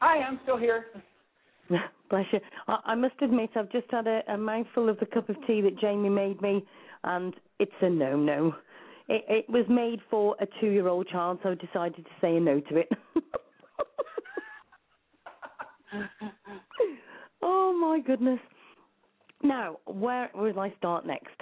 Hi, 0.00 0.22
I'm 0.22 0.40
still 0.42 0.56
here. 0.56 0.86
Bless 2.10 2.24
you. 2.32 2.40
I, 2.68 2.78
I 2.86 2.94
must 2.94 3.16
admit, 3.20 3.50
I've 3.54 3.70
just 3.70 3.84
had 3.90 4.06
a, 4.06 4.22
a 4.28 4.38
mouthful 4.38 4.88
of 4.88 4.98
the 4.98 5.04
cup 5.04 5.28
of 5.28 5.36
tea 5.46 5.60
that 5.60 5.78
Jamie 5.78 6.08
made 6.08 6.40
me, 6.40 6.64
and 7.04 7.34
it's 7.58 7.70
a 7.82 7.90
no-no. 7.90 8.54
It, 9.08 9.24
it 9.28 9.50
was 9.50 9.66
made 9.68 10.00
for 10.08 10.36
a 10.40 10.46
two-year-old 10.58 11.06
child, 11.08 11.40
so 11.42 11.50
I 11.50 11.54
decided 11.54 12.06
to 12.06 12.10
say 12.18 12.36
a 12.36 12.40
no 12.40 12.60
to 12.60 12.76
it. 12.78 12.88
oh 17.42 17.78
my 17.78 18.00
goodness. 18.00 18.40
Now, 19.42 19.78
where 19.86 20.30
will 20.34 20.58
I 20.60 20.72
start 20.78 21.06
next? 21.06 21.34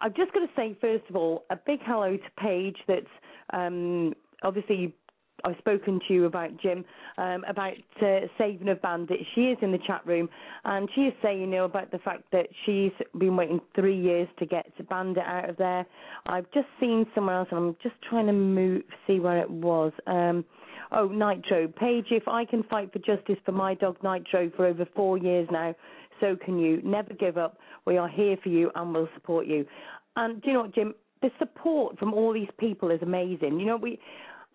I've 0.00 0.14
just 0.14 0.32
got 0.32 0.40
to 0.40 0.48
say, 0.56 0.76
first 0.80 1.04
of 1.08 1.16
all, 1.16 1.44
a 1.50 1.56
big 1.56 1.80
hello 1.84 2.16
to 2.16 2.30
Paige. 2.38 2.76
That's 2.86 3.06
um, 3.52 4.14
obviously 4.42 4.94
I've 5.44 5.56
spoken 5.58 6.00
to 6.08 6.14
you 6.14 6.24
about 6.24 6.50
Jim 6.60 6.84
um, 7.18 7.44
about 7.48 7.74
uh, 8.02 8.20
saving 8.38 8.68
of 8.68 8.80
Bandit. 8.82 9.18
She 9.34 9.42
is 9.42 9.58
in 9.62 9.72
the 9.72 9.78
chat 9.86 10.06
room, 10.06 10.28
and 10.64 10.88
she 10.94 11.02
is 11.02 11.14
saying, 11.22 11.40
you 11.40 11.46
know, 11.46 11.64
about 11.64 11.90
the 11.90 11.98
fact 11.98 12.24
that 12.32 12.46
she's 12.64 12.92
been 13.18 13.36
waiting 13.36 13.60
three 13.74 13.98
years 13.98 14.28
to 14.38 14.46
get 14.46 14.66
a 14.78 14.82
Bandit 14.82 15.24
out 15.24 15.50
of 15.50 15.56
there. 15.56 15.86
I've 16.26 16.50
just 16.52 16.68
seen 16.80 17.06
somewhere 17.14 17.38
else, 17.38 17.48
and 17.50 17.60
I'm 17.60 17.76
just 17.82 17.94
trying 18.08 18.26
to 18.26 18.32
move, 18.32 18.82
see 19.06 19.20
where 19.20 19.38
it 19.38 19.50
was. 19.50 19.92
Um, 20.06 20.44
oh, 20.92 21.08
Nitro, 21.08 21.68
Paige. 21.68 22.06
If 22.10 22.28
I 22.28 22.44
can 22.44 22.62
fight 22.64 22.92
for 22.92 22.98
justice 22.98 23.38
for 23.44 23.52
my 23.52 23.74
dog 23.74 23.96
Nitro 24.02 24.50
for 24.56 24.66
over 24.66 24.86
four 24.94 25.18
years 25.18 25.48
now, 25.50 25.74
so 26.20 26.36
can 26.36 26.58
you. 26.58 26.80
Never 26.82 27.14
give 27.14 27.36
up. 27.36 27.58
We 27.86 27.96
are 27.96 28.08
here 28.08 28.36
for 28.42 28.48
you, 28.48 28.70
and 28.74 28.92
we'll 28.92 29.08
support 29.14 29.46
you. 29.46 29.66
And 30.16 30.40
do 30.42 30.48
you 30.48 30.54
know 30.54 30.62
what, 30.62 30.74
Jim? 30.74 30.94
The 31.22 31.30
support 31.38 31.98
from 31.98 32.12
all 32.12 32.32
these 32.32 32.48
people 32.58 32.90
is 32.90 33.00
amazing. 33.02 33.58
You 33.58 33.66
know, 33.66 33.76
we 33.76 33.98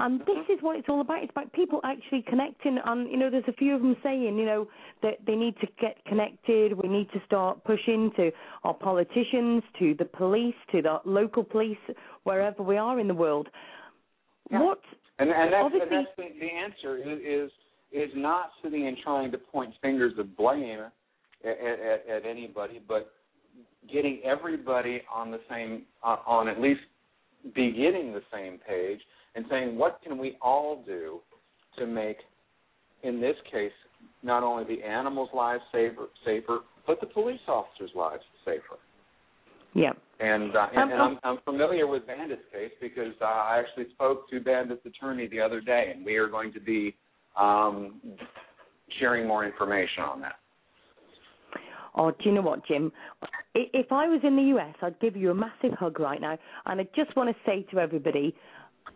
and 0.01 0.19
this 0.21 0.45
is 0.49 0.57
what 0.61 0.77
it's 0.77 0.89
all 0.89 1.01
about. 1.01 1.21
It's 1.21 1.29
about 1.31 1.53
people 1.53 1.79
actually 1.83 2.23
connecting. 2.27 2.79
And, 2.83 3.09
you 3.11 3.17
know, 3.17 3.29
there's 3.29 3.43
a 3.47 3.53
few 3.53 3.75
of 3.75 3.81
them 3.81 3.95
saying, 4.01 4.35
you 4.35 4.45
know, 4.45 4.67
that 5.03 5.19
they 5.27 5.35
need 5.35 5.55
to 5.61 5.67
get 5.79 6.03
connected. 6.05 6.73
We 6.73 6.89
need 6.89 7.07
to 7.11 7.21
start 7.27 7.63
pushing 7.63 8.11
to 8.15 8.31
our 8.63 8.73
politicians, 8.73 9.61
to 9.77 9.93
the 9.99 10.05
police, 10.05 10.55
to 10.71 10.81
the 10.81 11.01
local 11.05 11.43
police, 11.43 11.77
wherever 12.23 12.63
we 12.63 12.77
are 12.77 12.99
in 12.99 13.07
the 13.07 13.13
world. 13.13 13.47
Yeah. 14.49 14.63
What? 14.63 14.81
And, 15.19 15.29
and 15.29 15.53
that's, 15.53 15.65
Obviously- 15.65 15.95
and 15.95 16.07
that's 16.07 16.17
the, 16.17 16.39
the 16.39 16.51
answer 16.51 16.97
is, 16.97 17.19
is 17.45 17.51
is 17.91 18.09
not 18.15 18.51
sitting 18.63 18.87
and 18.87 18.97
trying 19.03 19.31
to 19.33 19.37
point 19.37 19.73
fingers 19.81 20.13
of 20.17 20.35
blame 20.37 20.79
at, 21.43 21.79
at, 21.79 22.07
at 22.07 22.25
anybody, 22.25 22.81
but 22.87 23.11
getting 23.91 24.21
everybody 24.23 25.01
on 25.13 25.31
the 25.31 25.39
same 25.49 25.83
uh, 26.03 26.17
on 26.25 26.47
at 26.47 26.59
least 26.59 26.81
beginning 27.55 28.13
the 28.13 28.21
same 28.31 28.59
page 28.67 28.99
and 29.35 29.45
saying 29.49 29.77
what 29.77 29.99
can 30.03 30.17
we 30.17 30.37
all 30.41 30.83
do 30.85 31.19
to 31.77 31.87
make 31.87 32.17
in 33.03 33.19
this 33.19 33.35
case 33.51 33.71
not 34.23 34.43
only 34.43 34.63
the 34.63 34.83
animals' 34.83 35.29
lives 35.33 35.63
safer, 35.71 36.07
safer 36.25 36.59
but 36.85 36.99
the 36.99 37.07
police 37.07 37.39
officers' 37.47 37.91
lives 37.95 38.23
safer. 38.45 38.77
Yeah. 39.73 39.93
And 40.19 40.55
uh, 40.55 40.67
and, 40.73 40.77
Um, 40.77 40.91
and 40.91 41.01
I'm, 41.01 41.19
I'm 41.23 41.37
familiar 41.45 41.87
with 41.87 42.05
Bandit's 42.05 42.41
case 42.51 42.71
because 42.79 43.13
uh, 43.21 43.25
I 43.25 43.59
actually 43.59 43.91
spoke 43.93 44.29
to 44.29 44.39
Bandit's 44.39 44.85
attorney 44.85 45.27
the 45.27 45.39
other 45.39 45.61
day, 45.61 45.91
and 45.95 46.05
we 46.05 46.17
are 46.17 46.27
going 46.27 46.53
to 46.53 46.59
be 46.59 46.95
um, 47.39 48.01
sharing 48.99 49.27
more 49.27 49.45
information 49.45 50.03
on 50.03 50.21
that. 50.21 50.35
Oh, 51.95 52.11
do 52.11 52.17
you 52.23 52.31
know 52.31 52.41
what, 52.41 52.65
Jim? 52.65 52.91
If 53.53 53.91
I 53.91 54.07
was 54.07 54.21
in 54.23 54.35
the 54.35 54.57
US, 54.57 54.75
I'd 54.81 54.99
give 54.99 55.15
you 55.15 55.31
a 55.31 55.35
massive 55.35 55.73
hug 55.77 55.99
right 55.99 56.21
now. 56.21 56.37
And 56.65 56.79
I 56.81 56.87
just 56.95 57.15
want 57.15 57.29
to 57.29 57.35
say 57.45 57.63
to 57.71 57.79
everybody, 57.79 58.35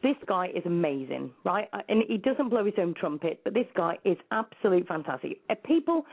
this 0.01 0.15
guy 0.27 0.47
is 0.47 0.63
amazing, 0.65 1.31
right? 1.43 1.67
Uh, 1.73 1.81
And 1.89 2.03
he 2.07 2.17
doesn't 2.17 2.49
blow 2.49 2.65
his 2.65 2.73
own 2.77 2.93
trumpet, 2.93 3.41
but 3.43 3.53
this 3.53 3.67
guy 3.75 3.97
is 4.03 4.17
absolute 4.31 4.87
fantastic. 4.87 5.39
People, 5.63 6.05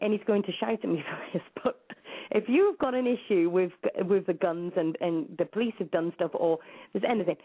and 0.00 0.12
he's 0.12 0.22
going 0.26 0.42
to 0.44 0.52
shout 0.52 0.80
at 0.82 0.88
me 0.88 1.02
for 1.32 1.38
this, 1.38 1.42
but 1.62 1.80
if 2.30 2.44
you've 2.48 2.78
got 2.78 2.94
an 2.94 3.06
issue 3.06 3.48
with 3.50 3.72
with 4.06 4.26
the 4.26 4.34
guns 4.34 4.72
and 4.76 4.96
and 5.00 5.26
the 5.38 5.44
police 5.46 5.74
have 5.78 5.90
done 5.90 6.12
stuff 6.14 6.30
or 6.34 6.58
there's 6.92 7.04
anything, 7.08 7.36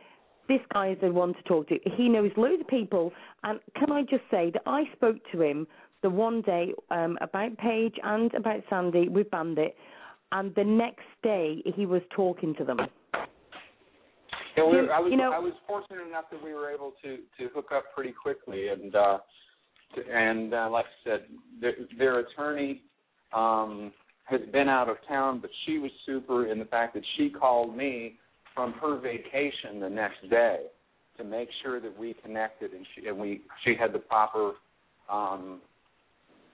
this 0.49 0.59
guy 0.73 0.89
is 0.91 0.97
the 1.01 1.11
one 1.11 1.33
to 1.33 1.41
talk 1.43 1.67
to. 1.69 1.79
He 1.95 2.09
knows 2.09 2.31
loads 2.35 2.61
of 2.61 2.67
people, 2.67 3.13
and 3.43 3.59
can 3.75 3.91
I 3.91 4.01
just 4.03 4.23
say 4.29 4.51
that 4.51 4.63
I 4.65 4.83
spoke 4.93 5.17
to 5.31 5.41
him 5.41 5.67
the 6.03 6.09
one 6.09 6.41
day 6.41 6.73
um, 6.91 7.17
about 7.21 7.57
Paige 7.57 7.95
and 8.03 8.31
about 8.35 8.61
Sandy 8.69 9.07
with 9.09 9.31
Bandit, 9.31 9.75
and 10.31 10.53
the 10.55 10.63
next 10.63 11.05
day 11.23 11.63
he 11.75 11.85
was 11.87 12.01
talking 12.15 12.53
to 12.55 12.63
them. 12.63 12.77
Yeah, 14.55 14.69
we, 14.69 14.77
I 14.89 14.99
was 14.99 15.09
you 15.09 15.17
know- 15.17 15.31
I 15.33 15.39
was 15.39 15.53
fortunate 15.65 16.05
enough 16.07 16.25
that 16.31 16.43
we 16.43 16.53
were 16.53 16.69
able 16.69 16.93
to 17.01 17.17
to 17.17 17.49
hook 17.55 17.69
up 17.73 17.85
pretty 17.95 18.11
quickly, 18.11 18.67
and 18.67 18.95
uh, 18.95 19.17
to, 19.95 20.01
and 20.13 20.53
uh, 20.53 20.69
like 20.69 20.85
I 20.85 21.09
said, 21.09 21.19
their, 21.59 21.73
their 21.97 22.19
attorney 22.19 22.81
um, 23.33 23.91
has 24.25 24.41
been 24.51 24.69
out 24.69 24.89
of 24.89 24.97
town, 25.07 25.39
but 25.39 25.49
she 25.65 25.79
was 25.79 25.91
super 26.05 26.47
in 26.51 26.59
the 26.59 26.65
fact 26.65 26.93
that 26.93 27.03
she 27.17 27.29
called 27.29 27.75
me 27.75 28.19
from 28.53 28.73
her 28.73 28.99
vacation 28.99 29.79
the 29.79 29.89
next 29.89 30.29
day 30.29 30.57
to 31.17 31.23
make 31.23 31.49
sure 31.63 31.79
that 31.79 31.97
we 31.97 32.13
connected, 32.23 32.73
and 32.73 32.85
she 32.95 33.07
and 33.07 33.17
we 33.17 33.41
she 33.63 33.75
had 33.79 33.93
the 33.93 33.99
proper 33.99 34.53
um, 35.09 35.61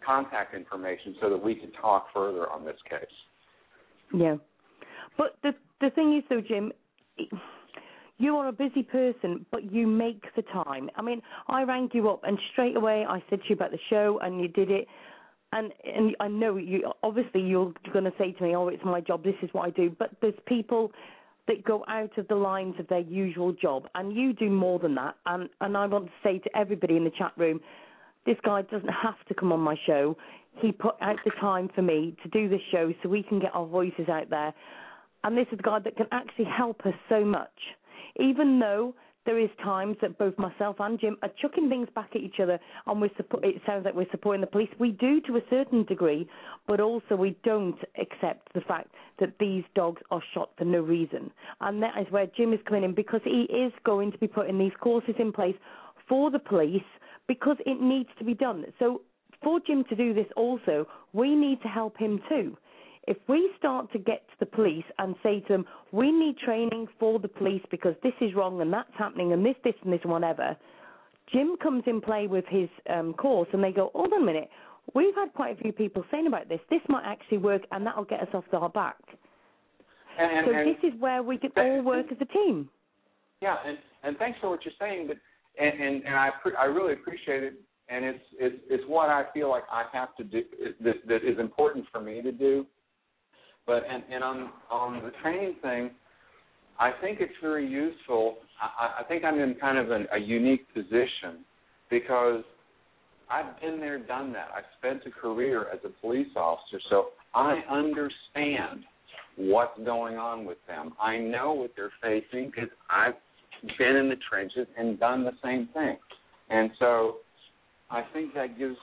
contact 0.05 0.53
information 0.55 1.15
so 1.21 1.29
that 1.29 1.41
we 1.41 1.55
could 1.55 1.71
talk 1.79 2.07
further 2.13 2.49
on 2.49 2.65
this 2.65 2.77
case. 2.89 2.99
Yeah, 4.13 4.37
but 5.17 5.37
the 5.43 5.53
the 5.81 5.89
thing 5.91 6.17
is 6.17 6.23
though, 6.29 6.41
Jim, 6.41 6.71
you 8.17 8.35
are 8.35 8.49
a 8.49 8.51
busy 8.51 8.83
person, 8.83 9.45
but 9.51 9.71
you 9.71 9.87
make 9.87 10.23
the 10.35 10.41
time. 10.41 10.89
I 10.95 11.01
mean, 11.01 11.21
I 11.47 11.63
rang 11.63 11.89
you 11.93 12.09
up 12.09 12.21
and 12.23 12.37
straight 12.51 12.75
away 12.75 13.05
I 13.07 13.23
said 13.29 13.39
to 13.41 13.49
you 13.49 13.55
about 13.55 13.71
the 13.71 13.79
show, 13.89 14.19
and 14.21 14.39
you 14.41 14.47
did 14.47 14.69
it. 14.69 14.87
And 15.51 15.71
and 15.83 16.15
I 16.19 16.27
know 16.27 16.57
you 16.57 16.91
obviously 17.01 17.41
you're 17.41 17.73
going 17.91 18.05
to 18.05 18.13
say 18.17 18.33
to 18.33 18.43
me, 18.43 18.55
"Oh, 18.55 18.67
it's 18.67 18.83
my 18.83 19.01
job. 19.01 19.23
This 19.23 19.35
is 19.41 19.49
what 19.53 19.65
I 19.65 19.69
do." 19.71 19.95
But 19.97 20.11
there's 20.21 20.35
people 20.47 20.91
that 21.47 21.63
go 21.63 21.83
out 21.87 22.15
of 22.17 22.27
the 22.27 22.35
lines 22.35 22.75
of 22.77 22.87
their 22.87 22.99
usual 22.99 23.53
job, 23.53 23.87
and 23.95 24.15
you 24.15 24.33
do 24.33 24.49
more 24.49 24.79
than 24.79 24.95
that. 24.95 25.15
And 25.25 25.49
and 25.61 25.75
I 25.75 25.85
want 25.87 26.05
to 26.05 26.11
say 26.23 26.37
to 26.39 26.57
everybody 26.57 26.97
in 26.97 27.03
the 27.03 27.11
chat 27.11 27.31
room, 27.37 27.61
this 28.29 28.37
guy 28.45 28.61
doesn't 28.61 28.89
have 28.89 29.15
to 29.27 29.33
come 29.33 29.51
on 29.51 29.59
my 29.59 29.75
show. 29.87 30.15
He 30.61 30.71
put 30.71 30.93
out 31.01 31.15
the 31.25 31.31
time 31.41 31.67
for 31.73 31.81
me 31.81 32.15
to 32.21 32.29
do 32.29 32.47
this 32.47 32.61
show 32.71 32.93
so 33.01 33.09
we 33.09 33.23
can 33.23 33.39
get 33.39 33.55
our 33.55 33.65
voices 33.65 34.07
out 34.07 34.29
there. 34.29 34.53
And 35.23 35.35
this 35.35 35.47
is 35.51 35.57
a 35.57 35.63
guy 35.63 35.79
that 35.79 35.97
can 35.97 36.05
actually 36.11 36.45
help 36.45 36.85
us 36.85 36.93
so 37.09 37.25
much. 37.25 37.49
Even 38.19 38.59
though 38.59 38.93
there 39.25 39.39
is 39.39 39.49
times 39.63 39.97
that 40.03 40.19
both 40.19 40.37
myself 40.37 40.75
and 40.79 40.99
Jim 40.99 41.17
are 41.23 41.31
chucking 41.41 41.69
things 41.69 41.87
back 41.95 42.09
at 42.13 42.21
each 42.21 42.39
other 42.39 42.59
and 42.85 43.01
we're 43.01 43.09
support, 43.17 43.43
it 43.43 43.63
sounds 43.65 43.83
like 43.83 43.95
we're 43.95 44.05
supporting 44.11 44.41
the 44.41 44.47
police. 44.47 44.69
We 44.77 44.91
do 44.91 45.21
to 45.21 45.37
a 45.37 45.41
certain 45.49 45.83
degree, 45.85 46.29
but 46.67 46.79
also 46.79 47.15
we 47.15 47.35
don't 47.43 47.79
accept 47.99 48.53
the 48.53 48.61
fact 48.61 48.89
that 49.19 49.33
these 49.39 49.63
dogs 49.73 50.03
are 50.11 50.21
shot 50.35 50.51
for 50.55 50.65
no 50.65 50.81
reason. 50.81 51.31
And 51.61 51.81
that 51.81 51.97
is 51.99 52.05
where 52.11 52.27
Jim 52.37 52.53
is 52.53 52.59
coming 52.67 52.83
in 52.83 52.93
because 52.93 53.21
he 53.23 53.47
is 53.51 53.73
going 53.83 54.11
to 54.11 54.19
be 54.19 54.27
putting 54.27 54.59
these 54.59 54.73
courses 54.79 55.15
in 55.17 55.31
place 55.31 55.55
for 56.07 56.29
the 56.29 56.39
police 56.39 56.83
because 57.29 57.57
it 57.67 57.79
needs 57.79 58.09
to 58.17 58.25
be 58.25 58.33
done. 58.33 58.65
So 58.79 59.03
for 59.43 59.61
Jim 59.65 59.85
to 59.87 59.95
do 59.95 60.13
this 60.13 60.25
also, 60.35 60.87
we 61.13 61.35
need 61.35 61.61
to 61.61 61.67
help 61.69 61.95
him 61.95 62.19
too. 62.27 62.57
If 63.07 63.17
we 63.27 63.51
start 63.57 63.91
to 63.93 63.99
get 63.99 64.27
to 64.27 64.35
the 64.39 64.45
police 64.47 64.83
and 64.97 65.15
say 65.23 65.39
to 65.41 65.47
them, 65.47 65.65
we 65.91 66.11
need 66.11 66.37
training 66.39 66.87
for 66.99 67.19
the 67.19 67.27
police 67.27 67.61
because 67.69 67.93
this 68.03 68.13
is 68.19 68.33
wrong 68.33 68.61
and 68.61 68.73
that's 68.73 68.91
happening 68.97 69.31
and 69.31 69.45
this, 69.45 69.55
this 69.63 69.75
and 69.83 69.93
this, 69.93 70.01
whatever, 70.03 70.57
Jim 71.31 71.55
comes 71.61 71.83
in 71.85 72.01
play 72.01 72.25
with 72.25 72.45
his 72.49 72.67
um, 72.89 73.13
course 73.13 73.47
and 73.53 73.63
they 73.63 73.71
go, 73.71 73.91
hold 73.93 74.11
on 74.11 74.23
a 74.23 74.25
minute, 74.25 74.49
we've 74.95 75.15
had 75.15 75.31
quite 75.33 75.57
a 75.57 75.61
few 75.61 75.71
people 75.71 76.03
saying 76.11 76.25
about 76.25 76.49
this. 76.49 76.59
This 76.71 76.81
might 76.89 77.05
actually 77.05 77.37
work 77.37 77.61
and 77.71 77.85
that'll 77.85 78.05
get 78.05 78.21
us 78.21 78.29
off 78.33 78.43
our 78.51 78.69
back. 78.69 78.97
And, 80.19 80.47
so 80.47 80.53
and, 80.53 80.67
this 80.67 80.77
is 80.83 80.99
where 80.99 81.21
we 81.21 81.37
can 81.37 81.51
all 81.55 81.83
work 81.83 82.07
as 82.11 82.17
a 82.19 82.25
team. 82.25 82.69
Yeah, 83.41 83.55
and 83.65 83.77
and 84.03 84.17
thanks 84.17 84.37
for 84.41 84.49
what 84.49 84.65
you're 84.65 84.73
saying, 84.79 85.07
but 85.07 85.17
and 85.59 85.81
and, 85.81 86.03
and 86.05 86.15
I 86.15 86.29
I 86.57 86.65
really 86.65 86.93
appreciate 86.93 87.43
it, 87.43 87.53
and 87.89 88.05
it's 88.05 88.23
it's 88.39 88.55
it's 88.69 88.83
what 88.87 89.09
I 89.09 89.25
feel 89.33 89.49
like 89.49 89.63
I 89.71 89.83
have 89.93 90.15
to 90.17 90.23
do 90.23 90.43
that 90.83 90.95
that 91.07 91.23
is 91.23 91.39
important 91.39 91.85
for 91.91 92.01
me 92.01 92.21
to 92.21 92.31
do. 92.31 92.65
But 93.65 93.83
and 93.89 94.03
and 94.11 94.23
on 94.23 94.49
on 94.71 95.03
the 95.03 95.11
training 95.21 95.55
thing, 95.61 95.91
I 96.79 96.91
think 97.01 97.19
it's 97.21 97.33
very 97.41 97.67
useful. 97.67 98.37
I, 98.61 99.01
I 99.01 99.03
think 99.03 99.23
I'm 99.23 99.39
in 99.39 99.55
kind 99.55 99.77
of 99.77 99.91
an, 99.91 100.07
a 100.13 100.17
unique 100.19 100.73
position 100.73 101.45
because 101.89 102.43
I've 103.29 103.59
been 103.61 103.79
there, 103.79 103.99
done 103.99 104.33
that. 104.33 104.49
I've 104.55 104.63
spent 104.79 105.03
a 105.05 105.11
career 105.11 105.67
as 105.71 105.79
a 105.85 105.89
police 106.01 106.29
officer, 106.35 106.79
so 106.89 107.09
I 107.35 107.61
understand 107.69 108.83
what's 109.37 109.77
going 109.85 110.17
on 110.17 110.45
with 110.45 110.57
them. 110.67 110.93
I 110.99 111.17
know 111.17 111.53
what 111.53 111.71
they're 111.75 111.91
facing 112.01 112.47
because 112.47 112.69
I've 112.89 113.13
been 113.77 113.95
in 113.95 114.09
the 114.09 114.17
trenches 114.29 114.67
and 114.77 114.99
done 114.99 115.23
the 115.23 115.33
same 115.43 115.69
thing. 115.73 115.97
And 116.49 116.71
so 116.79 117.17
I 117.89 118.03
think 118.13 118.33
that 118.33 118.57
gives 118.57 118.77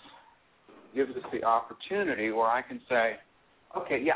gives 0.95 1.11
us 1.11 1.23
the 1.33 1.45
opportunity 1.45 2.31
where 2.31 2.47
I 2.47 2.63
can 2.63 2.81
say, 2.89 3.17
okay, 3.77 4.01
yeah, 4.03 4.15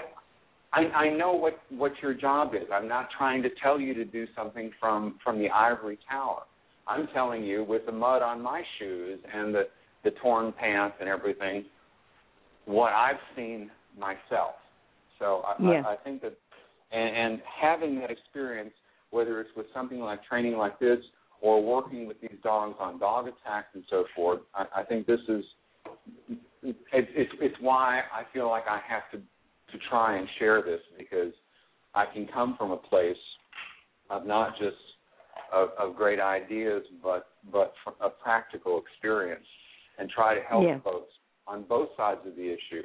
I, 0.72 0.80
I 0.80 1.16
know 1.16 1.32
what 1.32 1.58
what 1.70 1.92
your 2.02 2.14
job 2.14 2.54
is. 2.54 2.68
I'm 2.72 2.88
not 2.88 3.08
trying 3.16 3.42
to 3.42 3.48
tell 3.62 3.80
you 3.80 3.94
to 3.94 4.04
do 4.04 4.26
something 4.36 4.70
from 4.80 5.18
from 5.22 5.38
the 5.38 5.50
ivory 5.50 5.98
tower. 6.08 6.42
I'm 6.86 7.08
telling 7.14 7.44
you 7.44 7.64
with 7.64 7.86
the 7.86 7.92
mud 7.92 8.22
on 8.22 8.40
my 8.42 8.62
shoes 8.78 9.20
and 9.32 9.54
the 9.54 9.64
the 10.04 10.10
torn 10.22 10.52
pants 10.58 10.96
and 11.00 11.08
everything, 11.08 11.64
what 12.64 12.92
I've 12.92 13.20
seen 13.36 13.70
myself. 13.98 14.54
So 15.18 15.42
I, 15.46 15.54
Yeah. 15.62 15.82
I, 15.86 15.92
I 15.92 15.96
think 15.96 16.22
that, 16.22 16.32
and, 16.90 17.16
and 17.16 17.42
having 17.60 18.00
that 18.00 18.10
experience, 18.10 18.72
whether 19.10 19.40
it's 19.40 19.50
with 19.56 19.66
something 19.74 20.00
like 20.00 20.24
training 20.24 20.56
like 20.56 20.78
this 20.78 20.98
or 21.40 21.62
working 21.62 22.06
with 22.06 22.20
these 22.20 22.38
dogs 22.42 22.76
on 22.80 22.98
dog 22.98 23.26
attacks 23.26 23.68
and 23.74 23.84
so 23.88 24.04
forth, 24.14 24.40
I, 24.54 24.66
I 24.76 24.82
think 24.84 25.06
this 25.06 25.20
is 25.28 25.44
it, 26.62 26.76
it's 26.92 27.32
it's 27.40 27.56
why 27.60 28.02
I 28.12 28.22
feel 28.32 28.48
like 28.48 28.64
I 28.68 28.80
have 28.86 29.10
to 29.12 29.18
to 29.18 29.84
try 29.88 30.18
and 30.18 30.28
share 30.38 30.62
this 30.62 30.80
because 30.98 31.32
I 31.94 32.04
can 32.12 32.26
come 32.32 32.56
from 32.58 32.70
a 32.72 32.76
place 32.76 33.16
of 34.10 34.26
not 34.26 34.52
just 34.58 34.76
of, 35.52 35.70
of 35.78 35.96
great 35.96 36.20
ideas, 36.20 36.82
but 37.02 37.28
but 37.52 37.72
a 38.00 38.10
practical 38.10 38.80
experience, 38.80 39.46
and 39.98 40.08
try 40.10 40.34
to 40.34 40.42
help 40.42 40.64
Yeah. 40.64 40.78
folks 40.80 41.12
on 41.46 41.62
both 41.64 41.88
sides 41.96 42.20
of 42.26 42.36
the 42.36 42.48
issue. 42.48 42.82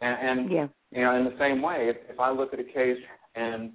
And, 0.00 0.40
and 0.40 0.50
Yeah. 0.50 0.68
you 0.90 1.02
know, 1.02 1.14
in 1.16 1.24
the 1.24 1.36
same 1.38 1.62
way, 1.62 1.88
if, 1.90 1.96
if 2.08 2.18
I 2.18 2.30
look 2.30 2.52
at 2.52 2.58
a 2.58 2.64
case 2.64 2.98
and 3.34 3.72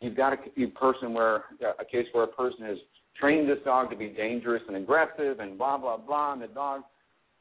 you've 0.00 0.16
got 0.16 0.32
a, 0.32 0.62
a 0.62 0.66
person 0.68 1.14
where 1.14 1.44
a 1.78 1.84
case 1.84 2.06
where 2.12 2.24
a 2.24 2.28
person 2.28 2.64
has 2.64 2.78
trained 3.18 3.48
this 3.48 3.58
dog 3.64 3.90
to 3.90 3.96
be 3.96 4.08
dangerous 4.08 4.62
and 4.68 4.76
aggressive 4.76 5.40
and 5.40 5.56
blah 5.58 5.76
blah 5.76 5.96
blah, 5.96 6.32
and 6.32 6.42
the 6.42 6.48
dog 6.48 6.82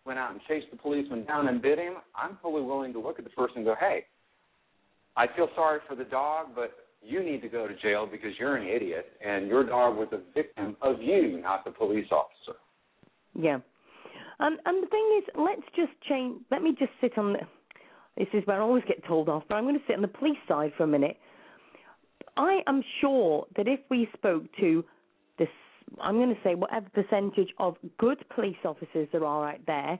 went 0.06 0.20
out 0.20 0.32
and 0.32 0.40
chased 0.48 0.68
the 0.72 0.78
policeman 0.78 1.26
down 1.26 1.48
and 1.48 1.62
bit 1.62 1.80
him, 1.80 1.96
I'm 2.16 2.38
fully 2.42 2.62
willing 2.62 2.94
to 2.94 3.00
look 3.00 3.18
at 3.18 3.26
the 3.26 3.32
person 3.32 3.58
and 3.58 3.66
go, 3.66 3.76
hey, 3.80 4.06
I 5.18 5.26
feel 5.36 5.50
sorry 5.56 5.80
for 5.88 5.96
the 5.96 6.04
dog, 6.04 6.50
but 6.56 6.72
you 7.02 7.24
need 7.24 7.42
to 7.42 7.50
go 7.50 7.68
to 7.68 7.76
jail 7.78 8.08
because 8.10 8.32
you're 8.40 8.56
an 8.56 8.68
idiot 8.68 9.06
and 9.26 9.48
your 9.48 9.64
dog 9.64 9.98
was 9.98 10.08
a 10.12 10.20
victim 10.34 10.76
of 10.82 11.02
you, 11.02 11.40
not 11.42 11.66
the 11.66 11.72
police 11.72 12.08
officer. 12.12 12.60
Yeah. 13.34 13.60
And 14.40 14.60
and 14.66 14.84
the 14.84 14.88
thing 14.88 15.22
is, 15.22 15.24
let's 15.38 15.68
just 15.76 15.92
change. 16.10 16.42
Let 16.52 16.62
me 16.62 16.76
just 16.78 16.92
sit 17.02 17.18
on 17.18 17.34
the. 17.34 17.40
This 18.18 18.28
is 18.34 18.46
where 18.46 18.58
I 18.58 18.64
always 18.64 18.84
get 18.88 19.06
told 19.06 19.28
off, 19.28 19.44
but 19.48 19.56
I'm 19.56 19.64
going 19.66 19.76
to 19.76 19.86
sit 19.88 19.96
on 19.96 20.02
the 20.02 20.08
police 20.08 20.38
side 20.48 20.72
for 20.78 20.84
a 20.84 20.88
minute. 20.88 21.18
I 22.38 22.62
am 22.68 22.84
sure 23.02 23.46
that 23.56 23.68
if 23.68 23.80
we 23.90 24.08
spoke 24.14 24.44
to 24.60 24.84
this, 25.40 25.48
I'm 26.02 26.16
going 26.16 26.30
to 26.30 26.42
say 26.44 26.56
whatever 26.56 26.88
percentage 26.90 27.50
of 27.60 27.76
good 27.98 28.24
police 28.34 28.58
officers 28.66 29.08
there 29.12 29.26
are 29.26 29.50
out 29.50 29.66
there, 29.66 30.00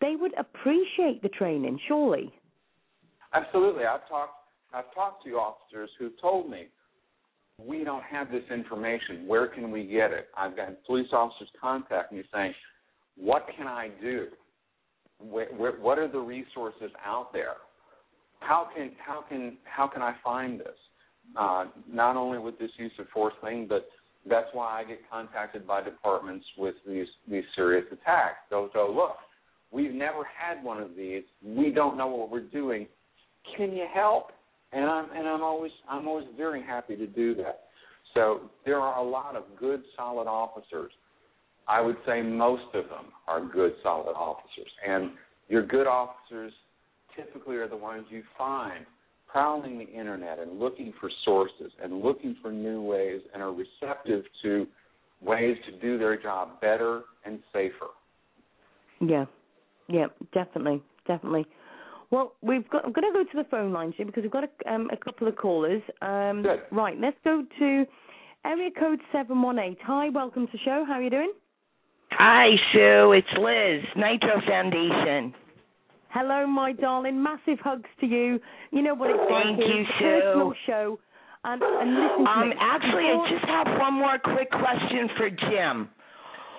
they 0.00 0.16
would 0.16 0.32
appreciate 0.38 1.22
the 1.22 1.28
training. 1.28 1.78
Surely. 1.88 2.32
Absolutely. 3.32 3.84
I've 3.84 4.08
talked 4.08 4.32
I've 4.72 4.92
talked 4.92 5.24
to 5.24 5.30
officers 5.34 5.90
who've 5.98 6.20
told 6.20 6.50
me 6.50 6.66
we 7.60 7.84
don't 7.84 8.02
have 8.02 8.30
this 8.30 8.42
information. 8.50 9.26
Where 9.26 9.46
can 9.46 9.70
we 9.70 9.86
get 9.86 10.10
it? 10.10 10.28
I've 10.36 10.56
got 10.56 10.82
police 10.84 11.08
officers 11.12 11.48
contact 11.60 12.12
me 12.12 12.24
saying, 12.32 12.54
"What 13.16 13.46
can 13.56 13.68
I 13.68 13.90
do? 14.00 14.28
Where, 15.18 15.46
where, 15.54 15.72
what 15.72 15.98
are 15.98 16.08
the 16.08 16.18
resources 16.18 16.90
out 17.04 17.32
there? 17.32 17.54
How 18.40 18.68
can 18.74 18.92
how 18.98 19.22
can 19.28 19.58
how 19.64 19.86
can 19.86 20.02
I 20.02 20.14
find 20.24 20.58
this? 20.58 20.76
Uh, 21.36 21.66
not 21.90 22.16
only 22.16 22.38
with 22.38 22.58
this 22.58 22.70
use 22.76 22.92
of 22.98 23.08
force 23.08 23.34
thing, 23.42 23.66
but 23.68 23.88
that's 24.28 24.48
why 24.52 24.80
I 24.80 24.84
get 24.84 25.00
contacted 25.10 25.66
by 25.66 25.82
departments 25.82 26.46
with 26.56 26.74
these 26.86 27.06
these 27.28 27.44
serious 27.54 27.84
attacks. 27.92 28.38
They'll 28.50 28.68
go, 28.68 28.92
look, 28.94 29.16
we've 29.70 29.92
never 29.92 30.24
had 30.24 30.62
one 30.62 30.80
of 30.80 30.96
these. 30.96 31.24
We 31.44 31.70
don't 31.70 31.96
know 31.96 32.06
what 32.06 32.30
we're 32.30 32.40
doing. 32.48 32.86
Can 33.56 33.72
you 33.72 33.86
help? 33.92 34.30
And 34.72 34.84
I'm 34.84 35.10
and 35.14 35.26
I'm 35.28 35.42
always 35.42 35.72
I'm 35.88 36.08
always 36.08 36.26
very 36.36 36.62
happy 36.62 36.96
to 36.96 37.06
do 37.06 37.34
that. 37.36 37.64
So 38.14 38.42
there 38.64 38.80
are 38.80 38.98
a 38.98 39.08
lot 39.08 39.34
of 39.34 39.42
good, 39.58 39.82
solid 39.96 40.28
officers. 40.28 40.92
I 41.66 41.80
would 41.80 41.96
say 42.06 42.22
most 42.22 42.74
of 42.74 42.84
them 42.84 43.06
are 43.26 43.44
good, 43.44 43.72
solid 43.82 44.12
officers. 44.12 44.70
And 44.86 45.10
your 45.48 45.66
good 45.66 45.86
officers 45.86 46.52
typically 47.16 47.56
are 47.56 47.68
the 47.68 47.76
ones 47.76 48.06
you 48.10 48.22
find 48.38 48.86
prowling 49.34 49.78
the 49.78 49.88
internet 49.88 50.38
and 50.38 50.60
looking 50.60 50.92
for 51.00 51.10
sources 51.24 51.72
and 51.82 52.02
looking 52.02 52.36
for 52.40 52.52
new 52.52 52.80
ways 52.80 53.20
and 53.34 53.42
are 53.42 53.52
receptive 53.52 54.22
to 54.40 54.64
ways 55.20 55.56
to 55.66 55.76
do 55.80 55.98
their 55.98 56.16
job 56.16 56.60
better 56.60 57.02
and 57.24 57.40
safer. 57.52 57.88
Yeah, 59.00 59.24
yeah, 59.88 60.06
definitely, 60.32 60.80
definitely. 61.08 61.46
Well, 62.12 62.34
we've 62.42 62.68
got. 62.70 62.84
I'm 62.84 62.92
going 62.92 63.12
to 63.12 63.24
go 63.24 63.24
to 63.24 63.42
the 63.42 63.48
phone 63.50 63.72
lines 63.72 63.94
here 63.96 64.06
because 64.06 64.22
we've 64.22 64.30
got 64.30 64.44
a, 64.44 64.72
um, 64.72 64.88
a 64.92 64.96
couple 64.96 65.26
of 65.26 65.34
callers. 65.34 65.82
Um, 66.00 66.44
Good. 66.44 66.60
Right, 66.70 66.96
let's 67.00 67.16
go 67.24 67.42
to 67.58 67.84
area 68.44 68.70
code 68.78 69.00
seven 69.12 69.42
one 69.42 69.58
eight. 69.58 69.78
Hi, 69.84 70.10
welcome 70.10 70.46
to 70.46 70.52
the 70.52 70.58
show. 70.64 70.84
How 70.86 70.94
are 70.94 71.02
you 71.02 71.10
doing? 71.10 71.32
Hi, 72.12 72.50
Sue. 72.72 73.12
It's 73.12 73.26
Liz, 73.36 73.82
Nitro 73.96 74.40
Foundation. 74.46 75.34
Hello, 76.14 76.46
my 76.46 76.70
darling. 76.72 77.20
Massive 77.20 77.58
hugs 77.58 77.90
to 77.98 78.06
you. 78.06 78.38
You 78.70 78.82
know 78.82 78.94
what 78.94 79.10
it's 79.10 79.18
Thank 79.28 79.58
like. 79.58 79.66
you, 79.66 79.80
It's 79.82 79.90
personal 79.98 80.52
Sue. 80.54 80.56
show. 80.64 80.98
And, 81.42 81.60
and 81.60 81.90
listen 81.98 82.24
to 82.24 82.30
Um, 82.30 82.48
me. 82.50 82.56
actually, 82.60 83.04
I 83.10 83.28
just 83.28 83.44
have 83.50 83.66
one 83.80 83.94
more 83.94 84.18
quick 84.22 84.48
question 84.48 85.10
for 85.18 85.28
Jim. 85.28 85.88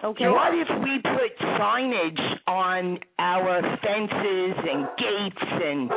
okay. 0.03 0.27
What 0.27 0.53
if 0.53 0.67
we 0.83 0.99
put 0.99 1.31
signage 1.55 2.19
on 2.47 2.99
our 3.17 3.61
fences 3.79 4.55
and 4.59 4.87
gates 4.99 5.47
and 5.63 5.89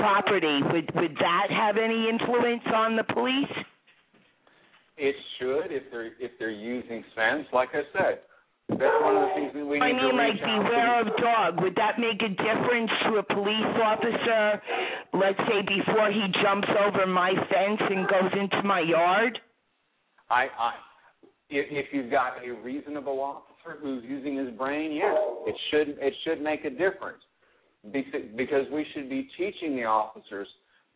property? 0.00 0.62
Would 0.72 0.94
would 0.94 1.16
that 1.18 1.48
have 1.50 1.76
any 1.78 2.08
influence 2.08 2.62
on 2.72 2.94
the 2.94 3.04
police? 3.12 3.50
It 4.96 5.16
should 5.38 5.72
if 5.72 5.82
they're 5.90 6.12
if 6.20 6.30
they're 6.38 6.50
using 6.50 7.02
fence. 7.16 7.46
Like 7.52 7.70
I 7.74 7.82
said, 7.92 8.20
that's 8.68 8.98
one 9.00 9.16
of 9.16 9.28
the 9.28 9.34
things 9.34 9.52
we 9.54 9.78
I 9.80 9.92
need 9.92 10.02
mean, 10.02 10.10
to 10.10 10.16
like 10.16 10.34
reach 10.34 10.42
out 10.42 10.58
to. 10.58 10.64
beware 10.64 11.00
of 11.00 11.06
dog. 11.22 11.62
Would 11.62 11.76
that 11.76 11.98
make 11.98 12.20
a 12.22 12.28
difference 12.34 12.90
to 13.06 13.18
a 13.18 13.22
police 13.22 13.74
officer? 13.82 14.62
Let's 15.14 15.38
say 15.46 15.62
before 15.62 16.10
he 16.10 16.26
jumps 16.42 16.68
over 16.84 17.06
my 17.06 17.32
fence 17.48 17.80
and 17.90 18.08
goes 18.08 18.32
into 18.34 18.62
my 18.66 18.80
yard. 18.80 19.38
I, 20.30 20.46
I 20.58 20.72
if, 21.48 21.66
if 21.70 21.86
you've 21.92 22.10
got 22.10 22.44
a 22.44 22.52
reasonable 22.62 23.20
officer 23.20 23.78
who's 23.80 24.02
using 24.04 24.36
his 24.36 24.50
brain, 24.58 24.92
yes, 24.92 25.14
it 25.46 25.54
should 25.70 25.96
it 26.00 26.14
should 26.24 26.42
make 26.42 26.64
a 26.64 26.70
difference 26.70 27.22
because 27.92 28.66
we 28.72 28.84
should 28.94 29.08
be 29.08 29.28
teaching 29.38 29.76
the 29.76 29.84
officers 29.84 30.48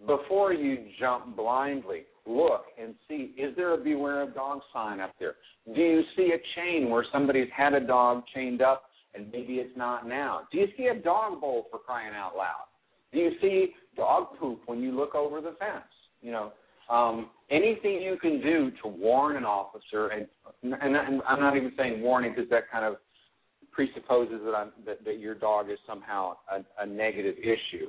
before 0.07 0.53
you 0.53 0.87
jump 0.99 1.37
blindly. 1.37 2.03
Look 2.27 2.65
and 2.81 2.95
see: 3.09 3.35
is 3.37 3.55
there 3.57 3.75
a 3.75 3.79
beware 3.79 4.23
of 4.23 4.35
dog 4.35 4.61
sign 4.73 5.01
up 5.01 5.15
there? 5.19 5.35
Do 5.75 5.81
you 5.81 6.03
see 6.17 6.33
a 6.35 6.61
chain 6.61 6.91
where 6.91 7.05
somebody's 7.13 7.49
had 7.57 7.75
a 7.75 7.81
dog 7.81 8.25
chained 8.35 8.63
up 8.63 8.85
and 9.15 9.31
maybe 9.33 9.55
it's 9.55 9.77
not 9.77 10.07
now? 10.07 10.43
Do 10.53 10.59
you 10.59 10.67
see 10.77 10.87
a 10.87 10.95
dog 10.95 11.41
bowl 11.41 11.67
for 11.71 11.79
crying 11.79 12.13
out 12.15 12.37
loud? 12.37 12.67
Do 13.13 13.19
you 13.19 13.31
see 13.41 13.75
dog 13.97 14.39
poop 14.39 14.61
when 14.67 14.81
you 14.81 14.93
look 14.93 15.15
over 15.15 15.41
the 15.41 15.57
fence? 15.59 15.85
You 16.23 16.33
know, 16.33 16.53
um, 16.91 17.31
anything 17.51 18.01
you 18.03 18.17
can 18.21 18.41
do 18.41 18.71
to 18.83 18.89
warn 18.89 19.37
an 19.37 19.45
officer, 19.45 20.09
and, 20.09 20.27
and, 20.63 20.75
and 20.97 21.23
I'm 21.27 21.41
not 21.41 21.57
even 21.57 21.73
saying 21.77 22.03
warning 22.03 22.33
because 22.35 22.51
that 22.51 22.71
kind 22.71 22.85
of 22.85 22.97
presupposes 23.73 24.41
that, 24.45 24.55
I'm, 24.55 24.73
that, 24.87 25.05
that 25.05 25.19
your 25.19 25.35
dog 25.35 25.71
is 25.71 25.79
somehow 25.87 26.35
a, 26.51 26.83
a 26.83 26.87
negative 26.87 27.37
issue. 27.39 27.89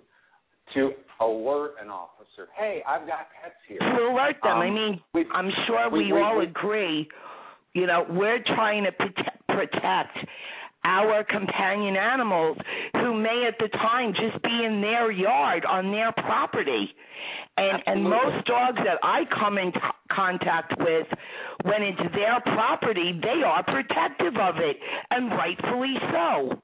To 0.76 0.92
alert 1.20 1.76
an 1.82 1.90
officer, 1.90 2.48
hey, 2.58 2.82
I've 2.88 3.06
got 3.06 3.28
pets 3.44 3.56
here. 3.68 3.78
to 3.80 4.08
alert 4.08 4.38
them. 4.42 4.58
I 4.58 4.68
Um, 4.68 4.74
mean, 4.74 5.02
we- 5.14 5.28
I'm 5.32 5.52
sure 5.68 5.90
we, 5.90 6.12
we- 6.14 6.22
all 6.22 6.38
we- 6.38 6.46
agree. 6.46 7.10
You 7.74 7.88
know, 7.88 8.06
we're 8.10 8.40
trying 8.40 8.86
to 8.86 8.92
prote- 8.94 9.48
protect 9.50 10.18
our 10.86 11.24
companion 11.26 11.96
animals 11.98 12.58
who 12.96 13.14
may 13.14 13.46
at 13.46 13.60
the 13.60 13.68
time 13.70 14.14
just 14.14 14.42
be 14.44 14.64
in 14.64 14.80
their 14.82 15.12
yard 15.12 15.66
on 15.66 15.92
their 15.92 16.12
property. 16.14 16.96
And 17.58 17.84
and 17.86 18.04
most 18.04 18.46
dogs 18.46 18.78
that 18.78 18.98
I 19.04 19.26
come 19.26 19.58
in 19.58 19.74
t- 19.74 19.80
contact 20.10 20.78
with 20.80 21.08
when 21.64 21.84
it's 21.84 22.14
their 22.16 22.40
property, 22.42 23.12
they 23.22 23.44
are 23.44 23.62
protective 23.64 24.38
of 24.38 24.58
it 24.58 24.80
and 25.12 25.32
rightfully 25.32 26.00
so. 26.12 26.62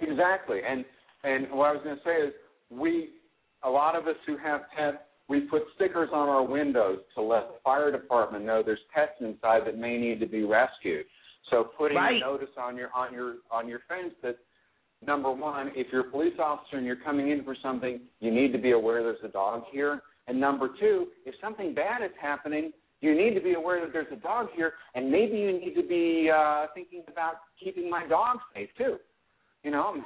Exactly, 0.00 0.62
and 0.64 0.84
and 1.24 1.50
what 1.52 1.68
I 1.68 1.72
was 1.72 1.82
going 1.84 1.96
to 1.96 2.02
say 2.04 2.16
is 2.28 2.34
we, 2.70 3.10
a 3.62 3.70
lot 3.70 3.96
of 3.96 4.06
us 4.06 4.16
who 4.26 4.36
have 4.36 4.62
pets, 4.76 4.98
we 5.28 5.40
put 5.40 5.62
stickers 5.74 6.10
on 6.12 6.28
our 6.28 6.44
windows 6.44 7.00
to 7.14 7.22
let 7.22 7.48
the 7.48 7.58
fire 7.64 7.90
department 7.90 8.44
know 8.44 8.62
there's 8.64 8.78
pets 8.94 9.12
inside 9.20 9.66
that 9.66 9.76
may 9.76 9.98
need 9.98 10.20
to 10.20 10.26
be 10.26 10.44
rescued. 10.44 11.06
So 11.50 11.64
putting 11.76 11.96
Right. 11.96 12.16
a 12.16 12.20
notice 12.20 12.50
on 12.56 12.76
your 12.76 12.90
on 12.92 13.12
your 13.12 13.36
on 13.50 13.68
your 13.68 13.80
fence 13.88 14.14
that 14.22 14.36
number 15.04 15.30
one, 15.30 15.72
if 15.76 15.88
you're 15.92 16.08
a 16.08 16.10
police 16.10 16.38
officer 16.38 16.76
and 16.76 16.86
you're 16.86 16.96
coming 16.96 17.30
in 17.30 17.44
for 17.44 17.54
something, 17.62 18.00
you 18.20 18.30
need 18.30 18.52
to 18.52 18.58
be 18.58 18.72
aware 18.72 19.02
there's 19.02 19.22
a 19.24 19.28
dog 19.28 19.64
here. 19.70 20.02
And 20.26 20.40
number 20.40 20.70
two, 20.80 21.08
if 21.24 21.34
something 21.40 21.72
bad 21.74 22.02
is 22.02 22.10
happening, 22.20 22.72
you 23.00 23.14
need 23.14 23.34
to 23.34 23.40
be 23.40 23.54
aware 23.54 23.80
that 23.80 23.92
there's 23.92 24.10
a 24.12 24.16
dog 24.16 24.48
here, 24.56 24.72
and 24.94 25.10
maybe 25.10 25.36
you 25.36 25.52
need 25.52 25.74
to 25.74 25.82
be 25.86 26.30
uh, 26.34 26.66
thinking 26.74 27.04
about 27.08 27.34
keeping 27.62 27.88
my 27.90 28.06
dog 28.06 28.38
safe 28.54 28.70
too. 28.76 28.96
You 29.66 29.72
know, 29.72 29.96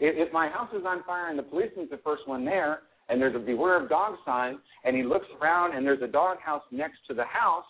if, 0.00 0.28
if 0.28 0.32
my 0.32 0.48
house 0.48 0.70
is 0.72 0.84
on 0.86 1.04
fire 1.04 1.28
and 1.28 1.38
the 1.38 1.42
policeman's 1.42 1.90
the 1.90 2.00
first 2.02 2.26
one 2.26 2.46
there, 2.46 2.80
and 3.10 3.20
there's 3.20 3.36
a 3.36 3.38
beware 3.38 3.78
of 3.78 3.90
dog 3.90 4.14
sign, 4.24 4.58
and 4.84 4.96
he 4.96 5.02
looks 5.02 5.26
around 5.38 5.76
and 5.76 5.84
there's 5.84 6.00
a 6.00 6.06
dog 6.06 6.38
house 6.40 6.62
next 6.70 6.96
to 7.08 7.14
the 7.14 7.24
house, 7.24 7.66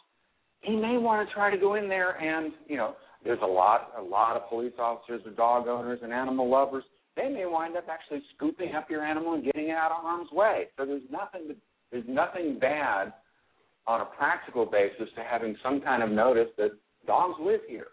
he 0.60 0.76
may 0.76 0.98
want 0.98 1.28
to 1.28 1.34
try 1.34 1.50
to 1.50 1.58
go 1.58 1.74
in 1.74 1.88
there 1.88 2.12
and 2.22 2.52
you 2.68 2.76
know 2.76 2.94
there's 3.24 3.40
a 3.42 3.46
lot 3.46 3.90
a 3.98 4.00
lot 4.00 4.36
of 4.36 4.48
police 4.48 4.74
officers 4.78 5.20
and 5.26 5.36
dog 5.36 5.66
owners 5.66 5.98
and 6.04 6.12
animal 6.12 6.48
lovers. 6.48 6.84
They 7.16 7.28
may 7.28 7.44
wind 7.44 7.76
up 7.76 7.86
actually 7.90 8.22
scooping 8.36 8.76
up 8.76 8.88
your 8.88 9.04
animal 9.04 9.34
and 9.34 9.44
getting 9.44 9.70
it 9.70 9.72
out 9.72 9.90
of 9.90 10.00
harm's 10.00 10.30
way. 10.30 10.66
So 10.78 10.86
there's 10.86 11.02
nothing 11.10 11.56
there's 11.90 12.04
nothing 12.06 12.60
bad 12.60 13.12
on 13.88 14.00
a 14.00 14.04
practical 14.04 14.64
basis 14.64 15.08
to 15.16 15.24
having 15.28 15.56
some 15.60 15.80
kind 15.80 16.04
of 16.04 16.10
notice 16.10 16.50
that 16.56 16.70
dogs 17.04 17.34
live 17.42 17.62
here 17.68 17.88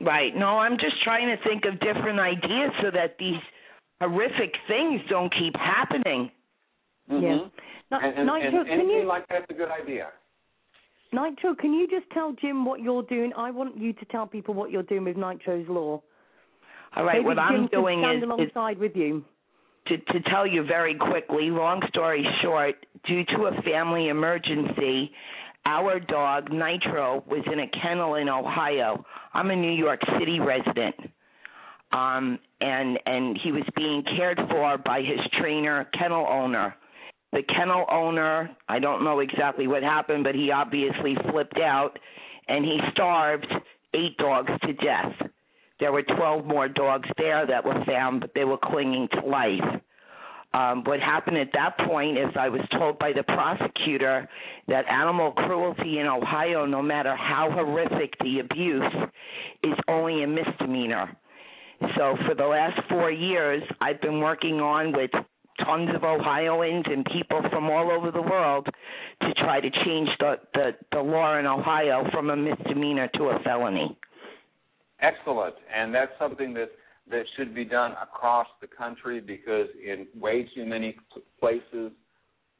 Right. 0.00 0.34
No, 0.36 0.58
I'm 0.58 0.78
just 0.78 1.02
trying 1.02 1.34
to 1.34 1.42
think 1.42 1.64
of 1.64 1.80
different 1.80 2.20
ideas 2.20 2.70
so 2.82 2.90
that 2.92 3.16
these 3.18 3.40
horrific 4.00 4.54
things 4.68 5.00
don't 5.10 5.32
keep 5.34 5.54
happening. 5.56 6.30
mm-hmm. 7.10 7.24
Yeah. 7.24 7.38
Ni- 7.90 7.98
and, 8.02 8.18
and, 8.18 8.26
Nigel, 8.26 8.60
and 8.60 8.68
can 8.68 8.80
anything 8.80 8.96
you 8.96 9.06
like 9.06 9.26
that's 9.28 9.46
a 9.48 9.54
good 9.54 9.70
idea 9.70 10.08
Nitro, 11.12 11.54
can 11.54 11.72
you 11.72 11.88
just 11.88 12.08
tell 12.12 12.32
Jim 12.32 12.64
what 12.64 12.80
you're 12.80 13.02
doing? 13.02 13.32
I 13.36 13.50
want 13.50 13.78
you 13.78 13.92
to 13.94 14.04
tell 14.06 14.26
people 14.26 14.54
what 14.54 14.70
you're 14.70 14.82
doing 14.82 15.04
with 15.04 15.16
Nitro's 15.16 15.66
law. 15.68 16.02
All 16.96 17.04
right. 17.04 17.14
Maybe 17.14 17.24
what 17.24 17.36
Jim 17.36 17.42
I'm 17.42 17.62
could 17.62 17.70
doing 17.70 18.00
stand 18.00 18.18
is, 18.18 18.24
is 18.24 18.30
alongside 18.30 18.78
with 18.78 18.94
you. 18.94 19.24
to, 19.86 19.96
to 19.96 20.20
tell 20.30 20.46
you 20.46 20.64
very 20.64 20.94
quickly, 20.94 21.44
long 21.44 21.80
story 21.88 22.26
short, 22.42 22.74
due 23.06 23.24
to 23.24 23.46
a 23.46 23.62
family 23.62 24.08
emergency, 24.08 25.10
our 25.66 26.00
dog 26.00 26.50
Nitro 26.52 27.24
was 27.26 27.44
in 27.52 27.60
a 27.60 27.68
kennel 27.82 28.14
in 28.14 28.28
Ohio. 28.28 29.04
I'm 29.34 29.50
a 29.50 29.56
New 29.56 29.72
York 29.72 30.00
City 30.18 30.40
resident. 30.40 30.94
Um 31.92 32.38
and 32.60 32.98
and 33.06 33.38
he 33.42 33.52
was 33.52 33.64
being 33.76 34.02
cared 34.16 34.38
for 34.50 34.78
by 34.78 35.00
his 35.00 35.20
trainer, 35.40 35.88
kennel 35.98 36.26
owner. 36.28 36.74
The 37.32 37.42
kennel 37.42 37.84
owner, 37.90 38.50
I 38.68 38.78
don't 38.78 39.04
know 39.04 39.20
exactly 39.20 39.66
what 39.66 39.82
happened, 39.82 40.24
but 40.24 40.34
he 40.34 40.50
obviously 40.50 41.14
flipped 41.30 41.58
out 41.58 41.98
and 42.48 42.64
he 42.64 42.78
starved 42.92 43.46
eight 43.94 44.16
dogs 44.16 44.50
to 44.62 44.72
death. 44.72 45.12
There 45.80 45.92
were 45.92 46.02
12 46.02 46.44
more 46.44 46.68
dogs 46.68 47.08
there 47.16 47.46
that 47.46 47.64
were 47.64 47.84
found, 47.86 48.20
but 48.20 48.30
they 48.34 48.44
were 48.44 48.58
clinging 48.58 49.08
to 49.12 49.20
life. 49.20 49.80
Um, 50.54 50.82
what 50.84 51.00
happened 51.00 51.36
at 51.36 51.52
that 51.52 51.76
point 51.86 52.16
is 52.16 52.26
I 52.38 52.48
was 52.48 52.62
told 52.72 52.98
by 52.98 53.12
the 53.12 53.22
prosecutor 53.22 54.28
that 54.66 54.88
animal 54.88 55.32
cruelty 55.32 55.98
in 55.98 56.06
Ohio, 56.06 56.64
no 56.64 56.80
matter 56.80 57.14
how 57.14 57.50
horrific 57.50 58.14
the 58.20 58.40
abuse, 58.40 58.92
is 59.62 59.74
only 59.88 60.22
a 60.22 60.26
misdemeanor. 60.26 61.14
So 61.96 62.16
for 62.26 62.34
the 62.34 62.46
last 62.46 62.80
four 62.88 63.10
years, 63.10 63.62
I've 63.80 64.00
been 64.00 64.20
working 64.20 64.60
on 64.60 64.92
with 64.92 65.10
tons 65.64 65.90
of 65.94 66.02
Ohioans 66.02 66.84
and 66.86 67.04
people 67.12 67.42
from 67.50 67.68
all 67.68 67.90
over 67.90 68.10
the 68.10 68.22
world 68.22 68.66
to 69.22 69.34
try 69.34 69.60
to 69.60 69.70
change 69.84 70.08
the, 70.18 70.36
the, 70.54 70.70
the 70.92 71.00
law 71.00 71.38
in 71.38 71.46
Ohio 71.46 72.04
from 72.10 72.30
a 72.30 72.36
misdemeanor 72.36 73.08
to 73.14 73.24
a 73.24 73.38
felony. 73.44 73.96
Excellent, 75.00 75.54
and 75.74 75.94
that's 75.94 76.12
something 76.18 76.54
that 76.54 76.70
that 77.10 77.24
should 77.36 77.54
be 77.54 77.64
done 77.64 77.92
across 78.02 78.46
the 78.60 78.66
country 78.66 79.20
because 79.20 79.68
in 79.84 80.06
way 80.20 80.48
too 80.54 80.66
many 80.66 80.96
places 81.40 81.92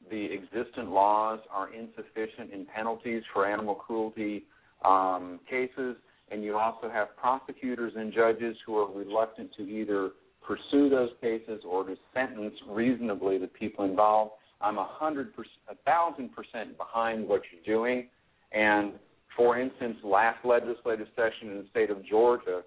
the 0.09 0.27
existent 0.33 0.89
laws 0.89 1.39
are 1.51 1.73
insufficient 1.73 2.51
in 2.53 2.65
penalties 2.65 3.23
for 3.33 3.45
animal 3.45 3.75
cruelty 3.75 4.45
um, 4.85 5.39
cases, 5.49 5.97
and 6.31 6.43
you 6.43 6.57
also 6.57 6.89
have 6.89 7.15
prosecutors 7.17 7.93
and 7.95 8.13
judges 8.13 8.55
who 8.65 8.77
are 8.77 8.91
reluctant 8.91 9.51
to 9.57 9.63
either 9.63 10.11
pursue 10.41 10.89
those 10.89 11.09
cases 11.21 11.61
or 11.67 11.83
to 11.83 11.95
sentence 12.13 12.55
reasonably 12.67 13.37
the 13.37 13.47
people 13.47 13.85
involved. 13.85 14.31
I'm 14.61 14.77
a 14.77 14.87
hundred 14.89 15.35
percent, 15.35 15.59
a 15.69 15.75
thousand 15.85 16.31
percent 16.33 16.77
behind 16.77 17.27
what 17.27 17.41
you're 17.51 17.77
doing, 17.77 18.07
and 18.51 18.93
for 19.35 19.59
instance, 19.59 19.97
last 20.03 20.43
legislative 20.43 21.07
session 21.15 21.51
in 21.51 21.57
the 21.59 21.65
state 21.69 21.89
of 21.89 22.05
Georgia, 22.05 22.61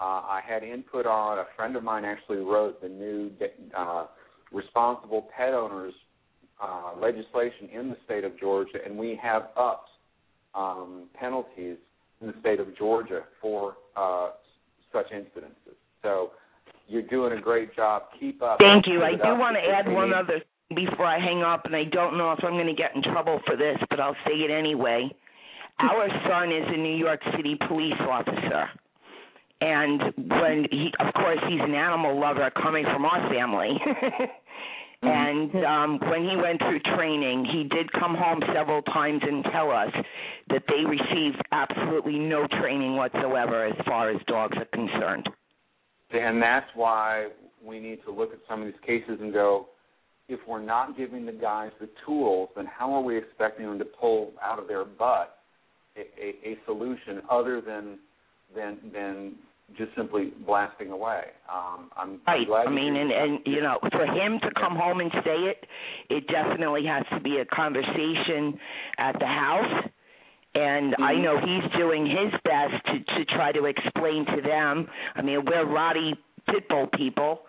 uh, 0.00 0.04
I 0.04 0.40
had 0.46 0.62
input 0.62 1.06
on. 1.06 1.38
A 1.38 1.44
friend 1.56 1.76
of 1.76 1.82
mine 1.82 2.04
actually 2.04 2.38
wrote 2.38 2.80
the 2.82 2.88
new 2.88 3.30
uh, 3.76 4.06
responsible 4.52 5.28
pet 5.36 5.54
owners 5.54 5.94
uh, 6.62 6.92
legislation 7.00 7.68
in 7.72 7.88
the 7.88 7.96
state 8.04 8.24
of 8.24 8.38
Georgia, 8.38 8.78
and 8.84 8.96
we 8.96 9.18
have 9.22 9.48
upped 9.56 9.90
um, 10.54 11.08
penalties 11.14 11.76
in 12.20 12.28
the 12.28 12.34
state 12.40 12.60
of 12.60 12.76
Georgia 12.76 13.22
for 13.40 13.74
uh, 13.96 14.30
such 14.92 15.06
incidences. 15.10 15.76
So 16.02 16.30
you're 16.88 17.02
doing 17.02 17.32
a 17.38 17.40
great 17.40 17.74
job. 17.74 18.02
Keep 18.18 18.42
up. 18.42 18.58
Thank 18.58 18.86
you. 18.86 19.02
I 19.02 19.12
do 19.12 19.38
want 19.38 19.56
to 19.56 19.62
add 19.62 19.88
we 19.88 19.94
one 19.94 20.08
need- 20.08 20.16
other 20.16 20.38
thing 20.68 20.86
before 20.86 21.06
I 21.06 21.18
hang 21.18 21.42
up, 21.42 21.66
and 21.66 21.76
I 21.76 21.84
don't 21.84 22.16
know 22.16 22.32
if 22.32 22.42
I'm 22.42 22.52
going 22.52 22.66
to 22.66 22.74
get 22.74 22.94
in 22.94 23.02
trouble 23.02 23.40
for 23.46 23.56
this, 23.56 23.76
but 23.90 24.00
I'll 24.00 24.16
say 24.26 24.32
it 24.34 24.50
anyway. 24.50 25.10
Our 25.80 26.08
son 26.28 26.52
is 26.52 26.64
a 26.68 26.76
New 26.76 26.96
York 26.96 27.20
City 27.36 27.56
police 27.66 27.98
officer. 28.08 28.68
And 29.62 30.02
when 30.16 30.66
he, 30.72 30.90
of 30.98 31.14
course, 31.14 31.38
he's 31.48 31.60
an 31.62 31.74
animal 31.74 32.18
lover 32.18 32.50
coming 32.60 32.84
from 32.84 33.04
our 33.04 33.30
family. 33.32 33.78
and 35.02 35.54
um, 35.64 36.00
when 36.10 36.28
he 36.28 36.34
went 36.34 36.58
through 36.58 36.80
training, 36.96 37.44
he 37.44 37.62
did 37.62 37.92
come 37.92 38.16
home 38.16 38.40
several 38.52 38.82
times 38.82 39.22
and 39.22 39.44
tell 39.52 39.70
us 39.70 39.92
that 40.48 40.64
they 40.66 40.84
received 40.84 41.40
absolutely 41.52 42.18
no 42.18 42.48
training 42.60 42.96
whatsoever 42.96 43.64
as 43.64 43.74
far 43.86 44.10
as 44.10 44.20
dogs 44.26 44.56
are 44.58 44.64
concerned. 44.64 45.28
And 46.10 46.42
that's 46.42 46.66
why 46.74 47.28
we 47.64 47.78
need 47.78 48.00
to 48.04 48.10
look 48.10 48.32
at 48.32 48.40
some 48.48 48.62
of 48.62 48.66
these 48.66 48.82
cases 48.84 49.18
and 49.20 49.32
go, 49.32 49.68
if 50.28 50.40
we're 50.48 50.60
not 50.60 50.96
giving 50.96 51.24
the 51.24 51.32
guys 51.32 51.70
the 51.80 51.88
tools, 52.04 52.48
then 52.56 52.66
how 52.66 52.92
are 52.92 53.00
we 53.00 53.16
expecting 53.16 53.66
them 53.66 53.78
to 53.78 53.84
pull 53.84 54.32
out 54.42 54.58
of 54.58 54.66
their 54.66 54.84
butt 54.84 55.38
a, 55.96 56.00
a, 56.00 56.52
a 56.52 56.58
solution 56.66 57.22
other 57.30 57.60
than 57.60 57.98
than 58.54 58.78
than 58.92 59.34
just 59.76 59.94
simply 59.96 60.32
blasting 60.46 60.90
away? 60.90 61.24
Um, 61.52 61.90
I'm, 61.96 62.20
I'm 62.26 62.38
Right. 62.38 62.46
glad 62.46 62.66
I 62.66 62.70
mean, 62.70 62.96
and 62.96 63.10
and 63.10 63.40
you 63.46 63.60
know, 63.60 63.78
for 63.90 64.06
him 64.06 64.38
to 64.40 64.50
come 64.60 64.76
home 64.76 65.00
and 65.00 65.10
say 65.24 65.36
it, 65.50 65.66
it 66.08 66.26
definitely 66.28 66.84
has 66.86 67.04
to 67.12 67.20
be 67.20 67.38
a 67.38 67.44
conversation 67.44 68.58
at 68.98 69.18
the 69.18 69.26
house. 69.26 69.88
And 70.54 70.94
I 70.98 71.14
Mhm. 71.14 71.22
know 71.22 71.38
he's 71.38 71.72
doing 71.72 72.04
his 72.06 72.30
best 72.44 72.84
to 72.86 73.00
to 73.00 73.24
try 73.26 73.52
to 73.52 73.64
explain 73.66 74.26
to 74.26 74.40
them. 74.42 74.88
I 75.14 75.22
mean, 75.22 75.44
we're 75.44 75.64
Rottie 75.64 76.16
pit 76.46 76.68
bull 76.68 76.88
people, 76.88 77.46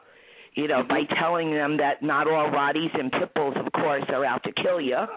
you 0.55 0.67
know, 0.67 0.83
by 0.87 1.01
telling 1.19 1.51
them 1.53 1.77
that 1.77 2.01
not 2.03 2.27
all 2.27 2.49
Rotties 2.51 2.97
and 2.97 3.11
pit 3.11 3.31
bulls, 3.35 3.55
of 3.57 3.71
course, 3.73 4.03
are 4.09 4.25
out 4.25 4.43
to 4.43 4.51
kill 4.61 4.79
you. 4.81 4.97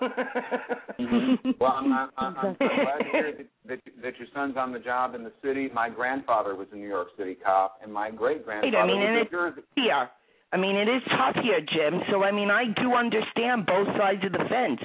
Mhm. 0.99 1.59
Well, 1.61 1.73
I'm, 1.73 1.93
I'm, 1.93 2.09
I'm, 2.17 2.37
I'm 2.39 2.57
so 2.59 2.69
glad 2.69 2.99
to 2.99 3.05
hear 3.13 3.33
that, 3.37 3.47
that 3.69 3.81
that 4.03 4.17
your 4.19 4.27
son's 4.35 4.57
on 4.57 4.73
the 4.73 4.79
job 4.79 5.15
in 5.15 5.23
the 5.23 5.33
city. 5.45 5.69
My 5.75 5.91
grandfather 5.91 6.55
was 6.57 6.69
a 6.73 6.77
New 6.77 6.89
York 6.89 7.09
City 7.19 7.35
cop, 7.45 7.79
and 7.83 7.93
my 7.93 8.11
great 8.11 8.47
Right, 8.47 8.61
grandfather 8.63 8.79
I 8.79 8.87
mean, 8.87 9.03
and 9.03 9.15
was 9.17 9.23
it's 9.27 9.29
a 9.29 9.37
Jersey. 9.37 9.61
here. 9.75 10.09
I 10.53 10.57
mean, 10.57 10.75
it 10.77 10.89
is 10.89 11.03
tough 11.11 11.37
here, 11.43 11.61
Jim. 11.61 12.01
So 12.11 12.25
I 12.25 12.33
mean, 12.33 12.51
I 12.51 12.65
do 12.81 12.95
understand 12.95 13.67
both 13.67 13.89
sides 13.99 14.25
of 14.25 14.33
the 14.33 14.45
fence. 14.49 14.81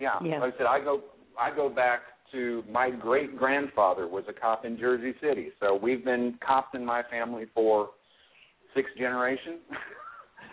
Yeah. 0.00 0.18
Yeah. 0.24 0.40
Like 0.40 0.54
I 0.54 0.58
said, 0.58 0.66
I 0.66 0.80
go 0.80 1.02
I 1.40 1.54
go 1.54 1.68
back 1.68 2.00
to 2.32 2.64
my 2.68 2.90
great 2.90 3.38
grandfather 3.38 4.08
was 4.08 4.24
a 4.28 4.32
cop 4.32 4.64
in 4.64 4.76
Jersey 4.78 5.14
City. 5.22 5.50
So 5.60 5.76
we've 5.80 6.04
been 6.04 6.38
cops 6.44 6.70
in 6.74 6.84
my 6.84 7.02
family 7.08 7.44
for 7.54 7.90
six 8.76 8.88
generation. 8.96 9.58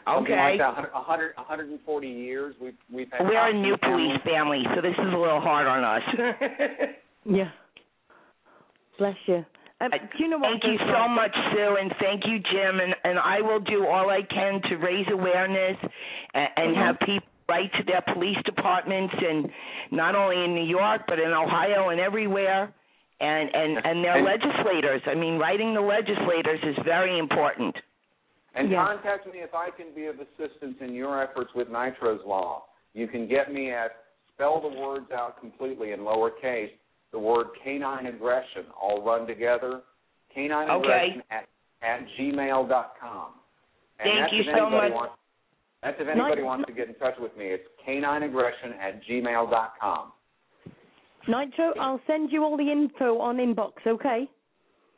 Something 0.06 0.34
Okay. 0.34 0.58
like 0.58 0.60
that, 0.60 0.76
100, 0.92 0.92
100, 0.92 1.34
140 1.38 2.08
years. 2.10 2.56
We've 2.62 2.74
we've 2.92 3.08
had 3.12 3.22
We're 3.26 3.50
a 3.50 3.54
new 3.54 3.72
the 3.72 3.78
family. 3.78 4.08
police 4.10 4.22
family, 4.26 4.64
so 4.76 4.82
this 4.82 4.92
is 5.00 5.14
a 5.14 5.18
little 5.18 5.40
hard 5.40 5.68
on 5.68 5.84
us. 5.84 6.04
Yeah. 7.26 7.52
Bless 9.00 9.16
you. 9.28 9.46
Um, 9.82 9.92
do 9.92 10.24
you 10.24 10.30
know 10.30 10.38
what? 10.38 10.50
thank 10.62 10.64
you 10.66 10.78
so 10.92 11.08
much, 11.08 11.32
Sue, 11.52 11.78
and 11.80 11.92
thank 12.02 12.24
you, 12.26 12.40
Jim. 12.40 12.80
And, 12.80 12.94
and 13.06 13.18
I 13.18 13.42
will 13.42 13.60
do 13.62 13.88
all 13.88 14.10
I 14.10 14.22
can 14.30 14.62
to 14.70 14.76
raise 14.76 15.06
awareness 15.12 15.78
and, 16.34 16.48
and 16.58 16.76
have 16.76 17.00
people 17.00 17.28
write 17.50 17.72
to 17.78 17.84
their 17.86 18.02
police 18.14 18.38
departments, 18.46 19.14
and 19.18 19.50
not 19.92 20.16
only 20.16 20.44
in 20.44 20.54
New 20.54 20.66
York 20.68 21.02
but 21.08 21.18
in 21.20 21.32
Ohio 21.32 21.90
and 21.90 22.00
everywhere, 22.00 22.74
and 23.20 23.50
and 23.56 23.78
and 23.86 24.04
their 24.04 24.18
And- 24.18 24.26
legislators. 24.26 25.02
I 25.06 25.16
mean, 25.16 25.38
writing 25.40 25.74
the 25.74 25.82
legislators 25.82 26.60
is 26.64 26.76
very 26.86 27.18
important. 27.20 27.76
And 28.56 28.70
Yeah. 28.70 28.86
contact 28.86 29.26
me 29.26 29.40
if 29.40 29.54
I 29.56 29.72
can 29.72 29.94
be 29.94 30.06
of 30.06 30.20
assistance 30.20 30.78
in 30.80 30.94
your 30.94 31.22
efforts 31.22 31.54
with 31.56 31.70
Nitro's 31.70 32.24
Law. 32.24 32.66
You 32.94 33.08
can 33.08 33.28
get 33.28 33.52
me 33.52 33.72
at 33.72 33.96
spell 34.34 34.60
the 34.62 34.80
words 34.80 35.12
out 35.12 35.40
completely 35.40 35.92
in 35.92 36.02
lowercase, 36.02 36.72
the 37.12 37.20
word 37.20 37.48
canine 37.64 38.06
aggression, 38.08 38.66
all 38.80 39.02
run 39.02 39.26
together. 39.28 39.82
Canine 40.34 40.70
Okay. 40.70 40.78
aggression 40.80 41.24
at, 41.32 41.48
at 41.82 42.08
gmail 42.18 42.68
dot 42.70 42.96
com. 43.00 43.34
And 44.00 44.30
Thank 44.30 44.34
you 44.34 44.44
so 44.56 44.70
much. 44.70 44.92
Wants, 44.92 45.14
that's 45.82 46.00
if 46.00 46.08
anybody 46.08 46.36
Nitro- 46.36 46.46
wants 46.46 46.66
to 46.68 46.74
get 46.74 46.88
in 46.88 46.96
touch 46.96 47.18
with 47.20 47.36
me. 47.38 47.48
It's 47.48 47.68
canine 47.84 48.24
aggression 48.24 48.74
at 48.74 49.04
gmail 49.04 49.50
dot 49.50 49.74
com. 49.80 50.12
Nitro, 51.28 51.74
I'll 51.80 52.02
send 52.06 52.32
you 52.32 52.44
all 52.44 52.58
the 52.58 52.72
info 52.72 53.20
on 53.20 53.38
inbox, 53.38 53.74
okay? 53.88 54.30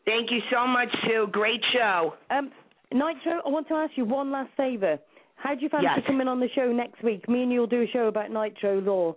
Thank 0.06 0.32
you 0.32 0.42
so 0.52 0.66
much, 0.68 0.90
Sue. 1.06 1.28
Great 1.32 1.64
show. 1.74 2.16
Um, 2.30 2.52
Nitro, 2.92 3.42
I 3.46 3.50
want 3.50 3.68
to 3.70 3.74
ask 3.76 3.92
you 3.96 4.06
one 4.06 4.32
last 4.32 4.50
favour. 4.56 5.00
How 5.36 5.54
do 5.54 5.62
you 5.62 5.70
fancy 5.70 5.86
Yes. 5.86 6.06
coming 6.08 6.28
on 6.28 6.40
the 6.40 6.50
show 6.50 6.72
next 6.72 7.04
week? 7.04 7.28
Me 7.28 7.44
and 7.44 7.52
you'll 7.52 7.68
do 7.68 7.82
a 7.82 7.88
show 7.88 8.08
about 8.08 8.32
nitro 8.32 8.80
law. 8.80 9.16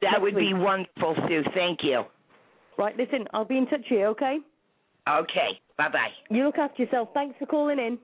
That 0.00 0.20
would 0.20 0.36
be 0.36 0.54
wonderful, 0.54 1.16
Sue. 1.26 1.42
Thank 1.54 1.82
you. 1.82 2.04
Right, 2.78 2.96
listen, 2.96 3.26
I'll 3.32 3.44
be 3.44 3.56
in 3.56 3.66
touch 3.66 3.80
with 3.90 3.98
you, 3.98 4.06
okay? 4.06 4.38
Okay. 5.08 5.60
Bye 5.78 5.88
bye. 5.88 6.12
You 6.30 6.44
look 6.44 6.58
after 6.58 6.82
yourself. 6.82 7.08
Thanks 7.14 7.36
for 7.38 7.46
calling 7.46 7.78
in. 7.78 7.98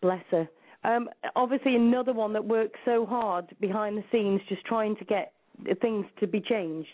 Bless 0.00 0.24
her. 0.30 0.48
Um, 0.84 1.10
obviously, 1.34 1.74
another 1.74 2.12
one 2.12 2.32
that 2.32 2.44
works 2.44 2.78
so 2.84 3.04
hard 3.04 3.46
behind 3.60 3.98
the 3.98 4.04
scenes, 4.12 4.40
just 4.48 4.64
trying 4.64 4.96
to 4.96 5.04
get 5.04 5.32
things 5.80 6.06
to 6.20 6.26
be 6.26 6.40
changed. 6.40 6.88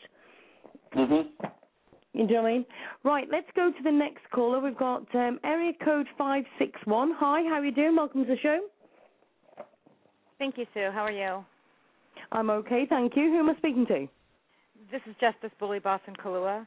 Mm-hmm. 0.96 1.46
You 2.14 2.28
know 2.28 2.42
what 2.42 2.48
I 2.48 2.52
mean? 2.52 2.66
Right, 3.02 3.26
let's 3.30 3.48
go 3.56 3.72
to 3.72 3.82
the 3.82 3.90
next 3.90 4.22
caller. 4.32 4.60
We've 4.60 4.76
got 4.76 5.02
um, 5.16 5.40
area 5.42 5.72
code 5.84 6.06
561. 6.16 7.12
Hi, 7.16 7.42
how 7.42 7.54
are 7.54 7.64
you 7.64 7.72
doing? 7.72 7.96
Welcome 7.96 8.24
to 8.24 8.30
the 8.30 8.38
show. 8.40 8.60
Thank 10.38 10.56
you, 10.56 10.64
Sue. 10.72 10.90
How 10.92 11.02
are 11.02 11.10
you? 11.10 11.44
I'm 12.30 12.50
okay, 12.50 12.86
thank 12.88 13.16
you. 13.16 13.24
Who 13.24 13.40
am 13.40 13.50
I 13.50 13.56
speaking 13.56 13.84
to? 13.86 14.06
This 14.92 15.00
is 15.08 15.16
Justice 15.20 15.50
Bully 15.58 15.80
Boss 15.80 16.00
in 16.06 16.14
Kahlua. 16.14 16.66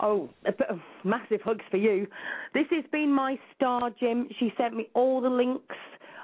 Oh, 0.00 0.28
a 0.44 0.52
bit 0.52 0.68
of 0.68 0.80
massive 1.02 1.40
hugs 1.42 1.64
for 1.70 1.78
you. 1.78 2.06
This 2.52 2.66
has 2.72 2.84
been 2.92 3.10
my 3.10 3.38
star, 3.56 3.90
Jim. 3.98 4.28
She 4.38 4.52
sent 4.58 4.76
me 4.76 4.88
all 4.92 5.22
the 5.22 5.30
links. 5.30 5.76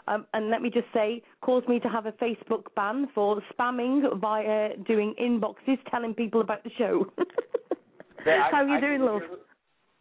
Um, 0.07 0.27
and 0.35 0.51
let 0.51 0.61
me 0.61 0.71
just 0.71 0.87
say, 0.93 1.23
caused 1.41 1.69
me 1.69 1.81
to 1.81 1.89
have 1.89 2.05
a 2.07 2.13
Facebook 2.13 2.65
ban 2.77 3.09
for 3.15 3.41
spamming 3.53 4.19
via 4.21 4.77
doing 4.87 5.15
inboxes 5.21 5.79
telling 5.91 6.13
people 6.15 6.43
about 6.43 6.63
the 6.65 6.71
show. 6.77 7.07
I- 8.35 8.51
How 8.51 8.57
are 8.59 8.67
you 8.69 8.75
I 8.75 8.81
doing, 8.81 9.03
love? 9.03 9.23
who- 9.23 9.39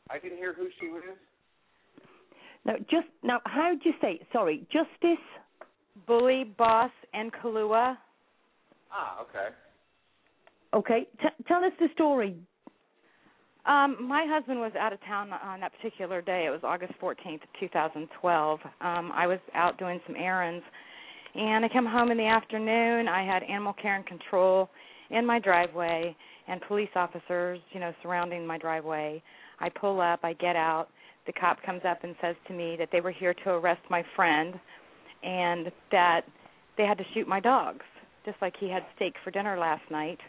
I 0.09 0.19
can 0.19 0.31
hear 0.31 0.53
who 0.53 0.69
she 0.79 0.87
was. 0.89 1.03
No, 2.65 2.77
just 2.89 3.07
now. 3.23 3.41
How 3.45 3.73
do 3.75 3.89
you 3.89 3.95
say? 4.01 4.13
it? 4.13 4.27
Sorry, 4.31 4.65
Justice. 4.69 5.23
Bully 6.05 6.43
Boss 6.43 6.91
and 7.13 7.33
Kahlua. 7.33 7.97
Ah, 8.91 9.19
okay. 9.21 9.47
Okay, 10.73 11.07
t- 11.19 11.43
tell 11.47 11.63
us 11.63 11.73
the 11.79 11.89
story. 11.93 12.35
Um, 13.65 13.97
my 14.07 14.25
husband 14.25 14.59
was 14.59 14.71
out 14.75 14.93
of 14.93 15.01
town 15.03 15.33
on 15.33 15.59
that 15.59 15.73
particular 15.73 16.21
day. 16.21 16.45
It 16.45 16.51
was 16.51 16.63
August 16.63 16.93
14th, 17.01 17.41
2012. 17.59 18.59
Um, 18.79 19.11
I 19.13 19.27
was 19.27 19.39
out 19.53 19.77
doing 19.77 19.99
some 20.05 20.15
errands, 20.15 20.63
and 21.35 21.65
I 21.65 21.69
come 21.69 21.85
home 21.85 22.11
in 22.11 22.17
the 22.17 22.27
afternoon. 22.27 23.07
I 23.07 23.25
had 23.25 23.43
animal 23.43 23.73
care 23.73 23.95
and 23.95 24.05
control 24.05 24.69
in 25.09 25.25
my 25.25 25.39
driveway 25.39 26.15
and 26.47 26.61
police 26.67 26.89
officers, 26.95 27.59
you 27.71 27.79
know, 27.79 27.93
surrounding 28.01 28.45
my 28.45 28.57
driveway. 28.57 29.21
I 29.59 29.69
pull 29.69 29.99
up, 30.01 30.21
I 30.23 30.33
get 30.33 30.55
out. 30.55 30.87
The 31.25 31.33
cop 31.33 31.61
comes 31.63 31.81
up 31.87 32.03
and 32.03 32.15
says 32.21 32.35
to 32.47 32.53
me 32.53 32.75
that 32.79 32.89
they 32.91 33.01
were 33.01 33.11
here 33.11 33.33
to 33.33 33.49
arrest 33.49 33.81
my 33.89 34.03
friend 34.15 34.53
and 35.23 35.71
that 35.91 36.21
they 36.77 36.85
had 36.85 36.97
to 36.97 37.03
shoot 37.13 37.27
my 37.27 37.39
dogs, 37.39 37.83
just 38.25 38.37
like 38.41 38.53
he 38.59 38.69
had 38.69 38.83
steak 38.95 39.13
for 39.23 39.31
dinner 39.31 39.57
last 39.57 39.83
night. 39.91 40.19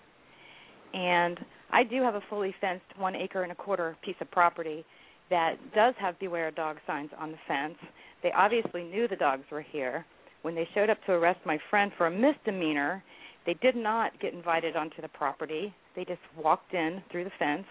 And 0.94 1.38
I 1.70 1.84
do 1.84 2.02
have 2.02 2.14
a 2.14 2.22
fully 2.28 2.54
fenced 2.60 2.84
one 2.96 3.14
acre 3.14 3.42
and 3.42 3.52
a 3.52 3.54
quarter 3.54 3.96
piece 4.04 4.16
of 4.20 4.30
property 4.30 4.84
that 5.30 5.56
does 5.74 5.94
have 6.00 6.18
beware 6.18 6.50
dog 6.50 6.78
signs 6.86 7.10
on 7.18 7.30
the 7.30 7.38
fence. 7.46 7.76
They 8.22 8.32
obviously 8.32 8.82
knew 8.84 9.06
the 9.06 9.16
dogs 9.16 9.44
were 9.52 9.62
here. 9.62 10.06
When 10.42 10.54
they 10.54 10.68
showed 10.74 10.88
up 10.88 10.98
to 11.06 11.12
arrest 11.12 11.40
my 11.44 11.58
friend 11.68 11.92
for 11.98 12.06
a 12.06 12.10
misdemeanor, 12.10 13.02
they 13.48 13.54
did 13.62 13.74
not 13.74 14.12
get 14.20 14.34
invited 14.34 14.76
onto 14.76 15.00
the 15.00 15.08
property. 15.08 15.74
They 15.96 16.04
just 16.04 16.20
walked 16.36 16.74
in 16.74 17.02
through 17.10 17.24
the 17.24 17.30
fence, 17.38 17.64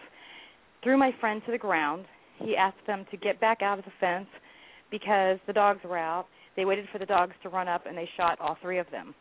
threw 0.84 0.98
my 0.98 1.12
friend 1.20 1.40
to 1.46 1.52
the 1.52 1.58
ground. 1.60 2.06
He 2.40 2.56
asked 2.56 2.86
them 2.88 3.06
to 3.12 3.18
get 3.18 3.40
back 3.40 3.62
out 3.62 3.78
of 3.78 3.86
the 3.86 3.92
fence 4.00 4.26
because 4.90 5.38
the 5.46 5.54
dogs 5.54 5.82
were 5.88 6.00
out. 6.00 6.26
They 6.56 6.66
waited 6.66 6.88
for 6.92 6.98
the 6.98 7.06
dogs 7.06 7.34
to 7.44 7.50
run 7.50 7.68
up 7.68 7.86
and 7.86 7.96
they 7.96 8.10
shot 8.18 8.42
all 8.42 8.58
three 8.60 8.80
of 8.80 8.88
them. 8.90 9.14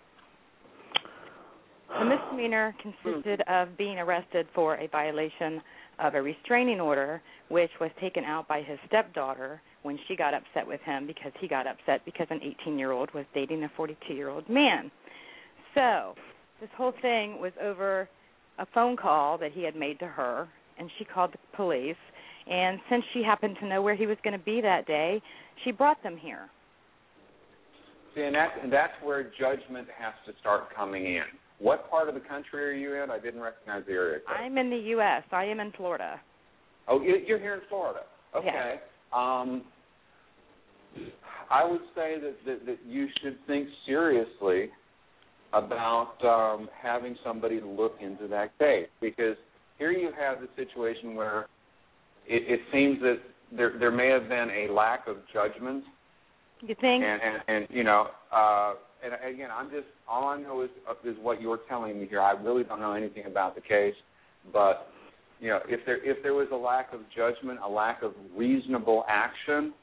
The 1.90 2.06
misdemeanor 2.06 2.74
hmm. 2.80 2.88
consisted 2.90 3.42
of 3.48 3.76
being 3.76 3.98
arrested 3.98 4.46
for 4.54 4.76
a 4.76 4.88
violation 4.88 5.60
of 5.98 6.14
a 6.14 6.22
restraining 6.22 6.80
order, 6.80 7.20
which 7.50 7.70
was 7.82 7.90
taken 8.00 8.24
out 8.24 8.48
by 8.48 8.62
his 8.62 8.78
stepdaughter 8.86 9.60
when 9.82 9.98
she 10.08 10.16
got 10.16 10.32
upset 10.32 10.66
with 10.66 10.80
him 10.86 11.06
because 11.06 11.32
he 11.38 11.48
got 11.48 11.66
upset 11.66 12.02
because 12.06 12.28
an 12.30 12.40
18 12.62 12.78
year 12.78 12.92
old 12.92 13.12
was 13.12 13.26
dating 13.34 13.62
a 13.64 13.70
42 13.76 14.14
year 14.14 14.30
old 14.30 14.48
man. 14.48 14.90
So, 15.74 16.14
this 16.60 16.70
whole 16.76 16.92
thing 17.02 17.40
was 17.40 17.52
over 17.62 18.08
a 18.58 18.66
phone 18.74 18.96
call 18.96 19.38
that 19.38 19.52
he 19.52 19.62
had 19.62 19.76
made 19.76 19.98
to 19.98 20.06
her, 20.06 20.48
and 20.78 20.90
she 20.98 21.04
called 21.04 21.32
the 21.32 21.56
police. 21.56 21.96
And 22.48 22.78
since 22.88 23.04
she 23.12 23.22
happened 23.22 23.56
to 23.60 23.66
know 23.66 23.82
where 23.82 23.96
he 23.96 24.06
was 24.06 24.16
going 24.22 24.38
to 24.38 24.44
be 24.44 24.60
that 24.60 24.86
day, 24.86 25.20
she 25.64 25.72
brought 25.72 26.02
them 26.02 26.16
here. 26.16 26.48
See, 28.14 28.22
and 28.22 28.34
that's 28.34 28.52
and 28.62 28.72
that's 28.72 28.92
where 29.02 29.24
judgment 29.38 29.88
has 29.98 30.14
to 30.26 30.32
start 30.40 30.74
coming 30.74 31.04
in. 31.06 31.24
What 31.58 31.90
part 31.90 32.08
of 32.08 32.14
the 32.14 32.20
country 32.20 32.64
are 32.66 32.72
you 32.72 33.02
in? 33.02 33.10
I 33.10 33.18
didn't 33.18 33.40
recognize 33.40 33.82
the 33.86 33.92
area. 33.92 34.20
code. 34.26 34.36
I'm 34.38 34.56
in 34.58 34.70
the 34.70 34.76
U.S., 34.76 35.22
I 35.32 35.44
am 35.44 35.58
in 35.60 35.72
Florida. 35.72 36.20
Oh, 36.88 37.00
you- 37.02 37.22
you're 37.26 37.38
here 37.38 37.54
in 37.54 37.60
Florida. 37.68 38.00
Okay. 38.34 38.80
Um, 39.12 39.64
I 41.50 41.64
would 41.64 41.80
say 41.94 42.18
that, 42.20 42.34
that 42.46 42.66
that 42.66 42.78
you 42.86 43.06
should 43.22 43.38
think 43.46 43.68
seriously 43.86 44.70
about 45.52 46.14
um, 46.24 46.68
having 46.82 47.16
somebody 47.24 47.60
look 47.64 47.94
into 48.00 48.28
that 48.28 48.58
case. 48.58 48.88
Because 49.00 49.36
here 49.78 49.92
you 49.92 50.10
have 50.18 50.38
the 50.40 50.48
situation 50.56 51.14
where 51.14 51.46
it, 52.26 52.42
it 52.48 52.60
seems 52.72 53.00
that 53.00 53.16
there 53.56 53.78
there 53.78 53.92
may 53.92 54.08
have 54.08 54.28
been 54.28 54.48
a 54.50 54.72
lack 54.72 55.06
of 55.06 55.16
judgment. 55.32 55.84
You 56.60 56.74
think? 56.80 57.04
and 57.04 57.20
and, 57.22 57.42
and 57.48 57.66
you 57.70 57.84
know 57.84 58.06
uh 58.32 58.74
and 59.04 59.12
again 59.34 59.50
i'm 59.54 59.68
just 59.68 59.86
all 60.08 60.28
i 60.28 60.40
know 60.40 60.62
is 60.62 60.70
is 61.04 61.16
what 61.20 61.40
you're 61.40 61.60
telling 61.68 62.00
me 62.00 62.06
here. 62.08 62.20
I 62.20 62.32
really 62.32 62.64
don't 62.64 62.80
know 62.80 62.94
anything 62.94 63.26
about 63.26 63.54
the 63.54 63.60
case. 63.60 63.94
But 64.52 64.88
you 65.38 65.48
know 65.48 65.60
if 65.68 65.80
there 65.86 66.02
if 66.04 66.22
there 66.22 66.34
was 66.34 66.48
a 66.52 66.56
lack 66.56 66.92
of 66.92 67.00
judgment 67.14 67.60
a 67.64 67.68
lack 67.68 68.02
of 68.02 68.12
reasonable 68.36 69.04
action 69.08 69.74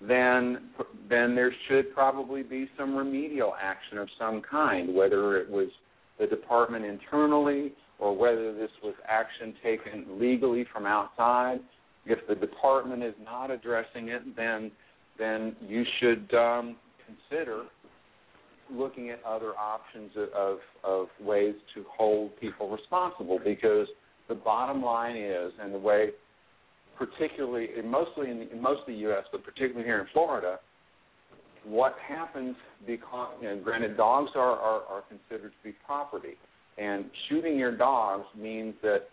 then 0.00 0.70
then 1.08 1.34
there 1.34 1.52
should 1.68 1.94
probably 1.94 2.42
be 2.42 2.68
some 2.78 2.96
remedial 2.96 3.54
action 3.60 3.98
of 3.98 4.08
some 4.18 4.42
kind 4.42 4.94
whether 4.94 5.38
it 5.38 5.48
was 5.48 5.68
the 6.18 6.26
department 6.26 6.84
internally 6.84 7.72
or 7.98 8.16
whether 8.16 8.52
this 8.52 8.70
was 8.82 8.94
action 9.08 9.54
taken 9.62 10.04
legally 10.18 10.66
from 10.72 10.86
outside. 10.86 11.60
If 12.04 12.18
the 12.28 12.34
department 12.34 13.02
is 13.02 13.14
not 13.24 13.50
addressing 13.50 14.08
it 14.08 14.36
then 14.36 14.70
then 15.18 15.54
you 15.60 15.84
should 16.00 16.34
um, 16.34 16.76
consider 17.06 17.64
looking 18.70 19.10
at 19.10 19.22
other 19.24 19.52
options 19.58 20.10
of, 20.16 20.28
of, 20.32 20.58
of 20.84 21.06
ways 21.24 21.54
to 21.74 21.84
hold 21.96 22.38
people 22.40 22.70
responsible 22.70 23.38
because 23.44 23.86
the 24.28 24.34
bottom 24.34 24.82
line 24.82 25.16
is, 25.16 25.52
and 25.60 25.74
the 25.74 25.78
way, 25.78 26.10
particularly, 27.06 27.68
mostly 27.84 28.30
in, 28.30 28.38
the, 28.38 28.56
most 28.56 28.80
of 28.80 28.86
the 28.86 28.94
U.S., 28.94 29.24
but 29.32 29.42
particularly 29.44 29.84
here 29.84 30.00
in 30.00 30.06
Florida, 30.12 30.60
what 31.64 31.96
happens 32.06 32.54
because, 32.86 33.34
you 33.40 33.48
know, 33.48 33.60
granted, 33.62 33.96
dogs 33.96 34.30
are, 34.36 34.56
are, 34.56 34.82
are 34.82 35.02
considered 35.08 35.50
to 35.50 35.64
be 35.64 35.74
property, 35.84 36.34
and 36.78 37.06
shooting 37.28 37.58
your 37.58 37.76
dogs 37.76 38.24
means 38.38 38.74
that 38.82 39.08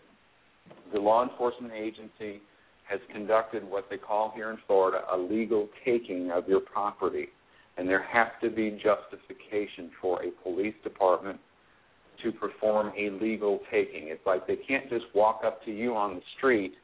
the 0.92 1.00
law 1.00 1.28
enforcement 1.28 1.72
agency 1.72 2.40
has 2.88 3.00
conducted 3.12 3.68
what 3.68 3.86
they 3.90 3.96
call 3.96 4.32
here 4.34 4.50
in 4.50 4.58
Florida 4.66 5.02
a 5.12 5.16
legal 5.16 5.68
taking 5.84 6.30
of 6.30 6.48
your 6.48 6.60
property. 6.60 7.26
And 7.76 7.88
there 7.88 8.02
has 8.02 8.28
to 8.42 8.50
be 8.50 8.70
justification 8.70 9.90
for 10.00 10.22
a 10.22 10.30
police 10.42 10.74
department 10.82 11.38
to 12.22 12.32
perform 12.32 12.92
a 12.98 13.10
legal 13.10 13.60
taking. 13.70 14.08
It's 14.08 14.24
like 14.26 14.46
they 14.46 14.56
can't 14.56 14.88
just 14.90 15.04
walk 15.14 15.42
up 15.44 15.64
to 15.64 15.70
you 15.70 15.94
on 15.96 16.16
the 16.16 16.20
street 16.36 16.74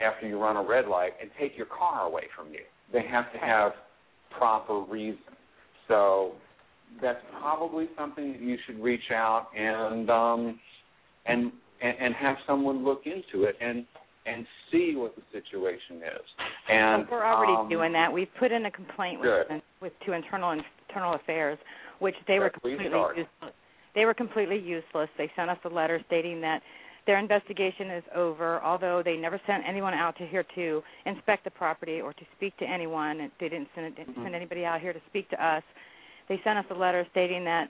after 0.00 0.26
you 0.26 0.40
run 0.40 0.56
a 0.56 0.62
red 0.62 0.86
light 0.86 1.12
and 1.20 1.30
take 1.38 1.56
your 1.56 1.66
car 1.66 2.06
away 2.06 2.24
from 2.36 2.52
you. 2.52 2.60
They 2.92 3.02
have 3.10 3.32
to 3.32 3.38
have 3.38 3.72
proper 4.36 4.80
reason. 4.80 5.18
So 5.88 6.32
that's 7.00 7.20
probably 7.40 7.88
something 7.98 8.32
that 8.32 8.40
you 8.40 8.56
should 8.66 8.82
reach 8.82 9.10
out 9.12 9.48
and 9.56 10.10
um 10.10 10.60
and 11.26 11.52
and, 11.82 12.14
have 12.14 12.36
someone 12.46 12.84
look 12.84 13.02
into 13.04 13.44
it 13.44 13.56
and 13.60 13.84
and 14.24 14.46
see 14.72 14.94
what 14.96 15.14
the 15.14 15.22
situation 15.30 15.96
is. 15.96 16.24
And 16.68 17.06
we're 17.10 17.24
already 17.24 17.52
um, 17.52 17.68
doing 17.68 17.92
that. 17.92 18.12
We've 18.12 18.32
put 18.38 18.50
in 18.50 18.66
a 18.66 18.70
complaint 18.70 19.20
with 19.20 19.62
with 19.80 19.92
to 20.06 20.12
internal 20.12 20.58
internal 20.88 21.14
affairs, 21.14 21.58
which 21.98 22.14
they 22.26 22.38
were 22.38 22.50
Good. 22.50 22.62
Please 22.62 22.78
completely 22.78 22.98
useless. 23.16 23.54
They 23.94 24.04
were 24.04 24.14
completely 24.14 24.58
useless. 24.58 25.08
They 25.16 25.30
sent 25.36 25.50
us 25.50 25.58
a 25.64 25.68
letter 25.68 26.00
stating 26.06 26.40
that 26.42 26.60
their 27.06 27.18
investigation 27.18 27.90
is 27.90 28.04
over, 28.14 28.60
although 28.62 29.02
they 29.04 29.16
never 29.16 29.40
sent 29.46 29.62
anyone 29.66 29.94
out 29.94 30.16
to 30.18 30.26
here 30.26 30.44
to 30.56 30.82
inspect 31.04 31.44
the 31.44 31.50
property 31.50 32.00
or 32.00 32.12
to 32.12 32.22
speak 32.36 32.56
to 32.58 32.64
anyone. 32.64 33.30
They 33.40 33.48
didn't 33.48 33.68
send, 33.74 33.94
didn't 33.94 34.14
send 34.14 34.26
mm-hmm. 34.26 34.34
anybody 34.34 34.64
out 34.64 34.80
here 34.80 34.92
to 34.92 35.00
speak 35.08 35.30
to 35.30 35.44
us. 35.44 35.62
They 36.28 36.40
sent 36.42 36.58
us 36.58 36.64
a 36.70 36.74
letter 36.74 37.06
stating 37.12 37.44
that 37.44 37.68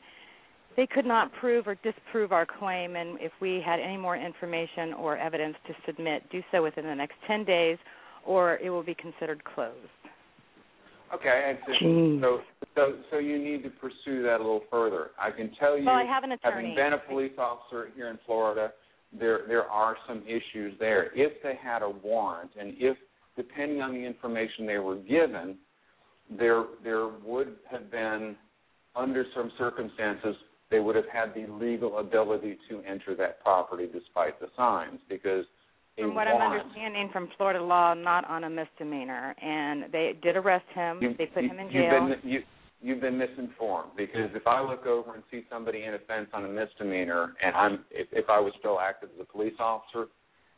they 0.76 0.86
could 0.86 1.06
not 1.06 1.32
prove 1.34 1.66
or 1.66 1.76
disprove 1.76 2.32
our 2.32 2.46
claim, 2.46 2.96
and 2.96 3.18
if 3.20 3.32
we 3.40 3.62
had 3.64 3.80
any 3.80 3.96
more 3.96 4.16
information 4.16 4.92
or 4.94 5.16
evidence 5.16 5.56
to 5.66 5.74
submit, 5.86 6.22
do 6.30 6.42
so 6.52 6.62
within 6.62 6.84
the 6.84 6.94
next 6.94 7.14
10 7.26 7.44
days, 7.44 7.78
or 8.26 8.56
it 8.58 8.70
will 8.70 8.82
be 8.82 8.94
considered 8.94 9.42
closed. 9.44 9.76
Okay, 11.14 11.54
and 11.54 11.58
so, 12.20 12.20
so 12.20 12.40
so 12.74 12.96
so 13.12 13.18
you 13.18 13.38
need 13.38 13.62
to 13.62 13.70
pursue 13.70 14.24
that 14.24 14.36
a 14.36 14.42
little 14.42 14.64
further. 14.68 15.10
I 15.20 15.30
can 15.30 15.52
tell 15.58 15.78
you, 15.78 15.86
Well, 15.86 15.94
I 15.94 16.04
have 16.04 16.24
an 16.24 16.32
attorney. 16.32 16.74
having 16.74 16.74
been 16.74 16.92
a 16.94 16.98
police 16.98 17.32
officer 17.38 17.90
here 17.94 18.08
in 18.08 18.18
Florida, 18.26 18.72
there 19.18 19.40
there 19.46 19.64
are 19.64 19.96
some 20.06 20.22
issues 20.26 20.74
there. 20.78 21.10
If 21.14 21.42
they 21.42 21.54
had 21.62 21.82
a 21.82 21.90
warrant, 21.90 22.50
and 22.58 22.74
if 22.78 22.96
depending 23.36 23.80
on 23.80 23.92
the 23.92 24.00
information 24.00 24.66
they 24.66 24.78
were 24.78 24.96
given, 24.96 25.56
there 26.30 26.64
there 26.82 27.08
would 27.08 27.56
have 27.70 27.90
been, 27.90 28.36
under 28.94 29.24
some 29.34 29.52
circumstances, 29.58 30.36
they 30.70 30.80
would 30.80 30.96
have 30.96 31.08
had 31.12 31.34
the 31.34 31.46
legal 31.52 31.98
ability 31.98 32.58
to 32.68 32.82
enter 32.82 33.14
that 33.16 33.42
property 33.42 33.86
despite 33.92 34.40
the 34.40 34.48
signs 34.56 34.98
because 35.08 35.44
From 35.96 36.14
what 36.14 36.28
I'm 36.28 36.40
understanding 36.40 37.08
from 37.12 37.28
Florida 37.36 37.62
law, 37.62 37.94
not 37.94 38.28
on 38.28 38.44
a 38.44 38.50
misdemeanor, 38.50 39.34
and 39.40 39.84
they 39.92 40.14
did 40.22 40.36
arrest 40.36 40.66
him. 40.74 41.02
You- 41.02 41.14
they 41.14 41.26
put 41.26 41.44
you- 41.44 41.50
him 41.50 41.58
in 41.58 41.66
you've 41.66 41.72
jail. 41.72 42.08
Been, 42.08 42.20
you, 42.30 42.42
you've 42.86 43.00
been 43.00 43.18
misinformed 43.18 43.90
because 43.96 44.30
if 44.34 44.46
I 44.46 44.62
look 44.62 44.86
over 44.86 45.14
and 45.14 45.24
see 45.30 45.42
somebody 45.50 45.82
in 45.82 45.94
a 45.94 45.98
fence 46.06 46.28
on 46.32 46.44
a 46.44 46.48
misdemeanor, 46.48 47.34
and 47.42 47.56
I'm 47.56 47.84
if, 47.90 48.06
if 48.12 48.26
I 48.30 48.38
was 48.38 48.52
still 48.60 48.78
active 48.78 49.08
as 49.14 49.20
a 49.20 49.32
police 49.32 49.54
officer, 49.58 50.06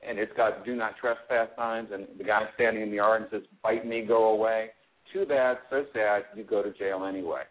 and 0.07 0.19
it's 0.19 0.33
got 0.37 0.65
"Do 0.65 0.77
Not 0.77 0.93
Trespass" 1.01 1.49
signs, 1.57 1.89
and 1.91 2.07
the 2.19 2.25
guy 2.25 2.43
standing 2.55 2.83
in 2.83 2.91
the 2.91 2.97
yard 2.97 3.23
and 3.23 3.31
says 3.31 3.49
"Bite 3.63 3.87
me, 3.87 4.05
go 4.07 4.29
away," 4.29 4.69
too 5.13 5.25
bad, 5.25 5.57
so 5.71 5.87
sad. 5.95 6.25
You 6.37 6.45
go 6.45 6.63
to 6.63 6.71
jail 6.75 7.07
anyway. 7.09 7.43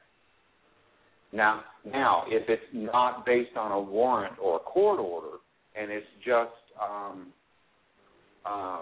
Now, 1.34 1.64
now, 1.84 2.24
if 2.28 2.48
it's 2.48 2.62
not 2.72 3.26
based 3.26 3.58
on 3.58 3.72
a 3.72 3.80
warrant 3.80 4.38
or 4.41 4.58
a 4.58 4.60
court 4.60 4.99
order, 4.99 5.38
and 5.76 5.91
it's 5.91 6.06
just 6.24 6.52
um, 6.80 7.28
uh, 8.45 8.82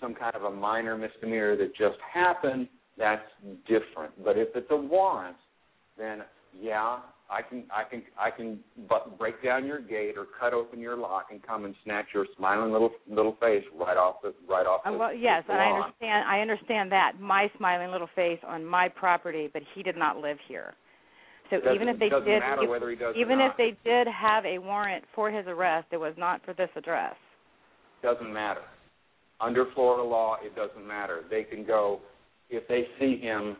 some 0.00 0.12
kind 0.12 0.34
of 0.34 0.42
a 0.42 0.50
minor 0.50 0.98
misdemeanor 0.98 1.56
that 1.56 1.74
just 1.76 1.98
happened, 2.12 2.68
that's 2.98 3.26
different. 3.66 4.12
But 4.24 4.36
if 4.38 4.48
it's 4.54 4.70
a 4.70 4.76
warrant, 4.76 5.36
then 5.98 6.22
yeah, 6.58 6.98
I 7.28 7.42
can 7.42 7.64
I 7.74 7.84
can 7.88 8.02
I 8.18 8.30
can 8.30 8.60
bu- 8.88 9.16
break 9.18 9.42
down 9.42 9.66
your 9.66 9.80
gate 9.80 10.16
or 10.16 10.26
cut 10.38 10.52
open 10.52 10.80
your 10.80 10.96
lock 10.96 11.26
and 11.30 11.42
come 11.44 11.64
and 11.64 11.74
snatch 11.84 12.06
your 12.14 12.26
smiling 12.36 12.72
little 12.72 12.90
little 13.08 13.36
face 13.40 13.64
right 13.78 13.96
off 13.96 14.16
the 14.22 14.34
right 14.48 14.66
off 14.66 14.82
the. 14.84 14.90
Uh, 14.90 14.96
well, 14.98 15.14
yes, 15.14 15.44
the 15.46 15.52
and 15.52 15.62
I 15.62 15.70
understand. 15.70 16.28
I 16.28 16.40
understand 16.40 16.92
that 16.92 17.20
my 17.20 17.50
smiling 17.56 17.90
little 17.90 18.08
face 18.14 18.38
on 18.46 18.64
my 18.64 18.88
property, 18.88 19.50
but 19.52 19.62
he 19.74 19.82
did 19.82 19.96
not 19.96 20.18
live 20.18 20.38
here. 20.48 20.74
So 21.50 21.58
Doesn't- 21.58 21.74
even 21.76 21.88
if 21.88 21.98
they 21.98 22.08
did, 22.08 22.42
if- 22.42 22.88
he 22.88 22.96
does 22.96 23.14
even 23.16 23.40
if 23.40 23.56
they 23.56 23.76
did 23.84 24.08
have 24.08 24.44
a 24.44 24.58
warrant 24.58 25.04
for 25.14 25.30
his 25.30 25.46
arrest, 25.46 25.86
it 25.92 25.96
was 25.96 26.14
not 26.16 26.44
for 26.44 26.54
this 26.54 26.70
address. 26.76 27.14
doesn't 28.02 28.32
matter. 28.32 28.62
Under 29.40 29.66
Florida 29.74 30.02
law, 30.02 30.36
it 30.42 30.54
doesn't 30.54 30.86
matter. 30.86 31.24
They 31.28 31.44
can 31.44 31.64
go 31.64 32.00
if 32.50 32.66
they 32.68 32.86
see 32.98 33.18
him 33.20 33.56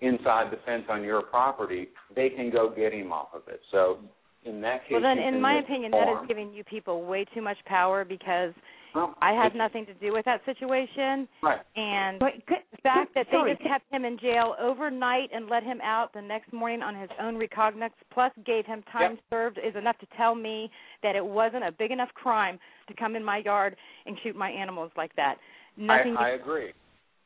inside 0.00 0.50
the 0.52 0.58
fence 0.66 0.84
on 0.90 1.02
your 1.02 1.22
property, 1.22 1.88
they 2.14 2.28
can 2.28 2.50
go 2.50 2.72
get 2.74 2.92
him 2.92 3.12
off 3.12 3.28
of 3.34 3.42
it. 3.48 3.60
So 3.70 3.98
in 4.44 4.60
that 4.60 4.82
case, 4.82 4.92
Well, 4.92 5.02
then, 5.02 5.18
in 5.18 5.40
my 5.40 5.58
opinion, 5.58 5.90
that 5.92 6.08
is 6.08 6.28
giving 6.28 6.52
you 6.52 6.64
people 6.64 7.04
way 7.04 7.24
too 7.34 7.42
much 7.42 7.56
power 7.66 8.04
because 8.04 8.52
Well, 8.94 9.14
I 9.20 9.32
had 9.32 9.54
nothing 9.54 9.84
to 9.86 9.94
do 9.94 10.12
with 10.12 10.24
that 10.24 10.44
situation. 10.44 11.28
Right. 11.42 11.60
And 11.76 12.18
But 12.18 12.34
c- 12.48 12.56
the 12.70 12.78
fact 12.82 13.14
that 13.14 13.26
they 13.30 13.52
just 13.52 13.62
kept 13.62 13.90
him 13.90 14.04
in 14.04 14.18
jail 14.18 14.54
overnight 14.58 15.30
and 15.34 15.48
let 15.48 15.62
him 15.62 15.80
out 15.82 16.12
the 16.12 16.22
next 16.22 16.52
morning 16.52 16.82
on 16.82 16.94
his 16.94 17.10
own 17.20 17.36
recognizance, 17.36 17.94
plus 18.10 18.32
gave 18.44 18.64
him 18.64 18.82
time 18.84 19.12
Yep. 19.12 19.20
served, 19.30 19.58
is 19.58 19.74
enough 19.76 19.98
to 19.98 20.06
tell 20.16 20.34
me 20.34 20.70
that 21.02 21.16
it 21.16 21.24
wasn't 21.24 21.64
a 21.64 21.72
big 21.72 21.90
enough 21.90 22.12
crime 22.14 22.58
to 22.88 22.94
come 22.94 23.16
in 23.16 23.24
my 23.24 23.38
yard 23.38 23.76
and 24.06 24.18
shoot 24.20 24.36
my 24.36 24.50
animals 24.50 24.92
like 24.96 25.14
that. 25.16 25.38
Nothing. 25.76 26.16
I, 26.16 26.28
I 26.28 26.30
agree. 26.30 26.72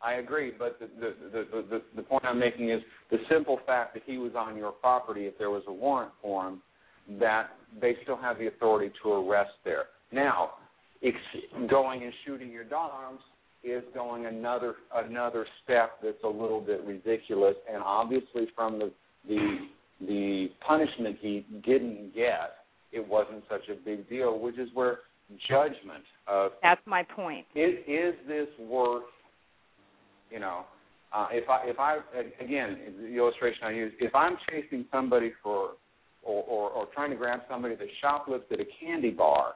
I 0.02 0.14
agree, 0.14 0.52
but 0.58 0.78
the 0.78 0.88
the, 0.98 1.14
the 1.32 1.64
the 1.70 1.82
the 1.96 2.02
point 2.02 2.24
I'm 2.24 2.38
making 2.38 2.70
is 2.70 2.80
the 3.10 3.18
simple 3.30 3.58
fact 3.66 3.94
that 3.94 4.02
he 4.06 4.18
was 4.18 4.32
on 4.36 4.56
your 4.56 4.72
property. 4.72 5.26
If 5.26 5.36
there 5.38 5.50
was 5.50 5.62
a 5.68 5.72
warrant 5.72 6.12
for 6.22 6.48
him, 6.48 6.62
that 7.18 7.50
they 7.80 7.96
still 8.02 8.16
have 8.16 8.38
the 8.38 8.46
authority 8.46 8.92
to 9.02 9.12
arrest 9.12 9.52
there. 9.64 9.84
Now, 10.12 10.52
ex- 11.02 11.16
going 11.68 12.02
and 12.02 12.12
shooting 12.26 12.50
your 12.50 12.64
dogs 12.64 13.20
is 13.62 13.82
going 13.94 14.26
another 14.26 14.76
another 14.94 15.46
step 15.64 15.98
that's 16.02 16.22
a 16.24 16.28
little 16.28 16.60
bit 16.60 16.82
ridiculous, 16.84 17.56
and 17.70 17.82
obviously 17.82 18.48
from 18.56 18.78
the 18.78 18.90
the 19.28 19.58
the 20.06 20.46
punishment 20.66 21.18
he 21.20 21.44
didn't 21.64 22.14
get, 22.14 22.64
it 22.90 23.06
wasn't 23.06 23.44
such 23.50 23.68
a 23.70 23.74
big 23.84 24.08
deal, 24.08 24.38
which 24.38 24.58
is 24.58 24.70
where 24.72 25.00
judgment 25.48 26.04
of 26.26 26.52
That's 26.62 26.80
my 26.86 27.02
point. 27.02 27.44
is 27.54 27.74
is 27.86 28.14
this 28.26 28.48
worth 28.58 29.04
you 30.30 30.38
know 30.38 30.64
uh, 31.12 31.28
if 31.30 31.48
I 31.48 31.62
if 31.64 31.78
I 31.78 31.98
again 32.42 32.78
the 33.00 33.16
illustration 33.16 33.64
I 33.64 33.70
use 33.70 33.92
if 34.00 34.14
I'm 34.14 34.36
chasing 34.50 34.84
somebody 34.92 35.32
for 35.42 35.72
or, 36.22 36.44
or 36.44 36.70
or 36.70 36.86
trying 36.94 37.10
to 37.10 37.16
grab 37.16 37.40
somebody 37.48 37.74
that 37.76 37.88
shoplifted 38.02 38.60
a 38.60 38.66
candy 38.80 39.10
bar 39.10 39.54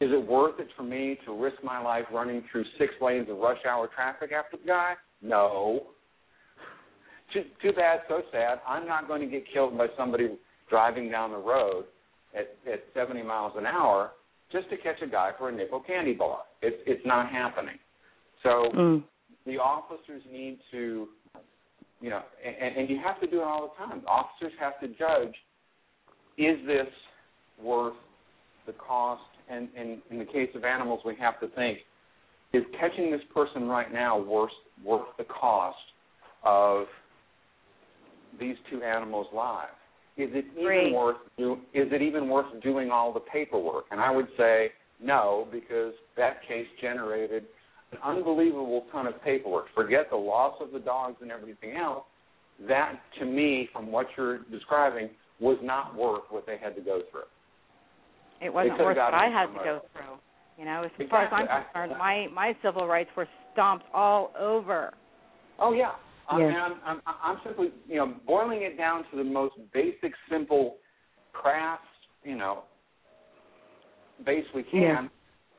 is 0.00 0.10
it 0.12 0.26
worth 0.26 0.58
it 0.58 0.68
for 0.76 0.82
me 0.82 1.18
to 1.24 1.40
risk 1.40 1.56
my 1.62 1.80
life 1.80 2.04
running 2.12 2.42
through 2.50 2.64
six 2.78 2.92
lanes 3.00 3.28
of 3.30 3.38
rush 3.38 3.64
hour 3.68 3.88
traffic 3.94 4.32
after 4.32 4.56
the 4.56 4.66
guy 4.66 4.94
no 5.22 5.86
too, 7.32 7.44
too 7.62 7.72
bad 7.72 8.00
so 8.08 8.22
sad 8.30 8.60
I'm 8.66 8.86
not 8.86 9.08
going 9.08 9.20
to 9.20 9.28
get 9.28 9.44
killed 9.52 9.76
by 9.78 9.86
somebody 9.96 10.36
driving 10.68 11.10
down 11.10 11.30
the 11.30 11.38
road 11.38 11.84
at 12.34 12.56
at 12.70 12.82
70 12.94 13.22
miles 13.22 13.52
an 13.56 13.66
hour 13.66 14.12
just 14.50 14.68
to 14.70 14.76
catch 14.76 15.00
a 15.02 15.06
guy 15.06 15.30
for 15.38 15.48
a 15.48 15.52
nickel 15.52 15.80
candy 15.80 16.12
bar. 16.12 16.40
It's 16.60 16.76
it's 16.86 17.04
not 17.06 17.30
happening. 17.30 17.78
So 18.42 18.70
Mm. 18.74 19.04
The 19.46 19.58
officers 19.58 20.22
need 20.30 20.58
to, 20.70 21.08
you 22.00 22.10
know, 22.10 22.22
and, 22.44 22.76
and 22.76 22.90
you 22.90 22.98
have 23.02 23.20
to 23.20 23.26
do 23.26 23.40
it 23.40 23.44
all 23.44 23.72
the 23.72 23.84
time. 23.84 24.02
Officers 24.06 24.52
have 24.60 24.78
to 24.80 24.88
judge: 24.88 25.34
is 26.38 26.58
this 26.66 26.86
worth 27.62 27.94
the 28.66 28.72
cost? 28.72 29.22
And, 29.50 29.68
and 29.76 30.00
in 30.10 30.18
the 30.18 30.24
case 30.24 30.48
of 30.54 30.64
animals, 30.64 31.00
we 31.04 31.14
have 31.20 31.38
to 31.40 31.48
think: 31.48 31.78
is 32.52 32.62
catching 32.78 33.10
this 33.10 33.20
person 33.34 33.68
right 33.68 33.92
now 33.92 34.18
worth 34.18 34.50
worth 34.84 35.06
the 35.18 35.24
cost 35.24 35.76
of 36.44 36.86
these 38.38 38.56
two 38.70 38.82
animals' 38.82 39.26
lives? 39.34 39.72
Is 40.16 40.28
it 40.32 40.44
even 40.52 40.64
Great. 40.64 40.94
worth 40.94 41.16
do, 41.38 41.54
is 41.74 41.88
it 41.90 42.02
even 42.02 42.28
worth 42.28 42.46
doing 42.62 42.90
all 42.90 43.12
the 43.12 43.20
paperwork? 43.20 43.86
And 43.90 44.00
I 44.00 44.10
would 44.10 44.28
say 44.36 44.70
no, 45.00 45.48
because 45.50 45.94
that 46.16 46.46
case 46.46 46.66
generated 46.80 47.44
an 47.92 47.98
unbelievable 48.02 48.86
ton 48.90 49.06
of 49.06 49.22
paperwork. 49.22 49.66
Forget 49.74 50.10
the 50.10 50.16
loss 50.16 50.54
of 50.60 50.72
the 50.72 50.78
dogs 50.78 51.16
and 51.20 51.30
everything 51.30 51.76
else. 51.76 52.04
That, 52.68 53.00
to 53.18 53.24
me, 53.24 53.68
from 53.72 53.90
what 53.90 54.06
you're 54.16 54.38
describing, 54.50 55.10
was 55.40 55.58
not 55.62 55.94
worth 55.96 56.22
what 56.30 56.46
they 56.46 56.56
had 56.62 56.74
to 56.76 56.80
go 56.80 57.02
through. 57.10 57.22
It 58.40 58.52
wasn't 58.52 58.78
worth 58.78 58.96
what 58.96 59.14
I 59.14 59.28
had 59.28 59.46
to 59.46 59.64
go 59.64 59.74
else. 59.76 59.84
through. 59.92 60.18
You 60.58 60.66
know, 60.66 60.82
as 60.84 61.08
far 61.08 61.24
as 61.24 61.30
I'm 61.32 61.42
Exactly. 61.44 61.48
I- 61.48 61.86
concerned, 61.86 61.98
my 61.98 62.26
my 62.32 62.56
civil 62.62 62.86
rights 62.86 63.10
were 63.16 63.26
stomped 63.52 63.86
all 63.94 64.32
over. 64.38 64.92
Oh 65.58 65.72
yeah. 65.72 65.92
I 66.28 66.38
Yes. 66.38 66.48
mean, 66.48 66.56
I'm, 66.56 66.72
I'm, 66.86 67.00
I'm 67.06 67.40
simply, 67.44 67.72
you 67.88 67.96
know, 67.96 68.14
boiling 68.26 68.62
it 68.62 68.76
down 68.78 69.04
to 69.10 69.16
the 69.16 69.24
most 69.24 69.54
basic, 69.74 70.12
simple 70.30 70.76
craft, 71.32 71.82
you 72.22 72.36
know, 72.36 72.62
base 74.24 74.44
we 74.54 74.62
can. 74.62 75.10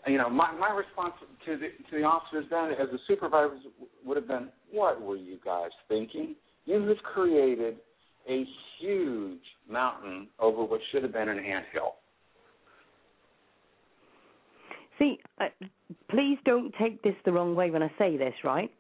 You 0.07 0.19
know, 0.19 0.31
my 0.31 0.53
my 0.53 0.71
response 0.71 1.15
to 1.47 1.57
the 1.57 1.69
to 1.91 1.97
the 1.99 2.05
officers 2.05 2.47
then, 2.51 2.71
as 2.73 2.89
the 2.93 2.99
supervisors, 3.09 3.61
would 4.05 4.17
have 4.17 4.29
been, 4.29 4.49
"What 4.71 5.01
were 5.01 5.17
you 5.17 5.39
guys 5.45 5.71
thinking? 5.89 6.37
You 6.65 6.81
have 6.81 6.99
created 7.03 7.77
a 8.29 8.45
huge 8.79 9.43
mountain 9.69 10.29
over 10.39 10.65
what 10.65 10.81
should 10.91 11.03
have 11.03 11.13
been 11.13 11.29
an 11.29 11.39
anthill." 11.39 11.97
See, 14.99 15.19
uh, 15.41 15.49
please 16.09 16.39
don't 16.45 16.73
take 16.81 17.03
this 17.03 17.15
the 17.25 17.33
wrong 17.33 17.55
way 17.55 17.71
when 17.71 17.83
I 17.83 17.93
say 17.99 18.17
this, 18.17 18.35
right? 18.45 18.71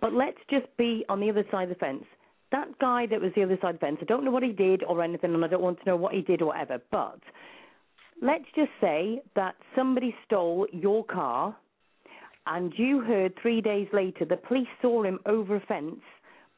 But 0.00 0.12
let's 0.12 0.38
just 0.50 0.66
be 0.76 1.04
on 1.08 1.20
the 1.20 1.30
other 1.30 1.44
side 1.50 1.64
of 1.64 1.68
the 1.68 1.74
fence. 1.76 2.04
That 2.52 2.78
guy 2.78 3.06
that 3.06 3.20
was 3.20 3.32
the 3.34 3.42
other 3.42 3.58
side 3.60 3.74
of 3.74 3.80
the 3.80 3.86
fence, 3.86 3.98
I 4.00 4.04
don't 4.04 4.24
know 4.24 4.30
what 4.30 4.42
he 4.42 4.52
did 4.52 4.82
or 4.84 5.02
anything, 5.02 5.34
and 5.34 5.44
I 5.44 5.48
don't 5.48 5.62
want 5.62 5.78
to 5.80 5.84
know 5.86 5.96
what 5.96 6.14
he 6.14 6.22
did 6.22 6.42
or 6.42 6.46
whatever, 6.46 6.80
but 6.90 7.20
let's 8.22 8.44
just 8.54 8.70
say 8.80 9.22
that 9.36 9.54
somebody 9.76 10.14
stole 10.26 10.66
your 10.72 11.04
car 11.04 11.56
and 12.46 12.72
you 12.76 13.00
heard 13.00 13.34
three 13.40 13.60
days 13.60 13.88
later 13.92 14.24
the 14.24 14.36
police 14.36 14.68
saw 14.82 15.02
him 15.02 15.18
over 15.26 15.56
a 15.56 15.60
fence, 15.60 16.00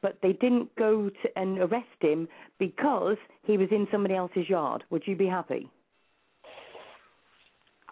but 0.03 0.19
they 0.23 0.33
didn't 0.33 0.75
go 0.77 1.09
to 1.09 1.39
and 1.39 1.59
arrest 1.59 1.87
him 2.01 2.29
because 2.59 3.17
he 3.45 3.57
was 3.57 3.69
in 3.71 3.87
somebody 3.91 4.15
else's 4.15 4.49
yard. 4.49 4.85
Would 4.91 5.05
you 5.07 5.17
be 5.17 5.27
happy? 5.27 5.71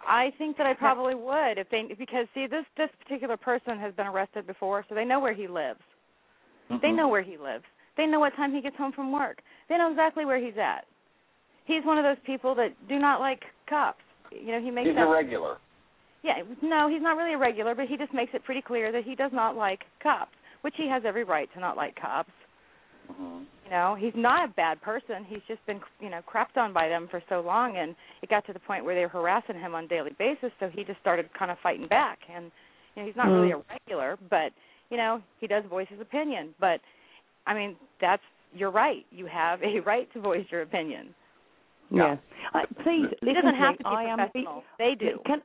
I 0.07 0.33
think 0.37 0.57
that 0.59 0.67
I 0.67 0.75
probably 0.75 1.15
would 1.15 1.57
if 1.57 1.69
they 1.71 1.83
because 1.99 2.27
see 2.35 2.47
this 2.47 2.65
this 2.77 2.91
particular 3.03 3.37
person 3.37 3.79
has 3.79 3.95
been 3.95 4.07
arrested 4.07 4.47
before, 4.47 4.85
so 4.89 4.95
they 4.95 5.05
know 5.05 5.21
where 5.21 5.35
he 5.35 5.49
lives. 5.49 5.81
They 6.83 6.89
Mm-hmm. 6.89 6.97
know 6.97 7.09
where 7.09 7.23
he 7.23 7.39
lives. 7.39 7.65
They 7.97 8.07
know 8.07 8.21
what 8.21 8.35
time 8.37 8.53
he 8.53 8.61
gets 8.61 8.77
home 8.77 8.93
from 8.93 9.13
work. 9.13 9.41
They 9.69 9.79
know 9.79 9.91
exactly 9.91 10.25
where 10.25 10.45
he's 10.45 10.59
at. 10.59 10.85
He's 11.67 11.85
one 11.85 11.99
of 11.99 12.05
those 12.05 12.23
people 12.27 12.55
that 12.57 12.71
do 12.89 12.99
not 12.99 13.21
like 13.21 13.41
cops. 13.69 13.99
You 14.31 14.53
know, 14.53 14.61
he 14.61 14.71
makes 14.71 14.89
He's 14.89 14.97
that 14.97 15.07
irregular. 15.07 15.57
Yeah, 16.23 16.43
no, 16.63 16.89
he's 16.89 17.03
not 17.03 17.17
really 17.17 17.35
a 17.35 17.39
regular, 17.39 17.75
but 17.75 17.87
he 17.87 17.97
just 17.97 18.15
makes 18.15 18.33
it 18.35 18.45
pretty 18.45 18.63
clear 18.63 18.91
that 18.93 19.05
he 19.05 19.15
does 19.15 19.31
not 19.33 19.57
like 19.57 19.81
cops. 20.03 20.33
which 20.63 20.75
he 20.77 20.89
has 20.89 21.03
every 21.07 21.25
right 21.25 21.49
to 21.55 21.61
not 21.61 21.77
like 21.77 21.95
cops. 22.01 22.31
hmm 23.11 23.43
You 23.65 23.71
know, 23.71 23.95
he's 23.99 24.15
not 24.17 24.49
a 24.49 24.53
bad 24.53 24.81
person. 24.81 25.25
He's 25.29 25.43
just 25.47 25.65
been, 25.67 25.81
you 26.01 26.09
know, 26.11 26.21
crapped 26.27 26.57
on 26.57 26.73
by 26.73 26.89
them 26.89 27.09
for 27.11 27.23
so 27.29 27.41
long, 27.41 27.77
and 27.77 27.95
it 28.23 28.31
got 28.31 28.47
to 28.47 28.53
the 28.55 28.59
point 28.59 28.85
where 28.85 28.95
they 28.95 29.03
were 29.03 29.09
harassing 29.09 29.57
him 29.57 29.75
on 29.75 29.85
a 29.85 29.89
daily 29.89 30.13
basis. 30.19 30.51
So 30.61 30.71
he 30.75 30.85
just 30.85 31.01
started 31.01 31.29
kind 31.39 31.51
of 31.51 31.59
fighting 31.63 31.89
back. 31.89 32.19
And 32.35 32.51
you 32.95 33.03
know, 33.03 33.07
he's 33.07 33.17
not 33.17 33.27
really 33.27 33.53
a 33.53 33.63
regular, 33.71 34.17
but 34.31 34.53
you 34.91 34.97
know, 34.97 35.21
he 35.41 35.47
does 35.47 35.65
voice 35.69 35.89
his 35.91 36.01
opinion. 36.01 36.55
But 36.61 36.81
I 37.47 37.55
mean, 37.55 37.77
that's 38.01 38.23
you're 38.55 38.71
right. 38.71 39.05
You 39.11 39.27
have 39.27 39.61
a 39.63 39.81
right 39.87 40.11
to 40.15 40.21
voice 40.21 40.47
your 40.51 40.63
opinion. 40.63 41.15
Yeah. 41.91 42.17
I, 42.53 42.63
uh, 42.63 42.67
please 42.83 43.07
It 43.11 43.19
listen 43.23 43.35
doesn't 43.45 43.53
to 43.55 43.59
have 43.59 43.73
me. 43.73 43.77
to 43.79 43.85
be 43.85 43.91
I 43.91 44.05
am 44.05 44.19
professional. 44.19 44.63
they 44.79 44.95
do. 44.99 45.19
Can 45.27 45.43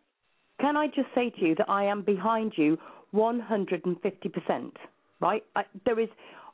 can 0.60 0.76
I 0.76 0.88
just 0.88 1.08
say 1.16 1.30
to 1.30 1.42
you 1.46 1.56
that 1.56 1.70
I 1.70 1.86
am 1.86 2.02
behind 2.02 2.54
you 2.58 2.78
150%, 3.14 4.72
right? 5.22 5.44
I, 5.56 5.64
there 5.86 6.00
is 6.00 6.10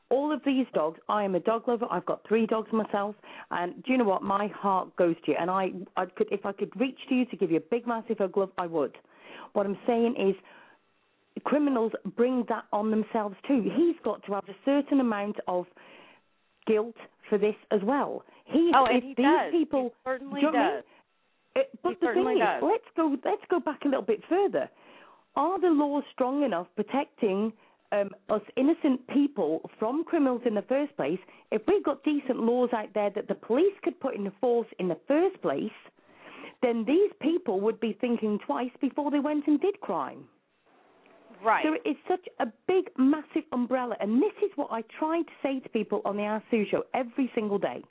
all 0.10 0.32
of 0.32 0.42
these 0.46 0.68
dogs. 0.76 1.00
I 1.10 1.24
am 1.24 1.34
a 1.34 1.40
dog 1.40 1.68
lover. 1.68 1.88
I've 1.90 2.06
got 2.06 2.22
three 2.28 2.46
dogs 2.46 2.72
myself, 2.72 3.16
and 3.50 3.84
do 3.84 3.92
you 3.92 3.98
know 3.98 4.04
what? 4.04 4.22
My 4.22 4.48
heart 4.48 4.96
goes 4.96 5.16
to 5.26 5.32
you, 5.32 5.38
and 5.40 5.50
I, 5.50 5.72
I 5.98 6.06
could, 6.06 6.28
if 6.32 6.46
I 6.46 6.52
could 6.52 6.72
reach 6.80 7.00
to 7.10 7.16
you 7.16 7.26
to 7.26 7.36
give 7.36 7.50
you 7.50 7.58
a 7.58 7.62
big, 7.72 7.88
massive 7.88 8.20
hug, 8.20 8.38
love, 8.38 8.52
I 8.60 8.68
would. 8.68 8.96
What 9.54 9.66
I'm 9.66 9.78
saying 9.88 10.16
is, 10.20 10.36
criminals 11.44 11.92
bring 12.16 12.46
that 12.50 12.66
on 12.72 12.92
themselves 12.92 13.36
too. 13.48 13.64
He's 13.76 13.96
got 14.04 14.24
to 14.26 14.34
have 14.34 14.44
a 14.48 14.56
certain 14.64 15.00
amount 15.00 15.38
of 15.48 15.66
guilt 16.68 16.96
for 17.30 17.38
this 17.38 17.56
as 17.72 17.82
well. 17.84 18.24
He's, 18.46 18.74
Oh, 18.76 18.86
and 18.86 19.04
he 19.04 19.14
these 19.16 19.26
does. 19.26 19.52
people 19.52 19.84
He 19.90 20.10
certainly 20.10 20.42
do 20.42 20.48
you 20.48 20.52
know 20.54 20.60
what 20.60 20.66
I 20.66 20.72
mean? 20.74 20.76
does. 20.76 20.84
Uh, 21.58 21.62
but 21.84 21.90
He 21.90 21.96
the 22.08 22.14
thing 22.14 22.38
is, 22.38 22.40
does. 22.40 22.64
let's 22.64 22.90
go 22.96 23.16
let's 23.26 23.46
go 23.50 23.60
back 23.60 23.80
a 23.86 23.88
little 23.88 24.02
bit 24.04 24.22
further. 24.30 24.70
Are 25.36 25.60
the 25.60 25.68
laws 25.70 26.04
strong 26.14 26.44
enough 26.44 26.68
protecting 26.76 27.52
um, 27.92 28.10
us 28.30 28.42
innocent 28.56 29.06
people 29.08 29.70
from 29.80 30.04
criminals 30.04 30.42
in 30.46 30.54
the 30.56 30.62
first 30.64 30.96
place? 30.96 31.20
If 31.52 31.62
we've 31.68 31.84
got 31.84 32.04
decent 32.04 32.40
laws 32.40 32.70
out 32.74 32.94
there 32.94 33.10
that 33.12 33.28
the 33.28 33.36
police 33.36 33.74
could 33.84 34.00
put 34.00 34.16
into 34.16 34.32
force 34.40 34.68
in 34.80 34.88
the 34.88 34.98
first 35.08 35.42
place, 35.42 35.72
then 36.62 36.86
these 36.86 37.12
people 37.22 37.60
would 37.62 37.80
be 37.80 37.94
thinking 38.00 38.40
twice 38.46 38.72
before 38.82 39.12
they 39.12 39.20
went 39.20 39.46
and 39.48 39.60
did 39.60 39.80
crime. 39.82 40.24
Right. 41.44 41.64
So 41.66 41.76
it's 41.84 42.00
such 42.08 42.26
a 42.40 42.48
big, 42.68 42.90
massive 42.98 43.44
umbrella, 43.52 43.96
and 44.00 44.22
this 44.22 44.32
is 44.44 44.52
what 44.56 44.72
I 44.72 44.82
try 44.98 45.22
to 45.22 45.32
say 45.44 45.60
to 45.60 45.70
people 45.70 46.02
on 46.06 46.16
the 46.18 46.24
Ask 46.24 46.46
Sue 46.50 46.66
show 46.72 46.84
every 46.94 47.30
single 47.36 47.60
day. 47.60 47.84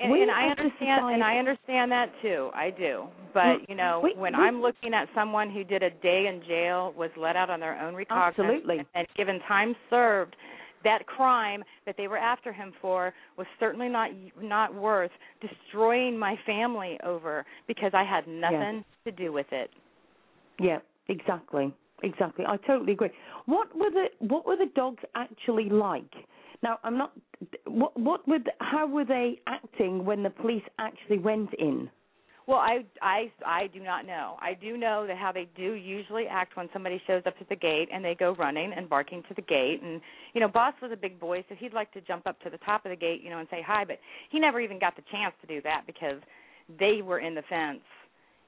And, 0.00 0.12
and 0.12 0.30
I 0.30 0.48
understand, 0.48 1.14
and 1.14 1.24
I 1.24 1.36
understand 1.38 1.90
that 1.92 2.10
too. 2.22 2.50
I 2.54 2.70
do, 2.70 3.04
but 3.34 3.40
mm. 3.40 3.68
you 3.68 3.74
know, 3.74 4.00
We- 4.02 4.14
when 4.14 4.36
we- 4.36 4.42
I'm 4.42 4.60
looking 4.60 4.94
at 4.94 5.08
someone 5.14 5.50
who 5.50 5.64
did 5.64 5.82
a 5.82 5.90
day 5.90 6.26
in 6.26 6.42
jail, 6.46 6.92
was 6.96 7.10
let 7.16 7.36
out 7.36 7.50
on 7.50 7.60
their 7.60 7.80
own 7.80 7.94
recognizance, 7.94 8.38
Absolutely. 8.38 8.78
and, 8.78 8.86
and 8.94 9.06
given 9.16 9.40
time 9.48 9.74
served, 9.90 10.36
that 10.84 11.06
crime 11.06 11.64
that 11.86 11.96
they 11.96 12.06
were 12.06 12.18
after 12.18 12.52
him 12.52 12.72
for 12.80 13.12
was 13.36 13.46
certainly 13.58 13.88
not 13.88 14.10
not 14.40 14.74
worth 14.74 15.10
destroying 15.40 16.16
my 16.18 16.36
family 16.46 16.98
over 17.04 17.44
because 17.66 17.90
I 17.94 18.04
had 18.04 18.26
nothing 18.28 18.84
to 19.04 19.10
do 19.10 19.32
with 19.32 19.46
it. 19.52 19.70
Yeah, 20.60 20.78
exactly, 21.08 21.74
exactly. 22.02 22.44
I 22.46 22.56
totally 22.58 22.92
agree. 22.92 23.10
What 23.46 23.76
were 23.76 23.90
the 23.90 24.06
what 24.20 24.46
were 24.46 24.56
the 24.56 24.70
dogs 24.74 25.02
actually 25.14 25.68
like? 25.68 26.14
Now, 26.62 26.78
I'm 26.82 26.98
not. 26.98 27.12
What 27.66 27.98
what 27.98 28.26
would 28.26 28.50
how 28.60 28.86
were 28.86 29.04
they 29.04 29.40
acting 29.46 30.04
when 30.04 30.22
the 30.22 30.30
police 30.30 30.64
actually 30.78 31.18
went 31.18 31.54
in? 31.54 31.88
Well, 32.48 32.58
I 32.58 32.78
I 33.02 33.30
I 33.46 33.66
do 33.68 33.80
not 33.80 34.06
know. 34.06 34.36
I 34.40 34.54
do 34.54 34.76
know 34.76 35.06
that 35.06 35.18
how 35.18 35.32
they 35.32 35.48
do 35.54 35.74
usually 35.74 36.26
act 36.26 36.56
when 36.56 36.68
somebody 36.72 37.00
shows 37.06 37.22
up 37.26 37.34
at 37.40 37.48
the 37.48 37.56
gate 37.56 37.90
and 37.92 38.02
they 38.02 38.14
go 38.14 38.34
running 38.34 38.72
and 38.74 38.88
barking 38.88 39.22
to 39.28 39.34
the 39.34 39.42
gate. 39.42 39.80
And 39.82 40.00
you 40.32 40.40
know, 40.40 40.48
Boss 40.48 40.72
was 40.80 40.90
a 40.90 40.96
big 40.96 41.20
boy, 41.20 41.44
so 41.48 41.54
he'd 41.54 41.74
like 41.74 41.92
to 41.92 42.00
jump 42.00 42.26
up 42.26 42.40
to 42.40 42.50
the 42.50 42.58
top 42.58 42.86
of 42.86 42.90
the 42.90 42.96
gate, 42.96 43.22
you 43.22 43.28
know, 43.28 43.38
and 43.38 43.48
say 43.50 43.62
hi. 43.64 43.84
But 43.84 43.98
he 44.30 44.40
never 44.40 44.60
even 44.60 44.78
got 44.78 44.96
the 44.96 45.02
chance 45.12 45.34
to 45.42 45.46
do 45.46 45.60
that 45.62 45.82
because 45.86 46.20
they 46.80 47.02
were 47.02 47.18
in 47.18 47.34
the 47.34 47.42
fence, 47.50 47.82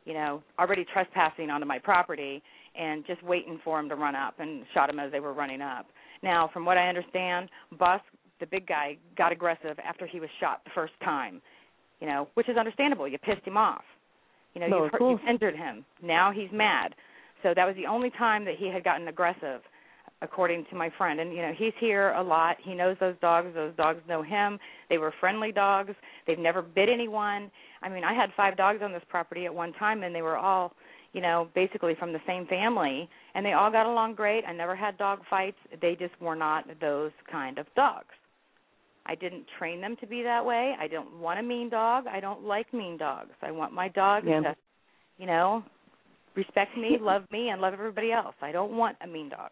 you 0.06 0.14
know, 0.14 0.42
already 0.58 0.86
trespassing 0.92 1.50
onto 1.50 1.66
my 1.66 1.78
property 1.78 2.42
and 2.78 3.06
just 3.06 3.22
waiting 3.22 3.60
for 3.62 3.78
him 3.78 3.88
to 3.90 3.96
run 3.96 4.14
up 4.14 4.40
and 4.40 4.64
shot 4.72 4.88
him 4.88 4.98
as 4.98 5.12
they 5.12 5.20
were 5.20 5.34
running 5.34 5.60
up. 5.60 5.86
Now, 6.22 6.50
from 6.52 6.64
what 6.64 6.76
I 6.76 6.88
understand, 6.88 7.48
Boss, 7.78 8.00
the 8.40 8.46
big 8.46 8.66
guy, 8.66 8.96
got 9.16 9.32
aggressive 9.32 9.78
after 9.86 10.06
he 10.06 10.20
was 10.20 10.30
shot 10.40 10.62
the 10.64 10.70
first 10.74 10.92
time 11.02 11.40
you 12.00 12.06
know, 12.06 12.28
which 12.34 12.48
is 12.48 12.56
understandable. 12.56 13.06
You 13.06 13.18
pissed 13.18 13.46
him 13.46 13.56
off. 13.56 13.84
You 14.54 14.62
know, 14.62 14.66
No, 14.66 14.84
you've, 14.84 14.92
hurt, 14.92 15.10
you've 15.10 15.20
injured 15.28 15.54
him. 15.54 15.84
Now 16.02 16.32
he's 16.32 16.48
mad. 16.52 16.94
So 17.42 17.52
that 17.54 17.64
was 17.64 17.76
the 17.76 17.86
only 17.86 18.10
time 18.10 18.44
that 18.46 18.54
he 18.58 18.68
had 18.68 18.82
gotten 18.82 19.06
aggressive, 19.08 19.60
according 20.22 20.66
to 20.70 20.76
my 20.76 20.90
friend. 20.98 21.20
And 21.20 21.32
you 21.32 21.42
know, 21.42 21.52
he's 21.56 21.72
here 21.78 22.12
a 22.12 22.22
lot. 22.22 22.56
He 22.62 22.74
knows 22.74 22.96
those 23.00 23.14
dogs. 23.20 23.48
Those 23.54 23.74
dogs 23.76 24.00
know 24.08 24.22
him. 24.22 24.58
They 24.88 24.98
were 24.98 25.12
friendly 25.20 25.52
dogs. 25.52 25.92
They've 26.26 26.38
never 26.38 26.62
bit 26.62 26.88
anyone. 26.88 27.50
I 27.82 27.88
mean, 27.88 28.02
I 28.02 28.12
had 28.12 28.30
five 28.36 28.56
dogs 28.56 28.80
on 28.82 28.92
this 28.92 29.02
property 29.08 29.46
at 29.46 29.54
one 29.54 29.72
time, 29.74 30.02
and 30.02 30.14
they 30.14 30.22
were 30.22 30.36
all, 30.36 30.72
you 31.12 31.20
know, 31.20 31.48
basically 31.54 31.94
from 31.98 32.12
the 32.12 32.20
same 32.26 32.46
family, 32.46 33.08
and 33.34 33.44
they 33.44 33.52
all 33.52 33.70
got 33.70 33.86
along 33.86 34.14
great. 34.14 34.44
I 34.46 34.52
never 34.52 34.76
had 34.76 34.96
dog 34.96 35.20
fights. 35.28 35.56
They 35.80 35.96
just 35.96 36.18
were 36.20 36.36
not 36.36 36.64
those 36.80 37.10
kind 37.30 37.58
of 37.58 37.66
dogs. 37.74 38.14
I 39.06 39.14
didn't 39.14 39.46
train 39.58 39.80
them 39.80 39.96
to 40.00 40.06
be 40.06 40.22
that 40.22 40.44
way. 40.44 40.74
I 40.78 40.86
don't 40.86 41.18
want 41.18 41.40
a 41.40 41.42
mean 41.42 41.68
dog. 41.68 42.04
I 42.06 42.20
don't 42.20 42.44
like 42.44 42.72
mean 42.72 42.96
dogs. 42.96 43.32
I 43.42 43.50
want 43.50 43.72
my 43.72 43.88
dogs 43.88 44.26
Yeah. 44.28 44.40
to, 44.40 44.56
you 45.18 45.26
know, 45.26 45.64
respect 46.36 46.76
me, 46.76 46.96
love 47.00 47.24
me, 47.32 47.48
and 47.48 47.60
love 47.60 47.72
everybody 47.72 48.12
else. 48.12 48.34
I 48.40 48.52
don't 48.52 48.72
want 48.76 48.96
a 49.02 49.06
mean 49.06 49.30
dog. 49.30 49.50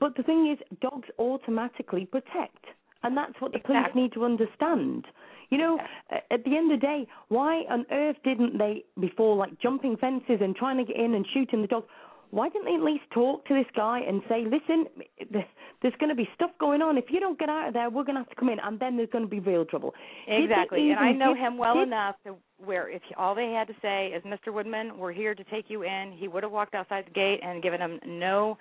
But 0.00 0.16
the 0.16 0.22
thing 0.22 0.50
is, 0.52 0.78
dogs 0.80 1.08
automatically 1.18 2.06
protect, 2.06 2.64
and 3.02 3.16
that's 3.16 3.40
what 3.40 3.52
the 3.52 3.58
police 3.60 3.94
need 3.94 4.12
to 4.12 4.24
understand. 4.24 5.06
You 5.50 5.58
know, 5.58 5.78
a- 6.10 6.32
at 6.32 6.44
the 6.44 6.56
end 6.56 6.72
of 6.72 6.80
the 6.80 6.86
day, 6.86 7.06
why 7.28 7.62
on 7.70 7.86
earth 7.90 8.16
didn't 8.24 8.58
they, 8.58 8.84
before 8.98 9.36
like 9.36 9.58
jumping 9.60 9.96
fences 9.96 10.38
and 10.40 10.56
trying 10.56 10.78
to 10.78 10.84
get 10.84 10.96
in 10.96 11.14
and 11.14 11.26
shooting 11.32 11.62
the 11.62 11.68
dogs, 11.68 11.86
why 12.30 12.48
didn't 12.48 12.64
they 12.64 12.74
at 12.74 12.82
least 12.82 13.04
talk 13.12 13.44
to 13.46 13.54
this 13.54 13.66
guy 13.76 14.00
and 14.00 14.20
say, 14.28 14.44
listen, 14.44 14.86
there's 15.30 15.94
going 16.00 16.08
to 16.08 16.16
be 16.16 16.28
stuff 16.34 16.50
going 16.58 16.82
on. 16.82 16.98
If 16.98 17.04
you 17.08 17.20
don't 17.20 17.38
get 17.38 17.48
out 17.48 17.68
of 17.68 17.74
there, 17.74 17.88
we're 17.88 18.02
going 18.02 18.16
to 18.16 18.22
have 18.22 18.28
to 18.30 18.34
come 18.34 18.48
in, 18.48 18.58
and 18.58 18.80
then 18.80 18.96
there's 18.96 19.08
going 19.10 19.22
to 19.24 19.30
be 19.30 19.38
real 19.38 19.64
trouble. 19.64 19.94
Exactly. 20.26 20.90
And 20.90 20.98
I 20.98 21.12
know 21.12 21.34
give- 21.34 21.42
him 21.42 21.58
well 21.58 21.74
did- 21.74 21.84
enough 21.84 22.16
to 22.24 22.34
where 22.64 22.88
if 22.88 23.02
all 23.16 23.34
they 23.36 23.52
had 23.52 23.68
to 23.68 23.74
say 23.80 24.08
is, 24.08 24.22
"Mr. 24.24 24.52
Woodman, 24.52 24.98
we're 24.98 25.12
here 25.12 25.34
to 25.36 25.44
take 25.44 25.70
you 25.70 25.84
in," 25.84 26.10
he 26.10 26.26
would 26.26 26.42
have 26.42 26.50
walked 26.50 26.74
outside 26.74 27.06
the 27.06 27.10
gate 27.12 27.38
and 27.44 27.62
given 27.62 27.80
him 27.80 28.00
no, 28.04 28.58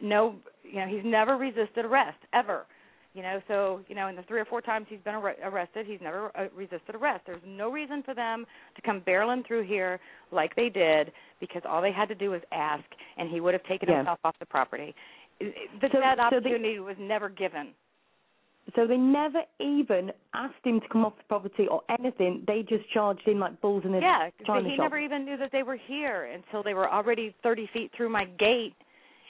no, 0.00 0.36
you 0.62 0.76
know, 0.76 0.86
he's 0.86 1.04
never 1.04 1.36
resisted 1.36 1.84
arrest 1.84 2.18
ever. 2.32 2.66
You 3.12 3.22
know, 3.22 3.40
so 3.48 3.80
you 3.88 3.94
know, 3.96 4.06
in 4.06 4.14
the 4.14 4.22
three 4.22 4.38
or 4.40 4.44
four 4.44 4.60
times 4.60 4.86
he's 4.88 5.00
been 5.04 5.14
ar- 5.16 5.34
arrested, 5.42 5.84
he's 5.86 6.00
never 6.00 6.30
uh, 6.38 6.46
resisted 6.54 6.94
arrest. 6.94 7.24
There's 7.26 7.42
no 7.44 7.70
reason 7.70 8.02
for 8.04 8.14
them 8.14 8.46
to 8.76 8.82
come 8.82 9.00
barreling 9.00 9.44
through 9.46 9.64
here 9.64 9.98
like 10.30 10.54
they 10.54 10.68
did 10.68 11.10
because 11.40 11.62
all 11.68 11.82
they 11.82 11.90
had 11.92 12.08
to 12.08 12.14
do 12.14 12.30
was 12.30 12.40
ask, 12.52 12.84
and 13.16 13.28
he 13.28 13.40
would 13.40 13.52
have 13.54 13.64
taken 13.64 13.88
Yeah. 13.88 13.96
himself 13.96 14.20
off 14.24 14.36
the 14.38 14.46
property. 14.46 14.94
That, 15.40 15.90
So- 15.90 15.98
that 16.00 16.18
so 16.18 16.38
they- 16.38 16.50
opportunity 16.50 16.78
was 16.78 16.96
never 17.00 17.28
given. 17.28 17.74
So 18.76 18.86
they 18.86 18.98
never 18.98 19.42
even 19.58 20.12
asked 20.34 20.64
him 20.64 20.80
to 20.80 20.88
come 20.88 21.04
off 21.04 21.16
the 21.16 21.24
property 21.24 21.66
or 21.66 21.82
anything. 21.88 22.44
They 22.46 22.62
just 22.62 22.88
charged 22.90 23.26
in 23.26 23.40
like 23.40 23.60
bulls 23.60 23.84
in 23.84 23.94
a 23.94 24.00
Yeah, 24.00 24.30
china 24.46 24.68
he 24.68 24.76
shop. 24.76 24.84
never 24.84 24.98
even 24.98 25.24
knew 25.24 25.36
that 25.38 25.50
they 25.50 25.64
were 25.64 25.74
here 25.74 26.26
until 26.26 26.62
they 26.62 26.74
were 26.74 26.88
already 26.88 27.34
30 27.42 27.66
feet 27.72 27.90
through 27.96 28.10
my 28.10 28.26
gate. 28.26 28.76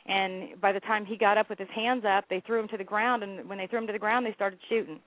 And 0.06 0.60
by 0.60 0.72
the 0.72 0.80
time 0.80 1.04
he 1.04 1.16
got 1.16 1.38
up 1.38 1.50
with 1.50 1.58
his 1.58 1.68
hands 1.74 2.04
up, 2.06 2.24
they 2.30 2.42
threw 2.46 2.60
him 2.60 2.68
to 2.68 2.76
the 2.76 2.84
ground. 2.84 3.22
And 3.22 3.48
when 3.48 3.58
they 3.58 3.66
threw 3.66 3.78
him 3.78 3.86
to 3.86 3.92
the 3.92 3.98
ground, 3.98 4.26
they 4.26 4.32
started 4.32 4.58
shooting. 4.68 5.00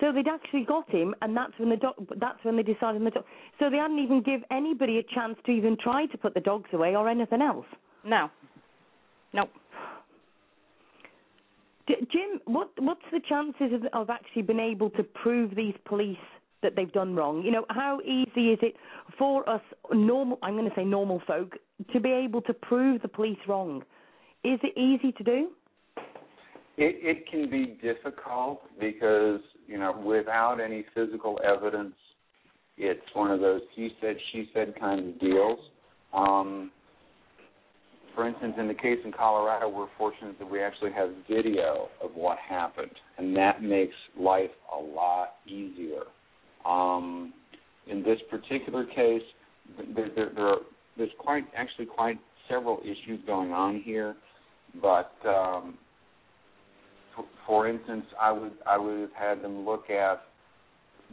So 0.00 0.12
they'd 0.12 0.26
actually 0.26 0.64
got 0.64 0.90
him, 0.90 1.14
and 1.22 1.36
that's 1.36 1.52
when 1.56 1.70
the 1.70 1.76
dog. 1.76 1.94
That's 2.16 2.38
when 2.42 2.56
they 2.56 2.62
decided 2.62 3.04
the 3.04 3.10
dog. 3.10 3.24
So 3.58 3.70
they 3.70 3.76
hadn't 3.76 4.00
even 4.00 4.22
give 4.22 4.40
anybody 4.50 4.98
a 4.98 5.02
chance 5.14 5.36
to 5.46 5.52
even 5.52 5.76
try 5.76 6.06
to 6.06 6.18
put 6.18 6.34
the 6.34 6.40
dogs 6.40 6.68
away 6.72 6.96
or 6.96 7.08
anything 7.08 7.40
else. 7.40 7.66
No, 8.04 8.28
nope. 9.32 9.50
J- 11.88 12.06
Jim, 12.10 12.40
what 12.46 12.70
what's 12.78 13.04
the 13.12 13.20
chances 13.28 13.72
of, 13.72 13.84
of 13.92 14.10
actually 14.10 14.42
being 14.42 14.58
able 14.58 14.90
to 14.90 15.04
prove 15.04 15.54
these 15.54 15.74
police 15.84 16.16
that 16.64 16.74
they've 16.74 16.90
done 16.92 17.14
wrong? 17.14 17.42
You 17.42 17.52
know, 17.52 17.64
how 17.70 18.00
easy 18.00 18.48
is 18.48 18.58
it 18.60 18.74
for 19.16 19.48
us 19.48 19.62
normal? 19.92 20.38
I'm 20.42 20.56
going 20.56 20.68
to 20.68 20.74
say 20.74 20.84
normal 20.84 21.22
folk 21.26 21.52
to 21.92 22.00
be 22.00 22.10
able 22.10 22.42
to 22.42 22.54
prove 22.54 23.02
the 23.02 23.08
police 23.08 23.38
wrong. 23.46 23.84
Is 24.42 24.58
it 24.62 24.76
easy 24.76 25.12
to 25.12 25.22
do? 25.22 25.50
It, 26.76 26.96
it 27.00 27.30
can 27.30 27.48
be 27.48 27.78
difficult 27.80 28.62
because 28.80 29.40
you 29.68 29.78
know 29.78 29.96
without 30.04 30.58
any 30.60 30.84
physical 30.92 31.38
evidence, 31.44 31.94
it's 32.76 33.00
one 33.12 33.30
of 33.30 33.38
those 33.38 33.60
he 33.76 33.90
said 34.00 34.16
she 34.32 34.50
said 34.52 34.74
kind 34.80 35.08
of 35.08 35.20
deals. 35.20 35.60
Um, 36.12 36.72
for 38.14 38.28
instance, 38.28 38.54
in 38.58 38.68
the 38.68 38.74
case 38.74 38.98
in 39.04 39.12
Colorado, 39.12 39.68
we're 39.68 39.88
fortunate 39.98 40.38
that 40.38 40.48
we 40.48 40.62
actually 40.62 40.92
have 40.92 41.10
video 41.28 41.88
of 42.02 42.10
what 42.14 42.38
happened, 42.38 42.92
and 43.18 43.36
that 43.36 43.62
makes 43.62 43.94
life 44.18 44.50
a 44.72 44.80
lot 44.80 45.34
easier. 45.46 46.02
Um, 46.64 47.32
in 47.86 48.02
this 48.02 48.18
particular 48.30 48.84
case, 48.86 49.22
there, 49.94 50.08
there, 50.14 50.30
there 50.34 50.46
are, 50.46 50.58
there's 50.96 51.10
quite 51.18 51.44
actually 51.56 51.86
quite 51.86 52.18
several 52.48 52.80
issues 52.82 53.20
going 53.26 53.52
on 53.52 53.80
here. 53.84 54.14
but 54.80 55.12
um, 55.26 55.76
for, 57.14 57.24
for 57.46 57.68
instance, 57.68 58.04
I 58.20 58.32
would 58.32 58.52
I 58.66 58.78
would 58.78 59.00
have 59.00 59.12
had 59.12 59.42
them 59.42 59.64
look 59.64 59.90
at 59.90 60.22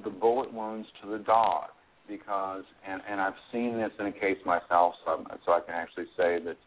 the 0.03 0.09
bullet 0.09 0.53
wounds 0.53 0.87
to 1.03 1.09
the 1.09 1.19
dog 1.19 1.65
because, 2.07 2.63
and 2.87 3.01
and 3.09 3.21
I've 3.21 3.33
seen 3.51 3.77
this 3.77 3.91
in 3.99 4.07
a 4.07 4.11
case 4.11 4.37
myself, 4.45 4.95
so 5.05 5.23
so 5.45 5.51
I 5.53 5.59
can 5.61 5.75
actually 5.75 6.05
say 6.17 6.39
that 6.43 6.57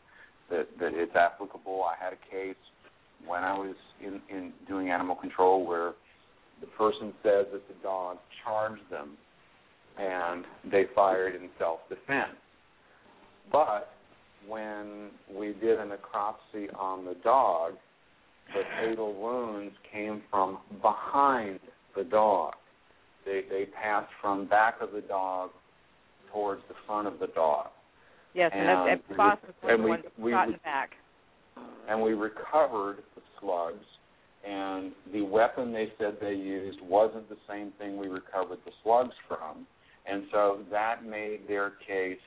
that 0.50 0.68
that 0.78 0.92
it's 0.94 1.14
applicable. 1.16 1.82
I 1.84 2.02
had 2.02 2.12
a 2.12 2.30
case 2.30 2.56
when 3.26 3.42
I 3.42 3.58
was 3.58 3.74
in 4.04 4.20
in 4.30 4.52
doing 4.68 4.90
animal 4.90 5.16
control 5.16 5.66
where 5.66 5.92
the 6.64 6.70
person 6.78 7.12
said 7.22 7.46
that 7.52 7.62
the 7.68 7.74
dog 7.82 8.18
charged 8.44 8.82
them 8.90 9.16
and 9.98 10.44
they 10.70 10.84
fired 10.94 11.34
in 11.34 11.48
self 11.58 11.80
defense. 11.88 12.36
But 13.52 13.90
when 14.48 15.10
we 15.32 15.48
did 15.60 15.78
a 15.78 15.84
necropsy 15.84 16.74
on 16.78 17.04
the 17.04 17.14
dog, 17.22 17.72
the 18.54 18.62
fatal 18.80 19.14
wounds 19.14 19.74
came 19.92 20.22
from 20.30 20.58
behind 20.82 21.60
the 21.96 22.04
dog. 22.04 22.54
They 23.24 23.42
they 23.50 23.66
passed 23.66 24.10
from 24.20 24.46
back 24.46 24.76
of 24.80 24.92
the 24.92 25.02
dog 25.02 25.50
towards 26.32 26.62
the 26.68 26.74
front 26.86 27.06
of 27.06 27.18
the 27.20 27.28
dog. 27.28 27.68
Yes, 28.34 28.50
and, 28.52 28.68
And 28.68 28.88
that's 28.88 29.08
we- 29.08 29.16
Boss 29.16 29.38
was 29.42 29.54
and 29.62 29.84
the 29.84 29.88
we- 29.88 30.24
we- 30.24 30.32
shot 30.32 30.46
in 30.48 30.52
the 30.54 30.58
back. 30.58 30.90
and 31.88 32.02
we 32.02 32.14
recovered 32.14 32.96
the 33.14 33.22
slugs 33.38 33.84
and 34.48 34.92
the 35.12 35.22
weapon 35.22 35.72
they 35.72 35.92
said 35.98 36.16
they 36.20 36.34
used 36.34 36.78
wasn't 36.82 37.28
the 37.28 37.36
same 37.48 37.72
thing 37.78 37.96
we 37.96 38.08
recovered 38.08 38.58
the 38.64 38.72
slugs 38.82 39.14
from 39.26 39.66
and 40.06 40.24
so 40.30 40.60
that 40.70 41.04
made 41.04 41.40
their 41.48 41.72
case 41.86 42.18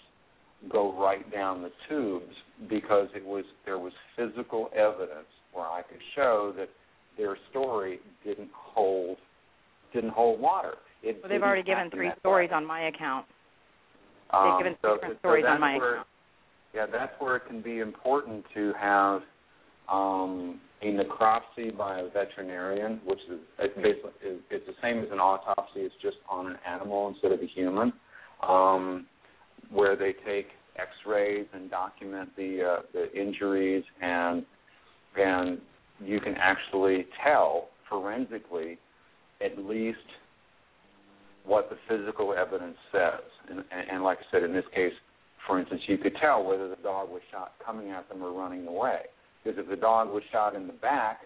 go 0.71 0.99
right 0.99 1.31
down 1.31 1.61
the 1.61 1.71
tubes 1.87 2.33
because 2.69 3.07
it 3.15 3.23
was 3.23 3.45
there 3.65 3.77
was 3.77 3.93
physical 4.15 4.69
evidence 4.75 5.27
where 5.53 5.65
I 5.65 5.81
could 5.83 6.01
show 6.15 6.53
that 6.57 6.69
their 7.17 7.37
story 7.49 7.99
didn't 8.25 8.49
hold 8.53 9.17
didn't 9.93 10.11
hold 10.11 10.39
water. 10.39 10.73
It 11.03 11.19
Well, 11.21 11.29
they've 11.29 11.41
already 11.41 11.63
given 11.63 11.89
three 11.91 12.11
stories 12.19 12.49
way. 12.49 12.55
on 12.55 12.65
my 12.65 12.87
account. 12.87 13.25
They've 14.31 14.39
um, 14.39 14.57
given 14.59 14.75
so, 14.81 14.95
different 14.95 15.15
so 15.15 15.19
stories 15.19 15.45
on 15.47 15.59
my 15.59 15.77
where, 15.77 15.93
account. 15.93 16.07
Yeah, 16.73 16.85
that's 16.91 17.13
where 17.19 17.37
it 17.37 17.43
can 17.47 17.61
be 17.61 17.79
important 17.79 18.43
to 18.53 18.73
have 18.79 19.21
um, 19.89 20.59
a 20.81 20.85
necropsy 20.85 21.75
by 21.75 21.99
a 21.99 22.09
veterinarian, 22.09 22.99
which 23.05 23.19
is 23.31 23.39
basically 23.57 23.91
it's 24.51 24.65
the 24.67 24.73
same 24.81 24.99
as 24.99 25.07
an 25.11 25.19
autopsy. 25.19 25.81
It's 25.81 25.95
just 26.01 26.17
on 26.29 26.47
an 26.47 26.57
animal 26.67 27.07
instead 27.09 27.31
of 27.31 27.39
a 27.41 27.47
human, 27.47 27.93
um, 28.47 29.07
where 29.71 29.95
they 29.95 30.13
take 30.25 30.47
X-rays 30.77 31.47
and 31.53 31.71
document 31.71 32.29
the 32.37 32.77
uh, 32.77 32.81
the 32.93 33.11
injuries 33.19 33.83
and 34.01 34.45
and 35.15 35.59
you 35.99 36.19
can 36.19 36.35
actually 36.37 37.07
tell 37.23 37.69
forensically 37.89 38.77
at 39.43 39.57
least 39.57 39.97
what 41.45 41.69
the 41.69 41.77
physical 41.87 42.35
evidence 42.37 42.77
says. 42.91 43.21
And, 43.49 43.59
and, 43.59 43.89
and 43.91 44.03
like 44.03 44.19
I 44.19 44.31
said, 44.31 44.43
in 44.43 44.53
this 44.53 44.65
case, 44.75 44.91
for 45.47 45.59
instance, 45.59 45.81
you 45.87 45.97
could 45.97 46.13
tell 46.21 46.43
whether 46.43 46.69
the 46.69 46.75
dog 46.75 47.09
was 47.09 47.21
shot 47.31 47.53
coming 47.65 47.89
at 47.89 48.07
them 48.09 48.21
or 48.21 48.31
running 48.33 48.67
away. 48.67 48.99
Because 49.43 49.59
if 49.59 49.69
the 49.69 49.75
dog 49.75 50.09
was 50.09 50.23
shot 50.31 50.55
in 50.55 50.67
the 50.67 50.73
back, 50.73 51.21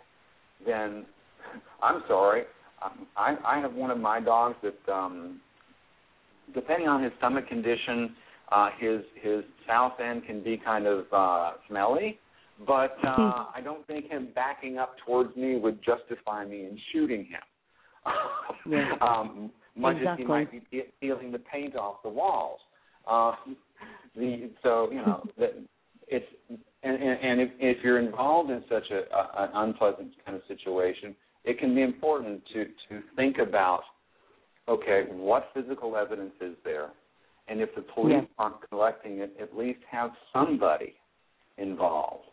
then 0.65 1.05
I'm 1.81 2.03
sorry. 2.07 2.43
Um, 2.83 3.07
I, 3.15 3.35
I 3.45 3.59
have 3.59 3.73
one 3.73 3.91
of 3.91 3.99
my 3.99 4.19
dogs 4.19 4.55
that, 4.63 4.91
um, 4.91 5.39
depending 6.53 6.87
on 6.87 7.03
his 7.03 7.11
stomach 7.17 7.47
condition, 7.47 8.15
uh, 8.51 8.69
his 8.79 9.01
his 9.21 9.43
south 9.67 9.93
end 10.03 10.25
can 10.25 10.43
be 10.43 10.57
kind 10.57 10.85
of 10.85 11.05
uh, 11.13 11.51
smelly. 11.69 12.19
But 12.67 12.97
uh, 13.03 13.45
I 13.55 13.61
don't 13.63 13.85
think 13.87 14.09
him 14.09 14.29
backing 14.35 14.77
up 14.77 14.95
towards 15.05 15.35
me 15.35 15.57
would 15.57 15.79
justify 15.83 16.45
me 16.45 16.65
in 16.65 16.77
shooting 16.91 17.25
him. 17.25 17.41
Yeah. 18.67 18.91
um, 19.01 19.51
much 19.75 19.97
as 19.97 20.17
he 20.17 20.23
might 20.23 20.51
be 20.51 20.61
pe- 20.71 20.91
peeling 20.99 21.31
the 21.31 21.39
paint 21.39 21.75
off 21.75 22.03
the 22.03 22.09
walls. 22.09 22.59
Uh, 23.07 23.33
the 24.15 24.51
so 24.61 24.89
you 24.91 24.97
know 24.97 25.23
that 25.37 25.55
it's 26.11 26.25
and, 26.83 26.95
and, 26.95 27.19
and 27.23 27.41
if, 27.41 27.49
if 27.59 27.77
you're 27.83 27.99
involved 27.99 28.49
in 28.49 28.63
such 28.69 28.83
a, 28.91 29.15
a, 29.15 29.43
an 29.43 29.49
unpleasant 29.53 30.11
kind 30.25 30.35
of 30.35 30.43
situation, 30.47 31.15
it 31.45 31.57
can 31.59 31.73
be 31.73 31.81
important 31.81 32.41
to 32.53 32.65
to 32.65 33.01
think 33.15 33.37
about 33.39 33.81
okay, 34.67 35.05
what 35.11 35.49
physical 35.53 35.97
evidence 35.97 36.33
is 36.39 36.55
there, 36.63 36.89
and 37.47 37.59
if 37.61 37.73
the 37.75 37.81
police 37.81 38.13
Yeah. 38.21 38.27
aren't 38.37 38.69
collecting 38.69 39.19
it, 39.19 39.35
at 39.41 39.57
least 39.57 39.79
have 39.89 40.11
somebody 40.31 40.93
involved. 41.57 42.25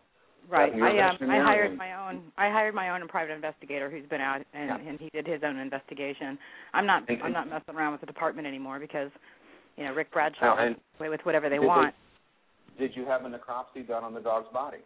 Right. 0.49 0.75
You're 0.75 0.89
um, 0.89 1.17
I 1.31 1.43
hired 1.43 1.77
my 1.77 2.09
own 2.09 2.23
I 2.39 2.51
hired 2.51 2.75
my 2.75 2.91
own 2.91 3.07
private 3.09 3.35
investigator 3.35 3.91
who's 3.91 4.09
been 4.09 4.21
out 4.23 4.41
and, 4.55 4.69
Yeah. 4.69 4.91
and 4.91 4.99
he 4.99 5.11
did 5.11 5.27
his 5.27 5.43
own 5.45 5.59
investigation. 5.59 6.39
I'm 6.73 6.87
not 6.87 7.03
I'm 7.23 7.33
not 7.33 7.49
messing 7.49 7.75
around 7.75 7.93
with 7.93 8.01
the 8.01 8.07
department 8.07 8.47
anymore 8.47 8.79
because 8.79 9.11
you 9.77 9.85
know 9.85 9.93
Ric 9.93 10.11
Bradshaw 10.11 10.57
and 10.59 10.77
away 10.99 11.11
with 11.11 11.21
whatever 11.25 11.49
they 11.51 11.59
want. 11.59 11.95
Did 12.79 12.95
you 12.95 13.05
have 13.07 13.25
a 13.25 13.29
necropsy 13.29 13.87
done 13.87 14.05
on 14.05 14.15
the 14.15 14.21
dog's 14.21 14.53
body? 14.53 14.79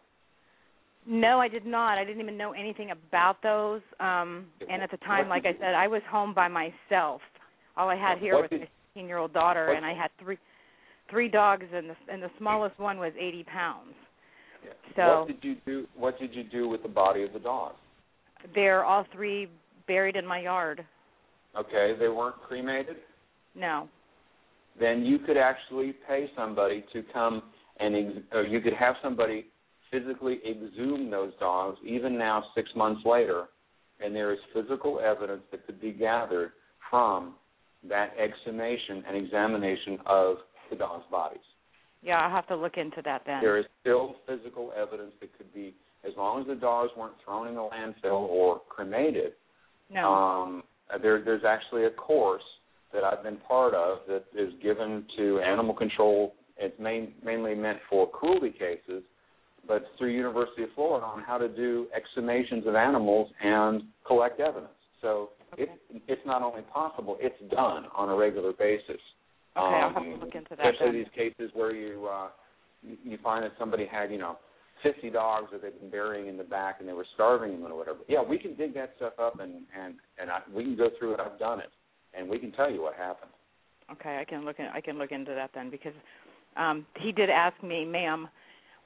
No, 1.07 1.41
I 1.41 1.49
did 1.49 1.67
not. 1.67 1.99
I 1.99 2.05
didn't 2.05 2.23
even 2.23 2.37
know 2.37 2.53
anything 2.53 2.91
about 2.91 3.43
those. 3.43 3.83
Um 4.01 4.47
and 4.69 4.83
at 4.83 4.91
the 4.91 4.99
time, 4.99 5.29
like 5.29 5.45
I 5.45 5.53
said, 5.59 5.75
I 5.75 5.89
was 5.89 6.03
home 6.11 6.33
by 6.35 6.49
myself. 6.49 7.21
All 7.77 7.89
I 7.89 7.97
had 7.97 8.19
here 8.19 8.35
What 8.35 8.43
was 8.43 8.51
did- 8.51 8.61
my 8.61 8.69
16 8.95 9.09
year 9.09 9.19
old 9.19 9.33
daughter, 9.33 9.73
and 9.73 9.85
I 9.85 9.95
had 9.95 10.11
three 10.21 10.39
three 11.11 11.29
dogs, 11.29 11.67
and 11.73 11.91
the 11.91 11.97
and 12.13 12.23
the 12.23 12.31
smallest 12.39 12.79
one 12.79 12.99
was 12.99 13.13
80 13.19 13.45
pounds. 13.45 13.95
So 14.97 15.21
what 15.21 15.29
did 15.29 15.43
you 15.43 15.57
do? 15.67 15.87
What 15.97 16.19
did 16.19 16.35
you 16.35 16.45
do 16.45 16.69
with 16.69 16.83
the 16.83 16.89
body 16.89 17.23
of 17.23 17.33
the 17.33 17.41
dog? 17.41 17.75
they're 18.55 18.85
all 18.85 19.07
three 19.13 19.49
buried 19.87 20.17
in 20.17 20.27
my 20.27 20.41
yard. 20.41 20.85
Okay, 21.57 21.95
they 21.99 22.09
weren't 22.09 22.37
cremated. 22.49 22.97
No. 23.55 23.89
Then 24.81 25.05
you 25.05 25.19
could 25.19 25.37
actually 25.37 25.95
pay 26.09 26.31
somebody 26.37 26.85
to 26.93 27.03
come 27.13 27.43
and 27.83 27.97
ex- 27.97 28.51
you 28.51 28.61
could 28.61 28.75
have 28.75 28.95
somebody 29.03 29.47
physically 29.91 30.39
exhume 30.49 31.11
those 31.11 31.33
dogs, 31.39 31.79
even 31.87 32.17
now 32.17 32.45
six 32.55 32.71
months 32.75 33.03
later, 33.05 33.47
and 34.03 34.15
there 34.15 34.33
is 34.33 34.39
physical 34.55 35.01
evidence 35.01 35.43
that 35.51 35.67
could 35.67 35.81
be 35.81 35.93
gathered 35.93 36.53
from 36.91 37.35
that 37.89 38.13
exhumation 38.19 39.03
and 39.07 39.17
examination 39.17 39.99
of 40.07 40.37
the 40.71 40.77
dogs' 40.77 41.05
bodies. 41.11 41.41
Yeah, 42.03 42.19
I'll 42.19 42.31
have 42.31 42.47
to 42.49 42.57
look 42.57 42.77
into 42.77 43.01
that 43.05 43.23
then. 43.27 43.41
There 43.41 43.59
is 43.59 43.67
still 43.81 44.17
physical 44.27 44.73
evidence 44.77 45.13
that 45.21 45.37
could 45.37 45.53
be, 45.55 45.75
as 46.05 46.13
long 46.17 46.41
as 46.41 46.47
the 46.49 46.55
dogs 46.55 46.91
weren't 46.97 47.15
thrown 47.25 47.49
in 47.49 47.57
a 47.57 47.61
landfill 47.61 48.29
or 48.29 48.61
cremated. 48.69 49.33
no. 49.91 50.13
Um, 50.13 50.63
there, 51.01 51.23
there's 51.25 51.45
actually 51.47 51.85
a 51.85 51.91
course 51.91 52.43
that 52.93 53.05
I've 53.05 53.23
been 53.23 53.39
part 53.39 53.73
of 53.73 53.99
that 54.09 54.25
is 54.37 54.53
given 54.63 55.05
to 55.17 55.41
animal 55.41 55.75
control. 55.75 56.35
It's 56.63 56.79
main, 56.79 57.13
mainly 57.25 57.55
meant 57.55 57.79
for 57.91 58.09
cruelty 58.09 58.51
cases, 58.51 59.03
but 59.67 59.83
through 59.99 60.11
University 60.11 60.63
of 60.63 60.69
Florida 60.75 61.05
on 61.05 61.23
how 61.23 61.37
to 61.39 61.49
do 61.49 61.89
exhumations 61.97 62.67
of 62.67 62.75
animals 62.77 63.29
and 63.43 63.83
collect 64.07 64.41
evidence. 64.41 64.73
So 65.01 65.31
Okay. 65.53 65.65
it's 65.65 66.03
it's 66.09 66.23
not 66.25 66.41
only 66.43 66.63
possible, 66.63 67.19
it's 67.21 67.39
done 67.51 67.87
on 67.95 68.09
a 68.09 68.15
regular 68.15 68.53
basis. 68.53 69.01
Okay, 69.57 69.61
I'll 69.83 69.89
have 69.89 69.97
Um, 69.99 70.05
to 70.05 70.25
look 70.25 70.35
into 70.35 70.57
that 70.57 70.67
Especially 70.67 70.93
then. 70.93 71.05
these 71.05 71.13
cases 71.15 71.51
where 71.55 71.73
you 71.73 72.07
uh, 72.07 72.29
you 72.83 72.97
you 73.05 73.19
find 73.19 73.45
that 73.45 73.53
somebody 73.59 73.85
had 73.85 74.11
you 74.11 74.19
know 74.19 74.39
50 74.83 75.11
dogs 75.11 75.51
that 75.53 75.61
they've 75.63 75.79
been 75.79 75.91
burying 75.91 76.27
in 76.29 76.37
the 76.39 76.45
back 76.45 76.77
and 76.81 76.89
they 76.89 76.93
were 76.95 77.07
starving 77.15 77.53
them 77.61 77.71
or 77.71 77.77
whatever. 77.77 77.99
Yeah, 78.09 78.23
we 78.23 78.39
can 78.39 78.55
dig 78.55 78.73
that 78.75 78.95
stuff 78.97 79.19
up 79.19 79.41
and 79.41 79.53
and 79.79 79.95
and 80.19 80.31
I, 80.31 80.41
we 80.55 80.63
can 80.65 80.77
go 80.77 80.89
through 80.99 81.15
it. 81.15 81.21
I've 81.21 81.39
done 81.39 81.61
it, 81.61 81.73
and 82.15 82.29
we 82.31 82.39
can 82.39 82.53
tell 82.53 82.71
you 82.71 82.81
what 82.83 82.95
happened. 82.95 83.33
Okay, 83.91 84.19
I 84.19 84.25
can 84.25 84.45
look 84.45 84.59
in, 84.59 84.67
I 84.67 84.81
can 84.81 84.97
look 84.99 85.13
into 85.13 85.35
that 85.35 85.51
then 85.55 85.69
because 85.69 85.93
um 86.57 86.87
he 87.01 87.13
did 87.13 87.31
ask 87.31 87.61
me, 87.63 87.85
"Ma'am, 87.85 88.29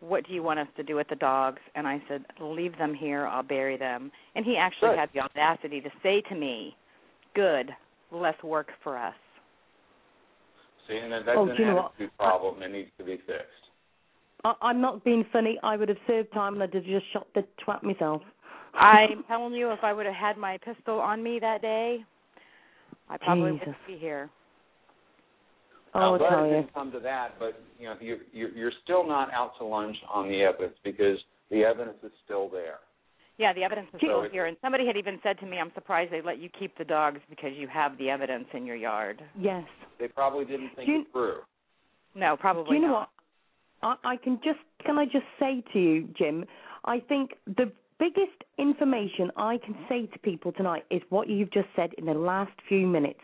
what 0.00 0.26
do 0.26 0.32
you 0.32 0.42
want 0.42 0.58
us 0.58 0.68
to 0.76 0.82
do 0.82 0.96
with 0.96 1.08
the 1.08 1.16
dogs?" 1.16 1.60
And 1.74 1.86
I 1.86 2.02
said, 2.08 2.24
"Leave 2.40 2.76
them 2.78 2.94
here. 2.94 3.26
I'll 3.26 3.42
bury 3.42 3.76
them." 3.76 4.10
And 4.34 4.44
he 4.44 4.56
actually 4.56 4.90
Good. 4.90 4.98
had 4.98 5.10
the 5.14 5.20
audacity 5.20 5.80
to 5.80 5.90
say 6.02 6.20
to 6.28 6.34
me, 6.34 6.76
"Good, 7.34 7.74
less 8.10 8.40
work 8.42 8.68
for 8.82 8.96
us." 8.96 9.14
See, 10.88 10.96
and 10.96 11.12
that's 11.12 11.28
Oh, 11.36 11.48
an 11.48 11.56
do 11.56 11.62
you 11.62 11.68
know 11.68 11.76
what? 11.76 11.92
attitude 11.94 12.16
problem 12.16 12.60
that 12.60 12.70
needs 12.70 12.90
to 12.98 13.04
be 13.04 13.16
fixed. 13.26 13.70
I, 14.44 14.54
I'm 14.62 14.80
not 14.80 15.02
being 15.04 15.24
funny. 15.32 15.58
I 15.62 15.76
would 15.76 15.88
have 15.88 15.98
served 16.06 16.32
time 16.32 16.54
and 16.54 16.62
I'd 16.62 16.74
have 16.74 16.84
just 16.84 17.06
shot 17.12 17.26
the 17.34 17.44
twat 17.64 17.82
myself. 17.82 18.22
I'm 18.74 19.24
telling 19.24 19.54
you, 19.54 19.70
if 19.70 19.82
I 19.82 19.92
would 19.92 20.06
have 20.06 20.14
had 20.14 20.36
my 20.36 20.58
pistol 20.58 21.00
on 21.00 21.22
me 21.22 21.38
that 21.40 21.62
day, 21.62 22.04
I 23.08 23.16
probably 23.16 23.52
Jesus. 23.52 23.66
wouldn't 23.66 23.86
be 23.86 23.96
here. 23.96 24.28
Oh, 25.96 26.00
I'm 26.00 26.14
I 26.14 26.18
glad 26.18 26.30
tell 26.30 26.44
it 26.44 26.50
didn't 26.50 26.74
come 26.74 26.92
to 26.92 27.00
that, 27.00 27.34
but 27.38 27.60
you 27.78 27.86
know, 27.86 27.94
you're, 28.00 28.18
you're 28.32 28.50
you're 28.50 28.72
still 28.84 29.06
not 29.06 29.32
out 29.32 29.52
to 29.58 29.64
lunch 29.64 29.96
on 30.12 30.28
the 30.28 30.42
evidence 30.42 30.74
because 30.84 31.18
the 31.50 31.64
evidence 31.64 31.98
is 32.02 32.12
still 32.24 32.48
there. 32.48 32.78
Yeah, 33.38 33.52
the 33.52 33.64
evidence 33.64 33.88
is 33.92 34.00
still 34.00 34.22
it- 34.22 34.32
here. 34.32 34.46
And 34.46 34.56
somebody 34.62 34.86
had 34.86 34.96
even 34.96 35.18
said 35.22 35.38
to 35.40 35.46
me, 35.46 35.58
"I'm 35.58 35.72
surprised 35.74 36.10
they 36.12 36.22
let 36.22 36.38
you 36.38 36.48
keep 36.58 36.76
the 36.78 36.84
dogs 36.84 37.20
because 37.28 37.52
you 37.54 37.68
have 37.68 37.96
the 37.98 38.10
evidence 38.10 38.46
in 38.54 38.64
your 38.66 38.76
yard." 38.76 39.22
Yes. 39.38 39.64
They 39.98 40.08
probably 40.08 40.44
didn't 40.44 40.70
think 40.76 40.88
you- 40.88 41.00
it 41.02 41.12
through. 41.12 41.40
No, 42.14 42.36
probably 42.36 42.76
Do 42.78 42.82
you 42.82 42.88
know 42.88 42.92
not. 42.92 43.10
what? 43.82 43.98
I, 44.04 44.12
I 44.12 44.16
can 44.16 44.40
just 44.42 44.60
can 44.84 44.98
I 44.98 45.04
just 45.04 45.26
say 45.38 45.62
to 45.72 45.78
you, 45.78 46.08
Jim, 46.16 46.46
I 46.84 47.00
think 47.00 47.32
the 47.46 47.70
biggest 47.98 48.44
information 48.58 49.30
I 49.36 49.58
can 49.58 49.74
say 49.88 50.06
to 50.06 50.18
people 50.20 50.52
tonight 50.52 50.84
is 50.90 51.02
what 51.10 51.28
you've 51.28 51.50
just 51.50 51.68
said 51.76 51.92
in 51.98 52.06
the 52.06 52.14
last 52.14 52.52
few 52.68 52.86
minutes. 52.86 53.20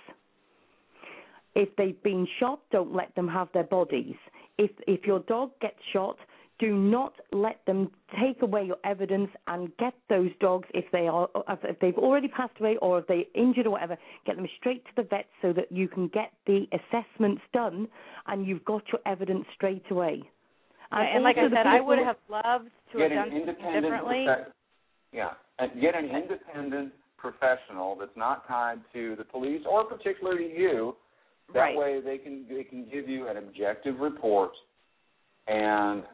If 1.55 1.75
they've 1.77 2.03
been 2.03 2.27
shot, 2.41 2.61
don't 2.71 2.95
let 2.95 3.15
them 3.15 3.29
have 3.29 3.49
their 3.53 3.65
bodies. 3.65 4.17
If 4.59 4.71
if 4.87 5.05
your 5.05 5.21
dog 5.21 5.51
gets 5.61 5.79
shot, 5.93 6.17
do 6.63 6.77
not 6.77 7.15
let 7.33 7.61
them 7.67 7.91
take 8.23 8.41
away 8.43 8.65
your 8.65 8.77
evidence 8.85 9.31
and 9.49 9.77
get 9.79 9.95
those 10.09 10.31
dogs 10.41 10.69
if 10.75 10.85
they 10.93 11.09
are 11.09 11.29
if 11.65 11.79
they've 11.81 11.97
already 11.97 12.29
passed 12.29 12.55
away 12.61 12.77
or 12.81 13.01
if 13.01 13.07
they're 13.09 13.25
injured 13.35 13.67
or 13.67 13.71
whatever 13.71 13.99
get 14.27 14.37
them 14.37 14.47
straight 14.61 14.85
to 14.85 14.91
the 14.97 15.03
vet 15.03 15.27
so 15.41 15.53
that 15.53 15.73
you 15.73 15.89
can 15.89 16.09
get 16.09 16.31
the 16.47 16.67
assessments 16.73 17.43
done 17.53 17.89
and 18.29 18.47
you've 18.47 18.65
got 18.65 18.83
your 18.93 19.01
evidence 19.07 19.45
straight 19.57 19.85
away 19.91 20.23
and, 20.93 21.09
and 21.17 21.25
like 21.25 21.37
i 21.37 21.49
said 21.49 21.67
i 21.67 21.81
would 21.81 21.99
have 21.99 22.17
loved 22.31 22.71
to 22.93 22.99
have 22.99 23.11
done 23.11 23.29
an 23.33 23.43
something 23.47 23.83
differently 23.83 24.27
profe- 24.29 24.45
yeah 25.13 25.31
and 25.59 25.81
get 25.81 25.97
an 25.97 26.05
independent 26.05 26.93
professional 27.19 27.97
that's 27.99 28.17
not 28.17 28.47
tied 28.47 28.79
to 28.93 29.17
the 29.17 29.25
police 29.25 29.63
or 29.69 29.85
particularly 29.85 30.53
you 30.57 30.95
that 31.55 31.61
right. 31.61 31.77
way 31.77 32.01
they 32.05 32.19
can 32.19 32.45
they 32.49 32.65
can 32.65 32.87
give 32.93 33.09
you 33.09 33.29
an 33.29 33.37
objective 33.37 33.99
report 33.99 34.53
and 35.47 36.05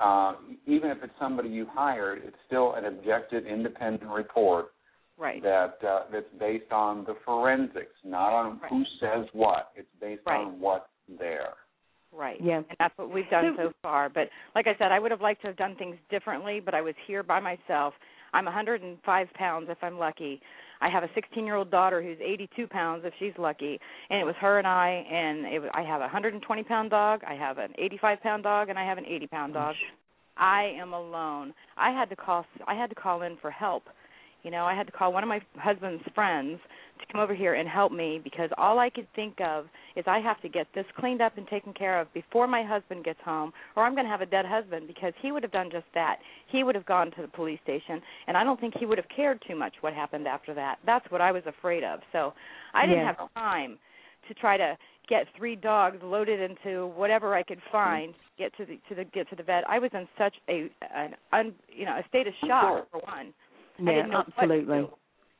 uh, 0.00 0.34
even 0.66 0.90
if 0.90 0.98
it's 1.02 1.12
somebody 1.18 1.48
you 1.48 1.66
hired, 1.70 2.22
it's 2.24 2.36
still 2.46 2.74
an 2.74 2.84
objective, 2.84 3.46
independent 3.46 4.10
report 4.10 4.68
right. 5.18 5.42
that 5.42 5.78
uh, 5.86 6.02
that's 6.12 6.26
based 6.38 6.70
on 6.70 7.04
the 7.04 7.16
forensics, 7.24 7.94
not 8.04 8.32
on 8.32 8.60
Right. 8.60 8.70
who 8.70 8.84
says 9.00 9.26
what. 9.32 9.72
It's 9.74 9.88
based 10.00 10.22
Right. 10.24 10.38
on 10.40 10.60
what's 10.60 10.88
there. 11.08 11.54
Right. 12.12 12.40
Yeah. 12.40 12.58
And 12.58 12.76
that's 12.78 12.96
what 12.96 13.10
we've 13.10 13.28
done 13.28 13.56
So- 13.56 13.68
so 13.68 13.72
far. 13.82 14.08
But 14.08 14.30
like 14.54 14.66
I 14.66 14.74
said, 14.76 14.92
I 14.92 14.98
would 14.98 15.10
have 15.10 15.20
liked 15.20 15.42
to 15.42 15.48
have 15.48 15.56
done 15.56 15.74
things 15.76 15.96
differently, 16.10 16.60
but 16.60 16.74
I 16.74 16.80
was 16.80 16.94
here 17.06 17.22
by 17.22 17.40
myself. 17.40 17.94
I'm 18.32 18.44
105 18.44 19.32
pounds 19.34 19.68
if 19.68 19.82
I'm 19.82 19.98
lucky. 19.98 20.40
I 20.80 20.88
have 20.88 21.02
a 21.02 21.08
16 21.14 21.44
year 21.44 21.56
old 21.56 21.70
daughter 21.70 22.02
who's 22.02 22.18
82 22.20 22.66
pounds 22.68 23.02
if 23.04 23.12
she's 23.18 23.32
lucky, 23.38 23.78
and 24.10 24.20
it 24.20 24.24
was 24.24 24.34
her 24.40 24.58
and 24.58 24.66
I. 24.66 25.04
And 25.10 25.46
it 25.46 25.60
was, 25.60 25.70
I 25.74 25.82
have 25.82 26.00
a 26.00 26.04
120 26.04 26.62
pound 26.64 26.90
dog, 26.90 27.20
I 27.26 27.34
have 27.34 27.58
an 27.58 27.72
85 27.78 28.20
pound 28.22 28.42
dog, 28.42 28.68
and 28.68 28.78
I 28.78 28.84
have 28.84 28.98
an 28.98 29.06
80 29.06 29.26
pound 29.26 29.54
dog. 29.54 29.74
I 30.36 30.72
am 30.80 30.92
alone. 30.92 31.52
I 31.76 31.90
had 31.90 32.08
to 32.10 32.16
call. 32.16 32.46
I 32.66 32.74
had 32.74 32.90
to 32.90 32.94
call 32.94 33.22
in 33.22 33.36
for 33.38 33.50
help. 33.50 33.84
You 34.42 34.50
know, 34.50 34.64
I 34.64 34.74
had 34.74 34.86
to 34.86 34.92
call 34.92 35.12
one 35.12 35.22
of 35.22 35.28
my 35.28 35.40
husband's 35.56 36.02
friends 36.14 36.58
to 37.00 37.12
come 37.12 37.20
over 37.20 37.34
here 37.34 37.54
and 37.54 37.68
help 37.68 37.92
me 37.92 38.20
because 38.22 38.50
all 38.56 38.78
I 38.78 38.90
could 38.90 39.06
think 39.14 39.40
of 39.40 39.66
is 39.96 40.04
I 40.06 40.18
have 40.20 40.40
to 40.42 40.48
get 40.48 40.66
this 40.74 40.84
cleaned 40.98 41.20
up 41.20 41.36
and 41.38 41.46
taken 41.48 41.72
care 41.72 42.00
of 42.00 42.12
before 42.14 42.46
my 42.46 42.62
husband 42.62 43.04
gets 43.04 43.20
home, 43.24 43.52
or 43.76 43.84
I'm 43.84 43.94
going 43.94 44.04
to 44.04 44.10
have 44.10 44.20
a 44.20 44.26
dead 44.26 44.44
husband 44.46 44.86
because 44.86 45.12
he 45.20 45.32
would 45.32 45.42
have 45.42 45.52
done 45.52 45.70
just 45.70 45.86
that. 45.94 46.18
He 46.50 46.64
would 46.64 46.74
have 46.74 46.86
gone 46.86 47.10
to 47.12 47.22
the 47.22 47.28
police 47.28 47.58
station, 47.62 48.00
and 48.26 48.36
I 48.36 48.44
don't 48.44 48.60
think 48.60 48.74
he 48.78 48.86
would 48.86 48.98
have 48.98 49.08
cared 49.14 49.42
too 49.46 49.56
much 49.56 49.74
what 49.80 49.92
happened 49.92 50.26
after 50.26 50.54
that. 50.54 50.78
That's 50.86 51.08
what 51.10 51.20
I 51.20 51.32
was 51.32 51.42
afraid 51.46 51.84
of. 51.84 52.00
So 52.12 52.32
I 52.74 52.86
didn't 52.86 53.00
Yeah. 53.00 53.14
have 53.14 53.34
time 53.34 53.78
to 54.28 54.34
try 54.34 54.56
to 54.56 54.76
get 55.08 55.26
three 55.36 55.56
dogs 55.56 56.02
loaded 56.02 56.38
into 56.38 56.86
whatever 56.88 57.34
I 57.34 57.42
could 57.42 57.58
mm-hmm. 57.58 57.72
find 57.72 58.14
get 58.38 58.54
to 58.56 58.64
the 58.66 58.78
to 58.88 58.94
the 58.94 59.04
get 59.04 59.28
to 59.30 59.36
the 59.36 59.42
vet. 59.42 59.68
I 59.68 59.78
was 59.78 59.90
in 59.94 60.06
such 60.16 60.34
a 60.48 60.70
an 60.94 61.16
un, 61.32 61.54
you 61.68 61.86
know 61.86 61.96
a 61.96 62.04
state 62.08 62.26
of 62.26 62.34
shock 62.46 62.86
for 62.90 63.00
one. 63.00 63.32
I 63.78 63.82
yeah 63.82 63.96
didn't 63.96 64.10
know 64.10 64.18
what 64.18 64.26
to 64.26 64.32
absolutely 64.42 64.76
do. 64.78 64.88